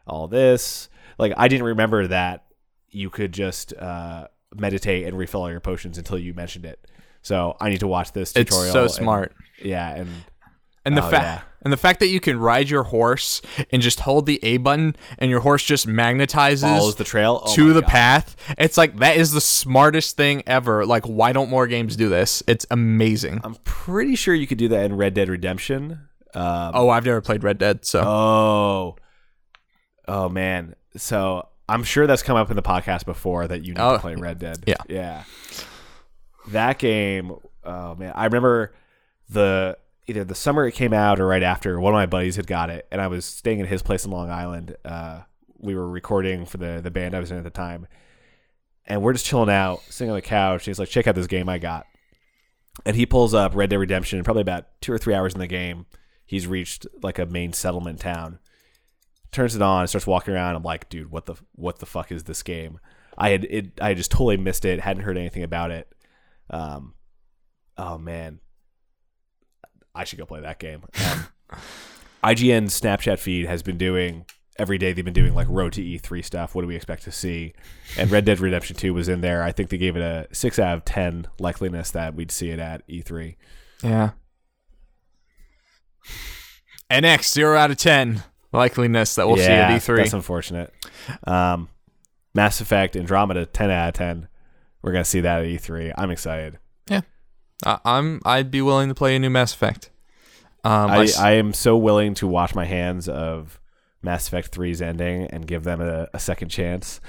all 0.05 0.27
this? 0.27 0.89
Like 1.17 1.33
I 1.37 1.47
didn't 1.47 1.65
remember 1.65 2.07
that 2.07 2.45
you 2.89 3.09
could 3.09 3.31
just 3.31 3.73
uh, 3.73 4.27
meditate 4.55 5.07
and 5.07 5.17
refill 5.17 5.41
all 5.41 5.49
your 5.51 5.59
potions 5.59 5.97
until 5.97 6.17
you 6.19 6.33
mentioned 6.33 6.65
it. 6.65 6.85
So 7.21 7.55
I 7.61 7.69
need 7.69 7.79
to 7.79 7.87
watch 7.87 8.11
this 8.11 8.33
tutorial 8.33 8.65
It's 8.65 8.73
so 8.73 8.81
and- 8.83 8.91
smart. 8.91 9.33
yeah, 9.63 9.95
and 9.95 10.09
And 10.85 10.97
the 10.97 11.05
Oh, 11.05 11.09
fact 11.09 11.23
yeah. 11.23 11.41
and 11.63 11.71
the 11.71 11.77
fact 11.77 11.99
that 12.01 12.07
you 12.07 12.19
can 12.19 12.37
ride 12.37 12.69
your 12.69 12.83
horse 12.83 13.41
and 13.71 13.81
just 13.81 14.01
hold 14.01 14.25
the 14.25 14.37
A 14.43 14.57
button 14.57 14.95
and 15.17 15.31
your 15.31 15.39
horse 15.39 15.63
just 15.63 15.87
magnetizes 15.87 16.61
follows 16.61 16.95
the 16.95 17.03
trail 17.05 17.41
Oh 17.45 17.55
to 17.55 17.71
the 17.73 17.81
God. 17.81 17.89
path. 17.89 18.35
It's 18.57 18.77
like 18.77 18.97
that 18.97 19.15
is 19.15 19.31
the 19.31 19.39
smartest 19.41 20.17
thing 20.17 20.43
ever. 20.45 20.85
Like 20.85 21.05
why 21.05 21.31
don't 21.31 21.49
more 21.49 21.67
games 21.67 21.95
do 21.95 22.09
this? 22.09 22.43
It's 22.47 22.65
amazing. 22.69 23.39
I'm 23.45 23.55
pretty 23.63 24.15
sure 24.15 24.33
you 24.35 24.45
could 24.45 24.57
do 24.57 24.67
that 24.69 24.83
in 24.85 24.97
Red 24.97 25.13
Dead 25.13 25.29
Redemption. 25.29 26.01
Um, 26.35 26.71
oh, 26.73 26.89
I've 26.89 27.05
never 27.05 27.21
played 27.21 27.43
Red 27.43 27.59
Dead, 27.59 27.85
so 27.85 28.01
oh, 28.03 28.95
oh 30.07 30.27
man. 30.29 30.75
So 30.97 31.47
I'm 31.69 31.83
sure 31.83 32.07
that's 32.07 32.23
come 32.23 32.35
up 32.35 32.49
in 32.49 32.55
the 32.57 32.61
podcast 32.63 33.05
before 33.05 33.47
that 33.47 33.63
you 33.63 33.73
need 33.73 33.79
Oh, 33.79 33.93
to 33.93 33.99
play 33.99 34.15
Red 34.15 34.39
Dead. 34.39 34.63
yeah. 34.67 34.75
yeah. 34.89 35.23
That 36.49 36.77
game. 36.79 37.31
Oh 37.63 37.95
man, 37.95 38.11
I 38.15 38.25
remember 38.25 38.73
the 39.29 39.77
either 40.07 40.23
the 40.23 40.35
summer 40.35 40.65
it 40.65 40.73
came 40.73 40.93
out 40.93 41.19
or 41.19 41.27
right 41.27 41.43
after. 41.43 41.79
One 41.79 41.93
of 41.93 41.97
my 41.97 42.05
buddies 42.05 42.35
had 42.35 42.47
got 42.47 42.69
it, 42.69 42.87
and 42.91 43.01
I 43.01 43.07
was 43.07 43.25
staying 43.25 43.61
at 43.61 43.67
his 43.67 43.81
place 43.81 44.05
in 44.05 44.11
Long 44.11 44.29
Island. 44.29 44.75
Uh, 44.83 45.21
we 45.57 45.75
were 45.75 45.89
recording 45.89 46.45
for 46.45 46.57
the 46.57 46.81
the 46.83 46.91
band 46.91 47.15
I 47.15 47.19
was 47.19 47.31
in 47.31 47.37
at 47.37 47.43
the 47.43 47.49
time, 47.49 47.87
and 48.85 49.01
we're 49.01 49.13
just 49.13 49.25
chilling 49.25 49.49
out, 49.49 49.81
sitting 49.89 50.11
on 50.11 50.15
the 50.17 50.21
couch. 50.21 50.65
He's 50.65 50.79
like, 50.79 50.89
"Check 50.89 51.07
out 51.07 51.15
this 51.15 51.27
game 51.27 51.49
I 51.49 51.57
got." 51.57 51.85
and 52.85 52.95
he 52.95 53.05
pulls 53.05 53.33
up 53.33 53.55
Red 53.55 53.69
Dead 53.69 53.77
Redemption. 53.77 54.23
Probably 54.23 54.41
about 54.41 54.65
two 54.81 54.91
or 54.91 54.97
three 54.97 55.13
hours 55.13 55.33
in 55.33 55.39
the 55.39 55.47
game, 55.47 55.85
he's 56.25 56.47
reached 56.47 56.87
like 57.01 57.19
a 57.19 57.25
main 57.25 57.53
settlement 57.53 57.99
town. 57.99 58.39
Turns 59.31 59.55
it 59.55 59.61
on, 59.61 59.87
starts 59.87 60.07
walking 60.07 60.33
around. 60.33 60.55
I'm 60.55 60.63
like, 60.63 60.89
dude, 60.89 61.11
what 61.11 61.25
the 61.25 61.35
what 61.55 61.79
the 61.79 61.85
fuck 61.85 62.11
is 62.11 62.23
this 62.23 62.43
game? 62.43 62.79
I 63.17 63.29
had 63.29 63.45
it. 63.45 63.79
I 63.81 63.89
had 63.89 63.97
just 63.97 64.11
totally 64.11 64.37
missed 64.37 64.65
it. 64.65 64.79
Hadn't 64.79 65.03
heard 65.03 65.17
anything 65.17 65.43
about 65.43 65.71
it. 65.71 65.87
Um, 66.49 66.93
oh 67.77 67.97
man, 67.97 68.39
I 69.95 70.03
should 70.03 70.19
go 70.19 70.25
play 70.25 70.41
that 70.41 70.59
game. 70.59 70.83
Um, 71.11 71.27
IGN's 72.23 72.79
Snapchat 72.79 73.19
feed 73.19 73.45
has 73.45 73.61
been 73.63 73.77
doing 73.77 74.25
every 74.57 74.77
day. 74.77 74.93
They've 74.93 75.03
been 75.03 75.13
doing 75.13 75.33
like 75.35 75.47
road 75.49 75.73
to 75.73 75.81
E3 75.81 76.23
stuff. 76.23 76.55
What 76.55 76.61
do 76.61 76.67
we 76.67 76.75
expect 76.75 77.03
to 77.03 77.11
see? 77.11 77.53
And 77.97 78.09
Red 78.09 78.25
Dead 78.25 78.39
Redemption 78.39 78.75
2 78.75 78.93
was 78.93 79.09
in 79.09 79.21
there. 79.21 79.43
I 79.43 79.51
think 79.51 79.69
they 79.69 79.77
gave 79.77 79.95
it 79.97 80.01
a 80.01 80.27
six 80.33 80.57
out 80.57 80.77
of 80.77 80.85
ten 80.85 81.27
likeliness 81.39 81.91
that 81.91 82.15
we'd 82.15 82.31
see 82.31 82.49
it 82.49 82.59
at 82.59 82.83
E 82.87 83.01
E3. 83.03 83.35
yeah. 83.83 84.11
NX 86.91 87.31
zero 87.33 87.57
out 87.57 87.71
of 87.71 87.77
ten 87.77 88.23
likeliness 88.53 89.15
that 89.15 89.27
we'll 89.27 89.37
see 89.37 89.43
at 89.43 89.71
E 89.71 89.75
E3. 89.75 89.97
That's 89.97 90.13
unfortunate. 90.13 90.71
Um, 91.25 91.69
Mass 92.35 92.61
Effect 92.61 92.95
Andromeda, 92.95 93.45
ten 93.45 93.71
out 93.71 93.89
of 93.89 93.93
ten. 93.95 94.27
We're 94.81 94.91
gonna 94.91 95.05
see 95.05 95.21
that 95.21 95.41
at 95.41 95.47
E3. 95.47 95.93
I'm 95.97 96.11
excited. 96.11 96.59
I, 97.65 97.79
I'm 97.85 98.21
I'd 98.25 98.51
be 98.51 98.61
willing 98.61 98.89
to 98.89 98.95
play 98.95 99.15
a 99.15 99.19
new 99.19 99.29
Mass 99.29 99.53
Effect. 99.53 99.89
Um, 100.63 100.91
I 100.91 100.95
I, 100.97 101.03
s- 101.03 101.17
I 101.19 101.31
am 101.33 101.53
so 101.53 101.75
willing 101.77 102.13
to 102.15 102.27
wash 102.27 102.55
my 102.55 102.65
hands 102.65 103.09
of 103.09 103.59
Mass 104.01 104.27
Effect 104.27 104.51
3's 104.57 104.81
ending 104.81 105.27
and 105.27 105.45
give 105.47 105.63
them 105.63 105.81
a, 105.81 106.07
a 106.13 106.19
second 106.19 106.49
chance. 106.49 106.99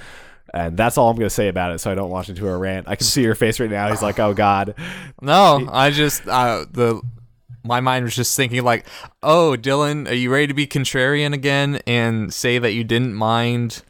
And 0.52 0.76
that's 0.76 0.96
all 0.98 1.10
I'm 1.10 1.16
going 1.16 1.26
to 1.28 1.34
say 1.34 1.48
about 1.48 1.72
it, 1.72 1.78
so 1.78 1.90
I 1.90 1.94
don't 1.96 2.10
launch 2.10 2.28
into 2.28 2.46
a 2.46 2.56
rant. 2.56 2.86
I 2.88 2.94
can 2.96 3.04
see 3.06 3.22
your 3.22 3.34
face 3.34 3.58
right 3.58 3.70
now. 3.70 3.88
He's 3.90 4.02
like, 4.02 4.20
"Oh 4.20 4.34
God, 4.34 4.74
No, 5.20 5.68
I 5.72 5.90
just 5.90 6.26
uh, 6.28 6.64
the 6.70 7.00
my 7.64 7.80
mind 7.80 8.04
was 8.04 8.14
just 8.14 8.36
thinking 8.36 8.62
like, 8.62 8.86
oh, 9.22 9.56
Dylan, 9.58 10.08
are 10.08 10.14
you 10.14 10.30
ready 10.30 10.46
to 10.48 10.54
be 10.54 10.66
contrarian 10.66 11.32
again 11.32 11.80
and 11.86 12.32
say 12.32 12.58
that 12.58 12.72
you 12.72 12.84
didn't 12.84 13.14
mind 13.14 13.82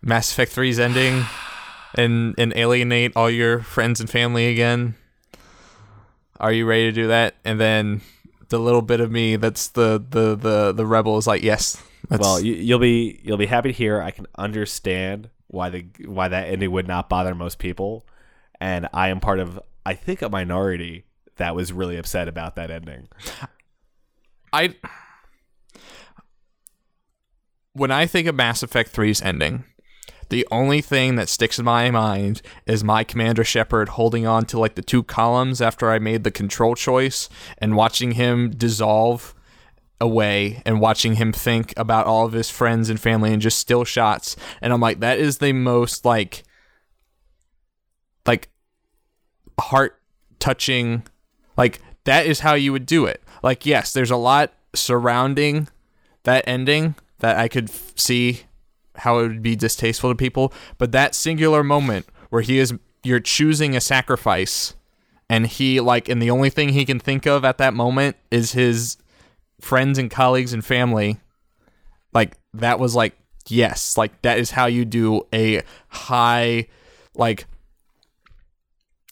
Mass 0.00 0.32
Effect 0.32 0.54
3's 0.56 0.78
ending 0.80 1.24
and 1.94 2.34
and 2.38 2.52
alienate 2.56 3.12
all 3.14 3.30
your 3.30 3.60
friends 3.60 4.00
and 4.00 4.08
family 4.10 4.48
again? 4.48 4.94
Are 6.40 6.52
you 6.52 6.66
ready 6.66 6.84
to 6.84 6.92
do 6.92 7.08
that? 7.08 7.34
And 7.44 7.60
then 7.60 8.00
the 8.48 8.58
little 8.58 8.82
bit 8.82 9.00
of 9.00 9.10
me 9.10 9.36
that's 9.36 9.68
the 9.68 10.02
the 10.08 10.34
the 10.34 10.72
the 10.72 10.86
rebel 10.86 11.18
is 11.18 11.26
like, 11.26 11.42
yes. 11.42 11.82
Well, 12.10 12.40
you, 12.40 12.54
you'll 12.54 12.78
be 12.78 13.20
you'll 13.22 13.36
be 13.36 13.46
happy 13.46 13.70
to 13.70 13.76
hear. 13.76 14.00
I 14.00 14.10
can 14.10 14.26
understand 14.36 15.30
why 15.48 15.68
the 15.70 15.86
why 16.06 16.28
that 16.28 16.48
ending 16.48 16.70
would 16.70 16.88
not 16.88 17.08
bother 17.08 17.34
most 17.34 17.58
people, 17.58 18.06
and 18.60 18.88
I 18.92 19.08
am 19.08 19.20
part 19.20 19.40
of 19.40 19.60
I 19.84 19.94
think 19.94 20.22
a 20.22 20.28
minority 20.28 21.04
that 21.36 21.54
was 21.54 21.72
really 21.72 21.96
upset 21.96 22.28
about 22.28 22.56
that 22.56 22.70
ending. 22.70 23.08
I 24.52 24.74
when 27.72 27.90
I 27.90 28.06
think 28.06 28.26
of 28.26 28.34
Mass 28.34 28.62
Effect 28.62 28.94
3's 28.94 29.22
ending, 29.22 29.64
the 30.28 30.46
only 30.50 30.80
thing 30.80 31.16
that 31.16 31.28
sticks 31.28 31.58
in 31.58 31.64
my 31.64 31.90
mind 31.90 32.42
is 32.66 32.84
my 32.84 33.04
Commander 33.04 33.44
Shepard 33.44 33.90
holding 33.90 34.26
on 34.26 34.44
to 34.46 34.58
like 34.58 34.74
the 34.74 34.82
two 34.82 35.02
columns 35.02 35.62
after 35.62 35.90
I 35.90 35.98
made 35.98 36.24
the 36.24 36.30
control 36.30 36.74
choice 36.74 37.28
and 37.58 37.76
watching 37.76 38.12
him 38.12 38.50
dissolve 38.50 39.34
away 40.00 40.62
and 40.64 40.80
watching 40.80 41.14
him 41.14 41.32
think 41.32 41.72
about 41.76 42.06
all 42.06 42.26
of 42.26 42.32
his 42.32 42.50
friends 42.50 42.90
and 42.90 43.00
family 43.00 43.32
and 43.32 43.42
just 43.42 43.58
still 43.58 43.84
shots. 43.84 44.36
And 44.60 44.72
I'm 44.72 44.80
like, 44.80 45.00
that 45.00 45.18
is 45.18 45.38
the 45.38 45.52
most 45.52 46.04
like 46.04 46.44
like 48.26 48.50
heart 49.58 50.00
touching 50.38 51.02
like 51.56 51.80
that 52.04 52.26
is 52.26 52.40
how 52.40 52.54
you 52.54 52.72
would 52.72 52.86
do 52.86 53.06
it. 53.06 53.22
Like 53.42 53.64
yes, 53.64 53.92
there's 53.92 54.10
a 54.10 54.16
lot 54.16 54.52
surrounding 54.74 55.68
that 56.24 56.44
ending 56.46 56.94
that 57.20 57.38
I 57.38 57.48
could 57.48 57.70
f- 57.70 57.92
see 57.96 58.42
how 58.98 59.18
it 59.18 59.28
would 59.28 59.42
be 59.42 59.56
distasteful 59.56 60.10
to 60.10 60.14
people, 60.16 60.52
but 60.78 60.92
that 60.92 61.14
singular 61.14 61.62
moment 61.62 62.06
where 62.30 62.42
he 62.42 62.58
is 62.58 62.74
you're 63.04 63.20
choosing 63.20 63.74
a 63.76 63.80
sacrifice 63.80 64.74
and 65.30 65.46
he 65.46 65.80
like 65.80 66.08
and 66.08 66.20
the 66.20 66.30
only 66.30 66.50
thing 66.50 66.70
he 66.70 66.84
can 66.84 66.98
think 66.98 67.26
of 67.26 67.44
at 67.44 67.58
that 67.58 67.74
moment 67.74 68.16
is 68.30 68.52
his 68.52 68.96
friends 69.60 69.98
and 69.98 70.10
colleagues 70.10 70.52
and 70.52 70.64
family. 70.64 71.18
Like 72.12 72.36
that 72.54 72.78
was 72.78 72.94
like 72.94 73.16
yes 73.48 73.96
like 73.96 74.20
that 74.22 74.38
is 74.38 74.50
how 74.50 74.66
you 74.66 74.84
do 74.84 75.22
a 75.32 75.62
high 75.88 76.66
like 77.14 77.46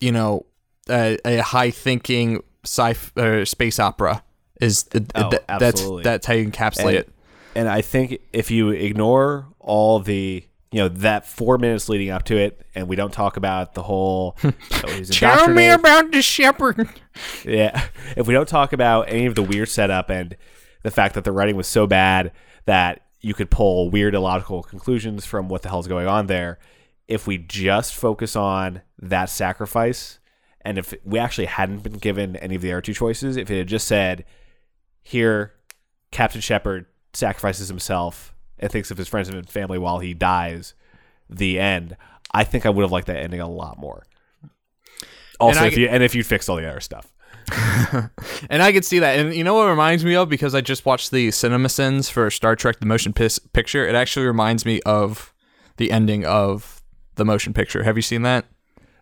you 0.01 0.13
know 0.13 0.45
a, 0.91 1.17
a 1.25 1.39
high 1.39 1.71
thinking 1.71 2.43
sci 2.65 2.95
uh, 3.17 3.45
space 3.45 3.79
opera 3.79 4.23
is 4.61 4.87
Oh, 5.15 5.31
that, 5.31 5.45
that's 5.59 5.83
that's 6.03 6.27
how 6.27 6.35
you 6.35 6.47
encapsulate 6.51 6.85
And- 6.89 6.97
it 6.97 7.13
And 7.57 7.71
I 7.71 7.81
think 7.81 8.21
if 8.35 8.51
you 8.51 8.69
ignore 8.71 9.47
all 9.61 9.99
the 9.99 10.47
you 10.73 10.79
know 10.83 10.89
that 10.89 11.27
four 11.27 11.57
minutes 11.57 11.89
leading 11.89 12.11
up 12.11 12.25
to 12.25 12.37
it, 12.37 12.61
and 12.75 12.87
we 12.87 12.97
don't 12.97 13.13
talk 13.13 13.39
about 13.39 13.73
the 13.73 13.83
whole. 13.83 14.37
oh, 14.45 14.53
Tell 15.11 15.49
me 15.49 15.69
about 15.71 16.13
the 16.13 16.23
shepherd. 16.23 16.89
Yeah. 17.47 17.87
If 18.15 18.27
we 18.27 18.35
don't 18.35 18.47
talk 18.47 18.75
about 18.75 19.09
any 19.09 19.25
of 19.25 19.37
the 19.37 19.43
weird 19.43 19.71
setup 19.71 20.11
and 20.11 20.37
the 20.83 20.91
fact 20.91 21.15
that 21.15 21.25
the 21.25 21.33
writing 21.33 21.57
was 21.57 21.67
so 21.67 21.87
bad 21.87 22.31
that 22.67 23.07
you 23.23 23.33
could 23.33 23.51
pull 23.51 23.89
weird 23.89 24.15
illogical 24.15 24.63
conclusions 24.63 25.25
from 25.25 25.49
what 25.49 25.63
the 25.63 25.71
hell's 25.71 25.89
going 25.89 26.07
on 26.07 26.27
there, 26.27 26.59
if 27.09 27.27
we 27.27 27.39
just 27.39 27.95
focus 27.95 28.37
on 28.37 28.83
that 28.99 29.31
sacrifice 29.31 30.19
and 30.61 30.77
if 30.77 30.93
we 31.05 31.19
actually 31.19 31.47
hadn't 31.47 31.83
been 31.83 31.95
given 31.95 32.37
any 32.37 32.55
of 32.55 32.61
the 32.61 32.71
other 32.71 32.83
two 32.83 32.93
choices, 32.93 33.39
if 33.39 33.51
it 33.51 33.57
had 33.57 33.67
just 33.67 33.87
said, 33.87 34.27
here, 35.03 35.55
Captain 36.11 36.43
Shepard 36.43 36.85
sacrifices 37.17 37.69
himself 37.69 38.35
and 38.59 38.71
thinks 38.71 38.91
of 38.91 38.99
his 38.99 39.09
friends 39.09 39.29
and 39.29 39.49
family 39.49 39.79
while 39.79 39.99
he 39.99 40.15
dies, 40.15 40.75
the 41.29 41.59
end, 41.59 41.97
I 42.33 42.45
think 42.45 42.67
I 42.67 42.71
would 42.71 42.83
have 42.83 42.93
liked 42.93 43.07
that 43.09 43.17
ending 43.17 43.41
a 43.41 43.49
lot 43.49 43.79
more. 43.79 44.05
Also, 45.39 45.61
I 45.61 45.67
if 45.67 45.77
you 45.77 45.89
and 45.89 46.03
if 46.03 46.15
you 46.15 46.25
fixed 46.25 46.49
all 46.49 46.57
the 46.57 46.69
other 46.69 46.81
stuff. 46.81 47.13
And 48.51 48.63
I 48.63 48.73
could 48.73 48.85
see 48.85 48.99
that. 49.01 49.19
And 49.19 49.35
you 49.35 49.45
know 49.45 49.55
what 49.55 49.67
it 49.67 49.71
reminds 49.71 50.05
me 50.05 50.15
of? 50.15 50.29
Because 50.29 50.55
I 50.55 50.61
just 50.61 50.85
watched 50.85 51.11
the 51.11 51.29
CinemaSins 51.29 52.11
for 52.11 52.31
Star 52.31 52.57
Trek 52.57 52.81
The 52.81 52.87
Motion 52.87 53.13
Picture. 53.13 53.87
It 53.87 53.95
actually 53.95 54.27
reminds 54.27 54.65
me 54.65 54.81
of 54.83 55.33
the 55.77 55.91
ending 55.91 56.25
of 56.25 56.83
the 57.17 57.25
motion 57.25 57.53
picture. 57.53 57.83
Have 57.83 57.97
you 57.97 58.03
seen 58.03 58.23
that? 58.23 58.47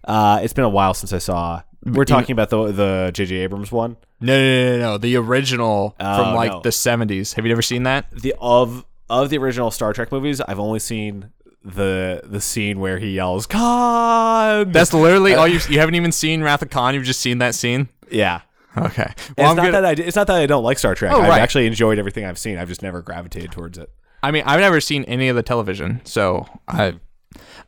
Uh, 0.05 0.41
it's 0.43 0.53
been 0.53 0.65
a 0.65 0.71
while 0.71 0.95
since 0.95 1.13
I 1.13 1.19
saw. 1.19 1.63
We're 1.85 2.05
talking 2.05 2.33
about 2.33 2.51
the 2.51 2.73
the 2.73 3.11
J.J. 3.13 3.37
Abrams 3.37 3.71
one. 3.71 3.97
No, 4.25 4.39
no, 4.39 4.71
no, 4.71 4.77
no, 4.77 4.83
no. 4.93 4.99
The 4.99 5.17
original 5.17 5.95
Oh, 6.01 6.17
from 6.25 6.35
like 6.35 6.51
no. 6.53 6.61
the 6.61 6.71
70s. 6.71 7.35
Have 7.35 7.45
you 7.47 7.53
ever 7.53 7.63
seen 7.63 7.83
that? 7.85 8.11
The 8.11 8.35
of 8.41 8.85
of 9.11 9.31
the 9.31 9.39
original 9.39 9.71
Star 9.71 9.93
Trek 9.93 10.11
movies, 10.11 10.41
I've 10.41 10.59
only 10.59 10.79
seen 10.79 11.31
the 11.63 12.23
the 12.25 12.41
scene 12.41 12.79
where 12.81 12.99
he 12.99 13.11
yells 13.15 13.47
"Khan." 13.47 14.73
That's 14.73 14.93
literally 14.95 15.35
all 15.35 15.47
you 15.49 15.61
you 15.69 15.79
haven't 15.79 15.95
even 15.95 16.13
seen 16.13 16.43
Wrath 16.43 16.63
of 16.63 16.71
Khan. 16.71 16.95
You've 16.95 17.05
just 17.05 17.21
seen 17.21 17.39
that 17.39 17.55
scene. 17.55 17.89
yeah. 18.11 18.41
Okay. 18.77 19.13
it's 19.17 19.31
Well, 19.39 19.51
I'm 19.51 19.57
not 19.57 19.63
gonna, 19.67 19.83
that 19.83 19.99
I 20.01 20.03
it's 20.03 20.17
not 20.17 20.27
that 20.27 20.37
I 20.37 20.47
don't 20.47 20.65
like 20.65 20.79
Star 20.81 20.95
Trek. 20.97 21.13
Oh, 21.13 21.21
I've 21.21 21.29
right. 21.29 21.41
actually 21.41 21.67
enjoyed 21.67 21.97
everything 21.99 22.25
I've 22.25 22.39
seen. 22.39 22.59
I've 22.59 22.69
just 22.69 22.83
never 22.83 23.03
gravitated 23.03 23.53
towards 23.53 23.79
it. 23.79 23.89
I 24.23 24.31
mean, 24.33 24.43
I've 24.47 24.59
never 24.61 24.81
seen 24.81 25.05
any 25.05 25.29
of 25.29 25.37
the 25.37 25.43
television, 25.45 26.01
so 26.05 26.47
I. 26.67 26.95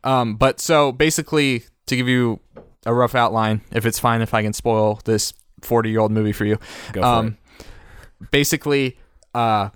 Um, 0.02 0.34
but 0.36 0.58
so 0.60 0.90
basically, 0.90 1.62
to 1.86 1.96
give 1.96 2.08
you 2.08 2.40
a 2.86 2.92
rough 2.94 3.14
outline, 3.14 3.60
if 3.72 3.86
it's 3.86 3.98
fine 4.00 4.20
if 4.20 4.34
I 4.34 4.42
can 4.42 4.52
spoil 4.52 5.00
this 5.04 5.32
forty-year-old 5.66 6.12
movie 6.12 6.32
for 6.32 6.44
you, 6.44 6.58
Go 6.92 7.02
for 7.02 7.06
um, 7.06 7.38
basically, 8.30 8.98
uh, 9.34 9.70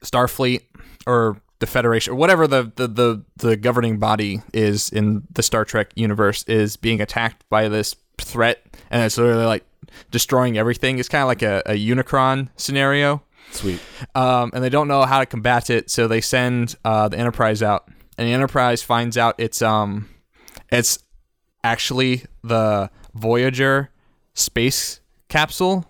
Starfleet 0.00 0.62
or 1.06 1.36
the 1.58 1.66
Federation 1.66 2.12
or 2.12 2.16
whatever 2.16 2.46
the, 2.46 2.72
the 2.74 2.88
the 2.88 3.24
the 3.36 3.56
governing 3.56 3.98
body 3.98 4.40
is 4.52 4.90
in 4.90 5.22
the 5.32 5.42
Star 5.42 5.64
Trek 5.64 5.90
universe 5.94 6.42
is 6.44 6.76
being 6.76 7.00
attacked 7.00 7.48
by 7.48 7.68
this 7.68 7.94
threat, 8.20 8.64
and 8.90 9.02
it's 9.02 9.18
literally 9.18 9.46
like 9.46 9.64
destroying 10.10 10.58
everything. 10.58 10.98
It's 10.98 11.08
kind 11.08 11.22
of 11.22 11.28
like 11.28 11.42
a, 11.42 11.62
a 11.66 11.74
Unicron 11.74 12.48
scenario. 12.56 13.22
Sweet. 13.52 13.80
um, 14.14 14.50
and 14.54 14.64
they 14.64 14.70
don't 14.70 14.88
know 14.88 15.02
how 15.02 15.20
to 15.20 15.26
combat 15.26 15.68
it, 15.68 15.90
so 15.90 16.08
they 16.08 16.22
send 16.22 16.74
uh, 16.84 17.08
the 17.08 17.18
Enterprise 17.18 17.62
out, 17.62 17.86
and 18.16 18.26
the 18.26 18.32
Enterprise 18.32 18.82
finds 18.82 19.18
out 19.18 19.34
it's 19.38 19.60
um, 19.60 20.08
it's 20.70 20.98
actually 21.62 22.24
the 22.42 22.90
Voyager 23.14 23.90
space 24.34 25.00
capsule 25.28 25.84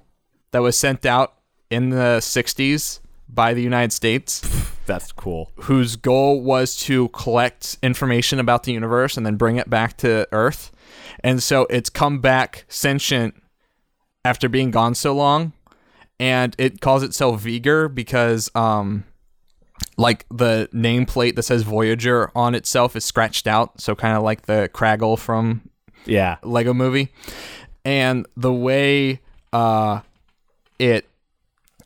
that 0.53 0.61
was 0.63 0.77
sent 0.79 1.05
out 1.07 1.35
in 1.71 1.91
the 1.91 2.19
'60s 2.21 3.01
by 3.29 3.55
the 3.55 3.63
United 3.63 3.93
States, 3.93 4.41
That's 4.87 5.11
cool. 5.13 5.51
whose 5.63 5.97
goal 5.97 6.43
was 6.43 6.77
to 6.85 7.09
collect 7.11 7.79
information 7.83 8.39
about 8.39 8.65
the 8.65 8.73
universe 8.73 9.17
and 9.17 9.25
then 9.25 9.37
bring 9.37 9.57
it 9.57 9.71
back 9.71 9.97
to 9.99 10.29
Earth, 10.33 10.71
and 11.25 11.43
so 11.43 11.67
it's 11.71 11.89
come 11.89 12.21
back 12.21 12.65
sentient 12.69 13.35
after 14.25 14.49
being 14.49 14.71
gone 14.71 14.95
so 14.95 15.15
long 15.15 15.53
and 16.21 16.55
it 16.59 16.81
calls 16.81 17.03
itself 17.03 17.43
V'Ger 17.43 17.93
because 17.93 18.49
um 18.55 19.03
like 19.97 20.25
the 20.31 20.69
nameplate 20.73 21.35
that 21.35 21.43
says 21.43 21.63
Voyager 21.63 22.31
on 22.37 22.55
itself 22.55 22.95
is 22.95 23.05
scratched 23.05 23.47
out, 23.49 23.81
so 23.81 23.95
kind 23.97 24.17
of 24.17 24.23
like 24.23 24.43
the 24.43 24.71
Kragle 24.73 25.19
from 25.19 25.63
Yeah. 26.07 26.37
Lego 26.45 26.73
movie. 26.73 27.09
And 27.85 28.27
the 28.37 28.53
way 28.53 29.21
uh 29.53 30.01
it 30.79 31.09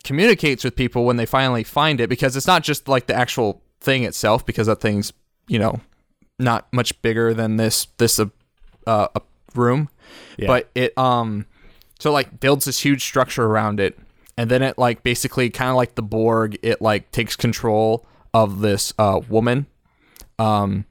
communicates 0.04 0.62
with 0.62 0.76
people 0.76 1.04
when 1.04 1.16
they 1.16 1.26
finally 1.26 1.64
find 1.64 2.00
it 2.00 2.08
because 2.08 2.36
it's 2.36 2.46
not 2.46 2.62
just 2.62 2.86
like 2.88 3.06
the 3.06 3.14
actual 3.14 3.60
thing 3.80 4.04
itself 4.04 4.46
because 4.46 4.68
that 4.68 4.80
thing's, 4.80 5.12
you 5.48 5.58
know, 5.58 5.80
not 6.38 6.66
much 6.72 7.00
bigger 7.02 7.34
than 7.34 7.56
this 7.56 7.86
this 7.98 8.20
uh, 8.20 8.26
uh, 8.86 9.08
a 9.14 9.20
room 9.54 9.88
Yeah. 10.38 10.46
but 10.48 10.70
it 10.74 10.96
um 10.98 11.46
so 11.98 12.12
like 12.12 12.40
builds 12.40 12.66
this 12.66 12.78
huge 12.80 13.02
structure 13.02 13.46
around 13.46 13.80
it 13.80 13.98
and 14.36 14.50
then 14.50 14.62
it 14.62 14.76
like 14.76 15.02
basically 15.02 15.48
kind 15.50 15.70
of 15.70 15.76
like 15.76 15.94
the 15.94 16.02
borg 16.02 16.58
it 16.62 16.82
like 16.82 17.10
takes 17.10 17.36
control 17.36 18.06
of 18.34 18.60
this 18.60 18.92
uh 18.98 19.20
woman 19.30 19.66
um 20.38 20.84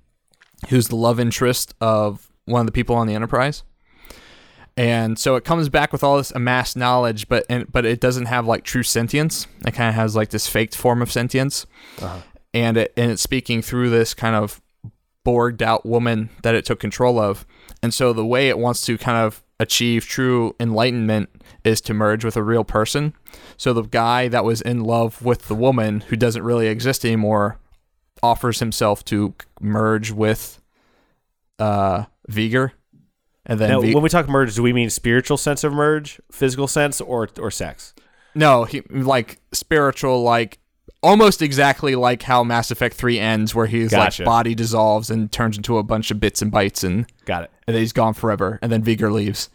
who's 0.69 0.87
the 0.87 0.95
love 0.95 1.19
interest 1.19 1.75
of 1.79 2.31
one 2.45 2.59
of 2.61 2.65
the 2.65 2.71
people 2.71 2.95
on 2.95 3.05
the 3.05 3.13
enterprise 3.13 3.61
and 4.77 5.17
so 5.17 5.35
it 5.35 5.43
comes 5.45 5.69
back 5.69 5.91
with 5.93 6.03
all 6.03 6.17
this 6.17 6.31
amassed 6.31 6.75
knowledge 6.75 7.27
but 7.27 7.45
and, 7.49 7.71
but 7.71 7.85
it 7.85 7.99
doesn't 7.99 8.25
have 8.25 8.45
like 8.45 8.63
true 8.63 8.83
sentience 8.83 9.47
it 9.65 9.71
kind 9.71 9.89
of 9.89 9.95
has 9.95 10.15
like 10.15 10.29
this 10.29 10.47
faked 10.47 10.75
form 10.75 11.01
of 11.01 11.11
sentience 11.11 11.65
and 12.53 12.77
it 12.77 12.93
and 12.97 13.11
it's 13.11 13.21
speaking 13.21 13.61
through 13.61 13.89
this 13.89 14.13
kind 14.13 14.35
of 14.35 14.61
borged 15.25 15.61
out 15.61 15.85
woman 15.85 16.29
that 16.43 16.55
it 16.55 16.63
took 16.63 16.79
control 16.79 17.19
of. 17.19 17.45
And 17.83 17.93
so 17.93 18.13
the 18.13 18.25
way 18.25 18.47
it 18.47 18.59
wants 18.59 18.85
to 18.85 18.97
kind 18.97 19.17
of 19.17 19.43
achieve 19.59 20.05
true 20.05 20.55
enlightenment 20.59 21.29
is 21.63 21.81
to 21.81 21.93
merge 21.93 22.23
with 22.23 22.37
a 22.37 22.43
real 22.43 22.63
person. 22.63 23.13
So 23.57 23.73
the 23.73 23.81
guy 23.81 24.27
that 24.27 24.45
was 24.45 24.61
in 24.61 24.81
love 24.81 25.21
with 25.23 25.47
the 25.47 25.55
woman 25.55 26.01
who 26.01 26.15
doesn't 26.15 26.43
really 26.43 26.67
exist 26.67 27.03
anymore 27.03 27.57
offers 28.23 28.59
himself 28.59 29.03
to 29.05 29.33
merge 29.59 30.11
with 30.11 30.61
uh 31.59 32.05
V'Ger. 32.29 32.71
And 33.45 33.59
then 33.59 33.69
Now, 33.69 33.79
when 33.81 34.01
we 34.01 34.09
talk 34.09 34.27
merge, 34.27 34.55
do 34.55 34.63
we 34.63 34.73
mean 34.73 34.89
spiritual 34.89 35.37
sense 35.37 35.63
of 35.63 35.71
merge, 35.71 36.19
physical 36.31 36.67
sense, 36.67 36.99
or 36.99 37.29
or 37.39 37.51
sex? 37.51 37.93
No, 38.33 38.63
he 38.65 38.81
like 38.89 39.39
spiritual, 39.51 40.23
like 40.23 40.57
almost 41.03 41.41
exactly 41.43 41.95
like 41.95 42.23
how 42.23 42.43
Mass 42.43 42.71
Effect 42.71 42.95
Three 42.95 43.19
ends, 43.19 43.53
where 43.53 43.67
his 43.67 43.91
Gotcha. 43.91 44.23
like 44.23 44.25
body 44.25 44.55
dissolves 44.55 45.09
and 45.11 45.31
turns 45.31 45.57
into 45.57 45.77
a 45.77 45.83
bunch 45.83 46.09
of 46.11 46.19
bits 46.19 46.41
and 46.41 46.51
bytes, 46.51 46.83
and 46.83 47.05
Got 47.25 47.43
it. 47.43 47.51
and 47.67 47.75
then 47.75 47.81
he's 47.81 47.93
gone 47.93 48.13
forever, 48.15 48.57
and 48.61 48.71
then 48.71 48.83
V'Ger 48.83 49.11
leaves. 49.11 49.49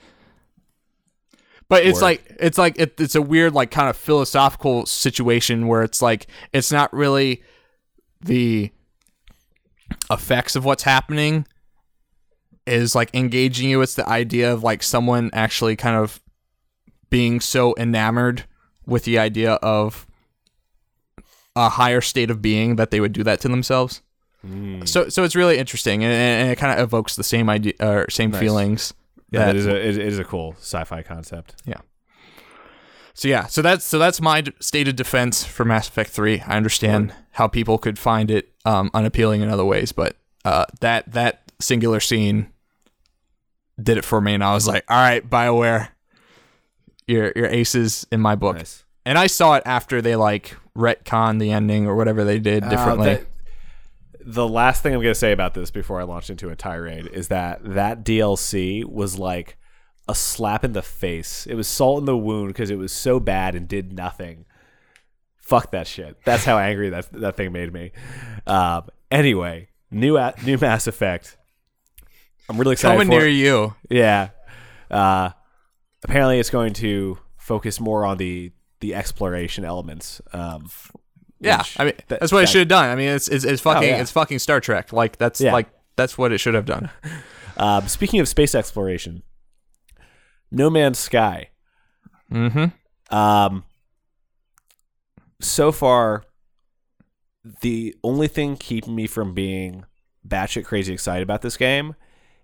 But 1.69 1.85
it's 1.85 1.97
Word. 1.97 2.03
like 2.03 2.37
it's 2.41 2.59
like 2.59 2.79
it, 2.79 3.01
it's 3.01 3.15
a 3.15 3.23
weird 3.23 3.53
like 3.55 3.71
kind 3.71 3.89
of 3.89 3.97
philosophical 3.97 4.87
situation 4.87 5.67
where 5.69 5.83
it's 5.83 6.01
like 6.03 6.27
it's 6.53 6.73
not 6.73 6.93
really 6.93 7.43
the 8.21 8.71
effects 10.11 10.57
of 10.57 10.65
what's 10.65 10.83
happening 10.85 11.47
is 12.71 12.95
like 12.95 13.11
engaging 13.15 13.69
you. 13.69 13.83
It's 13.83 13.95
the 13.95 14.09
idea 14.09 14.53
of 14.53 14.63
like 14.63 14.83
someone 14.83 15.31
actually 15.33 15.77
kind 15.77 15.97
of 15.97 16.21
being 17.11 17.41
so 17.41 17.75
enamored 17.77 18.45
with 18.87 19.05
the 19.05 19.19
idea 19.19 19.55
of 19.55 20.07
a 21.57 21.69
higher 21.69 22.01
state 22.01 22.31
of 22.31 22.41
being 22.41 22.77
that 22.77 22.91
they 22.91 23.01
would 23.01 23.13
do 23.13 23.25
that 23.25 23.41
to 23.41 23.49
themselves. 23.49 24.03
So 24.87 25.11
so 25.11 25.23
it's 25.25 25.37
really 25.37 25.59
interesting 25.59 26.03
and, 26.03 26.13
and 26.15 26.51
it 26.51 26.57
kind 26.57 26.73
of 26.73 26.83
evokes 26.83 27.15
the 27.15 27.23
same 27.25 27.51
idea 27.51 27.75
or 27.79 28.09
same 28.09 28.31
Nice. 28.31 28.41
feelings. 28.41 28.95
Yeah, 29.31 29.41
that- 29.41 29.47
that 29.53 29.57
is 29.57 29.67
a 29.67 29.77
it 29.89 29.99
is 29.99 30.19
a 30.19 30.25
cool 30.25 30.55
sci-fi 30.59 31.03
concept. 31.03 31.61
Yeah. 31.67 31.81
So 33.13 33.29
yeah, 33.29 33.47
so 33.47 33.61
that's 33.61 33.85
so 33.85 33.99
that's 33.99 34.19
my 34.21 34.41
d- 34.41 34.53
stated 34.61 34.97
defense 34.97 35.45
for 35.45 35.65
Mass 35.67 35.89
Effect 35.89 36.09
Three. 36.11 36.41
I 36.41 36.57
understand 36.57 37.13
how 37.33 37.49
people 37.49 37.77
could 37.77 37.99
find 37.99 38.31
it 38.31 38.51
um, 38.65 38.91
unappealing 38.95 39.43
in 39.43 39.51
other 39.51 39.65
ways, 39.65 39.93
but 39.93 40.17
uh, 40.47 40.65
that 40.81 41.13
that 41.13 41.43
singular 41.61 42.01
scene 42.01 42.49
did 43.83 43.99
it 43.99 44.05
for 44.05 44.21
me, 44.21 44.35
and 44.35 44.45
I 44.45 44.55
was 44.55 44.67
like, 44.67 44.85
all 44.89 44.97
right, 44.97 45.29
Bioware, 45.29 45.89
your 47.07 47.33
your 47.37 47.47
aces 47.47 48.07
in 48.13 48.21
my 48.21 48.35
book. 48.35 48.57
Nice. 48.57 48.85
And 49.07 49.19
I 49.19 49.27
saw 49.27 49.55
it 49.55 49.63
after 49.67 50.01
they 50.03 50.17
like 50.17 50.57
retcon 50.77 51.41
the 51.41 51.51
ending 51.51 51.87
or 51.87 51.97
whatever 51.97 52.25
they 52.25 52.39
did 52.39 52.69
differently. 52.69 53.11
Uh, 53.11 53.15
that- 53.17 53.27
the 54.23 54.47
last 54.47 54.83
thing 54.83 54.93
I'm 54.93 55.01
going 55.01 55.15
to 55.15 55.19
say 55.19 55.33
about 55.33 55.55
this 55.55 55.71
before 55.71 55.99
I 55.99 56.05
launch 56.05 56.29
into 56.29 56.51
a 56.51 56.55
tirade 56.55 57.07
is 57.07 57.29
that 57.29 57.61
that 57.65 58.05
DLC 58.05 58.85
was 58.85 59.19
like 59.19 59.57
a 60.09 60.15
slap 60.15 60.63
in 60.63 60.75
the 60.75 60.83
face. 60.83 61.47
It 61.47 61.55
was 61.55 61.67
salt 61.67 62.01
in 62.01 62.05
the 62.05 62.17
wound 62.17 62.49
because 62.49 62.71
it 62.71 62.77
was 62.77 62.93
so 62.93 63.19
bad 63.19 63.55
and 63.55 63.67
did 63.67 63.95
nothing. 63.95 64.45
Fuck 65.39 65.71
that 65.71 65.87
shit. 65.87 66.19
That's 66.27 66.45
how 66.45 66.59
angry 66.59 66.91
that 66.91 67.11
that 67.13 67.37
thing 67.39 67.51
made 67.53 67.73
me. 67.73 67.93
Um, 68.47 68.89
anyway, 69.11 69.69
new 69.91 70.19
a- 70.19 70.35
new 70.45 70.59
Mass 70.59 70.87
Effect. 70.87 71.39
I'm 72.51 72.59
really 72.59 72.73
excited 72.73 72.95
Coming 72.99 73.09
near 73.09 73.27
it. 73.27 73.33
you. 73.33 73.75
Yeah. 73.89 74.31
Uh, 74.91 75.31
apparently, 76.03 76.39
it's 76.41 76.51
going 76.51 76.73
to 76.75 77.19
focus 77.39 77.81
more 77.81 78.05
on 78.05 78.17
the 78.19 78.53
the 78.81 78.95
exploration 78.95 79.65
elements. 79.65 80.21
Um, 80.33 80.69
Yeah, 81.39 81.63
I 81.79 81.85
mean 81.85 81.95
that- 82.09 82.21
that's 82.21 82.33
what 82.33 82.39
it 82.39 82.43
that- 82.47 82.53
should 82.53 82.59
have 82.61 82.69
done. 82.69 82.91
I 82.91 82.95
mean 82.97 83.09
it's 83.11 83.29
it's, 83.29 83.45
it's 83.45 83.63
fucking 83.63 83.89
yeah. 83.89 84.01
it's 84.01 84.11
fucking 84.11 84.39
Star 84.41 84.61
Trek. 84.61 84.93
Like 84.93 85.17
that's 85.19 85.41
Yeah. 85.41 85.53
like 85.53 85.69
that's 85.97 86.17
what 86.19 86.33
it 86.33 86.39
should 86.39 86.55
have 86.55 86.67
done. 86.67 86.91
Um, 87.57 87.89
speaking 87.89 88.21
of 88.21 88.29
space 88.29 88.55
exploration, 88.55 89.23
No 90.51 90.71
Man's 90.71 90.99
Sky. 90.99 91.51
Mm-hmm. 92.33 93.15
Um, 93.15 93.65
so 95.43 95.71
far, 95.71 96.25
the 97.61 97.95
only 98.03 98.29
thing 98.29 98.57
keeping 98.57 98.95
me 98.95 99.07
from 99.07 99.35
being 99.35 99.85
batshit 100.27 100.65
crazy 100.65 100.93
excited 100.95 101.23
about 101.23 101.43
this 101.43 101.59
game 101.59 101.95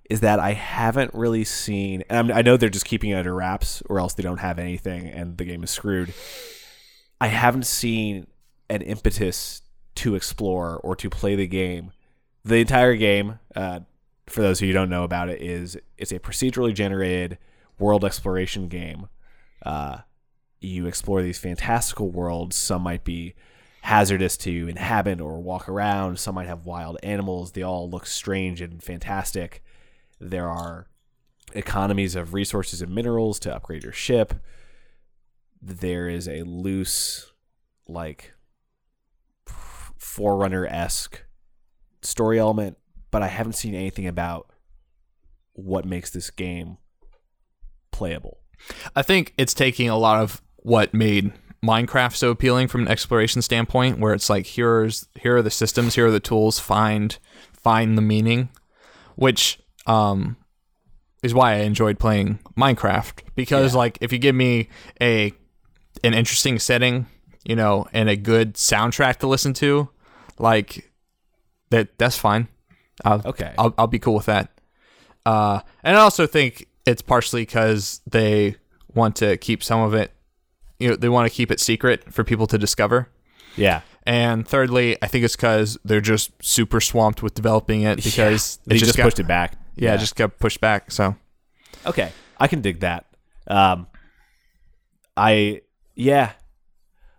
is 0.08 0.20
that 0.20 0.38
I 0.38 0.52
haven't 0.52 1.12
really 1.14 1.44
seen. 1.44 2.04
And 2.08 2.32
I 2.32 2.42
know 2.42 2.56
they're 2.56 2.68
just 2.68 2.84
keeping 2.84 3.10
it 3.10 3.14
under 3.14 3.34
wraps, 3.34 3.82
or 3.88 3.98
else 3.98 4.14
they 4.14 4.22
don't 4.22 4.38
have 4.38 4.58
anything, 4.58 5.08
and 5.08 5.36
the 5.36 5.44
game 5.44 5.62
is 5.62 5.70
screwed. 5.70 6.12
I 7.20 7.28
haven't 7.28 7.66
seen 7.66 8.26
an 8.68 8.82
impetus 8.82 9.62
to 9.96 10.14
explore 10.14 10.76
or 10.82 10.94
to 10.96 11.10
play 11.10 11.34
the 11.34 11.46
game. 11.46 11.92
The 12.44 12.56
entire 12.56 12.94
game, 12.94 13.38
uh, 13.54 13.80
for 14.26 14.42
those 14.42 14.58
of 14.58 14.62
you 14.62 14.72
who 14.72 14.78
don't 14.78 14.90
know 14.90 15.04
about 15.04 15.28
it, 15.28 15.40
is 15.40 15.78
it's 15.96 16.12
a 16.12 16.18
procedurally 16.18 16.74
generated 16.74 17.38
world 17.78 18.04
exploration 18.04 18.68
game. 18.68 19.08
Uh, 19.64 19.98
you 20.60 20.86
explore 20.86 21.22
these 21.22 21.38
fantastical 21.38 22.10
worlds. 22.10 22.56
Some 22.56 22.82
might 22.82 23.04
be 23.04 23.34
hazardous 23.82 24.36
to 24.36 24.68
inhabit 24.68 25.20
or 25.20 25.40
walk 25.40 25.68
around. 25.68 26.18
Some 26.18 26.34
might 26.34 26.48
have 26.48 26.66
wild 26.66 26.98
animals. 27.02 27.52
They 27.52 27.62
all 27.62 27.88
look 27.88 28.06
strange 28.06 28.60
and 28.60 28.82
fantastic. 28.82 29.62
There 30.20 30.48
are 30.48 30.88
economies 31.54 32.16
of 32.16 32.34
resources 32.34 32.82
and 32.82 32.94
minerals 32.94 33.38
to 33.40 33.54
upgrade 33.54 33.82
your 33.84 33.92
ship. 33.92 34.34
There 35.60 36.08
is 36.08 36.28
a 36.28 36.42
loose, 36.42 37.32
like, 37.88 38.32
Forerunner 39.98 40.66
esque 40.66 41.24
story 42.02 42.38
element, 42.38 42.78
but 43.10 43.22
I 43.22 43.28
haven't 43.28 43.54
seen 43.54 43.74
anything 43.74 44.06
about 44.06 44.50
what 45.52 45.84
makes 45.84 46.10
this 46.10 46.30
game 46.30 46.78
playable. 47.90 48.38
I 48.94 49.02
think 49.02 49.34
it's 49.36 49.54
taking 49.54 49.88
a 49.88 49.98
lot 49.98 50.22
of 50.22 50.42
what 50.56 50.94
made 50.94 51.32
Minecraft 51.64 52.14
so 52.14 52.30
appealing 52.30 52.68
from 52.68 52.82
an 52.82 52.88
exploration 52.88 53.42
standpoint, 53.42 53.98
where 53.98 54.14
it's 54.14 54.30
like 54.30 54.46
here's 54.46 55.08
here 55.14 55.36
are 55.36 55.42
the 55.42 55.50
systems, 55.50 55.94
here 55.94 56.06
are 56.06 56.10
the 56.10 56.20
tools, 56.20 56.58
find 56.58 57.18
find 57.52 57.96
the 57.98 58.02
meaning, 58.02 58.50
which 59.16 59.58
um 59.86 60.36
is 61.22 61.34
why 61.34 61.52
I 61.54 61.56
enjoyed 61.58 61.98
playing 61.98 62.38
Minecraft 62.56 63.22
because 63.34 63.72
Yeah. 63.72 63.78
like 63.78 63.98
if 64.00 64.12
you 64.12 64.18
give 64.18 64.34
me 64.34 64.68
a 65.00 65.32
an 66.04 66.14
interesting 66.14 66.58
setting, 66.58 67.06
you 67.44 67.56
know, 67.56 67.86
and 67.92 68.08
a 68.08 68.16
good 68.16 68.54
soundtrack 68.54 69.16
to 69.18 69.26
listen 69.26 69.52
to, 69.54 69.88
like 70.38 70.90
that 71.70 71.98
that's 71.98 72.16
fine. 72.18 72.48
I'll, 73.04 73.22
Okay. 73.24 73.54
I'll 73.58 73.74
I'll 73.78 73.86
be 73.86 73.98
cool 73.98 74.14
with 74.14 74.26
that. 74.26 74.50
Uh, 75.24 75.60
and 75.82 75.96
I 75.96 76.00
also 76.00 76.26
think 76.26 76.66
it's 76.86 77.02
partially 77.02 77.42
because 77.42 78.00
they 78.06 78.56
want 78.94 79.16
to 79.16 79.36
keep 79.38 79.62
some 79.64 79.80
of 79.80 79.92
it, 79.92 80.12
you 80.78 80.88
know, 80.88 80.96
they 80.96 81.08
want 81.08 81.28
to 81.30 81.34
keep 81.34 81.50
it 81.50 81.58
secret 81.60 82.12
for 82.12 82.22
people 82.22 82.46
to 82.46 82.56
discover. 82.58 83.08
Yeah. 83.56 83.80
And 84.06 84.46
thirdly, 84.46 84.96
I 85.02 85.08
think 85.08 85.24
it's 85.24 85.34
because 85.34 85.76
they're 85.84 86.00
just 86.00 86.30
super 86.40 86.80
swamped 86.80 87.22
with 87.24 87.34
developing 87.34 87.82
it 87.82 88.04
because 88.04 88.58
they 88.66 88.76
it 88.76 88.78
just, 88.78 88.96
got, 88.96 89.02
pushed 89.04 89.18
it 89.18 89.26
back. 89.26 89.54
Yeah, 89.76 89.94
it 89.94 89.98
just 89.98 90.16
got 90.16 90.38
pushed 90.38 90.60
back. 90.60 90.90
So 90.90 91.16
Okay, 91.86 92.10
I 92.38 92.48
can 92.48 92.60
dig 92.60 92.80
that. 92.80 93.06
Um, 93.46 93.86
I 95.16 95.62
yeah. 95.94 96.32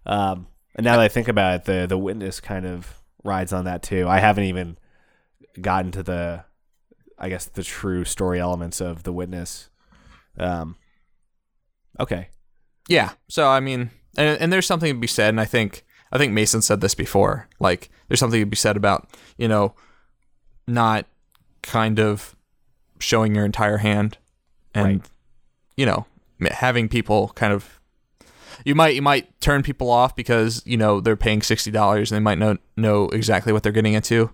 Um, 0.06 0.48
and 0.76 0.84
now 0.84 0.98
that 0.98 1.02
I 1.02 1.08
think 1.08 1.28
about 1.28 1.56
it, 1.56 1.66
the 1.66 1.88
the 1.88 1.98
witness 1.98 2.40
kind 2.40 2.66
of 2.66 3.02
rides 3.24 3.54
on 3.54 3.66
that 3.66 3.84
too. 3.84 4.08
I 4.08 4.20
haven't 4.20 4.46
even 4.46 4.78
gotten 5.60 5.92
to 5.92 6.04
the, 6.04 6.46
I 7.18 7.30
guess 7.30 7.46
the 7.46 7.64
true 7.64 8.06
story 8.06 8.40
elements 8.40 8.80
of 8.80 9.04
the 9.04 9.12
witness. 9.12 9.70
Um, 10.38 10.76
okay, 12.00 12.30
yeah. 12.88 13.12
So 13.28 13.48
I 13.48 13.60
mean, 13.60 13.92
and, 14.18 14.40
and 14.40 14.54
there's 14.54 14.68
something 14.68 14.94
to 14.94 15.00
be 15.00 15.08
said, 15.08 15.30
and 15.30 15.42
I 15.42 15.46
think 15.46 15.86
I 16.12 16.18
think 16.18 16.34
Mason 16.34 16.62
said 16.62 16.82
this 16.82 16.96
before. 16.96 17.48
Like, 17.60 17.90
there's 18.08 18.20
something 18.20 18.40
to 18.40 18.46
be 18.46 18.56
said 18.56 18.78
about 18.78 19.10
you 19.38 19.48
know, 19.48 19.76
not 20.68 21.06
kind 21.64 22.00
of 22.00 22.36
showing 22.99 23.36
your 23.36 23.45
entire 23.45 23.78
hand, 23.78 24.18
and 24.74 24.86
Right. 24.86 25.10
you 25.76 25.86
know, 25.86 26.06
having 26.52 26.88
people 26.90 27.30
kind 27.36 27.53
of. 27.53 27.80
You 28.65 28.74
might 28.74 28.95
you 28.95 29.02
might 29.03 29.40
turn 29.40 29.61
people 29.61 29.90
off 29.91 30.15
because 30.15 30.64
you 30.65 30.78
know 30.78 30.99
they're 30.99 31.15
paying 31.15 31.41
sixty 31.44 31.69
dollars 31.72 32.11
and 32.11 32.15
they 32.18 32.24
might 32.24 32.40
not 32.40 32.57
know 32.76 33.06
exactly 33.10 33.53
what 33.53 33.61
they're 33.64 33.72
getting 33.72 33.94
into, 33.94 34.32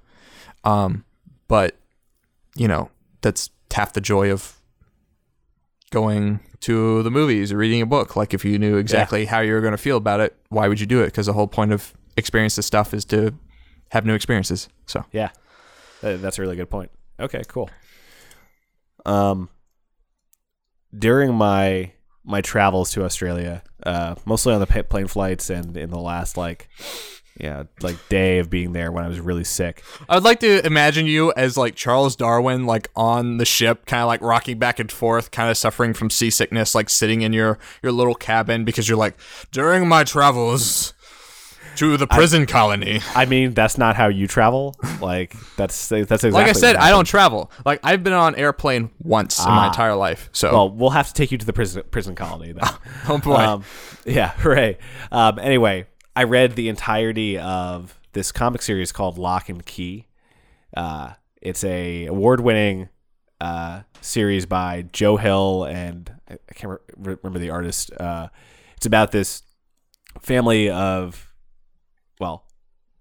um, 0.63 1.03
but 1.49 1.75
you 2.55 2.67
know 2.67 2.89
that's 3.21 3.49
half 3.73 3.91
the 3.93 3.99
joy 4.01 4.31
of 4.31 4.57
going 5.91 6.39
to 6.61 7.03
the 7.03 7.11
movies 7.11 7.51
or 7.51 7.57
reading 7.57 7.81
a 7.81 7.85
book. 7.85 8.15
Like 8.15 8.33
if 8.33 8.43
you 8.45 8.57
knew 8.57 8.77
exactly 8.77 9.25
how 9.25 9.41
you 9.41 9.53
were 9.53 9.61
going 9.61 9.71
to 9.73 9.77
feel 9.77 9.97
about 9.97 10.19
it, 10.21 10.35
why 10.49 10.67
would 10.67 10.79
you 10.79 10.85
do 10.85 11.01
it? 11.01 11.07
Because 11.07 11.25
the 11.25 11.33
whole 11.33 11.47
point 11.47 11.71
of 11.73 11.93
experience 12.17 12.55
this 12.55 12.65
stuff 12.65 12.93
is 12.93 13.05
to 13.05 13.33
have 13.91 14.05
new 14.05 14.13
experiences. 14.13 14.69
So 14.85 15.05
yeah, 15.11 15.29
Uh, 16.01 16.17
that's 16.17 16.37
a 16.39 16.41
really 16.41 16.55
good 16.55 16.69
point. 16.69 16.91
Okay, 17.19 17.43
cool. 17.47 17.69
Um, 19.05 19.49
during 20.97 21.33
my 21.33 21.93
my 22.23 22.41
travels 22.41 22.91
to 22.91 23.03
Australia, 23.03 23.63
uh, 23.85 24.15
mostly 24.25 24.53
on 24.53 24.59
the 24.59 24.83
plane 24.83 25.07
flights 25.07 25.49
and 25.49 25.75
in 25.75 25.89
the 25.89 25.99
last 25.99 26.37
like, 26.37 26.69
yeah, 27.37 27.63
like 27.81 27.97
day 28.07 28.39
of 28.39 28.49
being 28.49 28.71
there 28.71 28.91
when 28.91 29.03
I 29.03 29.09
was 29.09 29.19
really 29.19 29.43
sick. 29.43 29.83
I 30.07 30.15
would 30.15 30.23
like 30.23 30.39
to 30.39 30.65
imagine 30.65 31.05
you 31.05 31.33
as 31.35 31.57
like 31.57 31.75
Charles 31.75 32.15
Darwin, 32.15 32.65
like 32.65 32.89
on 32.95 33.37
the 33.37 33.45
ship, 33.45 33.85
kind 33.85 34.01
of 34.01 34.07
like 34.07 34.21
rocking 34.21 34.57
back 34.57 34.79
and 34.79 34.91
forth, 34.91 35.31
kind 35.31 35.49
of 35.49 35.57
suffering 35.57 35.93
from 35.93 36.09
seasickness, 36.09 36.73
like 36.73 36.89
sitting 36.89 37.21
in 37.21 37.33
your 37.33 37.59
your 37.81 37.91
little 37.91 38.15
cabin 38.15 38.63
because 38.63 38.87
you're 38.87 38.97
like 38.97 39.17
during 39.51 39.87
my 39.87 40.03
travels 40.03 40.93
to 41.77 41.97
the 41.97 42.07
prison 42.07 42.45
colony. 42.45 43.01
I 43.15 43.25
mean, 43.25 43.53
that's 43.53 43.77
not 43.77 43.95
how 43.95 44.07
you 44.07 44.27
travel. 44.27 44.75
Like 45.01 45.35
that's 45.57 45.89
that's 45.89 46.11
exactly 46.11 46.31
Like 46.31 46.47
I 46.47 46.53
said, 46.53 46.75
I 46.75 46.89
don't 46.89 47.05
travel. 47.05 47.51
Like 47.65 47.79
I've 47.83 48.03
been 48.03 48.13
on 48.13 48.33
an 48.35 48.39
airplane 48.39 48.89
once 48.99 49.39
in 49.39 49.45
my 49.51 49.65
Ah. 49.65 49.67
entire 49.67 49.95
life. 49.95 50.29
So 50.33 50.51
Well, 50.51 50.69
we'll 50.69 50.89
have 50.91 51.07
to 51.07 51.13
take 51.13 51.31
you 51.31 51.37
to 51.37 51.45
the 51.45 51.53
prison 51.53 51.83
prison 51.91 52.15
colony 52.15 52.51
then. 52.53 52.63
oh 53.09 53.17
boy. 53.17 53.35
Um, 53.35 53.63
yeah, 54.05 54.29
hooray. 54.37 54.77
Um, 55.11 55.39
anyway, 55.39 55.87
I 56.15 56.23
read 56.23 56.55
the 56.55 56.69
entirety 56.69 57.37
of 57.37 57.99
this 58.13 58.31
comic 58.31 58.61
series 58.61 58.91
called 58.91 59.17
Locke 59.17 59.49
and 59.49 59.65
Key. 59.65 60.07
Uh, 60.75 61.13
it's 61.41 61.63
a 61.63 62.05
award-winning 62.05 62.89
uh, 63.41 63.81
series 64.01 64.45
by 64.45 64.85
Joe 64.93 65.17
Hill 65.17 65.65
and 65.65 66.11
I 66.29 66.33
I 66.49 66.53
can't 66.53 66.79
re- 66.97 67.15
remember 67.21 67.39
the 67.39 67.49
artist. 67.49 67.91
Uh, 67.93 68.29
it's 68.77 68.85
about 68.85 69.11
this 69.11 69.41
family 70.21 70.69
of, 70.69 71.27
well, 71.31 71.32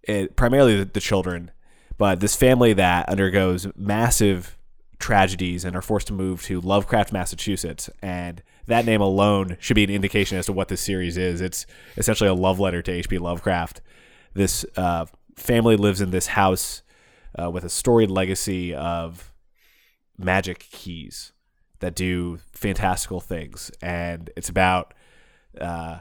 it, 0.03 0.37
primarily 0.37 0.77
the, 0.77 0.85
the 0.85 1.01
children, 1.01 1.51
but 1.99 2.21
this 2.21 2.37
family 2.37 2.73
that 2.73 3.09
undergoes 3.09 3.67
massive 3.77 4.59
tragedies 4.99 5.65
and 5.65 5.77
are 5.77 5.83
forced 5.83 6.07
to 6.07 6.13
move 6.13 6.43
to 6.45 6.61
Lovecraft, 6.61 7.13
Massachusetts. 7.13 7.91
And 8.01 8.43
that 8.67 8.87
name 8.87 9.01
alone 9.01 9.57
should 9.61 9.75
be 9.75 9.85
an 9.85 9.91
indication 9.91 10.39
as 10.39 10.47
to 10.47 10.53
what 10.53 10.69
this 10.69 10.81
series 10.81 11.17
is. 11.17 11.41
It's 11.41 11.67
essentially 11.97 12.29
a 12.29 12.35
love 12.35 12.61
letter 12.61 12.81
to 12.83 12.93
H.P. 12.93 13.19
Lovecraft. 13.19 13.81
This 14.35 14.65
uh, 14.77 15.07
family 15.37 15.77
lives 15.77 16.01
in 16.01 16.11
this 16.11 16.29
house 16.29 16.83
uh, 17.41 17.51
with 17.51 17.65
a 17.65 17.69
storied 17.69 18.11
legacy 18.11 18.75
of 18.75 19.35
magic 20.17 20.61
keys 20.71 21.33
that 21.81 21.95
do 21.95 22.39
fantastical 22.53 23.21
things. 23.21 23.71
And 23.83 24.31
it's 24.37 24.49
about 24.49 24.95
uh, 25.61 25.99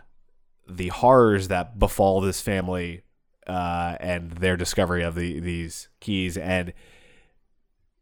the 0.69 0.90
horrors 0.90 1.48
that 1.48 1.80
befall 1.80 2.22
this 2.22 2.40
family 2.40 3.02
uh, 3.47 3.95
and 3.99 4.31
their 4.31 4.57
discovery 4.57 5.03
of 5.03 5.15
the, 5.15 5.39
these 5.39 5.89
keys. 5.99 6.38
And 6.38 6.73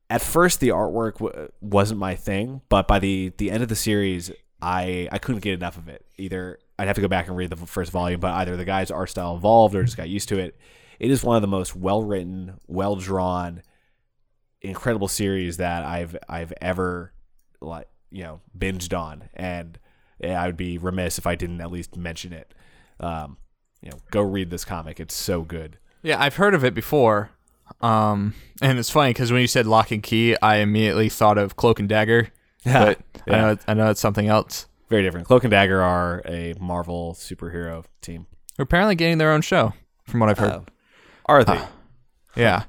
at 0.09 0.21
first 0.21 0.59
the 0.59 0.69
artwork 0.69 1.19
w- 1.19 1.51
wasn't 1.61 1.99
my 1.99 2.15
thing, 2.15 2.61
but 2.69 2.87
by 2.87 2.99
the 2.99 3.31
the 3.37 3.51
end 3.51 3.63
of 3.63 3.69
the 3.69 3.75
series, 3.75 4.31
I 4.61 5.07
I 5.11 5.17
couldn't 5.19 5.41
get 5.41 5.53
enough 5.53 5.77
of 5.77 5.87
it. 5.87 6.05
Either 6.17 6.59
I'd 6.77 6.87
have 6.87 6.95
to 6.95 7.01
go 7.01 7.07
back 7.07 7.27
and 7.27 7.37
read 7.37 7.49
the 7.49 7.57
first 7.57 7.91
volume, 7.91 8.19
but 8.19 8.31
either 8.33 8.57
the 8.57 8.65
guy's 8.65 8.91
art 8.91 9.09
style 9.09 9.35
evolved 9.35 9.75
or 9.75 9.83
just 9.83 9.97
got 9.97 10.09
used 10.09 10.29
to 10.29 10.39
it. 10.39 10.57
It 10.99 11.11
is 11.11 11.23
one 11.23 11.35
of 11.35 11.41
the 11.41 11.47
most 11.47 11.75
well 11.75 12.03
written, 12.03 12.59
well 12.67 12.95
drawn, 12.95 13.61
incredible 14.61 15.07
series 15.07 15.57
that 15.57 15.85
I've 15.85 16.17
I've 16.27 16.53
ever 16.61 17.13
like 17.61 17.87
you 18.11 18.23
know 18.23 18.41
binged 18.57 18.97
on, 18.97 19.29
and 19.33 19.79
I 20.23 20.45
would 20.47 20.57
be 20.57 20.77
remiss 20.77 21.17
if 21.17 21.27
I 21.27 21.35
didn't 21.35 21.61
at 21.61 21.71
least 21.71 21.95
mention 21.95 22.33
it. 22.33 22.53
Um, 22.99 23.37
you 23.81 23.89
know, 23.89 23.97
go 24.11 24.21
read 24.21 24.49
this 24.49 24.65
comic; 24.65 24.99
it's 24.99 25.15
so 25.15 25.41
good. 25.41 25.77
Yeah, 26.01 26.21
I've 26.21 26.35
heard 26.35 26.53
of 26.53 26.63
it 26.63 26.73
before. 26.73 27.31
Um, 27.81 28.33
and 28.61 28.79
it's 28.79 28.89
funny 28.89 29.11
because 29.11 29.31
when 29.31 29.41
you 29.41 29.47
said 29.47 29.65
lock 29.65 29.91
and 29.91 30.01
key, 30.01 30.35
I 30.41 30.57
immediately 30.57 31.07
thought 31.09 31.37
of 31.37 31.55
Cloak 31.55 31.79
and 31.79 31.89
Dagger. 31.89 32.29
Yeah, 32.65 32.83
but 32.83 32.99
I 33.25 33.31
yeah. 33.31 33.41
know 33.41 33.57
I 33.69 33.73
know 33.73 33.89
it's 33.89 34.01
something 34.01 34.27
else. 34.27 34.67
Very 34.89 35.01
different. 35.01 35.27
Cloak 35.27 35.45
and 35.45 35.51
Dagger 35.51 35.81
are 35.81 36.21
a 36.25 36.55
Marvel 36.59 37.13
superhero 37.13 37.85
team. 38.01 38.25
They're 38.57 38.65
apparently 38.65 38.95
getting 38.95 39.17
their 39.17 39.31
own 39.31 39.39
show 39.41 39.71
from 40.03 40.19
what 40.19 40.27
I've 40.27 40.39
heard. 40.39 40.51
Oh. 40.51 40.65
Are 41.27 41.45
they? 41.45 41.57
yeah. 42.35 42.63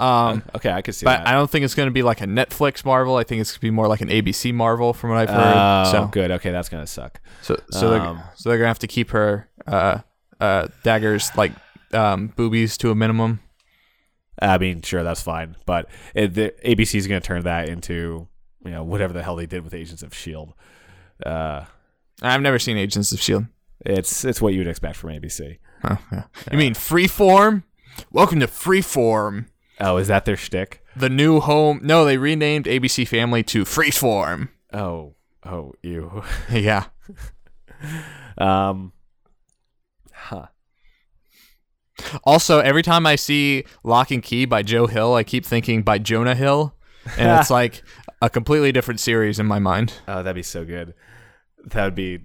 Um, 0.00 0.42
okay, 0.56 0.70
I 0.70 0.80
could 0.80 0.94
see 0.94 1.04
but 1.04 1.18
that. 1.18 1.28
I 1.28 1.32
don't 1.32 1.50
think 1.50 1.64
it's 1.64 1.74
going 1.74 1.88
to 1.88 1.92
be 1.92 2.02
like 2.02 2.22
a 2.22 2.26
Netflix 2.26 2.86
Marvel. 2.86 3.16
I 3.16 3.24
think 3.24 3.42
it's 3.42 3.50
going 3.50 3.56
to 3.56 3.60
be 3.60 3.70
more 3.70 3.86
like 3.86 4.00
an 4.00 4.08
ABC 4.08 4.52
Marvel, 4.54 4.94
from 4.94 5.10
what 5.10 5.18
I've 5.18 5.28
heard. 5.28 5.54
Oh, 5.88 5.92
so, 5.92 6.06
good. 6.06 6.30
Okay, 6.30 6.50
that's 6.50 6.70
gonna 6.70 6.86
suck. 6.86 7.20
so, 7.42 7.60
so 7.70 7.92
Um, 7.92 8.16
they're 8.16 8.24
so 8.36 8.48
they're 8.48 8.58
gonna 8.58 8.68
have 8.68 8.78
to 8.78 8.86
keep 8.86 9.10
her 9.10 9.50
uh, 9.66 9.98
uh, 10.40 10.68
daggers 10.82 11.30
like 11.36 11.52
um, 11.92 12.28
boobies 12.28 12.76
to 12.78 12.90
a 12.90 12.94
minimum. 12.94 13.40
I 14.40 14.58
mean, 14.58 14.82
sure, 14.82 15.02
that's 15.04 15.22
fine, 15.22 15.56
but 15.64 15.88
it, 16.14 16.34
the 16.34 16.54
ABC 16.64 16.96
is 16.96 17.06
gonna 17.06 17.20
turn 17.20 17.42
that 17.44 17.68
into 17.68 18.26
you 18.64 18.70
know 18.70 18.82
whatever 18.82 19.12
the 19.12 19.22
hell 19.22 19.36
they 19.36 19.46
did 19.46 19.62
with 19.64 19.74
Agents 19.74 20.02
of 20.02 20.14
Shield. 20.14 20.54
Uh, 21.24 21.64
I've 22.22 22.40
never 22.42 22.58
seen 22.58 22.76
Agents 22.76 23.12
of 23.12 23.20
Shield. 23.20 23.46
it's 23.86 24.24
it's 24.24 24.40
what 24.42 24.52
you'd 24.54 24.66
expect 24.66 24.96
from 24.96 25.10
ABC. 25.10 25.58
Oh, 25.84 25.98
yeah. 26.10 26.24
You 26.50 26.58
mean 26.58 26.74
Freeform? 26.74 27.62
Welcome 28.10 28.40
to 28.40 28.46
Freeform, 28.48 29.46
Oh, 29.80 29.98
is 29.98 30.08
that 30.08 30.24
their 30.24 30.36
shtick? 30.36 30.82
the 30.96 31.08
new 31.10 31.40
home. 31.40 31.80
No, 31.82 32.04
they 32.04 32.16
renamed 32.18 32.64
ABC 32.66 33.06
Family 33.06 33.42
to 33.44 33.64
Freeform. 33.64 34.48
Oh, 34.72 35.14
oh, 35.44 35.74
you. 35.82 36.22
yeah. 36.50 36.86
um, 38.38 38.92
huh. 40.12 40.46
Also, 42.22 42.60
every 42.60 42.82
time 42.82 43.06
I 43.06 43.16
see 43.16 43.64
Locke 43.82 44.10
and 44.10 44.22
Key 44.22 44.44
by 44.44 44.62
Joe 44.62 44.86
Hill, 44.86 45.14
I 45.14 45.24
keep 45.24 45.44
thinking 45.44 45.82
by 45.82 45.98
Jonah 45.98 46.34
Hill, 46.34 46.74
and 47.18 47.40
it's 47.40 47.50
like 47.60 47.82
a 48.22 48.30
completely 48.30 48.72
different 48.72 49.00
series 49.00 49.38
in 49.38 49.46
my 49.46 49.58
mind. 49.58 49.94
Oh, 50.06 50.22
that'd 50.22 50.34
be 50.34 50.42
so 50.42 50.64
good. 50.64 50.94
That 51.66 51.84
would 51.84 51.94
be 51.94 52.20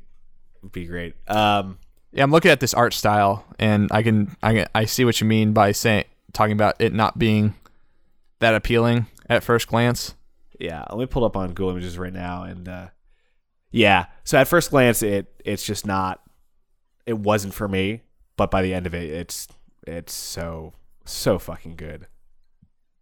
be 0.72 0.86
great. 0.86 1.16
Um, 1.30 1.80
Yeah, 2.12 2.24
I'm 2.24 2.32
looking 2.32 2.52
at 2.52 2.60
this 2.60 2.74
art 2.74 2.94
style, 2.94 3.46
and 3.58 3.90
I 3.92 4.04
can 4.04 4.36
I 4.44 4.54
can, 4.54 4.68
I 4.76 4.86
see 4.86 5.06
what 5.06 5.20
you 5.22 5.28
mean 5.28 5.54
by 5.54 5.72
saying 5.72 6.06
talking 6.34 6.54
about 6.54 6.76
it 6.80 6.94
not 6.94 7.18
being 7.18 7.56
that 8.40 8.56
appealing 8.56 9.08
at 9.30 9.44
first 9.44 9.68
glance. 9.68 10.16
yeah. 10.60 10.86
Let 10.90 11.00
me 11.00 11.06
pull 11.06 11.26
up 11.26 11.36
on 11.38 11.50
Google 11.50 11.72
Images 11.72 11.98
right 11.98 12.14
now, 12.14 12.44
and 12.44 12.68
uh, 12.68 12.88
yeah. 13.72 14.08
So 14.24 14.38
at 14.38 14.48
first 14.48 14.70
glance, 14.72 15.02
it 15.02 15.28
it's 15.46 15.66
just 15.66 15.86
not. 15.86 16.22
It 17.06 17.18
wasn't 17.18 17.54
for 17.54 17.68
me, 17.68 18.02
but 18.38 18.52
by 18.52 18.62
the 18.62 18.74
end 18.74 18.86
of 18.86 18.94
it, 18.94 19.10
it's 19.10 19.48
it's 19.88 20.14
so 20.14 20.74
so 21.06 21.40
fucking 21.40 21.76
good. 21.76 22.08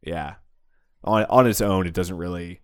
Yeah, 0.01 0.35
on 1.03 1.25
on 1.25 1.47
its 1.47 1.61
own, 1.61 1.87
it 1.87 1.93
doesn't 1.93 2.17
really 2.17 2.61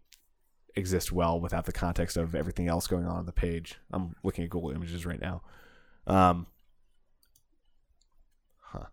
exist 0.76 1.12
well 1.12 1.40
without 1.40 1.66
the 1.66 1.72
context 1.72 2.18
of 2.18 2.34
everything 2.34 2.68
else 2.68 2.88
going 2.88 3.06
on 3.06 3.18
on 3.18 3.26
the 3.26 3.32
page. 3.32 3.78
I'm 3.92 4.16
looking 4.24 4.44
at 4.44 4.50
Google 4.50 4.72
Images 4.72 5.06
right 5.06 5.22
now. 5.22 5.42
Um. 6.08 6.48
Huh. 8.60 8.86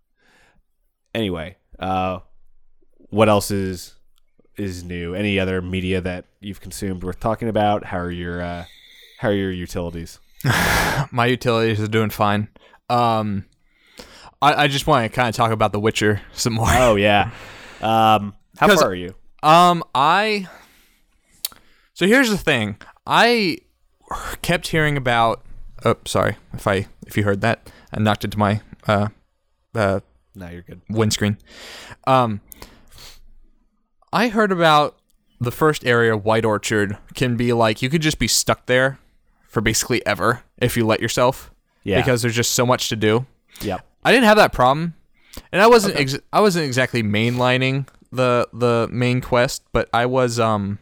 Anyway, 1.15 1.57
uh, 1.79 2.21
what 3.11 3.29
else 3.29 3.51
is 3.51 3.95
is 4.57 4.85
new? 4.85 5.15
Any 5.15 5.39
other 5.39 5.63
media 5.63 6.01
that 6.01 6.27
you've 6.41 6.61
consumed 6.61 7.03
worth 7.03 7.21
talking 7.21 7.49
about? 7.49 7.85
How 7.87 7.99
are 7.99 8.11
your 8.11 8.43
uh, 8.43 8.65
how 9.19 9.29
are 9.29 9.35
your 9.35 9.53
utilities? 9.53 10.19
My 11.13 11.27
utilities 11.27 11.81
are 11.81 11.89
doing 11.89 12.11
fine. 12.11 12.49
Um, 12.89 13.47
I, 14.43 14.65
I 14.65 14.69
just 14.69 14.87
want 14.87 15.11
to 15.11 15.15
kind 15.15 15.29
of 15.29 15.35
talk 15.35 15.51
about 15.53 15.73
The 15.73 15.81
Witcher 15.81 16.23
some 16.33 16.55
more. 16.55 16.69
Oh 16.69 16.97
yeah. 16.97 17.31
Um, 17.81 18.35
how 18.59 18.75
far 18.75 18.89
are 18.89 18.95
you? 18.95 19.15
Um, 19.43 19.83
I. 19.95 20.49
So 21.95 22.07
here's 22.07 22.31
the 22.31 22.39
thing. 22.39 22.77
I 23.07 23.59
kept 24.43 24.69
hearing 24.69 24.97
about. 24.97 25.43
Oh, 25.85 25.97
sorry 26.07 26.37
if 26.53 26.67
I 26.67 26.87
if 27.07 27.17
you 27.17 27.25
heard 27.25 27.41
that. 27.41 27.71
I 27.93 28.01
knocked 28.01 28.25
into 28.25 28.39
my 28.39 28.61
uh, 28.87 29.09
uh 29.75 30.01
No, 30.35 30.49
you're 30.49 30.63
good. 30.63 30.81
windscreen. 30.89 31.39
Um, 32.07 32.41
I 34.13 34.29
heard 34.29 34.53
about 34.53 34.99
the 35.41 35.51
first 35.51 35.87
area, 35.87 36.17
White 36.17 36.45
Orchard, 36.45 36.99
can 37.15 37.37
be 37.37 37.53
like 37.53 37.81
you 37.83 37.89
could 37.89 38.03
just 38.03 38.19
be 38.19 38.29
stuck 38.29 38.67
there 38.67 38.99
for 39.49 39.61
basically 39.61 40.05
ever 40.07 40.43
if 40.59 40.77
you 40.77 40.87
let 40.87 41.01
yourself. 41.01 41.51
Yeah. 41.83 41.97
Because 42.01 42.23
there's 42.23 42.37
just 42.37 42.53
so 42.53 42.67
much 42.67 42.89
to 42.91 42.97
do. 42.97 43.27
Yep. 43.63 43.87
I 44.05 44.13
didn't 44.13 44.27
have 44.27 44.37
that 44.39 44.53
problem, 44.53 44.95
and 45.53 45.61
I 45.61 45.67
wasn't 45.67 45.97
ex- 45.97 46.19
I 46.33 46.41
wasn't 46.41 46.67
exactly 46.67 47.03
mainlining 47.03 47.87
the 48.11 48.49
the 48.53 48.89
main 48.91 49.21
quest, 49.21 49.63
but 49.73 49.89
I 49.93 50.07
was 50.07 50.39
um 50.39 50.79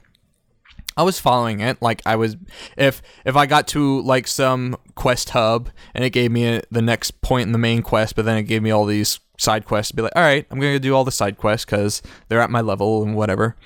I 0.96 1.02
was 1.02 1.20
following 1.20 1.60
it. 1.60 1.80
Like 1.80 2.02
I 2.04 2.16
was 2.16 2.36
if 2.76 3.02
if 3.24 3.36
I 3.36 3.46
got 3.46 3.68
to 3.68 4.00
like 4.02 4.26
some 4.26 4.76
quest 4.94 5.30
hub 5.30 5.70
and 5.94 6.04
it 6.04 6.10
gave 6.10 6.32
me 6.32 6.56
a, 6.56 6.62
the 6.70 6.82
next 6.82 7.20
point 7.20 7.46
in 7.46 7.52
the 7.52 7.58
main 7.58 7.82
quest, 7.82 8.16
but 8.16 8.24
then 8.24 8.36
it 8.36 8.44
gave 8.44 8.62
me 8.62 8.70
all 8.70 8.84
these 8.84 9.20
side 9.38 9.64
quests 9.64 9.92
be 9.92 10.02
like, 10.02 10.12
all 10.14 10.22
right, 10.22 10.46
I'm 10.50 10.60
gonna 10.60 10.78
do 10.78 10.94
all 10.94 11.04
the 11.04 11.12
side 11.12 11.38
quests 11.38 11.64
because 11.64 12.02
they're 12.28 12.40
at 12.40 12.50
my 12.50 12.60
level 12.60 13.02
and 13.02 13.14
whatever. 13.16 13.56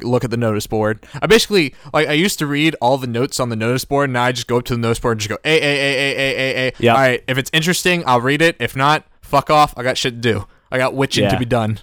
Look 0.00 0.24
at 0.24 0.30
the 0.30 0.36
notice 0.36 0.66
board. 0.66 1.04
I 1.20 1.26
basically 1.26 1.74
like 1.94 2.08
I 2.08 2.12
used 2.12 2.38
to 2.40 2.46
read 2.46 2.76
all 2.80 2.98
the 2.98 3.06
notes 3.06 3.40
on 3.40 3.48
the 3.48 3.56
notice 3.56 3.84
board, 3.84 4.04
and 4.04 4.14
now 4.14 4.24
I 4.24 4.32
just 4.32 4.46
go 4.46 4.58
up 4.58 4.64
to 4.64 4.74
the 4.74 4.80
notice 4.80 4.98
board 4.98 5.12
and 5.12 5.20
just 5.20 5.30
go, 5.30 5.38
a 5.44 5.54
a 5.54 5.62
a 5.62 5.94
a 5.94 6.16
a 6.16 6.36
a 6.36 6.68
a. 6.68 6.72
Yep. 6.78 6.94
All 6.94 7.00
right, 7.00 7.24
if 7.26 7.38
it's 7.38 7.50
interesting, 7.52 8.02
I'll 8.06 8.20
read 8.20 8.42
it. 8.42 8.56
If 8.58 8.76
not, 8.76 9.04
fuck 9.22 9.48
off. 9.48 9.74
I 9.76 9.82
got 9.82 9.96
shit 9.96 10.14
to 10.14 10.20
do. 10.20 10.46
I 10.70 10.78
got 10.78 10.94
witching 10.94 11.28
to 11.28 11.38
be 11.38 11.44
done. 11.44 11.78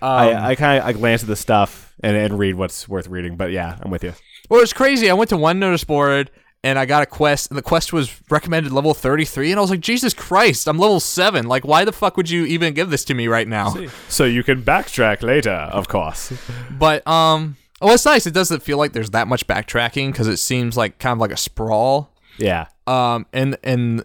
I, 0.00 0.32
um, 0.32 0.44
I 0.44 0.54
kind 0.54 0.78
of 0.78 0.86
I 0.86 0.92
glance 0.92 1.22
at 1.22 1.28
the 1.28 1.36
stuff 1.36 1.92
and, 2.02 2.16
and 2.16 2.38
read 2.38 2.54
what's 2.54 2.88
worth 2.88 3.08
reading, 3.08 3.36
but 3.36 3.50
yeah, 3.50 3.78
I'm 3.80 3.90
with 3.90 4.04
you. 4.04 4.14
Well, 4.48 4.60
it 4.60 4.62
was 4.62 4.72
crazy. 4.72 5.10
I 5.10 5.14
went 5.14 5.30
to 5.30 5.36
one 5.36 5.58
notice 5.58 5.82
board 5.82 6.30
and 6.64 6.78
I 6.78 6.86
got 6.86 7.02
a 7.02 7.06
quest, 7.06 7.50
and 7.50 7.58
the 7.58 7.62
quest 7.62 7.92
was 7.92 8.20
recommended 8.30 8.72
level 8.72 8.94
33, 8.94 9.50
and 9.50 9.58
I 9.58 9.60
was 9.60 9.70
like, 9.70 9.80
Jesus 9.80 10.14
Christ, 10.14 10.68
I'm 10.68 10.78
level 10.78 11.00
7. 11.00 11.46
Like, 11.46 11.64
why 11.64 11.84
the 11.84 11.92
fuck 11.92 12.16
would 12.16 12.30
you 12.30 12.44
even 12.44 12.72
give 12.74 12.90
this 12.90 13.04
to 13.06 13.14
me 13.14 13.26
right 13.28 13.48
now? 13.48 13.74
So 14.08 14.24
you 14.24 14.42
can 14.42 14.62
backtrack 14.62 15.22
later, 15.22 15.50
of 15.50 15.88
course. 15.88 16.32
But, 16.70 17.06
um, 17.06 17.56
well, 17.80 17.94
it's 17.94 18.04
nice. 18.04 18.26
It 18.26 18.34
doesn't 18.34 18.62
feel 18.62 18.78
like 18.78 18.92
there's 18.92 19.10
that 19.10 19.26
much 19.28 19.46
backtracking 19.46 20.12
because 20.12 20.28
it 20.28 20.36
seems 20.38 20.76
like 20.76 20.98
kind 20.98 21.12
of 21.12 21.18
like 21.18 21.32
a 21.32 21.36
sprawl. 21.36 22.12
Yeah. 22.38 22.66
Um, 22.86 23.26
and, 23.32 23.56
and, 23.64 24.04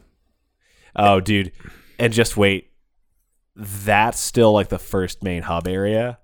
Oh, 0.96 1.20
dude, 1.20 1.52
and 2.00 2.12
just 2.12 2.38
wait. 2.38 2.72
That's 3.56 4.20
still 4.20 4.52
like 4.52 4.70
the 4.70 4.80
first 4.80 5.22
main 5.24 5.44
hub 5.44 5.68
area. 5.68 6.18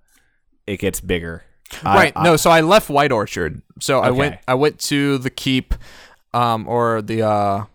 It 0.68 0.78
gets 0.78 1.00
bigger. 1.00 1.44
Right. 1.84 2.14
I- 2.16 2.24
no, 2.24 2.36
so 2.38 2.50
I 2.52 2.62
left 2.62 2.90
White 2.90 3.12
Orchard. 3.12 3.62
So 3.80 4.00
I 4.00 4.12
went, 4.12 4.40
I 4.48 4.54
went 4.54 4.80
to 4.82 5.18
the 5.18 5.30
keep, 5.30 5.74
um, 6.34 6.68
or 6.68 7.02
the, 7.02 7.22
uh, 7.22 7.66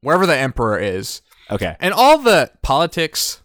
wherever 0.00 0.26
the 0.26 0.36
emperor 0.36 0.78
is. 0.78 1.22
okay. 1.50 1.76
And 1.80 1.92
all 1.94 2.18
the 2.18 2.50
politics 2.62 3.42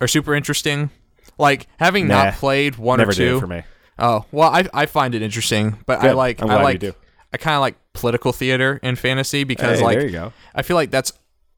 are 0.00 0.08
super 0.08 0.34
interesting. 0.34 0.90
Like 1.38 1.66
having 1.78 2.06
Nah, 2.08 2.24
not 2.24 2.34
played 2.34 2.76
one 2.76 3.00
or 3.00 3.12
two. 3.12 3.40
for 3.40 3.46
me. 3.46 3.62
Oh 3.98 4.24
well, 4.32 4.50
I 4.50 4.64
I 4.72 4.86
find 4.86 5.14
it 5.14 5.22
interesting, 5.22 5.78
but 5.86 5.98
I 5.98 6.08
Good. 6.08 6.14
like 6.14 6.42
I'm 6.42 6.50
I 6.50 6.62
like 6.62 6.78
do. 6.80 6.92
I 7.32 7.36
kind 7.38 7.54
of 7.56 7.60
like 7.60 7.74
political 7.92 8.32
theater 8.32 8.78
and 8.82 8.96
fantasy 8.98 9.42
because 9.44 9.78
Hey, 9.80 9.84
like 9.84 9.98
there 9.98 10.06
you 10.06 10.12
go. 10.12 10.32
I 10.54 10.62
feel 10.62 10.76
like 10.76 10.90
that's 10.92 11.12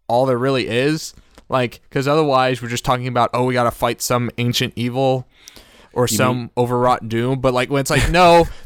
all 0.08 0.24
there 0.26 0.38
really 0.38 0.66
is. 0.68 1.12
Like 1.50 1.80
because 1.88 2.08
otherwise 2.08 2.62
we're 2.62 2.68
just 2.68 2.84
talking 2.86 3.06
about 3.06 3.30
oh 3.34 3.44
we 3.44 3.52
gotta 3.54 3.70
fight 3.70 4.00
some 4.00 4.30
ancient 4.38 4.72
evil 4.76 5.28
or 5.92 6.08
some 6.08 6.50
overwrought 6.56 7.08
doom, 7.08 7.40
but 7.40 7.52
like 7.54 7.68
when 7.70 7.80
it's 7.80 7.90
like 7.90 8.10
no. 8.10 8.46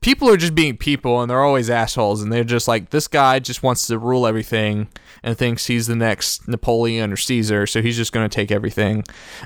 People 0.00 0.30
are 0.30 0.36
just 0.36 0.54
being 0.54 0.76
people, 0.78 1.20
and 1.20 1.30
they're 1.30 1.44
always 1.44 1.68
assholes, 1.68 2.22
and 2.22 2.32
they're 2.32 2.44
just 2.44 2.66
like 2.66 2.90
this 2.90 3.06
guy 3.06 3.38
just 3.38 3.62
wants 3.62 3.86
to 3.88 3.98
rule 3.98 4.26
everything 4.26 4.88
and 5.22 5.36
thinks 5.36 5.66
he's 5.66 5.86
the 5.86 5.96
next 5.96 6.48
Napoleon 6.48 7.12
or 7.12 7.16
Caesar, 7.16 7.66
so 7.66 7.82
he's 7.82 7.96
just 7.96 8.12
going 8.12 8.28
to 8.28 8.34
take 8.34 8.50
everything. 8.50 9.04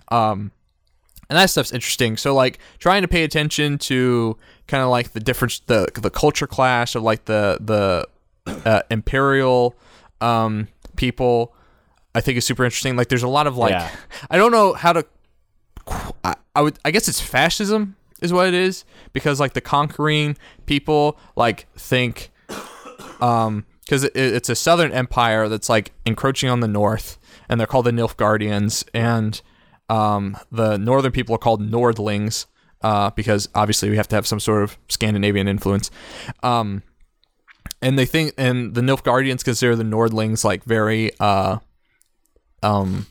Um, 0.09 0.53
and 1.29 1.39
that 1.39 1.51
stuff's 1.51 1.73
interesting. 1.73 2.17
So 2.17 2.35
like 2.35 2.59
trying 2.79 3.03
to 3.03 3.09
pay 3.09 3.25
attention 3.25 3.79
to 3.79 4.37
kind 4.69 4.83
of 4.83 4.91
like 4.91 5.13
the 5.13 5.21
difference, 5.21 5.61
the 5.61 5.89
the 5.95 6.11
culture 6.11 6.47
clash 6.47 6.95
of 6.95 7.03
like 7.03 7.25
the 7.25 7.59
the 7.61 8.07
uh, 8.65 8.83
imperial 8.91 9.75
um, 10.21 10.69
people, 10.97 11.55
I 12.15 12.21
think 12.21 12.39
is 12.39 12.47
super 12.47 12.65
interesting. 12.65 12.97
Like 12.97 13.09
there's 13.09 13.23
a 13.23 13.29
lot 13.29 13.47
of 13.47 13.57
like 13.57 13.71
Yeah. 13.73 13.91
I 14.31 14.37
don't 14.37 14.53
know 14.53 14.75
how 14.75 14.93
to. 14.93 15.07
I, 16.23 16.35
I 16.55 16.63
would 16.63 16.79
I 16.85 16.91
guess 16.91 17.09
it's 17.09 17.21
fascism 17.21 17.97
is 18.25 18.33
what 18.33 18.49
it 18.49 18.55
is. 18.55 18.85
Because 19.13 19.39
like 19.39 19.53
the 19.53 19.61
conquering 19.61 20.37
people 20.67 21.19
like 21.37 21.69
think 21.77 22.31
um 23.21 23.67
because 23.85 24.05
it, 24.05 24.17
it's 24.17 24.49
a 24.49 24.55
southern 24.55 24.91
empire 24.93 25.49
that's 25.49 25.69
like 25.69 25.93
encroaching 26.07 26.49
on 26.49 26.61
the 26.61 26.69
north 26.69 27.19
and 27.49 27.61
they're 27.61 27.67
called 27.67 27.87
the 27.87 27.91
Nilfgaardians. 27.93 28.85
And 28.95 29.41
um 29.89 30.37
the 30.51 30.79
northern 30.79 31.13
people 31.13 31.35
are 31.35 31.39
called 31.39 31.63
Nordlings 31.63 32.47
uh 32.81 33.11
because 33.11 33.49
obviously 33.55 33.91
we 33.91 33.97
have 33.97 34.09
to 34.09 34.17
have 34.17 34.27
some 34.27 34.41
sort 34.41 34.63
of 34.63 34.79
Scandinavian 34.89 35.47
influence. 35.47 35.91
Um 36.43 36.83
and 37.83 37.99
they 37.99 38.07
think 38.07 38.33
and 38.39 38.75
the 38.75 38.81
Nilfgaardians 38.81 39.45
consider 39.45 39.77
the 39.77 39.85
Nordlings 39.85 40.43
like 40.45 40.65
very 40.65 41.11
uh 41.21 41.59
um 42.63 43.07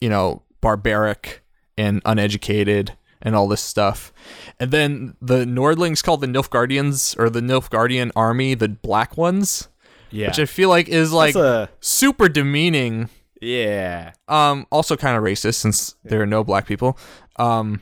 you 0.00 0.08
know 0.08 0.42
barbaric 0.60 1.44
and 1.78 2.02
uneducated 2.04 2.96
and 3.22 3.34
all 3.34 3.48
this 3.48 3.60
stuff. 3.62 4.12
And 4.60 4.70
then 4.70 5.16
the 5.20 5.44
Nordlings 5.44 6.02
called 6.02 6.20
the 6.20 6.26
Nilfgaardians 6.26 7.18
or 7.18 7.30
the 7.30 7.40
Nilfgaardian 7.40 8.10
army 8.16 8.54
the 8.54 8.68
black 8.68 9.16
ones, 9.16 9.68
Yeah. 10.10 10.28
which 10.28 10.38
I 10.38 10.44
feel 10.46 10.68
like 10.68 10.88
is 10.88 11.12
like 11.12 11.34
a 11.34 11.68
super 11.80 12.28
demeaning 12.28 13.08
Yeah. 13.40 14.12
Um, 14.28 14.66
also 14.70 14.96
kind 14.96 15.16
of 15.16 15.22
racist 15.22 15.54
since 15.56 15.94
there 16.04 16.20
are 16.22 16.26
no 16.26 16.42
black 16.44 16.66
people. 16.66 16.98
Um, 17.36 17.80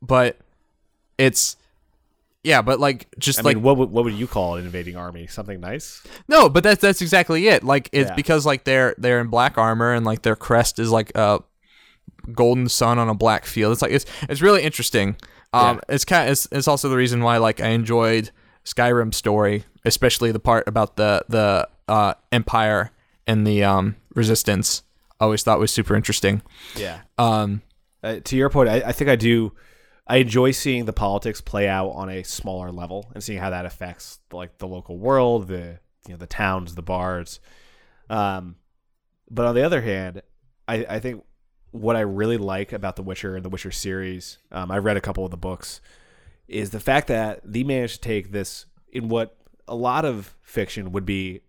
but 0.00 0.36
it's 1.18 1.56
yeah, 2.44 2.60
but 2.60 2.80
like 2.80 3.06
just 3.18 3.38
I 3.38 3.42
like 3.42 3.56
mean, 3.56 3.62
what 3.62 3.76
would, 3.76 3.90
what 3.90 4.02
would 4.04 4.14
you 4.14 4.26
call 4.26 4.56
an 4.56 4.64
invading 4.64 4.96
army? 4.96 5.28
Something 5.28 5.60
nice? 5.60 6.02
no, 6.26 6.48
but 6.48 6.64
that's 6.64 6.80
that's 6.80 7.00
exactly 7.00 7.46
it. 7.48 7.62
Like 7.62 7.88
it's 7.92 8.10
Yeah. 8.10 8.16
because 8.16 8.44
like 8.44 8.64
they're 8.64 8.94
they're 8.98 9.20
in 9.20 9.28
black 9.28 9.56
armor 9.56 9.92
and 9.92 10.04
like 10.04 10.22
their 10.22 10.34
crest 10.36 10.78
is 10.80 10.90
like 10.90 11.12
a 11.14 11.40
golden 12.32 12.68
sun 12.68 12.98
on 12.98 13.08
a 13.08 13.14
black 13.14 13.44
field. 13.44 13.72
It's 13.72 13.82
like 13.82 13.92
it's 13.92 14.06
it's 14.28 14.40
really 14.40 14.62
interesting. 14.62 15.16
Um, 15.52 15.80
it's 15.88 16.04
kind 16.04 16.30
it's 16.30 16.48
it's 16.50 16.68
also 16.68 16.88
the 16.88 16.96
reason 16.96 17.22
why 17.22 17.36
like 17.38 17.60
I 17.60 17.68
enjoyed 17.68 18.30
Skyrim's 18.64 19.16
story, 19.16 19.64
especially 19.84 20.32
the 20.32 20.40
part 20.40 20.66
about 20.66 20.96
the 20.96 21.24
the 21.28 21.68
uh, 21.88 22.14
Empire 22.30 22.90
and 23.26 23.46
the 23.46 23.64
um, 23.64 23.96
Resistance. 24.14 24.82
I 25.20 25.24
always 25.24 25.42
thought 25.42 25.58
was 25.58 25.72
super 25.72 25.94
interesting. 25.94 26.42
Yeah. 26.76 27.02
Um, 27.18 27.62
Uh, 28.02 28.18
to 28.24 28.36
your 28.36 28.50
point, 28.50 28.68
I, 28.68 28.76
I 28.86 28.92
think 28.92 29.08
I 29.10 29.16
do. 29.16 29.52
I 30.06 30.16
enjoy 30.16 30.50
seeing 30.50 30.86
the 30.86 30.92
politics 30.92 31.40
play 31.40 31.68
out 31.68 31.90
on 31.90 32.10
a 32.10 32.24
smaller 32.24 32.72
level 32.72 33.10
and 33.14 33.22
seeing 33.22 33.38
how 33.38 33.50
that 33.50 33.64
affects 33.64 34.18
like 34.32 34.58
the 34.58 34.66
local 34.66 34.98
world, 34.98 35.46
the 35.48 35.78
you 36.06 36.14
know 36.14 36.16
the 36.16 36.26
towns, 36.26 36.74
the 36.74 36.82
bars. 36.82 37.38
Um, 38.10 38.56
but 39.30 39.46
on 39.46 39.54
the 39.54 39.62
other 39.62 39.82
hand, 39.82 40.22
I, 40.66 40.84
I 40.88 40.98
think 40.98 41.24
what 41.72 41.96
I 41.96 42.00
really 42.00 42.36
like 42.36 42.72
about 42.72 42.96
The 42.96 43.02
Witcher 43.02 43.34
and 43.34 43.44
the 43.44 43.48
Witcher 43.48 43.70
series, 43.70 44.38
um, 44.52 44.70
I 44.70 44.78
read 44.78 44.96
a 44.96 45.00
couple 45.00 45.24
of 45.24 45.30
the 45.30 45.36
books, 45.36 45.80
is 46.46 46.70
the 46.70 46.80
fact 46.80 47.08
that 47.08 47.40
they 47.44 47.64
managed 47.64 48.02
to 48.02 48.08
take 48.08 48.30
this 48.30 48.66
in 48.92 49.08
what 49.08 49.36
a 49.66 49.74
lot 49.74 50.04
of 50.04 50.36
fiction 50.42 50.92
would 50.92 51.06
be, 51.06 51.40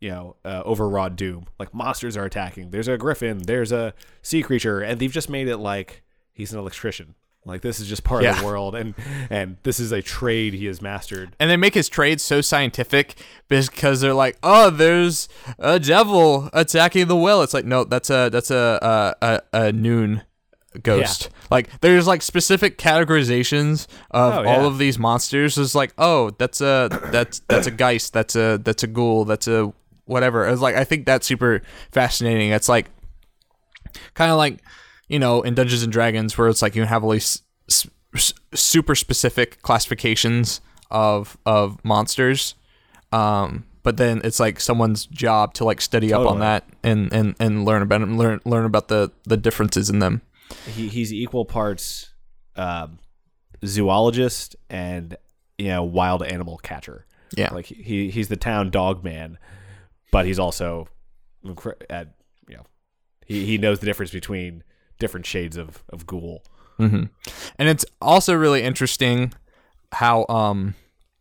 you 0.00 0.10
know, 0.10 0.36
uh, 0.44 0.62
overwrought 0.64 1.16
doom. 1.16 1.46
Like 1.58 1.72
monsters 1.72 2.16
are 2.16 2.24
attacking. 2.24 2.70
There's 2.70 2.88
a 2.88 2.98
griffin. 2.98 3.38
There's 3.38 3.72
a 3.72 3.94
sea 4.22 4.42
creature, 4.42 4.80
and 4.80 5.00
they've 5.00 5.10
just 5.10 5.30
made 5.30 5.48
it 5.48 5.56
like 5.58 6.02
he's 6.32 6.52
an 6.52 6.58
electrician. 6.58 7.14
Like 7.46 7.62
this 7.62 7.80
is 7.80 7.88
just 7.88 8.04
part 8.04 8.22
of 8.24 8.38
the 8.38 8.44
world, 8.44 8.74
and 8.74 8.94
and 9.30 9.56
this 9.62 9.80
is 9.80 9.92
a 9.92 10.02
trade 10.02 10.52
he 10.54 10.66
has 10.66 10.82
mastered. 10.82 11.34
and 11.40 11.50
they 11.50 11.56
make 11.56 11.72
his 11.74 11.88
trade 11.88 12.20
so 12.20 12.40
scientific 12.42 13.14
because 13.48 14.02
they're 14.02 14.12
like, 14.14 14.36
"Oh, 14.42 14.68
there's 14.68 15.26
a 15.58 15.80
devil 15.80 16.50
attacking 16.52 17.08
the 17.08 17.16
well." 17.16 17.42
It's 17.42 17.54
like, 17.54 17.64
no, 17.64 17.84
that's 17.84 18.10
a 18.10 18.28
that's 18.30 18.50
a 18.50 19.14
a, 19.22 19.26
a, 19.26 19.40
a 19.68 19.72
noon 19.72 20.22
ghost. 20.82 21.30
Like, 21.50 21.80
there's 21.80 22.06
like 22.06 22.20
specific 22.22 22.76
categorizations 22.78 23.86
of 24.10 24.34
Oh, 24.34 24.44
all 24.48 24.66
of 24.66 24.76
these 24.78 24.98
monsters. 24.98 25.56
It's 25.56 25.74
like, 25.74 25.94
oh, 25.96 26.30
that's 26.38 26.60
a 26.60 26.88
that's 27.10 27.40
that's 27.48 27.66
a 27.66 27.70
geist. 27.72 28.12
That's 28.12 28.36
a 28.36 28.58
that's 28.62 28.82
a 28.82 28.86
ghoul. 28.86 29.24
That's 29.24 29.48
a 29.48 29.72
whatever. 30.04 30.46
It's 30.46 30.60
like 30.60 30.76
I 30.76 30.84
think 30.84 31.06
that's 31.06 31.26
super 31.26 31.62
fascinating. 31.90 32.50
It's 32.50 32.68
like 32.68 32.90
kind 34.14 34.30
of 34.30 34.36
like 34.36 34.58
you 35.10 35.18
know 35.18 35.42
in 35.42 35.54
Dungeons 35.54 35.82
and 35.82 35.92
Dragons 35.92 36.38
where 36.38 36.48
it's 36.48 36.62
like 36.62 36.74
you 36.74 36.84
have 36.84 37.04
all 37.04 37.10
these 37.10 37.42
s- 37.68 37.86
s- 38.14 38.32
super 38.54 38.94
specific 38.94 39.60
classifications 39.62 40.60
of 40.90 41.36
of 41.44 41.82
monsters 41.84 42.54
um 43.12 43.64
but 43.82 43.96
then 43.96 44.20
it's 44.24 44.40
like 44.40 44.60
someone's 44.60 45.06
job 45.06 45.54
to 45.54 45.64
like 45.64 45.80
study 45.80 46.12
up 46.12 46.26
on 46.26 46.38
that 46.40 46.64
and 46.82 47.12
and 47.12 47.34
and 47.38 47.64
learn 47.64 47.82
about 47.82 48.00
them 48.00 48.16
learn 48.18 48.40
learn 48.44 48.64
about 48.64 48.88
the 48.88 49.10
the 49.24 49.36
differences 49.36 49.90
in 49.90 49.98
them 49.98 50.22
he, 50.66 50.88
he's 50.88 51.12
equal 51.12 51.44
parts 51.44 52.12
um, 52.56 52.98
zoologist 53.64 54.56
and 54.68 55.16
you 55.58 55.68
know 55.68 55.82
wild 55.84 56.22
animal 56.22 56.58
catcher. 56.58 57.06
Yeah. 57.36 57.54
like 57.54 57.66
he 57.66 58.10
he's 58.10 58.28
the 58.28 58.36
town 58.36 58.70
dog 58.70 59.04
man, 59.04 59.38
but 60.10 60.26
he's 60.26 60.38
also 60.40 60.88
at 61.88 62.08
you 62.48 62.56
know 62.56 62.64
he 63.26 63.46
he 63.46 63.58
knows 63.58 63.78
the 63.78 63.86
difference 63.86 64.10
between 64.10 64.64
different 65.00 65.26
shades 65.26 65.56
of 65.56 65.82
of 65.88 66.06
ghoul. 66.06 66.44
hmm 66.76 67.04
and 67.58 67.68
it's 67.68 67.84
also 68.00 68.32
really 68.34 68.62
interesting 68.62 69.32
how 69.92 70.24
um 70.28 70.74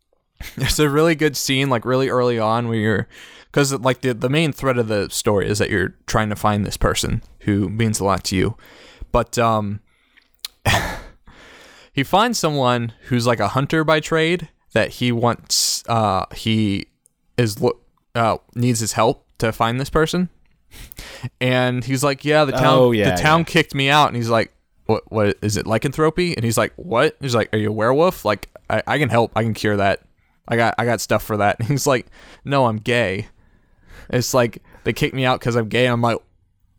there's 0.56 0.80
a 0.80 0.90
really 0.90 1.16
good 1.16 1.36
scene 1.36 1.70
like 1.70 1.84
really 1.86 2.10
early 2.10 2.38
on 2.38 2.68
where 2.68 2.78
you're 2.78 3.08
because 3.52 3.74
like 3.74 4.02
the, 4.02 4.14
the 4.14 4.30
main 4.30 4.52
thread 4.52 4.78
of 4.78 4.88
the 4.88 5.10
story 5.10 5.50
is 5.50 5.58
that 5.58 5.72
you're 5.72 5.96
trying 6.06 6.30
to 6.30 6.36
find 6.36 6.66
this 6.66 6.78
person 6.78 7.24
who 7.42 7.68
means 7.68 8.00
a 8.00 8.06
lot 8.06 8.24
to 8.26 8.36
you. 8.36 8.56
But 9.12 9.38
um 9.40 9.80
he 11.94 12.04
finds 12.04 12.38
someone 12.40 12.94
who's 13.06 13.26
like 13.26 13.40
a 13.40 13.50
hunter 13.50 13.84
by 13.84 14.00
trade 14.00 14.50
that 14.74 14.90
he 14.92 15.12
wants 15.12 15.84
uh 15.88 16.26
he 16.36 16.86
is 17.38 17.60
lo- 17.60 17.80
uh 18.16 18.38
needs 18.56 18.80
his 18.82 18.94
help 18.94 19.26
to 19.40 19.52
find 19.52 19.80
this 19.80 19.90
person 19.90 20.30
and 21.42 21.84
he's 21.84 22.04
like 22.04 22.24
yeah 22.26 22.46
the 22.46 22.52
town 22.52 22.78
Oh, 22.78 22.92
yeah, 22.92 23.16
the 23.16 23.22
town 23.22 23.40
yeah. 23.40 23.46
kicked 23.46 23.76
me 23.76 23.90
out. 23.90 24.08
And 24.08 24.16
he's 24.16 24.30
like 24.30 24.54
what 24.86 25.04
what 25.12 25.38
is 25.42 25.58
it 25.58 25.68
lycanthropy? 25.68 26.36
And 26.36 26.44
he's 26.44 26.58
like 26.58 26.74
what? 26.76 27.16
He's 27.20 27.36
like 27.36 27.50
are 27.54 27.58
you 27.60 27.70
a 27.70 27.72
werewolf? 27.74 28.26
Like 28.26 28.50
I, 28.70 28.82
I 28.88 28.98
can 28.98 29.10
help. 29.10 29.32
I 29.36 29.44
can 29.44 29.54
cure 29.54 29.78
that. 29.78 30.02
I 30.48 30.56
got 30.56 30.76
i 30.78 30.86
got 30.86 31.00
stuff 31.02 31.24
for 31.24 31.38
that. 31.38 31.60
And 31.60 31.68
he's 31.70 31.86
like 31.88 32.08
no 32.44 32.66
i'm 32.66 32.78
gay. 32.78 33.28
It's 34.10 34.34
like 34.34 34.64
they 34.84 34.94
kicked 34.94 35.14
me 35.16 35.26
out 35.26 35.40
because 35.40 35.56
i'm 35.56 35.70
gay 35.70 35.86
i'm 35.88 36.02
like 36.02 36.18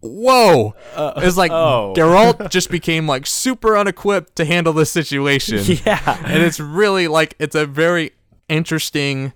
whoa. 0.00 0.74
Uh, 0.94 1.12
it's 1.18 1.36
like 1.36 1.50
oh. 1.52 1.92
Geralt 1.96 2.50
just 2.50 2.70
became 2.70 3.06
like 3.06 3.26
super 3.26 3.76
unequipped 3.76 4.36
to 4.36 4.44
handle 4.44 4.72
this 4.72 4.90
situation. 4.90 5.58
Yeah, 5.86 6.22
and 6.24 6.42
it's 6.42 6.58
really 6.58 7.06
like 7.06 7.34
it's 7.38 7.54
a 7.54 7.66
very 7.66 8.12
interesting 8.48 9.32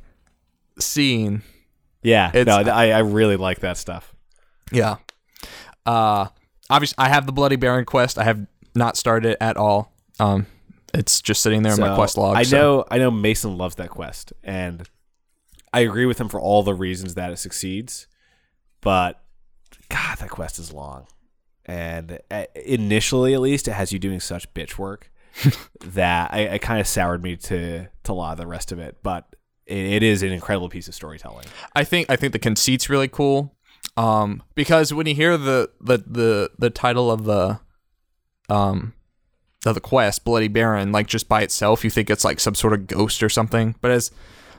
scene. 0.79 1.43
Yeah. 2.03 2.31
It's- 2.35 2.47
no, 2.47 2.71
I 2.73 2.91
I 2.91 2.99
really 3.01 3.37
like 3.37 3.61
that 3.61 3.77
stuff. 3.77 4.14
Yeah. 4.75 4.97
Uh 5.87 6.29
obviously 6.71 6.97
I 6.99 7.09
have 7.09 7.27
the 7.27 7.33
Bloody 7.33 7.57
Baron 7.57 7.85
quest. 7.85 8.19
I 8.19 8.25
have 8.25 8.47
not 8.75 8.97
started 8.97 9.33
it 9.33 9.39
at 9.41 9.57
all. 9.57 9.93
Um 10.19 10.47
it's 10.95 11.21
just 11.21 11.43
sitting 11.43 11.63
there 11.63 11.75
in 11.75 11.81
my 11.81 11.95
quest 11.95 12.17
log. 12.17 12.37
I 12.37 12.45
so- 12.45 12.57
know 12.57 12.85
I 12.91 12.99
know 12.99 13.11
Mason 13.11 13.59
loves 13.59 13.75
that 13.77 13.91
quest, 13.91 14.33
and 14.43 14.89
I 15.73 15.81
agree 15.81 16.07
with 16.07 16.21
him 16.21 16.29
for 16.29 16.41
all 16.41 16.63
the 16.63 16.75
reasons 16.75 17.15
that 17.15 17.33
it 17.33 17.39
succeeds. 17.39 18.07
But 18.81 19.21
God, 19.89 20.19
that 20.19 20.31
quest 20.31 20.59
is 20.59 20.73
long, 20.73 21.07
and 21.67 22.21
uh, 22.31 22.45
initially, 22.55 23.35
at 23.35 23.41
least, 23.41 23.67
it 23.67 23.73
has 23.73 23.93
you 23.93 23.99
doing 23.99 24.21
such 24.21 24.53
bitch 24.55 24.79
work 24.79 25.11
that 25.81 26.33
I, 26.33 26.41
it 26.41 26.63
kind 26.63 26.81
of 26.81 26.87
soured 26.87 27.23
me 27.23 27.37
to 27.37 27.89
to 28.05 28.13
a 28.13 28.15
lot 28.15 28.33
of 28.33 28.39
the 28.39 28.47
rest 28.47 28.71
of 28.71 28.79
it. 28.79 28.99
But 29.03 29.35
it, 29.67 29.79
it 29.79 30.03
is 30.03 30.23
an 30.23 30.31
incredible 30.31 30.69
piece 30.69 30.87
of 30.87 30.95
storytelling. 30.95 31.47
I 31.75 31.83
think 31.83 32.09
I 32.09 32.17
think 32.17 32.33
the 32.33 32.39
conceit's 32.39 32.89
really 32.89 33.09
cool. 33.09 33.57
Um 33.97 34.43
because 34.55 34.93
when 34.93 35.07
you 35.07 35.15
hear 35.15 35.37
the 35.37 35.71
the 35.81 35.99
the, 35.99 36.51
the 36.59 36.71
title 36.71 37.11
of 37.11 37.25
the 37.25 37.61
um 38.49 38.93
of 39.67 39.75
the 39.75 39.81
quest, 39.81 40.25
Bloody 40.25 40.49
Baron, 40.49 40.93
like 40.93 41.07
just 41.07 41.29
by 41.29 41.43
itself, 41.43 41.85
you 41.85 41.91
think 41.91 42.11
it's 42.11 42.25
like 42.25 42.39
some 42.41 42.55
sort 42.55 42.73
of 42.75 42.87
ghost 42.87 43.23
or 43.23 43.29
something. 43.29 43.75
But 43.81 43.93
it's 43.93 44.11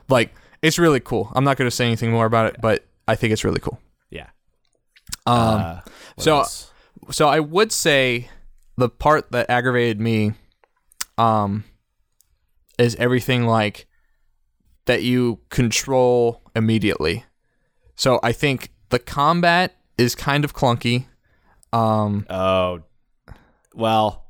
like 0.08 0.34
it's 0.62 0.78
really 0.78 1.00
cool. 1.00 1.30
I'm 1.34 1.44
not 1.44 1.56
gonna 1.56 1.70
say 1.70 1.86
anything 1.86 2.10
more 2.10 2.26
about 2.26 2.46
it, 2.54 2.60
but 2.60 2.84
I 3.06 3.14
think 3.14 3.32
it's 3.32 3.44
really 3.44 3.60
cool. 3.60 3.78
Yeah. 4.10 4.28
Um 5.26 5.60
Uh, 5.60 5.80
so- 6.18 6.38
else? 6.38 6.72
so 7.10 7.28
I 7.28 7.40
would 7.40 7.70
say 7.72 8.28
the 8.78 8.88
part 8.88 9.30
that 9.32 9.48
aggravated 9.50 10.00
me 10.00 10.32
um 11.18 11.64
is 12.78 12.94
everything 12.96 13.46
like 13.46 13.86
that 14.86 15.02
you 15.02 15.40
control 15.50 16.42
immediately. 16.54 17.24
So 17.96 18.20
I 18.22 18.32
think 18.32 18.70
the 18.90 18.98
combat 18.98 19.76
is 19.98 20.14
kind 20.14 20.44
of 20.44 20.54
clunky. 20.54 21.06
Um 21.72 22.26
oh, 22.30 22.82
well, 23.74 24.26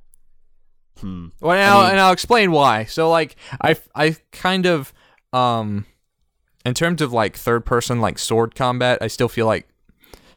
hmm. 0.98 1.28
well, 1.40 1.52
and 1.52 1.62
I'll, 1.62 1.82
mean- 1.82 1.90
and 1.92 2.00
I'll 2.00 2.12
explain 2.12 2.50
why. 2.52 2.84
So 2.84 3.10
like 3.10 3.36
I 3.60 3.76
I 3.94 4.16
kind 4.32 4.66
of 4.66 4.92
um 5.32 5.86
in 6.64 6.74
terms 6.74 7.00
of 7.00 7.12
like 7.12 7.36
third 7.36 7.64
person 7.64 8.00
like 8.00 8.18
sword 8.18 8.54
combat, 8.54 8.98
I 9.00 9.06
still 9.06 9.28
feel 9.28 9.46
like 9.46 9.68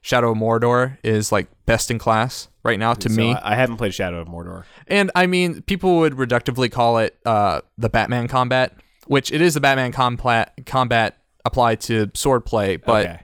Shadow 0.02 0.32
of 0.32 0.38
Mordor 0.38 0.98
is 1.04 1.32
like 1.32 1.48
best 1.66 1.92
in 1.92 2.00
class 2.00 2.48
right 2.64 2.80
now 2.80 2.94
to 2.94 3.10
So 3.10 3.16
me. 3.16 3.34
I, 3.34 3.54
I 3.54 3.56
haven't 3.56 3.78
played 3.78 3.94
Shadow 3.94 4.22
of 4.22 4.28
Mordor. 4.28 4.64
And 4.88 5.12
I 5.16 5.28
mean, 5.28 5.62
people 5.64 5.98
would 6.00 6.14
reductively 6.14 6.72
call 6.72 7.00
it 7.00 7.18
uh, 7.26 7.62
the 7.78 7.90
Batman 7.90 8.28
combat, 8.28 8.76
which 9.08 9.32
it 9.32 9.42
is 9.42 9.56
the 9.56 9.60
Batman 9.60 9.92
combat 9.92 10.54
combat 10.66 11.18
applied 11.46 11.82
to 11.82 12.08
swordplay, 12.08 12.82
but 12.84 13.06
okay, 13.08 13.20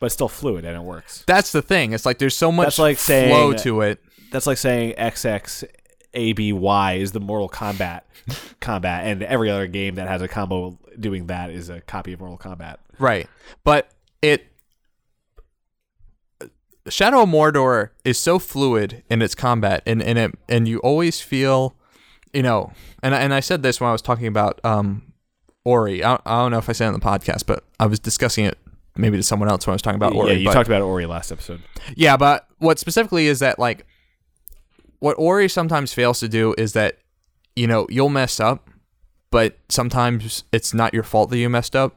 but 0.00 0.06
it's 0.06 0.14
still 0.14 0.28
fluid 0.28 0.64
and 0.64 0.76
it 0.76 0.82
works. 0.82 1.22
that's 1.26 1.52
the 1.52 1.62
thing. 1.62 1.92
It's 1.92 2.04
like 2.04 2.18
there's 2.18 2.36
so 2.36 2.50
much 2.50 2.66
That's 2.66 2.78
like 2.80 2.96
flow 2.96 3.52
saying- 3.52 3.58
to 3.58 3.80
it. 3.82 4.00
that's 4.32 4.46
like 4.48 4.58
saying 4.58 4.94
XX 4.98 5.64
ABY 6.14 7.00
is 7.00 7.12
the 7.12 7.20
Mortal 7.20 7.48
Kombat 7.48 8.00
combat, 8.60 9.06
and 9.06 9.22
every 9.22 9.48
other 9.50 9.66
game 9.68 9.94
that 9.94 10.08
has 10.08 10.20
a 10.22 10.26
combo 10.28 10.76
doing 10.98 11.26
that 11.28 11.50
is 11.50 11.68
a 11.68 11.80
copy 11.82 12.12
of 12.12 12.18
Mortal 12.20 12.36
Kombat. 12.38 12.76
Right. 12.98 13.28
But 13.62 13.90
it 14.20 14.46
Shadow 16.88 17.22
of 17.22 17.28
Mordor 17.28 17.90
is 18.04 18.18
so 18.18 18.38
fluid 18.38 19.02
in 19.10 19.22
its 19.22 19.34
combat 19.34 19.82
and, 19.86 20.02
and 20.02 20.18
it 20.18 20.34
and 20.48 20.66
you 20.66 20.78
always 20.80 21.20
feel 21.20 21.76
you 22.32 22.42
know 22.42 22.72
and 23.02 23.14
I- 23.14 23.20
and 23.20 23.34
I 23.34 23.40
said 23.40 23.62
this 23.62 23.80
when 23.80 23.88
I 23.88 23.92
was 23.92 24.02
talking 24.02 24.26
about 24.26 24.60
um 24.64 25.12
Ori. 25.64 26.02
I, 26.02 26.14
I 26.24 26.38
don't 26.42 26.50
know 26.50 26.58
if 26.58 26.70
I 26.70 26.72
said 26.72 26.86
it 26.86 26.94
on 26.94 27.00
the 27.00 27.00
podcast, 27.06 27.44
but 27.46 27.64
I 27.78 27.84
was 27.86 28.00
discussing 28.00 28.46
it 28.46 28.56
maybe 28.96 29.16
to 29.16 29.22
someone 29.22 29.48
else 29.48 29.66
when 29.66 29.72
I 29.72 29.74
was 29.76 29.82
talking 29.82 29.96
about 29.96 30.14
Ori. 30.14 30.32
yeah, 30.32 30.38
you 30.38 30.44
but- 30.46 30.54
talked 30.54 30.68
about 30.68 30.82
Ori 30.82 31.06
last 31.06 31.30
episode. 31.32 31.62
yeah, 31.96 32.16
but 32.16 32.46
what 32.58 32.78
specifically 32.78 33.26
is 33.26 33.38
that 33.40 33.58
like 33.58 33.86
what 34.98 35.14
Ori 35.18 35.48
sometimes 35.48 35.92
fails 35.94 36.20
to 36.20 36.28
do 36.28 36.54
is 36.58 36.72
that 36.74 36.98
you 37.56 37.66
know 37.66 37.86
you'll 37.90 38.08
mess 38.10 38.38
up, 38.40 38.68
but 39.30 39.58
sometimes 39.68 40.44
it's 40.52 40.74
not 40.74 40.92
your 40.94 41.02
fault 41.02 41.30
that 41.30 41.38
you 41.38 41.48
messed 41.48 41.74
up. 41.74 41.96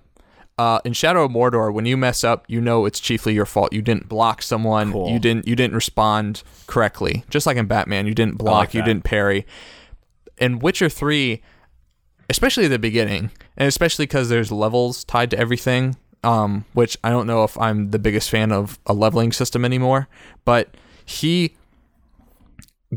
Uh, 0.58 0.80
in 0.86 0.94
Shadow 0.94 1.24
of 1.26 1.32
Mordor, 1.32 1.74
when 1.74 1.86
you 1.88 1.98
mess 1.98 2.24
up, 2.24 2.46
you 2.48 2.62
know 2.62 2.86
it's 2.86 3.00
chiefly 3.00 3.34
your 3.34 3.46
fault. 3.48 3.74
You 3.74 3.82
didn't 3.82 4.08
block 4.08 4.44
someone. 4.44 4.92
Cool. 4.92 5.10
You 5.10 5.18
didn't. 5.20 5.48
You 5.48 5.56
didn't 5.56 5.74
respond 5.76 6.44
correctly. 6.68 7.24
Just 7.30 7.48
like 7.48 7.58
in 7.58 7.66
Batman, 7.66 8.06
you 8.06 8.14
didn't 8.14 8.38
block. 8.38 8.54
like 8.60 8.74
you 8.76 8.84
didn't 8.84 9.04
parry. 9.04 9.48
In 10.38 10.60
Witcher 10.60 10.90
Three, 10.90 11.42
especially 12.30 12.66
at 12.66 12.70
the 12.70 12.78
beginning, 12.80 13.32
and 13.58 13.68
especially 13.68 14.06
because 14.06 14.30
there's 14.30 14.52
levels 14.52 15.04
tied 15.04 15.32
to 15.32 15.38
everything, 15.40 15.96
um, 16.24 16.66
which 16.74 16.98
I 17.04 17.10
don't 17.10 17.28
know 17.28 17.44
if 17.44 17.58
I'm 17.60 17.92
the 17.92 18.00
biggest 18.00 18.30
fan 18.30 18.52
of 18.52 18.80
a 18.86 18.94
leveling 18.94 19.32
system 19.32 19.66
anymore, 19.66 20.08
but 20.46 20.76
he 21.06 21.56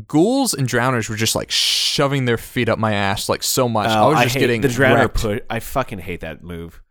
ghouls 0.07 0.53
and 0.53 0.67
drowners 0.67 1.09
were 1.09 1.15
just 1.15 1.35
like 1.35 1.49
shoving 1.51 2.25
their 2.25 2.37
feet 2.37 2.69
up 2.69 2.77
my 2.77 2.93
ass 2.93 3.29
like 3.29 3.43
so 3.43 3.67
much. 3.67 3.89
I 3.89 3.99
Oh, 3.99 4.09
was 4.09 4.23
just 4.23 4.35
hate 4.35 4.41
getting 4.41 4.61
the 4.61 4.67
drowner. 4.67 5.41
I 5.49 5.59
fucking 5.59 5.99
hate 5.99 6.21
that 6.21 6.43
move. 6.43 6.81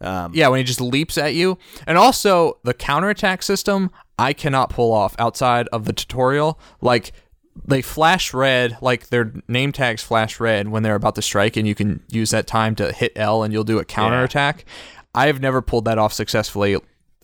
Um, 0.00 0.32
Yeah, 0.34 0.48
when 0.48 0.58
he 0.58 0.64
just 0.64 0.80
leaps 0.80 1.16
at 1.16 1.34
you. 1.34 1.58
And 1.86 1.96
also 1.96 2.58
the 2.64 2.74
counterattack 2.74 3.42
system 3.42 3.90
I 4.18 4.32
cannot 4.32 4.70
pull 4.70 4.92
off 4.92 5.14
outside 5.18 5.68
of 5.68 5.84
the 5.84 5.92
tutorial. 5.92 6.58
Like 6.80 7.12
they 7.64 7.82
flash 7.82 8.34
red, 8.34 8.78
like 8.80 9.08
their 9.08 9.32
name 9.46 9.70
tags 9.72 10.02
flash 10.02 10.40
red 10.40 10.68
when 10.68 10.82
they're 10.82 10.94
about 10.96 11.14
to 11.16 11.22
strike 11.22 11.56
and 11.56 11.66
you 11.68 11.74
can 11.74 12.02
use 12.10 12.30
that 12.30 12.46
time 12.46 12.74
to 12.76 12.92
hit 12.92 13.12
L 13.14 13.42
and 13.44 13.52
you'll 13.52 13.62
do 13.64 13.78
a 13.78 13.84
counterattack. 13.84 14.64
I've 15.14 15.40
never 15.40 15.62
pulled 15.62 15.84
that 15.84 15.98
off 15.98 16.12
successfully 16.12 16.76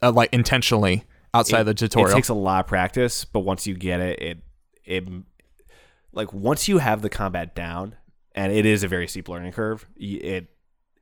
uh, 0.02 0.12
like 0.12 0.32
intentionally 0.32 1.04
outside 1.34 1.64
the 1.64 1.74
tutorial. 1.74 2.10
It 2.10 2.14
takes 2.14 2.28
a 2.28 2.34
lot 2.34 2.64
of 2.64 2.66
practice, 2.66 3.24
but 3.24 3.40
once 3.40 3.66
you 3.66 3.74
get 3.74 4.00
it, 4.00 4.20
it 4.20 4.38
it 4.84 5.08
like 6.12 6.32
once 6.32 6.68
you 6.68 6.78
have 6.78 7.02
the 7.02 7.10
combat 7.10 7.54
down, 7.54 7.96
and 8.34 8.52
it 8.52 8.66
is 8.66 8.82
a 8.82 8.88
very 8.88 9.08
steep 9.08 9.28
learning 9.28 9.52
curve. 9.52 9.86
It 9.96 10.48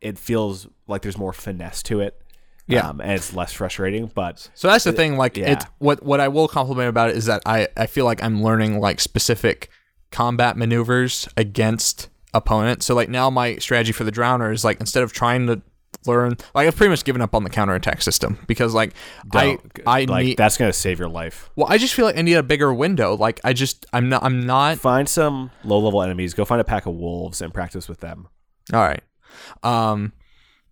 it 0.01 0.19
feels 0.19 0.69
like 0.87 1.03
there's 1.03 1.19
more 1.19 1.33
finesse 1.33 1.83
to 1.85 2.01
it. 2.01 2.21
Yeah. 2.69 2.89
um, 2.89 3.01
and 3.01 3.13
it's 3.13 3.33
less 3.33 3.53
frustrating. 3.53 4.11
But 4.13 4.51
So 4.55 4.67
that's 4.67 4.83
the 4.83 4.93
thing. 4.93 5.17
Like, 5.17 5.37
yeah. 5.37 5.53
it's 5.53 5.65
what 5.79 6.03
what 6.03 6.21
I 6.21 6.29
will 6.29 6.49
compliment 6.49 6.89
about 6.89 7.11
it 7.11 7.17
is 7.17 7.27
that 7.27 7.43
I 7.47 7.69
I 7.77 7.87
feel 7.87 8.05
like 8.05 8.23
I'm 8.23 8.43
learning 8.43 8.81
like 8.81 9.01
specific 9.01 9.71
combat 10.11 10.57
maneuvers 10.57 11.29
against 11.37 12.09
opponents. 12.35 12.87
So 12.87 12.95
like 12.95 13.09
now 13.09 13.31
my 13.31 13.57
strategy 13.57 13.93
for 13.93 14.05
the 14.05 14.13
drowner 14.13 14.53
is 14.53 14.65
like 14.65 14.81
instead 14.81 15.03
of 15.03 15.13
trying 15.13 15.47
to 15.47 15.63
learn, 16.07 16.37
like 16.55 16.67
I've 16.67 16.77
pretty 16.77 16.91
much 16.91 17.05
given 17.05 17.21
up 17.23 17.35
on 17.35 17.45
the 17.45 17.51
counterattack 17.51 18.03
system 18.03 18.39
because 18.47 18.75
like 18.75 18.93
I 19.33 19.45
don't- 19.47 19.73
I 19.87 20.05
like 20.05 20.25
need 20.27 20.37
that's 20.39 20.57
gonna 20.57 20.73
save 20.73 20.99
your 20.99 21.09
life. 21.09 21.51
well 21.57 21.67
I 21.71 21.79
just 21.79 21.95
feel 21.95 22.05
like 22.05 22.17
I 22.19 22.23
need 22.23 22.35
a 22.35 22.43
bigger 22.43 22.73
window. 22.73 23.15
Like 23.17 23.41
I 23.45 23.53
just 23.53 23.87
I'm 23.93 24.09
not 24.09 24.23
I'm 24.23 24.45
not 24.47 24.79
Find 24.79 25.09
some 25.09 25.51
low 25.65 25.79
level 25.79 26.03
enemies. 26.03 26.35
Go 26.35 26.45
find 26.45 26.61
a 26.61 26.65
pack 26.65 26.87
of 26.87 26.95
wolves 26.95 27.41
and 27.41 27.53
practice 27.53 27.89
with 27.89 28.01
them. 28.01 28.29
All 28.73 28.81
right. 28.81 29.03
Um, 29.63 30.13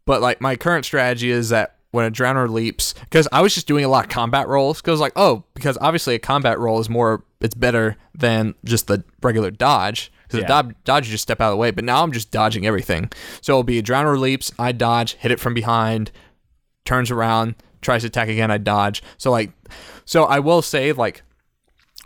but 0.07 0.21
like 0.23 0.41
my 0.41 0.57
current 0.57 0.85
strategy 0.85 1.31
is 1.31 1.49
that 1.51 1.77
when 1.91 2.05
a 2.07 2.11
drowner 2.11 2.49
leaps, 2.51 2.93
because 3.05 3.29
I 3.31 3.41
was 3.41 3.55
just 3.55 3.69
doing 3.69 3.85
a 3.85 3.89
lot 3.89 4.05
of 4.05 4.11
combat 4.11 4.49
rolls, 4.49 4.81
because 4.83 5.01
like 5.01 5.13
oh, 5.17 5.45
because 5.55 5.79
obviously 5.81 6.15
a 6.15 6.19
combat 6.19 6.59
roll 6.59 6.81
is 6.81 6.89
more, 6.91 7.25
it's 7.41 7.55
better 7.55 7.97
than 8.15 8.55
just 8.65 8.87
the 8.89 9.05
regular 9.23 9.51
dodge. 9.51 10.13
Because 10.25 10.41
Yeah. 10.41 10.47
dodge, 10.49 10.75
dodge, 10.85 11.07
you 11.07 11.13
just 11.13 11.23
step 11.23 11.41
out 11.41 11.49
of 11.49 11.53
the 11.53 11.57
way. 11.59 11.71
But 11.71 11.85
now 11.85 12.03
I'm 12.03 12.13
just 12.13 12.31
dodging 12.31 12.67
everything. 12.67 13.11
So 13.41 13.53
it'll 13.53 13.63
be 13.63 13.79
a 13.79 13.83
drowner 13.83 14.19
leaps, 14.19 14.53
I 14.59 14.73
dodge, 14.73 15.15
hit 15.15 15.31
it 15.31 15.39
from 15.41 15.55
behind, 15.55 16.11
turns 16.85 17.11
around, 17.11 17.55
tries 17.83 18.03
to 18.03 18.09
attack 18.09 18.29
again, 18.29 18.51
I 18.51 18.59
dodge. 18.59 19.03
So 19.19 19.31
like, 19.31 19.51
so 20.05 20.25
I 20.25 20.39
will 20.41 20.63
say 20.63 20.93
like, 20.93 21.23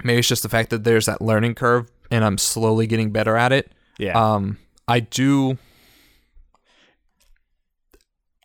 maybe 0.05 0.19
it's 0.19 0.29
just 0.29 0.43
the 0.43 0.49
fact 0.49 0.71
that 0.71 0.85
there's 0.85 1.07
that 1.07 1.21
learning 1.23 1.55
curve, 1.55 1.91
and 2.11 2.25
I'm 2.25 2.39
slowly 2.39 2.87
getting 2.87 3.11
better 3.11 3.37
at 3.37 3.53
it. 3.53 3.73
Yeah, 3.99 4.13
Um, 4.19 4.59
I 4.87 5.01
do. 5.01 5.59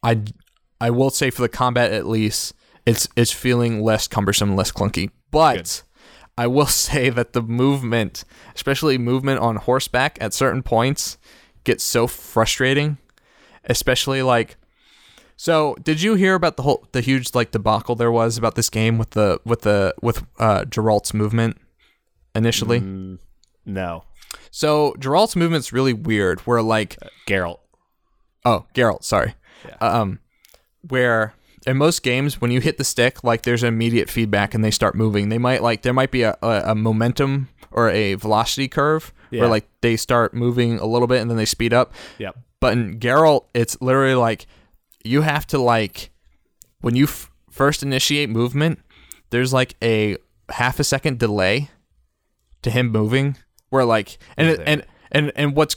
I 0.02 0.22
I 0.82 0.90
will 0.90 1.10
say 1.10 1.30
for 1.30 1.42
the 1.44 1.50
combat 1.50 1.92
at 1.92 2.06
least, 2.08 2.54
it's 2.86 3.08
it's 3.16 3.32
feeling 3.32 3.82
less 3.82 4.08
cumbersome, 4.08 4.56
less 4.56 4.72
clunky. 4.72 5.10
But. 5.32 5.84
I 6.38 6.48
will 6.48 6.66
say 6.88 7.10
that 7.10 7.34
the 7.34 7.42
movement, 7.42 8.24
especially 8.56 8.98
movement 8.98 9.40
on 9.40 9.58
horseback 9.58 10.18
at 10.22 10.34
certain 10.34 10.64
points, 10.64 11.18
gets 11.64 11.84
so 11.84 12.08
frustrating. 12.08 12.98
Especially 13.66 14.22
like, 14.22 14.58
so 15.38 15.76
did 15.82 16.02
you 16.02 16.16
hear 16.16 16.36
about 16.36 16.58
the 16.58 16.64
whole 16.64 16.86
the 16.92 17.00
huge 17.00 17.34
like 17.34 17.52
debacle 17.52 17.96
there 17.96 18.12
was 18.12 18.38
about 18.38 18.56
this 18.56 18.70
game 18.70 18.98
with 18.98 19.12
the 19.12 19.40
with 19.46 19.62
the 19.62 19.96
with 20.02 20.24
uh 20.38 20.66
Geralt's 20.66 21.14
movement 21.14 21.58
initially? 22.36 22.82
Mm, 22.82 23.20
no, 23.66 24.04
So 24.52 24.94
Geralt's 25.00 25.36
movement's 25.38 25.72
really 25.72 25.94
weird. 25.94 26.42
Where 26.42 26.62
like, 26.62 26.98
Geralt. 27.26 27.60
oh, 28.44 28.66
Geralt, 28.76 29.06
sorry. 29.06 29.36
Yeah. 29.66 29.76
Um, 29.80 30.20
where 30.90 31.34
in 31.66 31.78
most 31.78 32.04
games 32.04 32.40
when 32.42 32.52
you 32.52 32.60
hit 32.60 32.78
the 32.78 32.84
stick, 32.84 33.24
like 33.24 33.44
there's 33.44 33.64
immediate 33.64 34.10
feedback 34.10 34.54
and 34.54 34.64
they 34.64 34.72
start 34.72 34.96
moving. 34.96 35.30
They 35.30 35.38
might 35.38 35.62
like 35.64 35.82
there 35.82 35.94
might 35.94 36.12
be 36.12 36.24
a, 36.24 36.38
a, 36.42 36.62
a 36.68 36.76
momentum 36.76 37.50
or 37.72 37.90
a 37.90 38.16
velocity 38.16 38.68
curve 38.68 39.14
Yeah. 39.32 39.42
where 39.42 39.50
like 39.50 39.68
they 39.82 39.96
start 39.96 40.34
moving 40.34 40.78
a 40.80 40.86
little 40.86 41.08
bit 41.08 41.22
and 41.22 41.30
then 41.30 41.38
they 41.38 41.46
speed 41.46 41.74
up. 41.74 41.94
Yep. 42.20 42.38
But 42.60 42.74
in 42.74 43.00
Geralt, 43.00 43.46
it's 43.54 43.80
literally 43.82 44.16
like 44.16 44.46
you 45.04 45.22
have 45.22 45.46
to 45.48 45.58
like 45.58 46.12
when 46.82 46.96
you 46.96 47.06
f- 47.06 47.32
first 47.50 47.82
initiate 47.84 48.30
movement, 48.30 48.80
there's 49.32 49.52
like 49.54 49.76
a 49.82 50.18
half 50.50 50.80
a 50.80 50.84
second 50.84 51.20
delay 51.20 51.70
to 52.62 52.70
him 52.72 52.90
moving. 52.92 53.38
Where 53.70 53.86
like 53.86 54.18
and 54.38 54.50
and 54.68 54.86
and 55.12 55.32
and 55.36 55.56
what's 55.56 55.76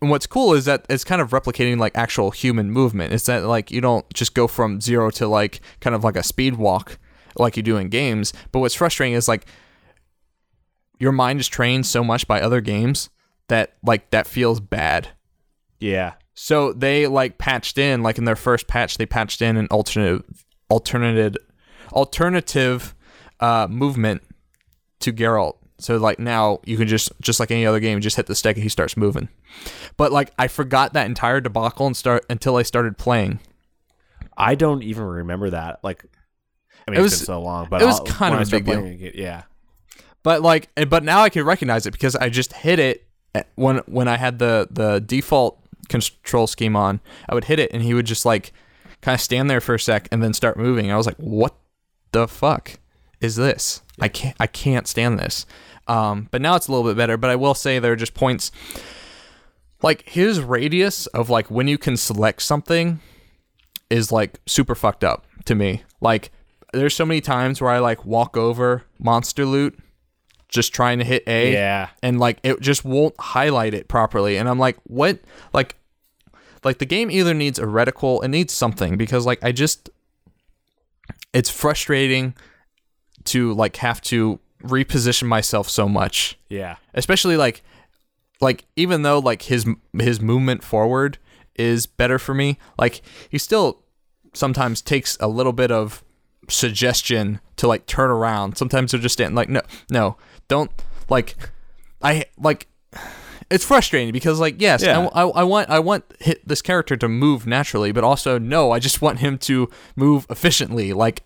and 0.00 0.10
what's 0.10 0.26
cool 0.26 0.54
is 0.54 0.64
that 0.64 0.86
it's 0.88 1.04
kind 1.04 1.20
of 1.20 1.30
replicating 1.30 1.78
like 1.78 1.96
actual 1.96 2.30
human 2.30 2.70
movement. 2.70 3.12
It's 3.12 3.26
that 3.26 3.44
like 3.44 3.70
you 3.70 3.80
don't 3.80 4.08
just 4.14 4.34
go 4.34 4.46
from 4.46 4.80
zero 4.80 5.10
to 5.10 5.26
like 5.26 5.60
kind 5.80 5.94
of 5.94 6.04
like 6.04 6.16
a 6.16 6.22
speed 6.22 6.56
walk 6.56 6.98
like 7.36 7.56
you 7.56 7.62
do 7.62 7.76
in 7.76 7.88
games. 7.88 8.32
But 8.52 8.60
what's 8.60 8.74
frustrating 8.74 9.14
is 9.14 9.28
like 9.28 9.46
your 10.98 11.12
mind 11.12 11.40
is 11.40 11.48
trained 11.48 11.86
so 11.86 12.02
much 12.02 12.26
by 12.26 12.40
other 12.40 12.60
games 12.60 13.10
that 13.48 13.74
like 13.84 14.10
that 14.10 14.26
feels 14.26 14.60
bad. 14.60 15.08
Yeah. 15.80 16.14
So 16.34 16.72
they 16.72 17.06
like 17.06 17.38
patched 17.38 17.78
in, 17.78 18.02
like 18.02 18.18
in 18.18 18.24
their 18.24 18.36
first 18.36 18.66
patch, 18.66 18.96
they 18.96 19.06
patched 19.06 19.42
in 19.42 19.56
an 19.56 19.68
alternative, 19.70 20.44
alternative, 20.70 21.36
alternative 21.92 22.94
uh, 23.40 23.68
movement 23.70 24.22
to 25.00 25.12
Geralt. 25.12 25.56
So 25.78 25.96
like 25.96 26.18
now 26.18 26.60
you 26.64 26.76
can 26.76 26.86
just 26.88 27.12
just 27.20 27.40
like 27.40 27.50
any 27.50 27.66
other 27.66 27.80
game, 27.80 28.00
just 28.00 28.16
hit 28.16 28.26
the 28.26 28.34
stick 28.34 28.56
and 28.56 28.62
he 28.62 28.68
starts 28.68 28.96
moving. 28.96 29.28
But 29.96 30.12
like 30.12 30.32
I 30.38 30.46
forgot 30.48 30.92
that 30.92 31.06
entire 31.06 31.40
debacle 31.40 31.86
and 31.86 31.96
start 31.96 32.24
until 32.30 32.56
I 32.56 32.62
started 32.62 32.96
playing. 32.96 33.40
I 34.36 34.54
don't 34.54 34.82
even 34.82 35.04
remember 35.04 35.50
that. 35.50 35.78
Like, 35.82 36.04
I 36.86 36.90
mean, 36.90 37.00
It 37.00 37.04
it's 37.04 37.12
was- 37.12 37.20
been 37.20 37.26
so 37.26 37.40
long, 37.40 37.68
but 37.70 37.82
it 37.82 37.86
was 37.86 38.00
I'll- 38.00 38.06
kind 38.06 38.34
of 38.34 38.46
a 38.46 38.50
big 38.50 38.64
deal. 38.66 38.84
it, 38.84 39.14
Yeah. 39.14 39.42
But 40.22 40.42
like, 40.42 40.68
but 40.88 41.04
now 41.04 41.20
I 41.20 41.28
can 41.28 41.44
recognize 41.44 41.86
it 41.86 41.90
because 41.92 42.16
I 42.16 42.28
just 42.30 42.52
hit 42.52 42.78
it 42.78 43.06
when 43.56 43.78
when 43.86 44.08
I 44.08 44.16
had 44.16 44.38
the 44.38 44.68
the 44.70 45.00
default 45.00 45.60
control 45.88 46.46
scheme 46.46 46.76
on. 46.76 47.00
I 47.28 47.34
would 47.34 47.44
hit 47.44 47.58
it 47.58 47.70
and 47.74 47.82
he 47.82 47.92
would 47.94 48.06
just 48.06 48.24
like 48.24 48.52
kind 49.02 49.14
of 49.14 49.20
stand 49.20 49.50
there 49.50 49.60
for 49.60 49.74
a 49.74 49.78
sec 49.80 50.08
and 50.10 50.22
then 50.22 50.32
start 50.32 50.56
moving. 50.56 50.90
I 50.90 50.96
was 50.96 51.04
like, 51.06 51.16
what 51.18 51.54
the 52.12 52.26
fuck 52.26 52.78
is 53.20 53.36
this? 53.36 53.82
I 54.00 54.08
can't 54.08 54.36
I 54.40 54.46
can't 54.46 54.86
stand 54.88 55.18
this. 55.18 55.46
Um, 55.86 56.28
but 56.30 56.40
now 56.40 56.56
it's 56.56 56.66
a 56.68 56.72
little 56.72 56.88
bit 56.88 56.96
better. 56.96 57.16
But 57.16 57.30
I 57.30 57.36
will 57.36 57.54
say 57.54 57.78
there 57.78 57.92
are 57.92 57.96
just 57.96 58.14
points 58.14 58.50
like 59.82 60.08
his 60.08 60.40
radius 60.40 61.06
of 61.08 61.28
like 61.30 61.50
when 61.50 61.68
you 61.68 61.78
can 61.78 61.96
select 61.96 62.42
something 62.42 63.00
is 63.90 64.10
like 64.10 64.40
super 64.46 64.74
fucked 64.74 65.04
up 65.04 65.26
to 65.44 65.54
me. 65.54 65.82
Like 66.00 66.30
there's 66.72 66.94
so 66.94 67.04
many 67.06 67.20
times 67.20 67.60
where 67.60 67.70
I 67.70 67.78
like 67.78 68.04
walk 68.04 68.36
over 68.36 68.84
monster 68.98 69.44
loot 69.44 69.78
just 70.48 70.72
trying 70.72 70.98
to 70.98 71.04
hit 71.04 71.22
A 71.26 71.52
Yeah. 71.52 71.88
and 72.02 72.18
like 72.18 72.38
it 72.42 72.60
just 72.60 72.84
won't 72.84 73.14
highlight 73.18 73.74
it 73.74 73.88
properly 73.88 74.36
and 74.36 74.48
I'm 74.48 74.58
like 74.58 74.76
what 74.84 75.18
like 75.52 75.76
like 76.62 76.78
the 76.78 76.86
game 76.86 77.10
either 77.10 77.34
needs 77.34 77.58
a 77.58 77.64
reticle 77.64 78.24
it 78.24 78.28
needs 78.28 78.52
something 78.52 78.96
because 78.96 79.26
like 79.26 79.42
I 79.42 79.50
just 79.52 79.90
it's 81.32 81.50
frustrating 81.50 82.34
to 83.24 83.52
like 83.54 83.76
have 83.76 84.00
to 84.02 84.38
reposition 84.62 85.26
myself 85.28 85.68
so 85.68 85.88
much 85.88 86.38
Yeah. 86.48 86.76
especially 86.94 87.36
like 87.36 87.62
like 88.40 88.64
even 88.76 89.02
though 89.02 89.18
like 89.18 89.42
his 89.42 89.66
his 89.98 90.20
movement 90.20 90.64
forward 90.64 91.18
is 91.54 91.86
better 91.86 92.18
for 92.18 92.34
me 92.34 92.58
like 92.78 93.02
he 93.28 93.38
still 93.38 93.82
sometimes 94.32 94.80
takes 94.82 95.16
a 95.20 95.28
little 95.28 95.52
bit 95.52 95.70
of 95.70 96.02
suggestion 96.48 97.40
to 97.56 97.66
like 97.68 97.86
turn 97.86 98.10
around 98.10 98.56
sometimes 98.56 98.90
they're 98.92 99.00
just 99.00 99.12
stand 99.14 99.34
like 99.34 99.48
no 99.48 99.60
no 99.90 100.16
don't 100.48 100.70
like 101.08 101.34
i 102.02 102.24
like 102.38 102.66
it's 103.50 103.64
frustrating 103.64 104.12
because 104.12 104.40
like 104.40 104.60
yes 104.60 104.82
Yeah. 104.82 105.08
I, 105.14 105.22
I, 105.22 105.28
I 105.28 105.42
want 105.44 105.70
i 105.70 105.78
want 105.78 106.04
hit 106.20 106.46
this 106.48 106.62
character 106.62 106.96
to 106.96 107.08
move 107.08 107.46
naturally 107.46 107.92
but 107.92 108.02
also 108.04 108.38
no 108.38 108.70
i 108.72 108.78
just 108.78 109.00
want 109.02 109.18
him 109.20 109.38
to 109.38 109.68
move 109.94 110.26
efficiently 110.30 110.92
like 110.92 111.22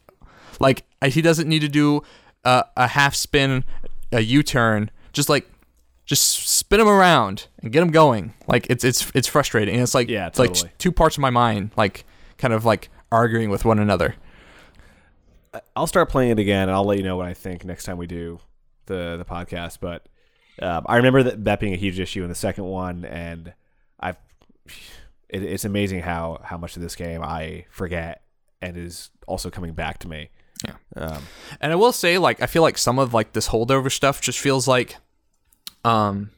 like 0.61 0.85
he 1.07 1.23
doesn't 1.23 1.49
need 1.49 1.61
to 1.61 1.69
do 1.69 2.03
uh, 2.45 2.63
a 2.77 2.89
half 2.89 3.15
spin 3.15 3.65
a 4.13 4.21
u-turn 4.21 4.91
just 5.13 5.29
like 5.29 5.51
just 6.07 6.49
spin 6.49 6.81
him 6.81 6.89
around 6.89 7.47
and 7.63 7.73
get 7.73 7.83
him 7.83 7.91
going 7.91 8.33
like 8.47 8.67
it's 8.71 8.85
it's 8.85 9.11
it's 9.15 9.29
frustrating 9.29 9.75
and 9.75 9.83
it's 9.83 9.95
like 9.95 10.09
Yeah, 10.09 10.27
it's 10.27 10.39
like 10.39 10.55
totally. 10.55 10.73
two 10.79 10.91
parts 10.93 11.17
of 11.17 11.21
my 11.21 11.31
mind 11.31 11.73
like 11.77 12.05
kind 12.39 12.55
of 12.55 12.65
like 12.65 12.89
arguing 13.13 13.51
with 13.51 13.65
one 13.65 13.79
another 13.79 14.15
I'll 15.75 15.87
start 15.87 16.11
playing 16.11 16.33
it 16.33 16.39
again, 16.39 16.63
and 16.69 16.73
I'll 16.73 16.85
let 16.85 16.99
you 16.99 17.03
know 17.05 17.17
what 17.17 17.27
I 17.27 17.33
think 17.35 17.65
next 17.65 17.85
time 17.85 17.97
we 17.97 18.07
do 18.07 18.39
the 18.87 19.17
the 19.17 19.25
podcast. 19.25 19.79
But 19.81 20.07
um, 20.61 20.85
I 20.87 20.97
remember 20.97 21.23
that, 21.23 21.45
that 21.47 21.59
being 21.59 21.73
a 21.73 21.77
huge 21.77 21.99
issue 21.99 22.23
in 22.23 22.29
the 22.29 22.35
second 22.35 22.65
one, 22.65 23.05
and 23.07 23.55
I've 23.99 24.17
it, 25.29 25.43
it's 25.43 25.65
amazing 25.65 26.01
how 26.01 26.41
how 26.45 26.59
much 26.59 26.77
of 26.77 26.83
this 26.83 26.95
game 26.95 27.23
I 27.23 27.65
forget 27.71 28.23
and 28.61 28.77
is 28.77 29.11
also 29.27 29.49
coming 29.51 29.73
back 29.73 29.99
to 30.01 30.09
me. 30.09 30.29
Yeah. 30.67 30.75
Um, 30.97 31.23
And 31.61 31.73
I 31.73 31.77
will 31.77 31.93
say, 31.93 32.19
like, 32.19 32.43
I 32.43 32.47
feel 32.47 32.63
like 32.63 32.79
some 32.79 32.99
of 32.99 33.15
like 33.15 33.33
this 33.33 33.49
holdover 33.49 33.91
stuff 33.93 34.21
just 34.21 34.39
feels 34.39 34.67
like, 34.67 34.97
um, 35.85 36.31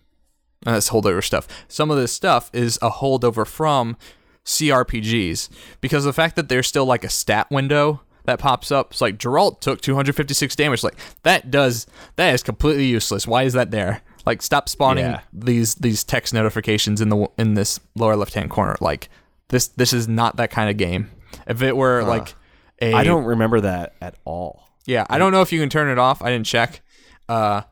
uh, 0.66 0.74
this 0.74 0.90
holdover 0.90 1.24
stuff. 1.24 1.48
Some 1.68 1.90
of 1.90 1.97
this 1.97 2.12
stuff 2.12 2.51
is 2.52 2.78
a 2.82 2.90
holdover 2.90 3.47
from 3.47 3.97
CRPGs 4.44 5.48
because 5.80 6.05
the 6.05 6.12
fact 6.12 6.36
that 6.36 6.48
there's 6.48 6.66
still 6.66 6.84
like 6.86 7.05
a 7.05 7.09
stat 7.09 7.51
window 7.51 8.01
that 8.24 8.38
pops 8.38 8.70
up. 8.70 8.92
It's 8.92 9.01
like 9.01 9.16
Geralt 9.18 9.60
took 9.60 9.80
256 9.80 10.55
damage. 10.56 10.84
Like 10.84 10.97
that 11.22 11.51
does 11.51 11.86
that 12.16 12.34
is 12.34 12.42
completely 12.42 12.86
useless. 12.86 13.26
Why 13.26 13.44
is 13.44 13.55
that 13.55 13.70
there? 13.70 14.02
Like 14.26 14.42
stop 14.42 14.68
spawning 14.68 15.05
Yeah. 15.06 15.20
these 15.32 15.74
these 15.76 16.05
text 16.05 16.34
notifications 16.34 17.01
in 17.01 17.09
the 17.09 17.26
in 17.38 17.55
this 17.55 17.80
lower 17.97 18.16
left 18.16 18.34
hand 18.34 18.51
corner. 18.51 18.76
Like 18.80 19.09
this 19.48 19.68
this 19.68 19.92
is 19.94 20.06
not 20.09 20.36
that 20.36 20.51
kind 20.51 20.68
of 20.70 20.76
game. 20.76 21.10
If 21.47 21.62
it 21.62 21.76
were 21.76 22.02
like 22.02 22.34
a 22.81 22.93
I 22.93 23.05
don't 23.05 23.24
remember 23.24 23.61
that 23.61 23.94
at 24.01 24.15
all. 24.24 24.69
yeah, 24.86 25.07
I 25.09 25.19
don't 25.19 25.32
know 25.32 25.43
if 25.43 25.52
you 25.52 25.61
can 25.61 25.69
turn 25.69 25.89
it 25.89 25.98
off. 25.98 26.23
I 26.23 26.31
didn't 26.31 26.47
check. 26.47 26.81
Uh, 27.28 27.62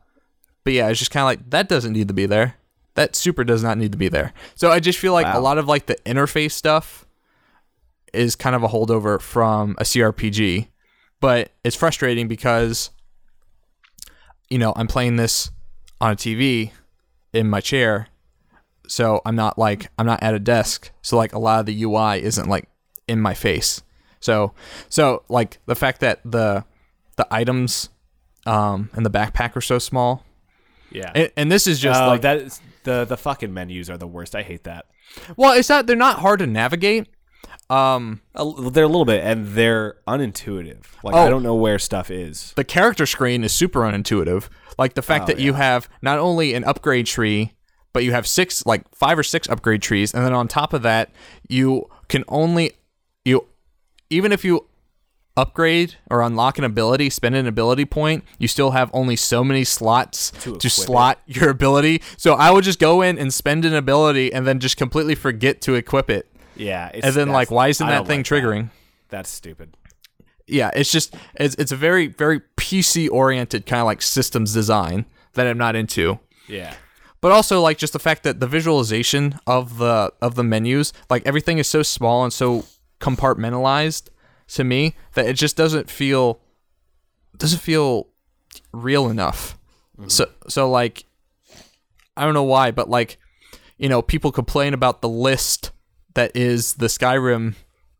but 0.63 0.73
yeah, 0.73 0.87
it's 0.89 0.99
just 0.99 1.11
kind 1.11 1.21
of 1.21 1.25
like 1.25 1.49
that 1.49 1.67
doesn't 1.67 1.93
need 1.93 2.07
to 2.07 2.13
be 2.13 2.25
there. 2.25 2.55
That 2.95 3.15
super 3.15 3.43
does 3.43 3.63
not 3.63 3.77
need 3.77 3.91
to 3.91 3.97
be 3.97 4.07
there. 4.09 4.33
So 4.55 4.71
I 4.71 4.79
just 4.79 4.99
feel 4.99 5.13
like 5.13 5.25
a 5.33 5.39
lot 5.39 5.57
of 5.57 5.67
like 5.67 5.85
the 5.85 5.95
interface 6.05 6.51
stuff 6.51 7.05
is 8.13 8.35
kind 8.35 8.55
of 8.55 8.63
a 8.63 8.67
holdover 8.67 9.21
from 9.21 9.75
a 9.79 9.83
CRPG, 9.83 10.67
but 11.19 11.51
it's 11.63 11.75
frustrating 11.75 12.27
because 12.27 12.89
you 14.49 14.57
know 14.57 14.73
I'm 14.75 14.87
playing 14.87 15.15
this 15.15 15.51
on 16.01 16.11
a 16.11 16.15
TV 16.15 16.71
in 17.33 17.49
my 17.49 17.61
chair, 17.61 18.07
so 18.87 19.21
I'm 19.25 19.35
not 19.35 19.57
like 19.57 19.89
I'm 19.97 20.05
not 20.05 20.21
at 20.23 20.33
a 20.33 20.39
desk. 20.39 20.91
So 21.01 21.17
like 21.17 21.33
a 21.33 21.39
lot 21.39 21.59
of 21.61 21.65
the 21.67 21.83
UI 21.83 22.21
isn't 22.23 22.49
like 22.49 22.67
in 23.07 23.19
my 23.19 23.33
face. 23.33 23.81
So 24.19 24.53
so 24.89 25.23
like 25.29 25.59
the 25.65 25.75
fact 25.75 26.01
that 26.01 26.19
the 26.25 26.65
the 27.15 27.27
items 27.31 27.89
um 28.45 28.89
and 28.93 29.05
the 29.05 29.09
backpack 29.09 29.55
are 29.55 29.61
so 29.61 29.79
small. 29.79 30.25
Yeah. 30.91 31.11
And, 31.13 31.31
and 31.37 31.51
this 31.51 31.67
is 31.67 31.79
just 31.79 32.01
Uh, 32.01 32.07
like 32.07 32.21
that 32.21 32.37
is, 32.37 32.61
the 32.83 33.05
the 33.05 33.17
fucking 33.17 33.53
menus 33.53 33.89
are 33.89 33.97
the 33.97 34.07
worst. 34.07 34.35
I 34.35 34.41
hate 34.43 34.63
that. 34.63 34.85
well, 35.37 35.53
it's 35.53 35.69
not 35.69 35.87
they're 35.87 35.95
not 35.95 36.19
hard 36.19 36.39
to 36.39 36.47
navigate. 36.47 37.07
Um 37.69 38.21
They're 38.35 38.83
a 38.83 38.87
little 38.87 39.05
bit, 39.05 39.23
and 39.23 39.49
they're 39.49 39.95
unintuitive. 40.07 40.85
Like 41.03 41.13
Oh. 41.15 41.19
I 41.19 41.29
don't 41.29 41.43
know 41.43 41.55
where 41.55 41.77
stuff 41.79 42.09
is. 42.09 42.53
the 42.55 42.63
character 42.63 43.05
screen 43.05 43.43
is 43.43 43.53
super 43.53 43.81
unintuitive. 43.81 44.49
Like 44.77 44.95
the 44.95 45.01
fact 45.01 45.23
Oh, 45.23 45.27
that 45.27 45.39
you 45.39 45.53
have 45.53 45.87
not 46.01 46.17
only 46.19 46.53
an 46.53 46.63
upgrade 46.63 47.05
tree, 47.05 47.53
but 47.93 48.03
you 48.03 48.11
have 48.13 48.25
six, 48.25 48.65
like 48.65 48.83
five 48.95 49.19
or 49.19 49.23
six 49.23 49.47
upgrade 49.49 49.81
trees, 49.81 50.13
and 50.13 50.25
then 50.25 50.33
on 50.33 50.47
top 50.47 50.73
of 50.73 50.81
that, 50.83 51.11
you 51.47 51.87
can 52.07 52.23
only 52.27 52.71
even 54.09 54.31
if 54.31 54.43
you 54.45 54.65
upgrade 55.37 55.95
or 56.09 56.21
unlock 56.21 56.57
an 56.57 56.63
ability, 56.63 57.09
spend 57.09 57.35
an 57.35 57.47
ability 57.47 57.85
point, 57.85 58.23
you 58.37 58.47
still 58.47 58.71
have 58.71 58.89
only 58.93 59.15
so 59.15 59.43
many 59.43 59.63
slots 59.63 60.31
to, 60.41 60.55
it. 60.55 60.61
slot 60.63 61.19
your 61.27 61.49
ability. 61.49 62.01
So 62.17 62.33
I 62.33 62.51
would 62.51 62.63
just 62.63 62.79
go 62.79 63.01
in 63.01 63.17
and 63.17 63.33
spend 63.33 63.63
an 63.65 63.73
ability 63.73 64.33
and 64.33 64.45
then 64.45 64.59
just 64.59 64.75
completely 64.77 65.15
forget 65.15 65.61
to 65.61 65.75
equip 65.75 66.09
it. 66.09 66.27
Yeah. 66.55 66.89
It's, 66.93 67.05
And 67.07 67.15
then 67.15 67.29
like, 67.29 67.51
why 67.51 67.69
isn't 67.69 67.85
that 67.87 68.05
thing 68.05 68.19
like 68.19 68.25
triggering? 68.25 68.69
That's 69.09 69.29
stupid. 69.29 69.75
yeah, 70.45 70.71
it's 70.75 70.91
just 70.91 71.15
it's 71.35 71.55
it's 71.55 71.71
a 71.71 71.75
very 71.75 72.07
very 72.07 72.41
PC 72.57 73.09
oriented 73.09 73.65
kind 73.65 73.79
of 73.79 73.85
like 73.85 74.01
systems 74.01 74.53
design 74.53 75.05
that 75.33 75.47
I'm 75.47 75.57
not 75.57 75.75
into. 75.75 76.19
Yeah. 76.47 76.73
But 77.21 77.31
also 77.31 77.61
like 77.61 77.77
just 77.77 77.93
the 77.93 77.99
fact 77.99 78.23
that 78.23 78.39
the 78.39 78.47
visualization 78.47 79.39
of 79.47 79.77
the 79.77 80.11
of 80.21 80.35
the 80.35 80.43
menus, 80.43 80.91
like 81.09 81.25
everything 81.25 81.59
is 81.59 81.67
so 81.67 81.81
small 81.81 82.23
and 82.23 82.33
so 82.33 82.65
compartmentalized 82.99 84.09
to 84.49 84.63
me 84.63 84.95
that 85.13 85.25
it 85.27 85.33
just 85.33 85.55
doesn't 85.55 85.89
feel 85.89 86.41
doesn't 87.37 87.59
feel 87.59 88.07
real 88.73 89.09
enough. 89.09 89.57
So 90.07 90.27
so 90.47 90.69
like 90.69 91.03
I 92.15 92.25
don't 92.25 92.33
know 92.33 92.43
why, 92.43 92.71
but 92.71 92.89
like 92.89 93.17
you 93.77 93.87
know, 93.89 94.01
people 94.01 94.31
complain 94.31 94.73
about 94.73 95.01
the 95.01 95.09
list 95.09 95.71
that 96.15 96.35
is 96.35 96.73
the 96.75 96.87
Skyrim 96.87 97.55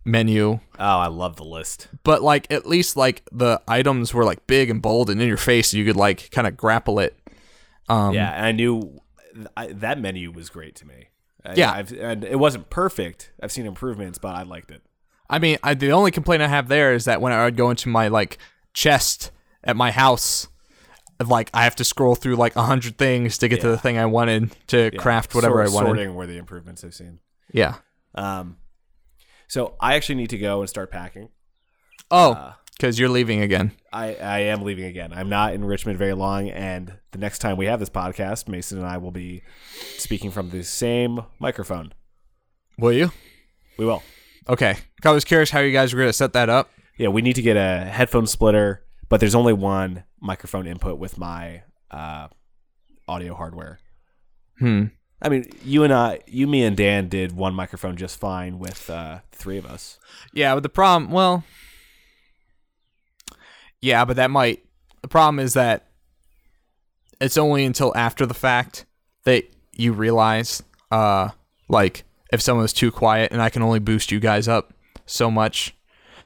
menu 0.06 0.60
Oh, 0.80 0.98
I 1.00 1.08
love 1.08 1.36
the 1.36 1.44
list. 1.46 1.88
but 2.04 2.22
like 2.24 2.52
at 2.52 2.66
least 2.66 2.98
like 2.98 3.24
the 3.32 3.62
items 3.68 4.14
were 4.14 4.24
like 4.26 4.48
big 4.48 4.70
and 4.70 4.82
bold 4.82 5.10
and 5.10 5.22
in 5.22 5.28
your 5.28 5.38
face 5.38 5.72
and 5.74 5.80
you 5.80 5.86
could 5.86 5.96
like 5.98 6.32
kind 6.32 6.48
of 6.48 6.58
grapple 6.58 7.00
it 7.00 7.16
um 7.90 8.14
yeah, 8.14 8.32
and 8.34 8.46
I 8.46 8.52
knew 8.54 9.00
I, 9.56 9.68
that 9.68 10.00
menu 10.00 10.32
was 10.32 10.50
great 10.50 10.76
to 10.78 10.88
me. 10.88 11.08
I- 11.46 11.54
Yeah. 11.56 11.72
I've, 11.72 11.92
and 11.94 12.24
it 12.24 12.40
wasn't 12.40 12.70
perfect. 12.70 13.32
I've 13.42 13.52
seen 13.52 13.66
improvements, 13.66 14.18
but 14.20 14.36
I 14.36 14.44
liked 14.44 14.72
it. 14.72 14.82
I 15.30 15.40
mean 15.40 15.58
I, 15.64 15.74
the 15.74 15.92
only 15.92 16.12
complaint 16.12 16.42
i 16.42 16.48
have 16.48 16.68
there 16.68 16.94
is 16.94 17.06
that 17.06 17.22
when 17.22 17.32
i 17.34 17.44
would 17.46 17.56
go 17.58 17.70
into 17.70 17.90
my 17.90 18.08
like 18.08 18.38
chest 18.74 19.32
at 19.64 19.76
my 19.76 19.92
house 19.92 20.48
like 21.26 21.50
i 21.54 21.64
have 21.64 21.76
to 21.78 21.84
scroll 21.84 22.16
through 22.16 22.36
like 22.36 22.56
a 22.56 22.62
hundred 22.64 22.98
things 22.98 23.38
to 23.40 23.48
get 23.48 23.62
to 23.62 23.68
the 23.70 23.78
thing 23.78 23.98
i 23.98 24.06
wanted 24.06 24.52
to 24.68 24.90
Yeah. 24.94 25.00
craft 25.02 25.36
whatever 25.36 25.56
Sort- 25.66 25.70
i 25.70 25.74
wanted 25.74 25.88
Sorting 25.98 26.16
were 26.16 26.28
the 26.28 26.38
improvements 26.38 26.84
I've 26.84 26.94
seen. 26.94 27.20
yeah 27.52 27.76
Um, 28.16 28.58
so 29.48 29.76
I 29.80 29.96
actually 29.96 30.16
need 30.16 30.30
to 30.32 30.38
go 30.38 30.62
and 30.62 30.70
start 30.70 30.92
packing. 30.92 31.30
oh 32.12 32.32
Uh, 32.34 32.54
because 32.78 32.98
you're 32.98 33.10
leaving 33.10 33.42
again 33.42 33.72
I, 33.92 34.14
I 34.16 34.40
am 34.42 34.62
leaving 34.62 34.86
again. 34.86 35.12
I'm 35.12 35.30
not 35.30 35.54
in 35.56 35.66
Richmond 35.66 35.98
very 35.98 36.14
long, 36.14 36.48
and 36.52 36.94
the 37.12 37.18
next 37.18 37.40
time 37.40 37.58
we 37.58 37.66
have 37.66 37.80
this 37.80 37.90
podcast, 37.90 38.48
Mason 38.48 38.78
and 38.78 38.86
I 38.88 38.98
will 39.00 39.10
be 39.12 39.42
speaking 39.98 40.30
from 40.30 40.52
the 40.52 40.64
same 40.64 41.22
microphone. 41.40 41.94
will 42.78 42.94
you 42.94 43.12
We 43.80 43.86
will. 43.86 44.04
Okay 44.50 44.76
i 45.06 45.12
was 45.12 45.24
curious 45.24 45.50
how 45.52 45.60
you 45.60 45.72
guys 45.72 45.94
were 45.94 46.00
gonna 46.02 46.12
set 46.14 46.34
that 46.34 46.50
up 46.50 46.70
Yeah, 46.98 47.08
we 47.08 47.22
need 47.22 47.36
to 47.36 47.42
get 47.42 47.56
a 47.56 47.86
headphone 47.86 48.28
splitter, 48.28 48.84
but 49.08 49.22
there's 49.22 49.36
only 49.36 49.54
one 49.54 50.04
microphone 50.20 50.68
input 50.68 51.00
with 51.00 51.18
my 51.18 51.64
uh, 51.92 52.28
audio 53.08 53.34
hardware. 53.36 53.80
hmm 54.58 54.88
I 55.22 55.30
mean, 55.30 55.46
you 55.64 55.84
and 55.86 55.94
I, 55.94 56.20
you, 56.28 56.46
me, 56.48 56.64
and 56.64 56.76
Dan 56.76 57.08
did 57.10 57.32
one 57.34 57.54
microphone 57.54 57.96
just 57.96 58.20
fine 58.20 58.58
with 58.60 58.90
uh, 58.90 59.20
three 59.32 59.58
of 59.58 59.66
us. 59.66 59.98
Yeah, 60.34 60.54
but 60.56 60.64
the 60.64 60.70
problem, 60.70 61.12
well, 61.12 61.44
yeah, 63.82 64.04
but 64.06 64.16
that 64.18 64.30
might. 64.32 64.66
The 65.02 65.08
problem 65.08 65.40
is 65.40 65.54
that 65.54 65.88
it's 67.22 67.38
only 67.38 67.64
until 67.66 67.96
after 67.96 68.26
the 68.26 68.34
fact 68.34 68.86
that 69.24 69.44
you 69.74 69.94
realize, 69.94 70.64
uh, 70.92 71.30
like 71.70 72.04
if 72.32 72.42
someone's 72.42 72.74
too 72.74 72.92
quiet, 72.92 73.32
and 73.32 73.42
I 73.42 73.50
can 73.50 73.62
only 73.62 73.80
boost 73.80 74.12
you 74.12 74.20
guys 74.20 74.48
up 74.48 74.74
so 75.06 75.30
much. 75.32 75.76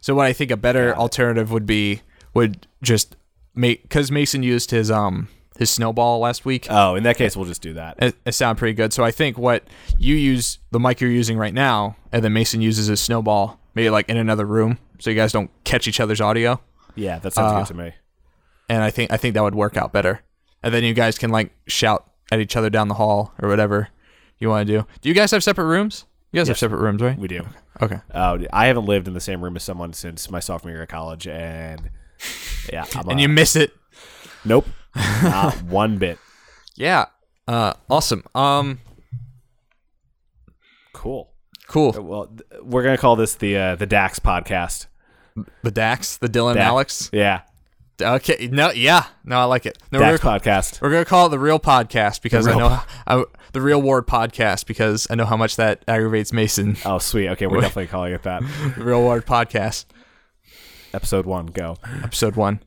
So 0.02 0.14
what 0.16 0.26
I 0.26 0.34
think 0.34 0.52
a 0.52 0.58
better 0.58 0.96
alternative 0.96 1.52
would 1.52 1.66
be 1.66 2.02
would 2.34 2.68
just 2.82 3.16
make 3.56 3.84
because 3.84 4.12
Mason 4.12 4.44
used 4.44 4.72
his 4.72 4.92
um 4.92 5.30
his 5.58 5.70
snowball 5.70 6.20
last 6.20 6.46
week. 6.46 6.68
Oh, 6.70 6.96
in 6.96 7.04
that 7.04 7.16
case, 7.18 7.38
we'll 7.38 7.46
just 7.46 7.62
do 7.62 7.74
that. 7.74 7.96
It, 8.02 8.16
it 8.26 8.32
sounded 8.34 8.60
pretty 8.60 8.74
good. 8.74 8.92
So 8.92 9.04
I 9.04 9.12
think 9.12 9.38
what 9.38 9.64
you 9.98 10.16
use 10.16 10.60
the 10.72 10.80
mic 10.80 11.00
you're 11.00 11.12
using 11.12 11.38
right 11.38 11.54
now, 11.54 11.96
and 12.12 12.24
then 12.24 12.34
Mason 12.34 12.60
uses 12.62 12.88
his 12.88 13.00
snowball, 13.00 13.60
maybe 13.76 13.90
like 13.90 14.10
in 14.10 14.18
another 14.18 14.46
room, 14.46 14.80
so 15.00 15.10
you 15.10 15.16
guys 15.16 15.32
don't 15.32 15.52
catch 15.64 15.88
each 15.88 16.00
other's 16.00 16.20
audio. 16.20 16.60
Yeah, 16.96 17.20
that 17.20 17.34
sounds 17.34 17.54
Uh, 17.54 17.60
good 17.60 17.68
to 17.68 17.74
me. 17.76 17.94
And 18.70 18.82
I 18.84 18.90
think 18.90 19.12
I 19.12 19.18
think 19.18 19.36
that 19.36 19.44
would 19.44 19.56
work 19.56 19.78
out 19.78 19.94
better. 19.94 20.22
And 20.64 20.74
then 20.74 20.84
you 20.84 20.94
guys 20.94 21.18
can 21.18 21.30
like 21.30 21.52
shout 21.68 22.10
at 22.32 22.40
each 22.40 22.56
other 22.56 22.70
down 22.70 22.88
the 22.88 22.94
hall 22.96 23.34
or 23.42 23.48
whatever 23.50 23.90
you 24.44 24.50
want 24.50 24.68
to 24.68 24.74
do. 24.82 24.86
Do 25.02 25.10
you 25.10 25.16
guys 25.16 25.32
have 25.32 25.44
separate 25.44 25.66
rooms? 25.66 26.06
You 26.32 26.40
guys 26.40 26.48
have 26.50 26.58
separate 26.60 26.80
rooms, 26.82 27.02
right? 27.02 27.18
We 27.18 27.28
do. 27.28 27.46
Okay. 27.82 28.00
Oh, 28.14 28.40
I 28.54 28.68
haven't 28.68 28.86
lived 28.86 29.08
in 29.08 29.14
the 29.16 29.20
same 29.22 29.44
room 29.44 29.56
as 29.56 29.64
someone 29.64 29.94
since 29.94 30.30
my 30.30 30.40
sophomore 30.40 30.72
year 30.72 30.84
of 30.84 30.90
college, 30.90 31.28
and 31.28 31.90
yeah, 32.72 32.86
I'm 32.96 33.10
And 33.10 33.20
a- 33.20 33.22
you 33.24 33.30
miss 33.30 33.56
it. 33.56 33.72
nope, 34.46 34.68
not 34.96 35.62
one 35.64 35.98
bit. 35.98 36.20
Yeah. 36.76 37.06
Uh, 37.48 37.74
awesome. 37.90 38.24
Um, 38.36 38.80
Cool. 40.94 41.34
cool. 41.68 41.92
Well, 41.92 42.28
th- 42.28 42.62
we're 42.64 42.84
gonna 42.84 42.98
call 42.98 43.16
this 43.16 43.36
the 43.36 43.58
uh, 43.58 43.76
the 43.76 43.86
Dax 43.86 44.20
podcast. 44.20 44.88
The 45.64 45.72
Dax, 45.72 46.18
the 46.18 46.30
Dylan 46.30 46.54
Dax. 46.56 46.66
Alex. 46.66 47.10
Yeah, 47.12 47.42
Okay. 48.02 48.50
No. 48.52 48.72
Yeah. 48.72 49.06
No, 49.24 49.40
I 49.40 49.44
like 49.46 49.66
it. 49.66 49.78
No, 49.92 50.00
we're, 50.00 50.18
gonna, 50.18 50.40
podcast. 50.40 50.82
we're 50.82 50.90
gonna 50.90 51.06
call 51.06 51.28
it 51.28 51.30
the 51.30 51.40
real 51.40 51.60
podcast 51.60 52.22
because 52.22 52.48
real 52.48 52.56
I 52.58 52.60
know 52.60 52.80
I, 53.08 53.24
the 53.54 53.62
real 53.62 53.82
ward 53.82 54.08
podcast 54.08 54.66
because 54.66 55.06
I 55.10 55.16
know 55.16 55.26
how 55.26 55.38
much 55.38 55.58
that 55.58 55.84
aggravates 55.88 56.34
Mason. 56.34 56.76
Oh, 56.86 56.98
sweet. 56.98 57.30
Okay, 57.30 57.46
we're 57.48 57.62
definitely 57.62 57.88
calling 57.88 58.14
it 58.14 58.24
that. 58.24 58.42
The 58.78 58.84
real 58.84 59.02
ward 59.02 59.26
podcast, 59.26 59.86
Episode 60.94 61.26
one, 61.26 61.48
go. 61.48 61.78
episode 62.04 62.36
one. 62.36 62.62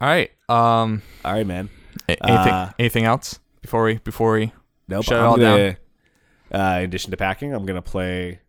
All 0.00 0.08
right. 0.08 0.30
Um. 0.48 1.02
All 1.24 1.32
right, 1.32 1.46
man. 1.46 1.68
a- 2.08 2.10
Anything? 2.26 2.52
Uh, 2.52 2.72
anything 2.78 3.04
else 3.04 3.38
before 3.62 3.84
we 3.84 3.98
before 3.98 4.32
we? 4.34 4.52
Nope. 4.88 5.04
Shut 5.04 5.18
it 5.18 5.20
all 5.22 5.36
gonna, 5.36 5.76
Uh, 6.52 6.78
in 6.78 6.84
addition 6.84 7.10
to 7.12 7.16
packing, 7.16 7.54
I'm 7.54 7.66
gonna 7.66 7.82
play 7.82 8.40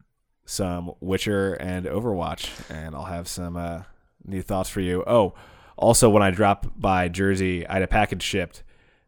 some 0.46 0.92
Witcher 1.00 1.54
and 1.54 1.86
Overwatch, 1.86 2.50
and 2.72 2.96
I'll 2.96 3.06
have 3.06 3.28
some 3.28 3.56
uh, 3.58 3.84
new 4.26 4.42
thoughts 4.42 4.70
for 4.70 4.82
you. 4.82 5.04
Oh, 5.08 5.34
also, 5.78 6.10
when 6.10 6.22
I 6.24 6.32
drop 6.32 6.68
by 6.76 7.08
Jersey, 7.08 7.66
I 7.68 7.74
had 7.74 7.82
a 7.82 7.88
package 7.88 8.22
shipped, 8.24 8.64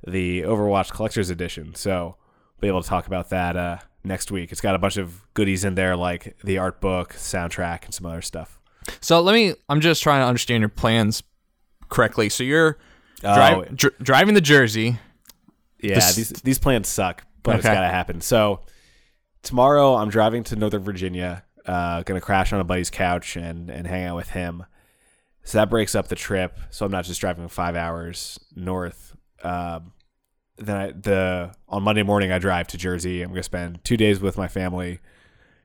the 0.07 0.41
Overwatch 0.41 0.91
Collector's 0.91 1.29
Edition. 1.29 1.75
So, 1.75 2.15
I'll 2.17 2.61
be 2.61 2.67
able 2.67 2.81
to 2.81 2.89
talk 2.89 3.05
about 3.07 3.29
that 3.29 3.55
uh, 3.55 3.77
next 4.03 4.31
week. 4.31 4.51
It's 4.51 4.61
got 4.61 4.73
a 4.73 4.79
bunch 4.79 4.97
of 4.97 5.21
goodies 5.33 5.63
in 5.65 5.75
there, 5.75 5.95
like 5.95 6.35
the 6.43 6.57
art 6.57 6.81
book, 6.81 7.13
soundtrack, 7.13 7.85
and 7.85 7.93
some 7.93 8.05
other 8.07 8.21
stuff. 8.21 8.59
So 9.01 9.21
let 9.21 9.33
me. 9.33 9.53
I'm 9.69 9.81
just 9.81 10.01
trying 10.03 10.21
to 10.21 10.25
understand 10.27 10.61
your 10.61 10.69
plans 10.69 11.23
correctly. 11.89 12.29
So 12.29 12.43
you're 12.43 12.77
Oh, 13.25 13.35
drive, 13.35 13.77
dr- 13.77 13.97
driving 14.01 14.33
the 14.33 14.41
Jersey. 14.41 14.99
Yeah, 15.81 15.95
This- 15.95 16.15
these 16.15 16.29
these 16.41 16.59
plans 16.59 16.87
suck, 16.89 17.23
but 17.43 17.55
it's 17.57 17.63
gotta 17.65 17.87
happen. 17.87 18.19
So 18.19 18.61
tomorrow 19.41 19.95
I'm 19.95 20.09
driving 20.09 20.43
to 20.45 20.55
Northern 20.55 20.83
Virginia. 20.83 21.43
Uh, 21.65 22.03
gonna 22.03 22.19
crash 22.21 22.51
on 22.51 22.59
a 22.59 22.63
buddy's 22.65 22.89
couch 22.89 23.35
and 23.37 23.69
and 23.69 23.87
hang 23.87 24.05
out 24.05 24.15
with 24.17 24.29
him. 24.31 24.65
So 25.43 25.57
that 25.57 25.69
breaks 25.69 25.93
up 25.93 26.07
the 26.07 26.15
trip. 26.15 26.57
So 26.69 26.85
I'm 26.85 26.91
not 26.91 27.05
just 27.05 27.19
driving 27.19 27.47
five 27.47 27.75
hours 27.75 28.39
north. 28.55 29.15
Um, 29.43 29.93
then 30.57 30.75
I, 30.77 30.91
the 30.91 31.53
on 31.67 31.83
Monday 31.83 32.03
morning 32.03 32.31
I 32.31 32.39
drive 32.39 32.67
to 32.67 32.77
Jersey. 32.77 33.21
I'm 33.21 33.29
gonna 33.29 33.43
spend 33.43 33.83
two 33.83 33.97
days 33.97 34.19
with 34.19 34.37
my 34.37 34.47
family, 34.47 34.99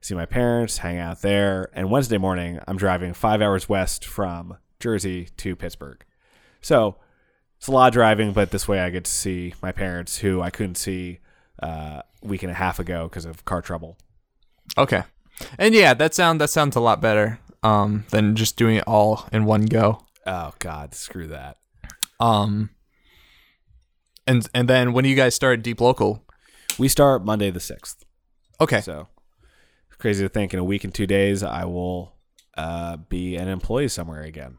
see 0.01 0.15
my 0.15 0.27
parents, 0.27 0.79
hang 0.79 0.99
out 0.99 1.23
there. 1.23 1.71
And 1.73 1.91
Wednesday 1.91 2.19
morning 2.19 2.59
I'm 2.67 2.77
driving 2.77 3.15
five 3.15 3.41
hours 3.41 3.69
west 3.69 4.05
from 4.05 4.57
Jersey 4.81 5.29
to 5.37 5.55
Pittsburgh. 5.55 6.05
So 6.61 6.97
it's 7.59 7.69
a 7.69 7.73
lot 7.73 7.89
of 7.89 7.93
driving, 7.93 8.33
but 8.33 8.51
this 8.51 8.67
way 8.67 8.81
I 8.81 8.91
get 8.91 9.05
to 9.05 9.11
see 9.11 9.55
my 9.63 9.73
parents, 9.73 10.19
who 10.19 10.41
I 10.41 10.51
couldn't 10.51 10.77
see 10.77 11.21
uh, 11.63 12.03
a 12.23 12.27
week 12.27 12.43
and 12.43 12.51
a 12.51 12.55
half 12.55 12.79
ago 12.79 13.09
because 13.09 13.25
of 13.25 13.45
car 13.45 13.63
trouble. 13.63 13.97
Okay. 14.77 15.03
And 15.59 15.75
yeah, 15.75 15.95
that 15.95 16.15
sound 16.15 16.41
that 16.41 16.51
sounds 16.51 16.75
a 16.75 16.81
lot 16.81 17.01
better 17.01 17.39
um 17.69 18.05
than 18.11 18.35
just 18.37 18.57
doing 18.57 18.77
it 18.77 18.85
all 18.87 19.27
in 19.33 19.45
one 19.45 19.63
go. 19.67 20.05
Oh 20.27 20.53
God, 20.59 20.95
screw 20.95 21.27
that. 21.29 21.57
Um. 22.21 22.71
And 24.27 24.47
and 24.55 24.69
then 24.69 24.93
when 24.93 25.05
do 25.05 25.11
you 25.11 25.17
guys 25.17 25.35
start 25.35 25.63
Deeplocal? 25.63 26.21
We 26.79 26.89
start 26.89 27.25
Monday 27.25 27.51
the 27.51 27.61
sixth, 27.61 28.05
Okay. 28.61 28.81
so 28.81 29.09
crazy 29.99 30.23
to 30.25 30.29
think 30.29 30.53
in 30.55 30.61
a 30.61 30.65
week 30.65 30.85
and 30.85 30.95
two 30.95 31.09
days 31.09 31.43
I 31.43 31.65
will 31.65 32.15
uh, 32.57 32.97
be 32.99 33.35
an 33.35 33.49
employee 33.49 33.89
somewhere 33.89 34.23
again. 34.23 34.59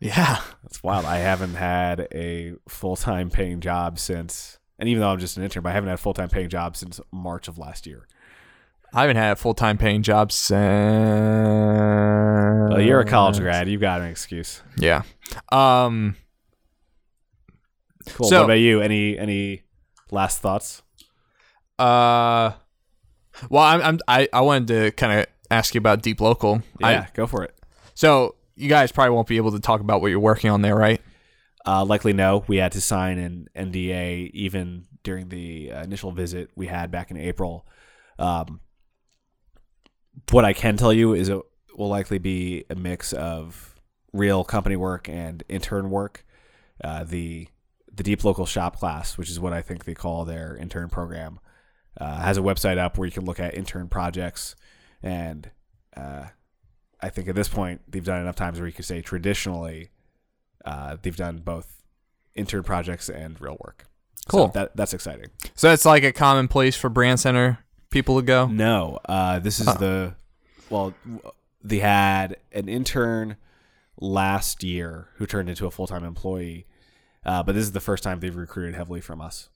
Yeah. 0.00 0.40
That's 0.64 0.82
wild. 0.82 1.04
I 1.04 1.18
haven't 1.18 1.54
had 1.54 2.08
a 2.12 2.54
full 2.68 2.96
time 2.96 3.30
paying 3.30 3.60
job 3.60 4.00
since, 4.00 4.58
and 4.80 4.88
even 4.88 5.00
though 5.00 5.10
I'm 5.10 5.20
just 5.20 5.36
an 5.36 5.44
intern, 5.44 5.62
but 5.62 5.70
I 5.70 5.72
haven't 5.74 5.88
had 5.90 5.94
a 6.00 6.02
full 6.02 6.14
time 6.14 6.28
paying 6.30 6.48
job 6.48 6.76
since 6.76 6.98
March 7.12 7.46
of 7.46 7.58
last 7.58 7.86
year. 7.86 8.08
I 8.94 9.02
haven't 9.02 9.16
had 9.16 9.32
a 9.32 9.36
full 9.36 9.54
time 9.54 9.78
paying 9.78 10.02
job 10.02 10.30
since. 10.32 10.60
Well, 12.70 12.80
you're 12.80 13.00
a 13.00 13.04
college 13.06 13.38
grad. 13.38 13.68
You've 13.68 13.80
got 13.80 14.00
an 14.00 14.08
excuse. 14.08 14.62
Yeah. 14.76 15.02
Um. 15.50 16.16
Cool. 18.10 18.28
So- 18.28 18.38
what 18.40 18.44
about 18.44 18.54
you? 18.54 18.80
Any 18.80 19.18
any 19.18 19.62
last 20.10 20.40
thoughts? 20.40 20.82
Uh. 21.78 22.52
Well, 23.48 23.62
I'm, 23.64 23.80
I'm 23.80 23.98
I 24.06 24.28
I 24.32 24.40
wanted 24.42 24.68
to 24.68 24.90
kind 24.92 25.20
of 25.20 25.26
ask 25.50 25.74
you 25.74 25.78
about 25.78 26.02
Deeplocal. 26.02 26.62
Yeah, 26.80 26.86
I, 26.86 27.08
go 27.14 27.26
for 27.26 27.42
it. 27.44 27.54
so 27.94 28.34
you 28.54 28.68
guys 28.68 28.92
probably 28.92 29.14
won't 29.14 29.26
be 29.26 29.38
able 29.38 29.52
to 29.52 29.60
talk 29.60 29.80
about 29.80 30.02
what 30.02 30.08
you're 30.08 30.20
working 30.20 30.50
on 30.50 30.60
there, 30.60 30.76
right? 30.76 31.00
Uh, 31.64 31.84
likely 31.84 32.12
no. 32.12 32.44
We 32.46 32.58
had 32.58 32.72
to 32.72 32.80
sign 32.82 33.18
an 33.18 33.48
NDA 33.56 34.30
even 34.32 34.84
during 35.02 35.30
the 35.30 35.72
uh, 35.72 35.82
initial 35.82 36.12
visit 36.12 36.50
we 36.54 36.66
had 36.66 36.90
back 36.90 37.10
in 37.10 37.16
April. 37.16 37.66
Um, 38.18 38.60
what 40.30 40.44
I 40.44 40.52
can 40.52 40.76
tell 40.76 40.92
you 40.92 41.14
is 41.14 41.28
it 41.28 41.40
will 41.76 41.88
likely 41.88 42.18
be 42.18 42.64
a 42.70 42.74
mix 42.74 43.12
of 43.12 43.74
real 44.12 44.44
company 44.44 44.76
work 44.76 45.08
and 45.08 45.42
intern 45.48 45.90
work. 45.90 46.24
Uh, 46.82 47.04
the 47.04 47.48
the 47.94 48.02
Deeplocal 48.02 48.46
shop 48.48 48.78
class, 48.78 49.18
which 49.18 49.28
is 49.28 49.38
what 49.38 49.52
I 49.52 49.60
think 49.60 49.84
they 49.84 49.94
call 49.94 50.24
their 50.24 50.56
intern 50.56 50.88
program, 50.88 51.40
uh, 52.00 52.20
has 52.20 52.38
a 52.38 52.40
website 52.40 52.78
up 52.78 52.96
where 52.96 53.06
you 53.06 53.12
can 53.12 53.24
look 53.26 53.38
at 53.38 53.54
intern 53.54 53.88
projects, 53.88 54.56
and 55.02 55.50
uh, 55.96 56.24
I 57.00 57.08
think 57.10 57.28
at 57.28 57.34
this 57.34 57.48
point 57.48 57.82
they've 57.88 58.04
done 58.04 58.20
enough 58.22 58.36
times 58.36 58.58
where 58.58 58.66
you 58.66 58.72
could 58.72 58.86
say 58.86 59.02
traditionally 59.02 59.90
uh, 60.64 60.96
they've 61.02 61.16
done 61.16 61.38
both 61.38 61.82
intern 62.34 62.62
projects 62.62 63.08
and 63.10 63.38
real 63.40 63.58
work. 63.60 63.84
So 64.30 64.38
Cool. 64.38 64.48
that 64.48 64.76
that's 64.76 64.94
exciting. 64.94 65.26
So 65.54 65.68
that's 65.68 65.84
like 65.84 66.04
a 66.04 66.12
common 66.12 66.48
place 66.48 66.76
for 66.76 66.88
Brandcenter 66.88 67.58
people 67.92 68.16
to 68.16 68.22
go. 68.26 68.46
No, 68.46 68.98
uh, 69.04 69.38
this 69.38 69.60
is 69.60 69.66
the 69.66 70.14
well, 70.70 70.94
they 71.62 71.78
had 71.78 72.36
an 72.52 72.68
intern 72.68 73.36
last 74.00 74.64
year 74.64 75.08
who 75.16 75.26
turned 75.26 75.48
into 75.48 75.66
a 75.66 75.70
full 75.70 75.86
time 75.86 76.04
employee, 76.04 76.66
uh, 77.24 77.42
but 77.42 77.54
this 77.54 77.62
is 77.62 77.72
the 77.72 77.80
first 77.80 78.02
time 78.02 78.20
they've 78.20 78.34
recruited 78.34 78.74
heavily 78.74 79.00
from 79.00 79.20
us. 79.20 79.48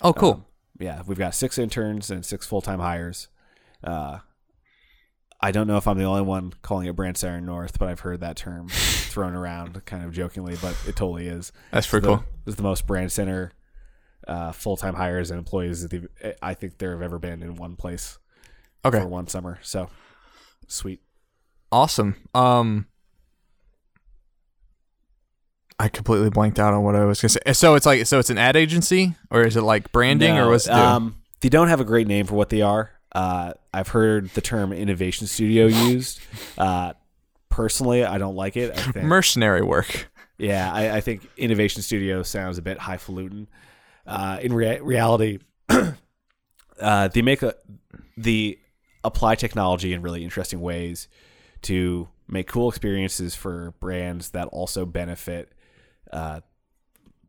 Oh, 0.00 0.12
cool. 0.12 0.32
Um, 0.32 0.44
yeah, 0.78 1.02
we've 1.06 1.18
got 1.18 1.34
six 1.34 1.58
interns 1.58 2.10
and 2.10 2.24
six 2.24 2.46
full 2.46 2.60
time 2.62 2.80
hires. 2.80 3.28
Uh, 3.84 4.18
I 5.40 5.50
don't 5.50 5.66
know 5.66 5.76
if 5.76 5.88
I'm 5.88 5.98
the 5.98 6.04
only 6.04 6.22
one 6.22 6.52
calling 6.62 6.86
it 6.86 6.96
Brandcenter 6.96 7.42
North, 7.42 7.78
but 7.78 7.88
I've 7.88 8.00
heard 8.00 8.20
that 8.20 8.36
term 8.36 8.68
thrown 8.70 9.34
around 9.34 9.84
kind 9.84 10.04
of 10.04 10.12
jokingly, 10.12 10.56
but 10.60 10.76
it 10.86 10.96
totally 10.96 11.26
is. 11.26 11.52
that's 11.70 11.86
pretty 11.86 12.06
the, 12.06 12.16
cool. 12.16 12.24
Is 12.46 12.56
the 12.56 12.62
most 12.62 12.86
Brandcenter 12.86 13.50
uh, 14.28 14.52
full 14.52 14.76
time 14.76 14.94
hires 14.94 15.30
and 15.30 15.38
employees 15.38 15.82
that 15.82 15.90
they've, 15.90 16.34
I 16.42 16.54
think 16.54 16.78
there 16.78 16.92
have 16.92 17.02
ever 17.02 17.18
been 17.18 17.42
in 17.42 17.56
one 17.56 17.76
place 17.76 18.18
Okay. 18.84 19.00
for 19.00 19.06
one 19.06 19.26
summer. 19.28 19.58
So 19.62 19.88
sweet. 20.66 21.00
Awesome. 21.70 22.16
Um, 22.34 22.86
I 25.78 25.88
completely 25.88 26.30
blanked 26.30 26.58
out 26.58 26.74
on 26.74 26.82
what 26.84 26.94
I 26.94 27.04
was 27.04 27.20
gonna 27.20 27.30
say. 27.30 27.52
So 27.54 27.74
it's 27.74 27.86
like, 27.86 28.06
so 28.06 28.18
it's 28.18 28.30
an 28.30 28.38
ad 28.38 28.56
agency, 28.56 29.14
or 29.30 29.42
is 29.42 29.56
it 29.56 29.62
like 29.62 29.90
branding, 29.90 30.32
or 30.32 30.42
No, 30.44 30.50
what's 30.50 30.66
it 30.66 30.72
um, 30.72 31.16
they 31.40 31.48
don't 31.48 31.68
have 31.68 31.80
a 31.80 31.84
great 31.84 32.06
name 32.06 32.26
for 32.26 32.34
what 32.34 32.50
they 32.50 32.62
are. 32.62 32.90
Uh, 33.14 33.52
I've 33.74 33.88
heard 33.88 34.28
the 34.30 34.40
term 34.40 34.72
innovation 34.72 35.26
studio 35.26 35.66
used. 35.66 36.20
Uh, 36.56 36.92
personally, 37.48 38.04
I 38.04 38.18
don't 38.18 38.36
like 38.36 38.56
it. 38.56 38.70
I 38.78 38.82
think, 38.92 39.04
Mercenary 39.06 39.62
work. 39.62 40.08
yeah, 40.38 40.72
I, 40.72 40.96
I 40.96 41.00
think 41.00 41.28
innovation 41.36 41.82
studio 41.82 42.22
sounds 42.22 42.58
a 42.58 42.62
bit 42.62 42.78
highfalutin. 42.78 43.48
Uh, 44.06 44.38
in 44.42 44.52
rea- 44.52 44.80
reality, 44.80 45.38
uh, 46.80 47.08
they 47.08 47.22
make 47.22 47.42
a 47.42 47.54
the 48.16 48.58
apply 49.04 49.34
technology 49.34 49.92
in 49.92 50.02
really 50.02 50.22
interesting 50.24 50.60
ways 50.60 51.08
to 51.62 52.08
make 52.28 52.48
cool 52.48 52.68
experiences 52.68 53.34
for 53.34 53.72
brands 53.80 54.30
that 54.30 54.46
also 54.48 54.84
benefit 54.84 55.52
uh, 56.12 56.40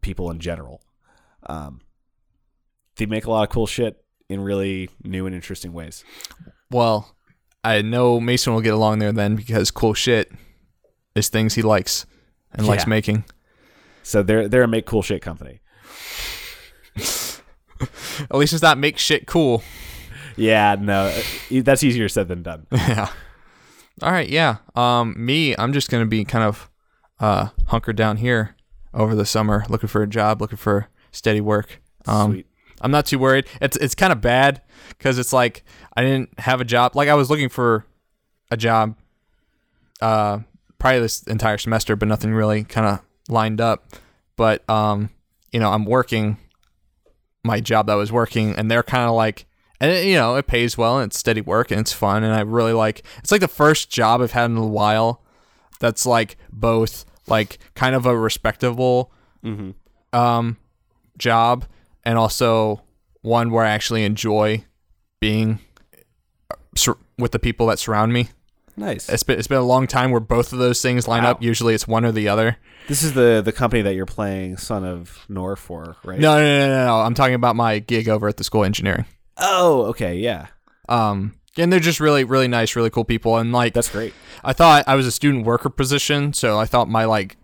people 0.01 0.31
in 0.31 0.39
general. 0.39 0.81
Um, 1.45 1.81
they 2.95 3.05
make 3.05 3.25
a 3.25 3.31
lot 3.31 3.43
of 3.43 3.49
cool 3.49 3.67
shit 3.67 4.03
in 4.29 4.41
really 4.41 4.89
new 5.03 5.25
and 5.25 5.35
interesting 5.35 5.73
ways. 5.73 6.03
Well, 6.69 7.15
I 7.63 7.81
know 7.81 8.19
Mason 8.19 8.53
will 8.53 8.61
get 8.61 8.73
along 8.73 8.99
there 8.99 9.11
then 9.11 9.35
because 9.35 9.71
cool 9.71 9.93
shit 9.93 10.31
is 11.15 11.29
things 11.29 11.53
he 11.55 11.61
likes 11.61 12.05
and 12.51 12.67
likes 12.67 12.87
making. 12.87 13.25
So 14.03 14.21
they're 14.21 14.47
they're 14.47 14.63
a 14.63 14.67
make 14.67 14.85
cool 14.85 15.01
shit 15.01 15.21
company. 15.21 15.61
At 18.21 18.35
least 18.35 18.53
it's 18.53 18.61
not 18.61 18.77
make 18.77 18.97
shit 18.97 19.27
cool. 19.27 19.63
Yeah, 20.35 20.75
no, 20.79 21.13
that's 21.51 21.83
easier 21.83 22.09
said 22.09 22.27
than 22.27 22.43
done. 22.43 22.65
yeah. 22.71 23.09
All 24.01 24.11
right. 24.11 24.27
Yeah. 24.27 24.57
Um, 24.75 25.15
me, 25.17 25.55
I'm 25.57 25.73
just 25.73 25.89
gonna 25.89 26.05
be 26.05 26.25
kind 26.25 26.43
of 26.43 26.69
uh 27.19 27.49
hunkered 27.67 27.95
down 27.95 28.17
here 28.17 28.55
over 28.93 29.15
the 29.15 29.25
summer, 29.25 29.65
looking 29.69 29.89
for 29.89 30.01
a 30.01 30.07
job, 30.07 30.41
looking 30.41 30.57
for 30.57 30.87
steady 31.11 31.41
work. 31.41 31.81
Um, 32.07 32.31
Sweet. 32.31 32.47
I'm 32.81 32.91
not 32.91 33.05
too 33.05 33.19
worried. 33.19 33.45
It's 33.61 33.77
it's 33.77 33.95
kind 33.95 34.11
of 34.11 34.21
bad 34.21 34.61
because 34.89 35.17
it's 35.17 35.33
like 35.33 35.63
I 35.95 36.03
didn't 36.03 36.37
have 36.39 36.61
a 36.61 36.65
job. 36.65 36.95
Like 36.95 37.09
I 37.09 37.13
was 37.13 37.29
looking 37.29 37.49
for 37.49 37.85
a 38.51 38.57
job, 38.57 38.95
uh, 40.01 40.39
probably 40.79 40.99
this 40.99 41.23
entire 41.23 41.57
semester, 41.57 41.95
but 41.95 42.07
nothing 42.07 42.33
really 42.33 42.63
kind 42.63 42.87
of 42.87 42.99
lined 43.29 43.61
up. 43.61 43.85
But 44.35 44.67
um, 44.69 45.09
you 45.51 45.59
know, 45.59 45.71
I'm 45.71 45.85
working 45.85 46.37
my 47.43 47.59
job 47.59 47.87
that 47.87 47.93
I 47.93 47.97
was 47.97 48.11
working, 48.11 48.55
and 48.55 48.69
they're 48.69 48.83
kind 48.83 49.07
of 49.07 49.15
like, 49.15 49.45
and 49.79 49.91
it, 49.91 50.05
you 50.05 50.15
know, 50.15 50.35
it 50.35 50.47
pays 50.47 50.77
well 50.77 50.99
and 50.99 51.09
it's 51.09 51.17
steady 51.17 51.41
work 51.41 51.71
and 51.71 51.79
it's 51.79 51.91
fun, 51.93 52.23
and 52.23 52.33
I 52.33 52.41
really 52.41 52.73
like. 52.73 53.03
It's 53.19 53.31
like 53.31 53.41
the 53.41 53.47
first 53.47 53.89
job 53.89 54.21
I've 54.21 54.31
had 54.31 54.49
in 54.49 54.57
a 54.57 54.65
while 54.65 55.21
that's 55.79 56.05
like 56.05 56.37
both 56.51 57.05
like 57.27 57.57
kind 57.75 57.95
of 57.95 58.05
a 58.05 58.17
respectable 58.17 59.11
um 60.13 60.57
job 61.17 61.65
and 62.05 62.17
also 62.17 62.81
one 63.21 63.51
where 63.51 63.65
I 63.65 63.71
actually 63.71 64.03
enjoy 64.05 64.63
being 65.19 65.59
uh, 66.49 66.93
with 67.17 67.31
the 67.31 67.39
people 67.39 67.67
that 67.67 67.79
surround 67.79 68.13
me. 68.13 68.29
Nice. 68.75 69.07
It's 69.09 69.23
been 69.23 69.37
it's 69.37 69.47
been 69.47 69.59
a 69.59 69.63
long 69.63 69.85
time 69.87 70.11
where 70.11 70.19
both 70.19 70.51
of 70.53 70.59
those 70.59 70.81
things 70.81 71.07
line 71.07 71.23
Wow. 71.23 71.31
up. 71.31 71.43
Usually 71.43 71.73
it's 71.75 71.87
one 71.87 72.03
or 72.05 72.11
the 72.11 72.27
other. 72.27 72.57
This 72.87 73.03
is 73.03 73.13
the 73.13 73.41
the 73.43 73.51
company 73.51 73.81
that 73.83 73.93
you're 73.95 74.05
playing 74.05 74.57
Son 74.57 74.83
of 74.83 75.25
Nor 75.29 75.55
for, 75.55 75.95
right? 76.03 76.19
No, 76.19 76.37
no, 76.37 76.59
no, 76.59 76.67
no, 76.67 76.85
no. 76.85 76.95
I'm 77.01 77.13
talking 77.13 77.35
about 77.35 77.55
my 77.55 77.79
gig 77.79 78.09
over 78.09 78.27
at 78.27 78.37
the 78.37 78.43
school 78.43 78.63
of 78.63 78.65
engineering. 78.65 79.05
Oh, 79.37 79.83
okay, 79.85 80.15
yeah. 80.17 80.47
Um, 80.89 81.33
and 81.57 81.71
they're 81.71 81.79
just 81.79 81.99
really, 81.99 82.23
really 82.23 82.47
nice, 82.47 82.75
really 82.75 82.89
cool 82.89 83.05
people. 83.05 83.37
And 83.37 83.51
like, 83.53 83.73
That's 83.73 83.89
great. 83.89 84.13
I 84.43 84.53
thought 84.53 84.83
I 84.87 84.95
was 84.95 85.05
a 85.07 85.11
student 85.11 85.45
worker 85.45 85.69
position, 85.69 86.33
so 86.33 86.59
I 86.59 86.65
thought 86.65 86.89
my 86.89 87.05
like 87.05 87.37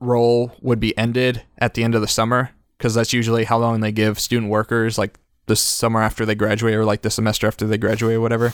role 0.00 0.52
would 0.60 0.80
be 0.80 0.96
ended 0.98 1.42
at 1.58 1.74
the 1.74 1.84
end 1.84 1.94
of 1.94 2.00
the 2.00 2.08
summer 2.08 2.50
because 2.78 2.94
that's 2.94 3.12
usually 3.12 3.44
how 3.44 3.58
long 3.58 3.80
they 3.80 3.92
give 3.92 4.18
student 4.18 4.50
workers, 4.50 4.98
like 4.98 5.18
the 5.46 5.54
summer 5.56 6.02
after 6.02 6.24
they 6.26 6.34
graduate 6.34 6.74
or 6.74 6.84
like 6.84 7.02
the 7.02 7.10
semester 7.10 7.46
after 7.46 7.66
they 7.66 7.78
graduate 7.78 8.16
or 8.16 8.20
whatever. 8.20 8.52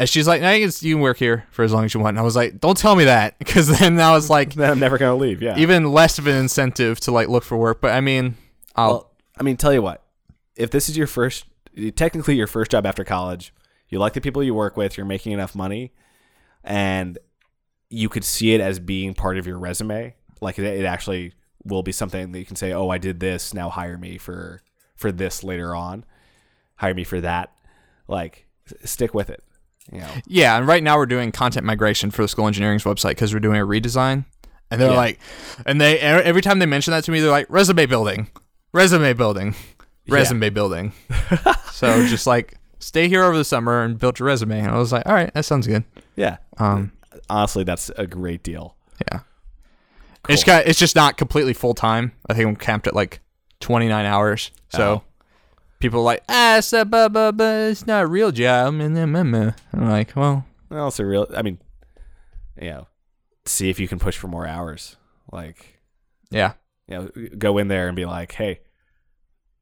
And 0.00 0.08
she's 0.08 0.26
like, 0.26 0.40
"No, 0.40 0.50
you 0.50 0.66
can, 0.66 0.74
you 0.80 0.94
can 0.94 1.02
work 1.02 1.18
here 1.18 1.44
for 1.50 1.62
as 1.62 1.74
long 1.74 1.84
as 1.84 1.92
you 1.92 2.00
want." 2.00 2.14
And 2.14 2.20
I 2.20 2.22
was 2.22 2.34
like, 2.34 2.58
"Don't 2.58 2.74
tell 2.78 2.96
me 2.96 3.04
that," 3.04 3.38
because 3.38 3.68
then 3.68 4.00
I 4.00 4.12
was 4.12 4.30
like, 4.30 4.54
Then 4.54 4.70
I'm 4.70 4.78
never 4.78 4.96
gonna 4.96 5.14
leave. 5.14 5.42
Yeah. 5.42 5.58
even 5.58 5.92
less 5.92 6.18
of 6.18 6.26
an 6.26 6.36
incentive 6.36 6.98
to 7.00 7.12
like 7.12 7.28
look 7.28 7.44
for 7.44 7.58
work. 7.58 7.82
But 7.82 7.92
I 7.92 8.00
mean, 8.00 8.36
I'll 8.74 8.90
well, 8.90 9.10
I 9.38 9.42
mean, 9.42 9.58
tell 9.58 9.74
you 9.74 9.82
what. 9.82 10.02
If 10.56 10.70
this 10.70 10.88
is 10.88 10.96
your 10.96 11.06
first, 11.06 11.44
technically 11.96 12.34
your 12.34 12.46
first 12.46 12.70
job 12.70 12.86
after 12.86 13.04
college, 13.04 13.52
you 13.90 13.98
like 13.98 14.14
the 14.14 14.22
people 14.22 14.42
you 14.42 14.54
work 14.54 14.74
with, 14.74 14.96
you're 14.96 15.04
making 15.04 15.32
enough 15.32 15.54
money, 15.54 15.92
and 16.64 17.18
you 17.90 18.08
could 18.08 18.24
see 18.24 18.54
it 18.54 18.62
as 18.62 18.78
being 18.78 19.12
part 19.12 19.36
of 19.36 19.46
your 19.46 19.58
resume. 19.58 20.14
Like 20.40 20.58
it, 20.58 20.64
it 20.64 20.86
actually 20.86 21.34
will 21.62 21.82
be 21.82 21.92
something 21.92 22.32
that 22.32 22.38
you 22.38 22.46
can 22.46 22.56
say, 22.56 22.72
"Oh, 22.72 22.88
I 22.88 22.96
did 22.96 23.20
this. 23.20 23.52
Now 23.52 23.68
hire 23.68 23.98
me 23.98 24.16
for 24.16 24.62
for 24.96 25.12
this 25.12 25.44
later 25.44 25.74
on. 25.74 26.06
Hire 26.76 26.94
me 26.94 27.04
for 27.04 27.20
that." 27.20 27.52
Like, 28.08 28.46
stick 28.82 29.12
with 29.12 29.28
it. 29.28 29.44
You 29.92 30.00
know. 30.00 30.08
Yeah, 30.26 30.56
and 30.56 30.66
right 30.66 30.82
now 30.82 30.96
we're 30.96 31.06
doing 31.06 31.32
content 31.32 31.66
migration 31.66 32.10
for 32.10 32.22
the 32.22 32.28
school 32.28 32.46
engineering's 32.46 32.84
website 32.84 33.10
because 33.10 33.32
we're 33.34 33.40
doing 33.40 33.60
a 33.60 33.66
redesign. 33.66 34.24
And 34.70 34.80
they're 34.80 34.90
Yeah. 34.92 34.96
like, 34.96 35.18
and 35.66 35.80
they 35.80 35.98
every 35.98 36.42
time 36.42 36.60
they 36.60 36.66
mention 36.66 36.92
that 36.92 37.02
to 37.04 37.10
me, 37.10 37.18
they're 37.20 37.30
like, 37.30 37.46
resume 37.48 37.86
building, 37.86 38.28
resume 38.72 39.12
building, 39.14 39.54
resume 40.08 40.48
building. 40.50 40.92
so 41.72 42.06
just 42.06 42.26
like 42.26 42.54
stay 42.78 43.08
here 43.08 43.24
over 43.24 43.36
the 43.36 43.44
summer 43.44 43.82
and 43.82 43.98
build 43.98 44.20
your 44.20 44.26
resume. 44.28 44.60
And 44.60 44.70
I 44.70 44.78
was 44.78 44.92
like, 44.92 45.06
all 45.06 45.12
right, 45.14 45.32
that 45.34 45.44
sounds 45.44 45.66
good. 45.66 45.82
Yeah. 46.14 46.36
Um, 46.58 46.92
Honestly, 47.28 47.64
that's 47.64 47.90
a 47.96 48.06
great 48.06 48.42
deal. 48.44 48.76
yeah, 49.10 49.20
it's 50.28 50.44
got 50.44 50.66
it's 50.66 50.78
just 50.78 50.94
not 50.94 51.16
completely 51.16 51.52
full 51.52 51.74
time. 51.74 52.12
I 52.28 52.34
think 52.34 52.46
I'm 52.48 52.54
capped 52.56 52.86
at 52.86 52.94
like 52.94 53.20
29 53.60 54.06
hours. 54.06 54.52
So 54.68 54.82
Oh. 54.82 55.02
People 55.80 56.00
are 56.00 56.04
like, 56.04 56.22
ah, 56.28 56.58
it's, 56.58 56.72
a, 56.72 56.86
it's 57.70 57.86
not 57.86 58.04
a 58.04 58.06
real 58.06 58.30
job. 58.30 58.74
And 58.74 58.96
then 58.96 59.14
I'm 59.16 59.88
like, 59.88 60.14
well, 60.14 60.46
Well, 60.68 60.88
it's 60.88 61.00
a 61.00 61.06
real. 61.06 61.26
I 61.34 61.42
mean, 61.42 61.58
you 62.60 62.70
know, 62.70 62.86
see 63.46 63.70
if 63.70 63.80
you 63.80 63.88
can 63.88 63.98
push 63.98 64.16
for 64.16 64.28
more 64.28 64.46
hours. 64.46 64.96
Like, 65.32 65.80
yeah. 66.30 66.52
you 66.86 66.96
know, 66.96 67.10
go 67.38 67.58
in 67.58 67.68
there 67.68 67.86
and 67.88 67.96
be 67.96 68.04
like, 68.04 68.32
"Hey, 68.32 68.60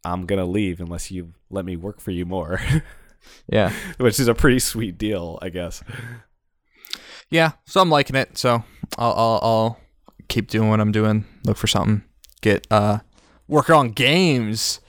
I'm 0.05 0.27
gonna 0.27 0.45
leave 0.47 0.81
unless 0.81 1.11
you 1.11 1.35
let 1.51 1.65
me 1.65 1.77
work 1.77 2.01
for 2.01 2.11
you 2.11 2.25
more," 2.27 2.61
Yeah. 3.49 3.73
which 3.99 4.19
is 4.19 4.29
a 4.29 4.35
pretty 4.35 4.59
sweet 4.59 4.97
deal, 4.99 5.39
I 5.43 5.49
guess. 5.51 5.83
Yeah, 7.31 7.53
so 7.67 7.81
I'm 7.81 7.91
liking 7.91 8.17
it. 8.17 8.39
So 8.39 8.65
I'll 8.97 9.13
I'll, 9.13 9.41
I'll 9.43 9.81
keep 10.29 10.49
doing 10.49 10.71
what 10.71 10.81
I'm 10.81 10.93
doing. 10.93 11.25
Look 11.45 11.57
for 11.59 11.67
something. 11.67 12.03
Get 12.41 12.67
uh 12.71 13.01
work 13.47 13.69
on 13.71 13.91
games. 13.91 14.81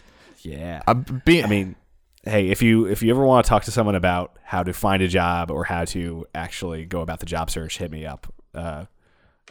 Yeah. 0.41 0.81
I 0.87 0.93
be 0.93 1.43
I 1.43 1.47
mean, 1.47 1.75
hey, 2.23 2.49
if 2.49 2.61
you 2.61 2.85
if 2.85 3.01
you 3.01 3.11
ever 3.11 3.25
want 3.25 3.45
to 3.45 3.49
talk 3.49 3.63
to 3.63 3.71
someone 3.71 3.95
about 3.95 4.37
how 4.43 4.63
to 4.63 4.73
find 4.73 5.01
a 5.01 5.07
job 5.07 5.51
or 5.51 5.65
how 5.65 5.85
to 5.85 6.25
actually 6.33 6.85
go 6.85 7.01
about 7.01 7.19
the 7.19 7.25
job 7.25 7.49
search, 7.49 7.77
hit 7.77 7.91
me 7.91 8.05
up. 8.05 8.31
Uh, 8.53 8.85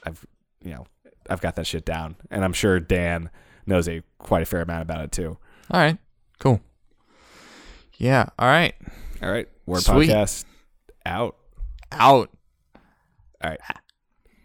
I've 0.05 0.25
you 0.63 0.73
know 0.73 0.87
I've 1.29 1.41
got 1.41 1.57
that 1.57 1.67
shit 1.67 1.85
down, 1.85 2.17
and 2.31 2.45
I'm 2.45 2.53
sure 2.53 2.81
Dan 2.81 3.31
knows 3.67 3.89
a 3.89 4.03
quite 4.19 4.43
a 4.43 4.47
fair 4.47 4.63
amount 4.63 4.83
about 4.83 5.05
it 5.05 5.13
too. 5.13 5.39
all 5.71 5.81
right. 5.81 5.99
Cool. 6.39 6.61
Yeah. 7.97 8.27
All 8.39 8.49
right. 8.49 8.75
All 9.23 9.31
right, 9.31 9.49
Word 9.67 9.83
Sweet. 9.83 10.09
Podcast 10.09 10.45
out. 11.05 11.37
Out. 11.91 12.31
All 13.43 13.51
right, 13.51 13.61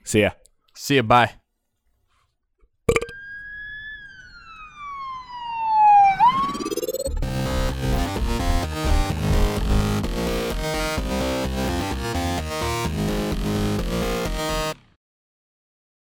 see 0.04 0.22
ya. 0.22 0.32
See 0.74 0.96
ya. 0.96 1.02
Bye. 1.04 1.43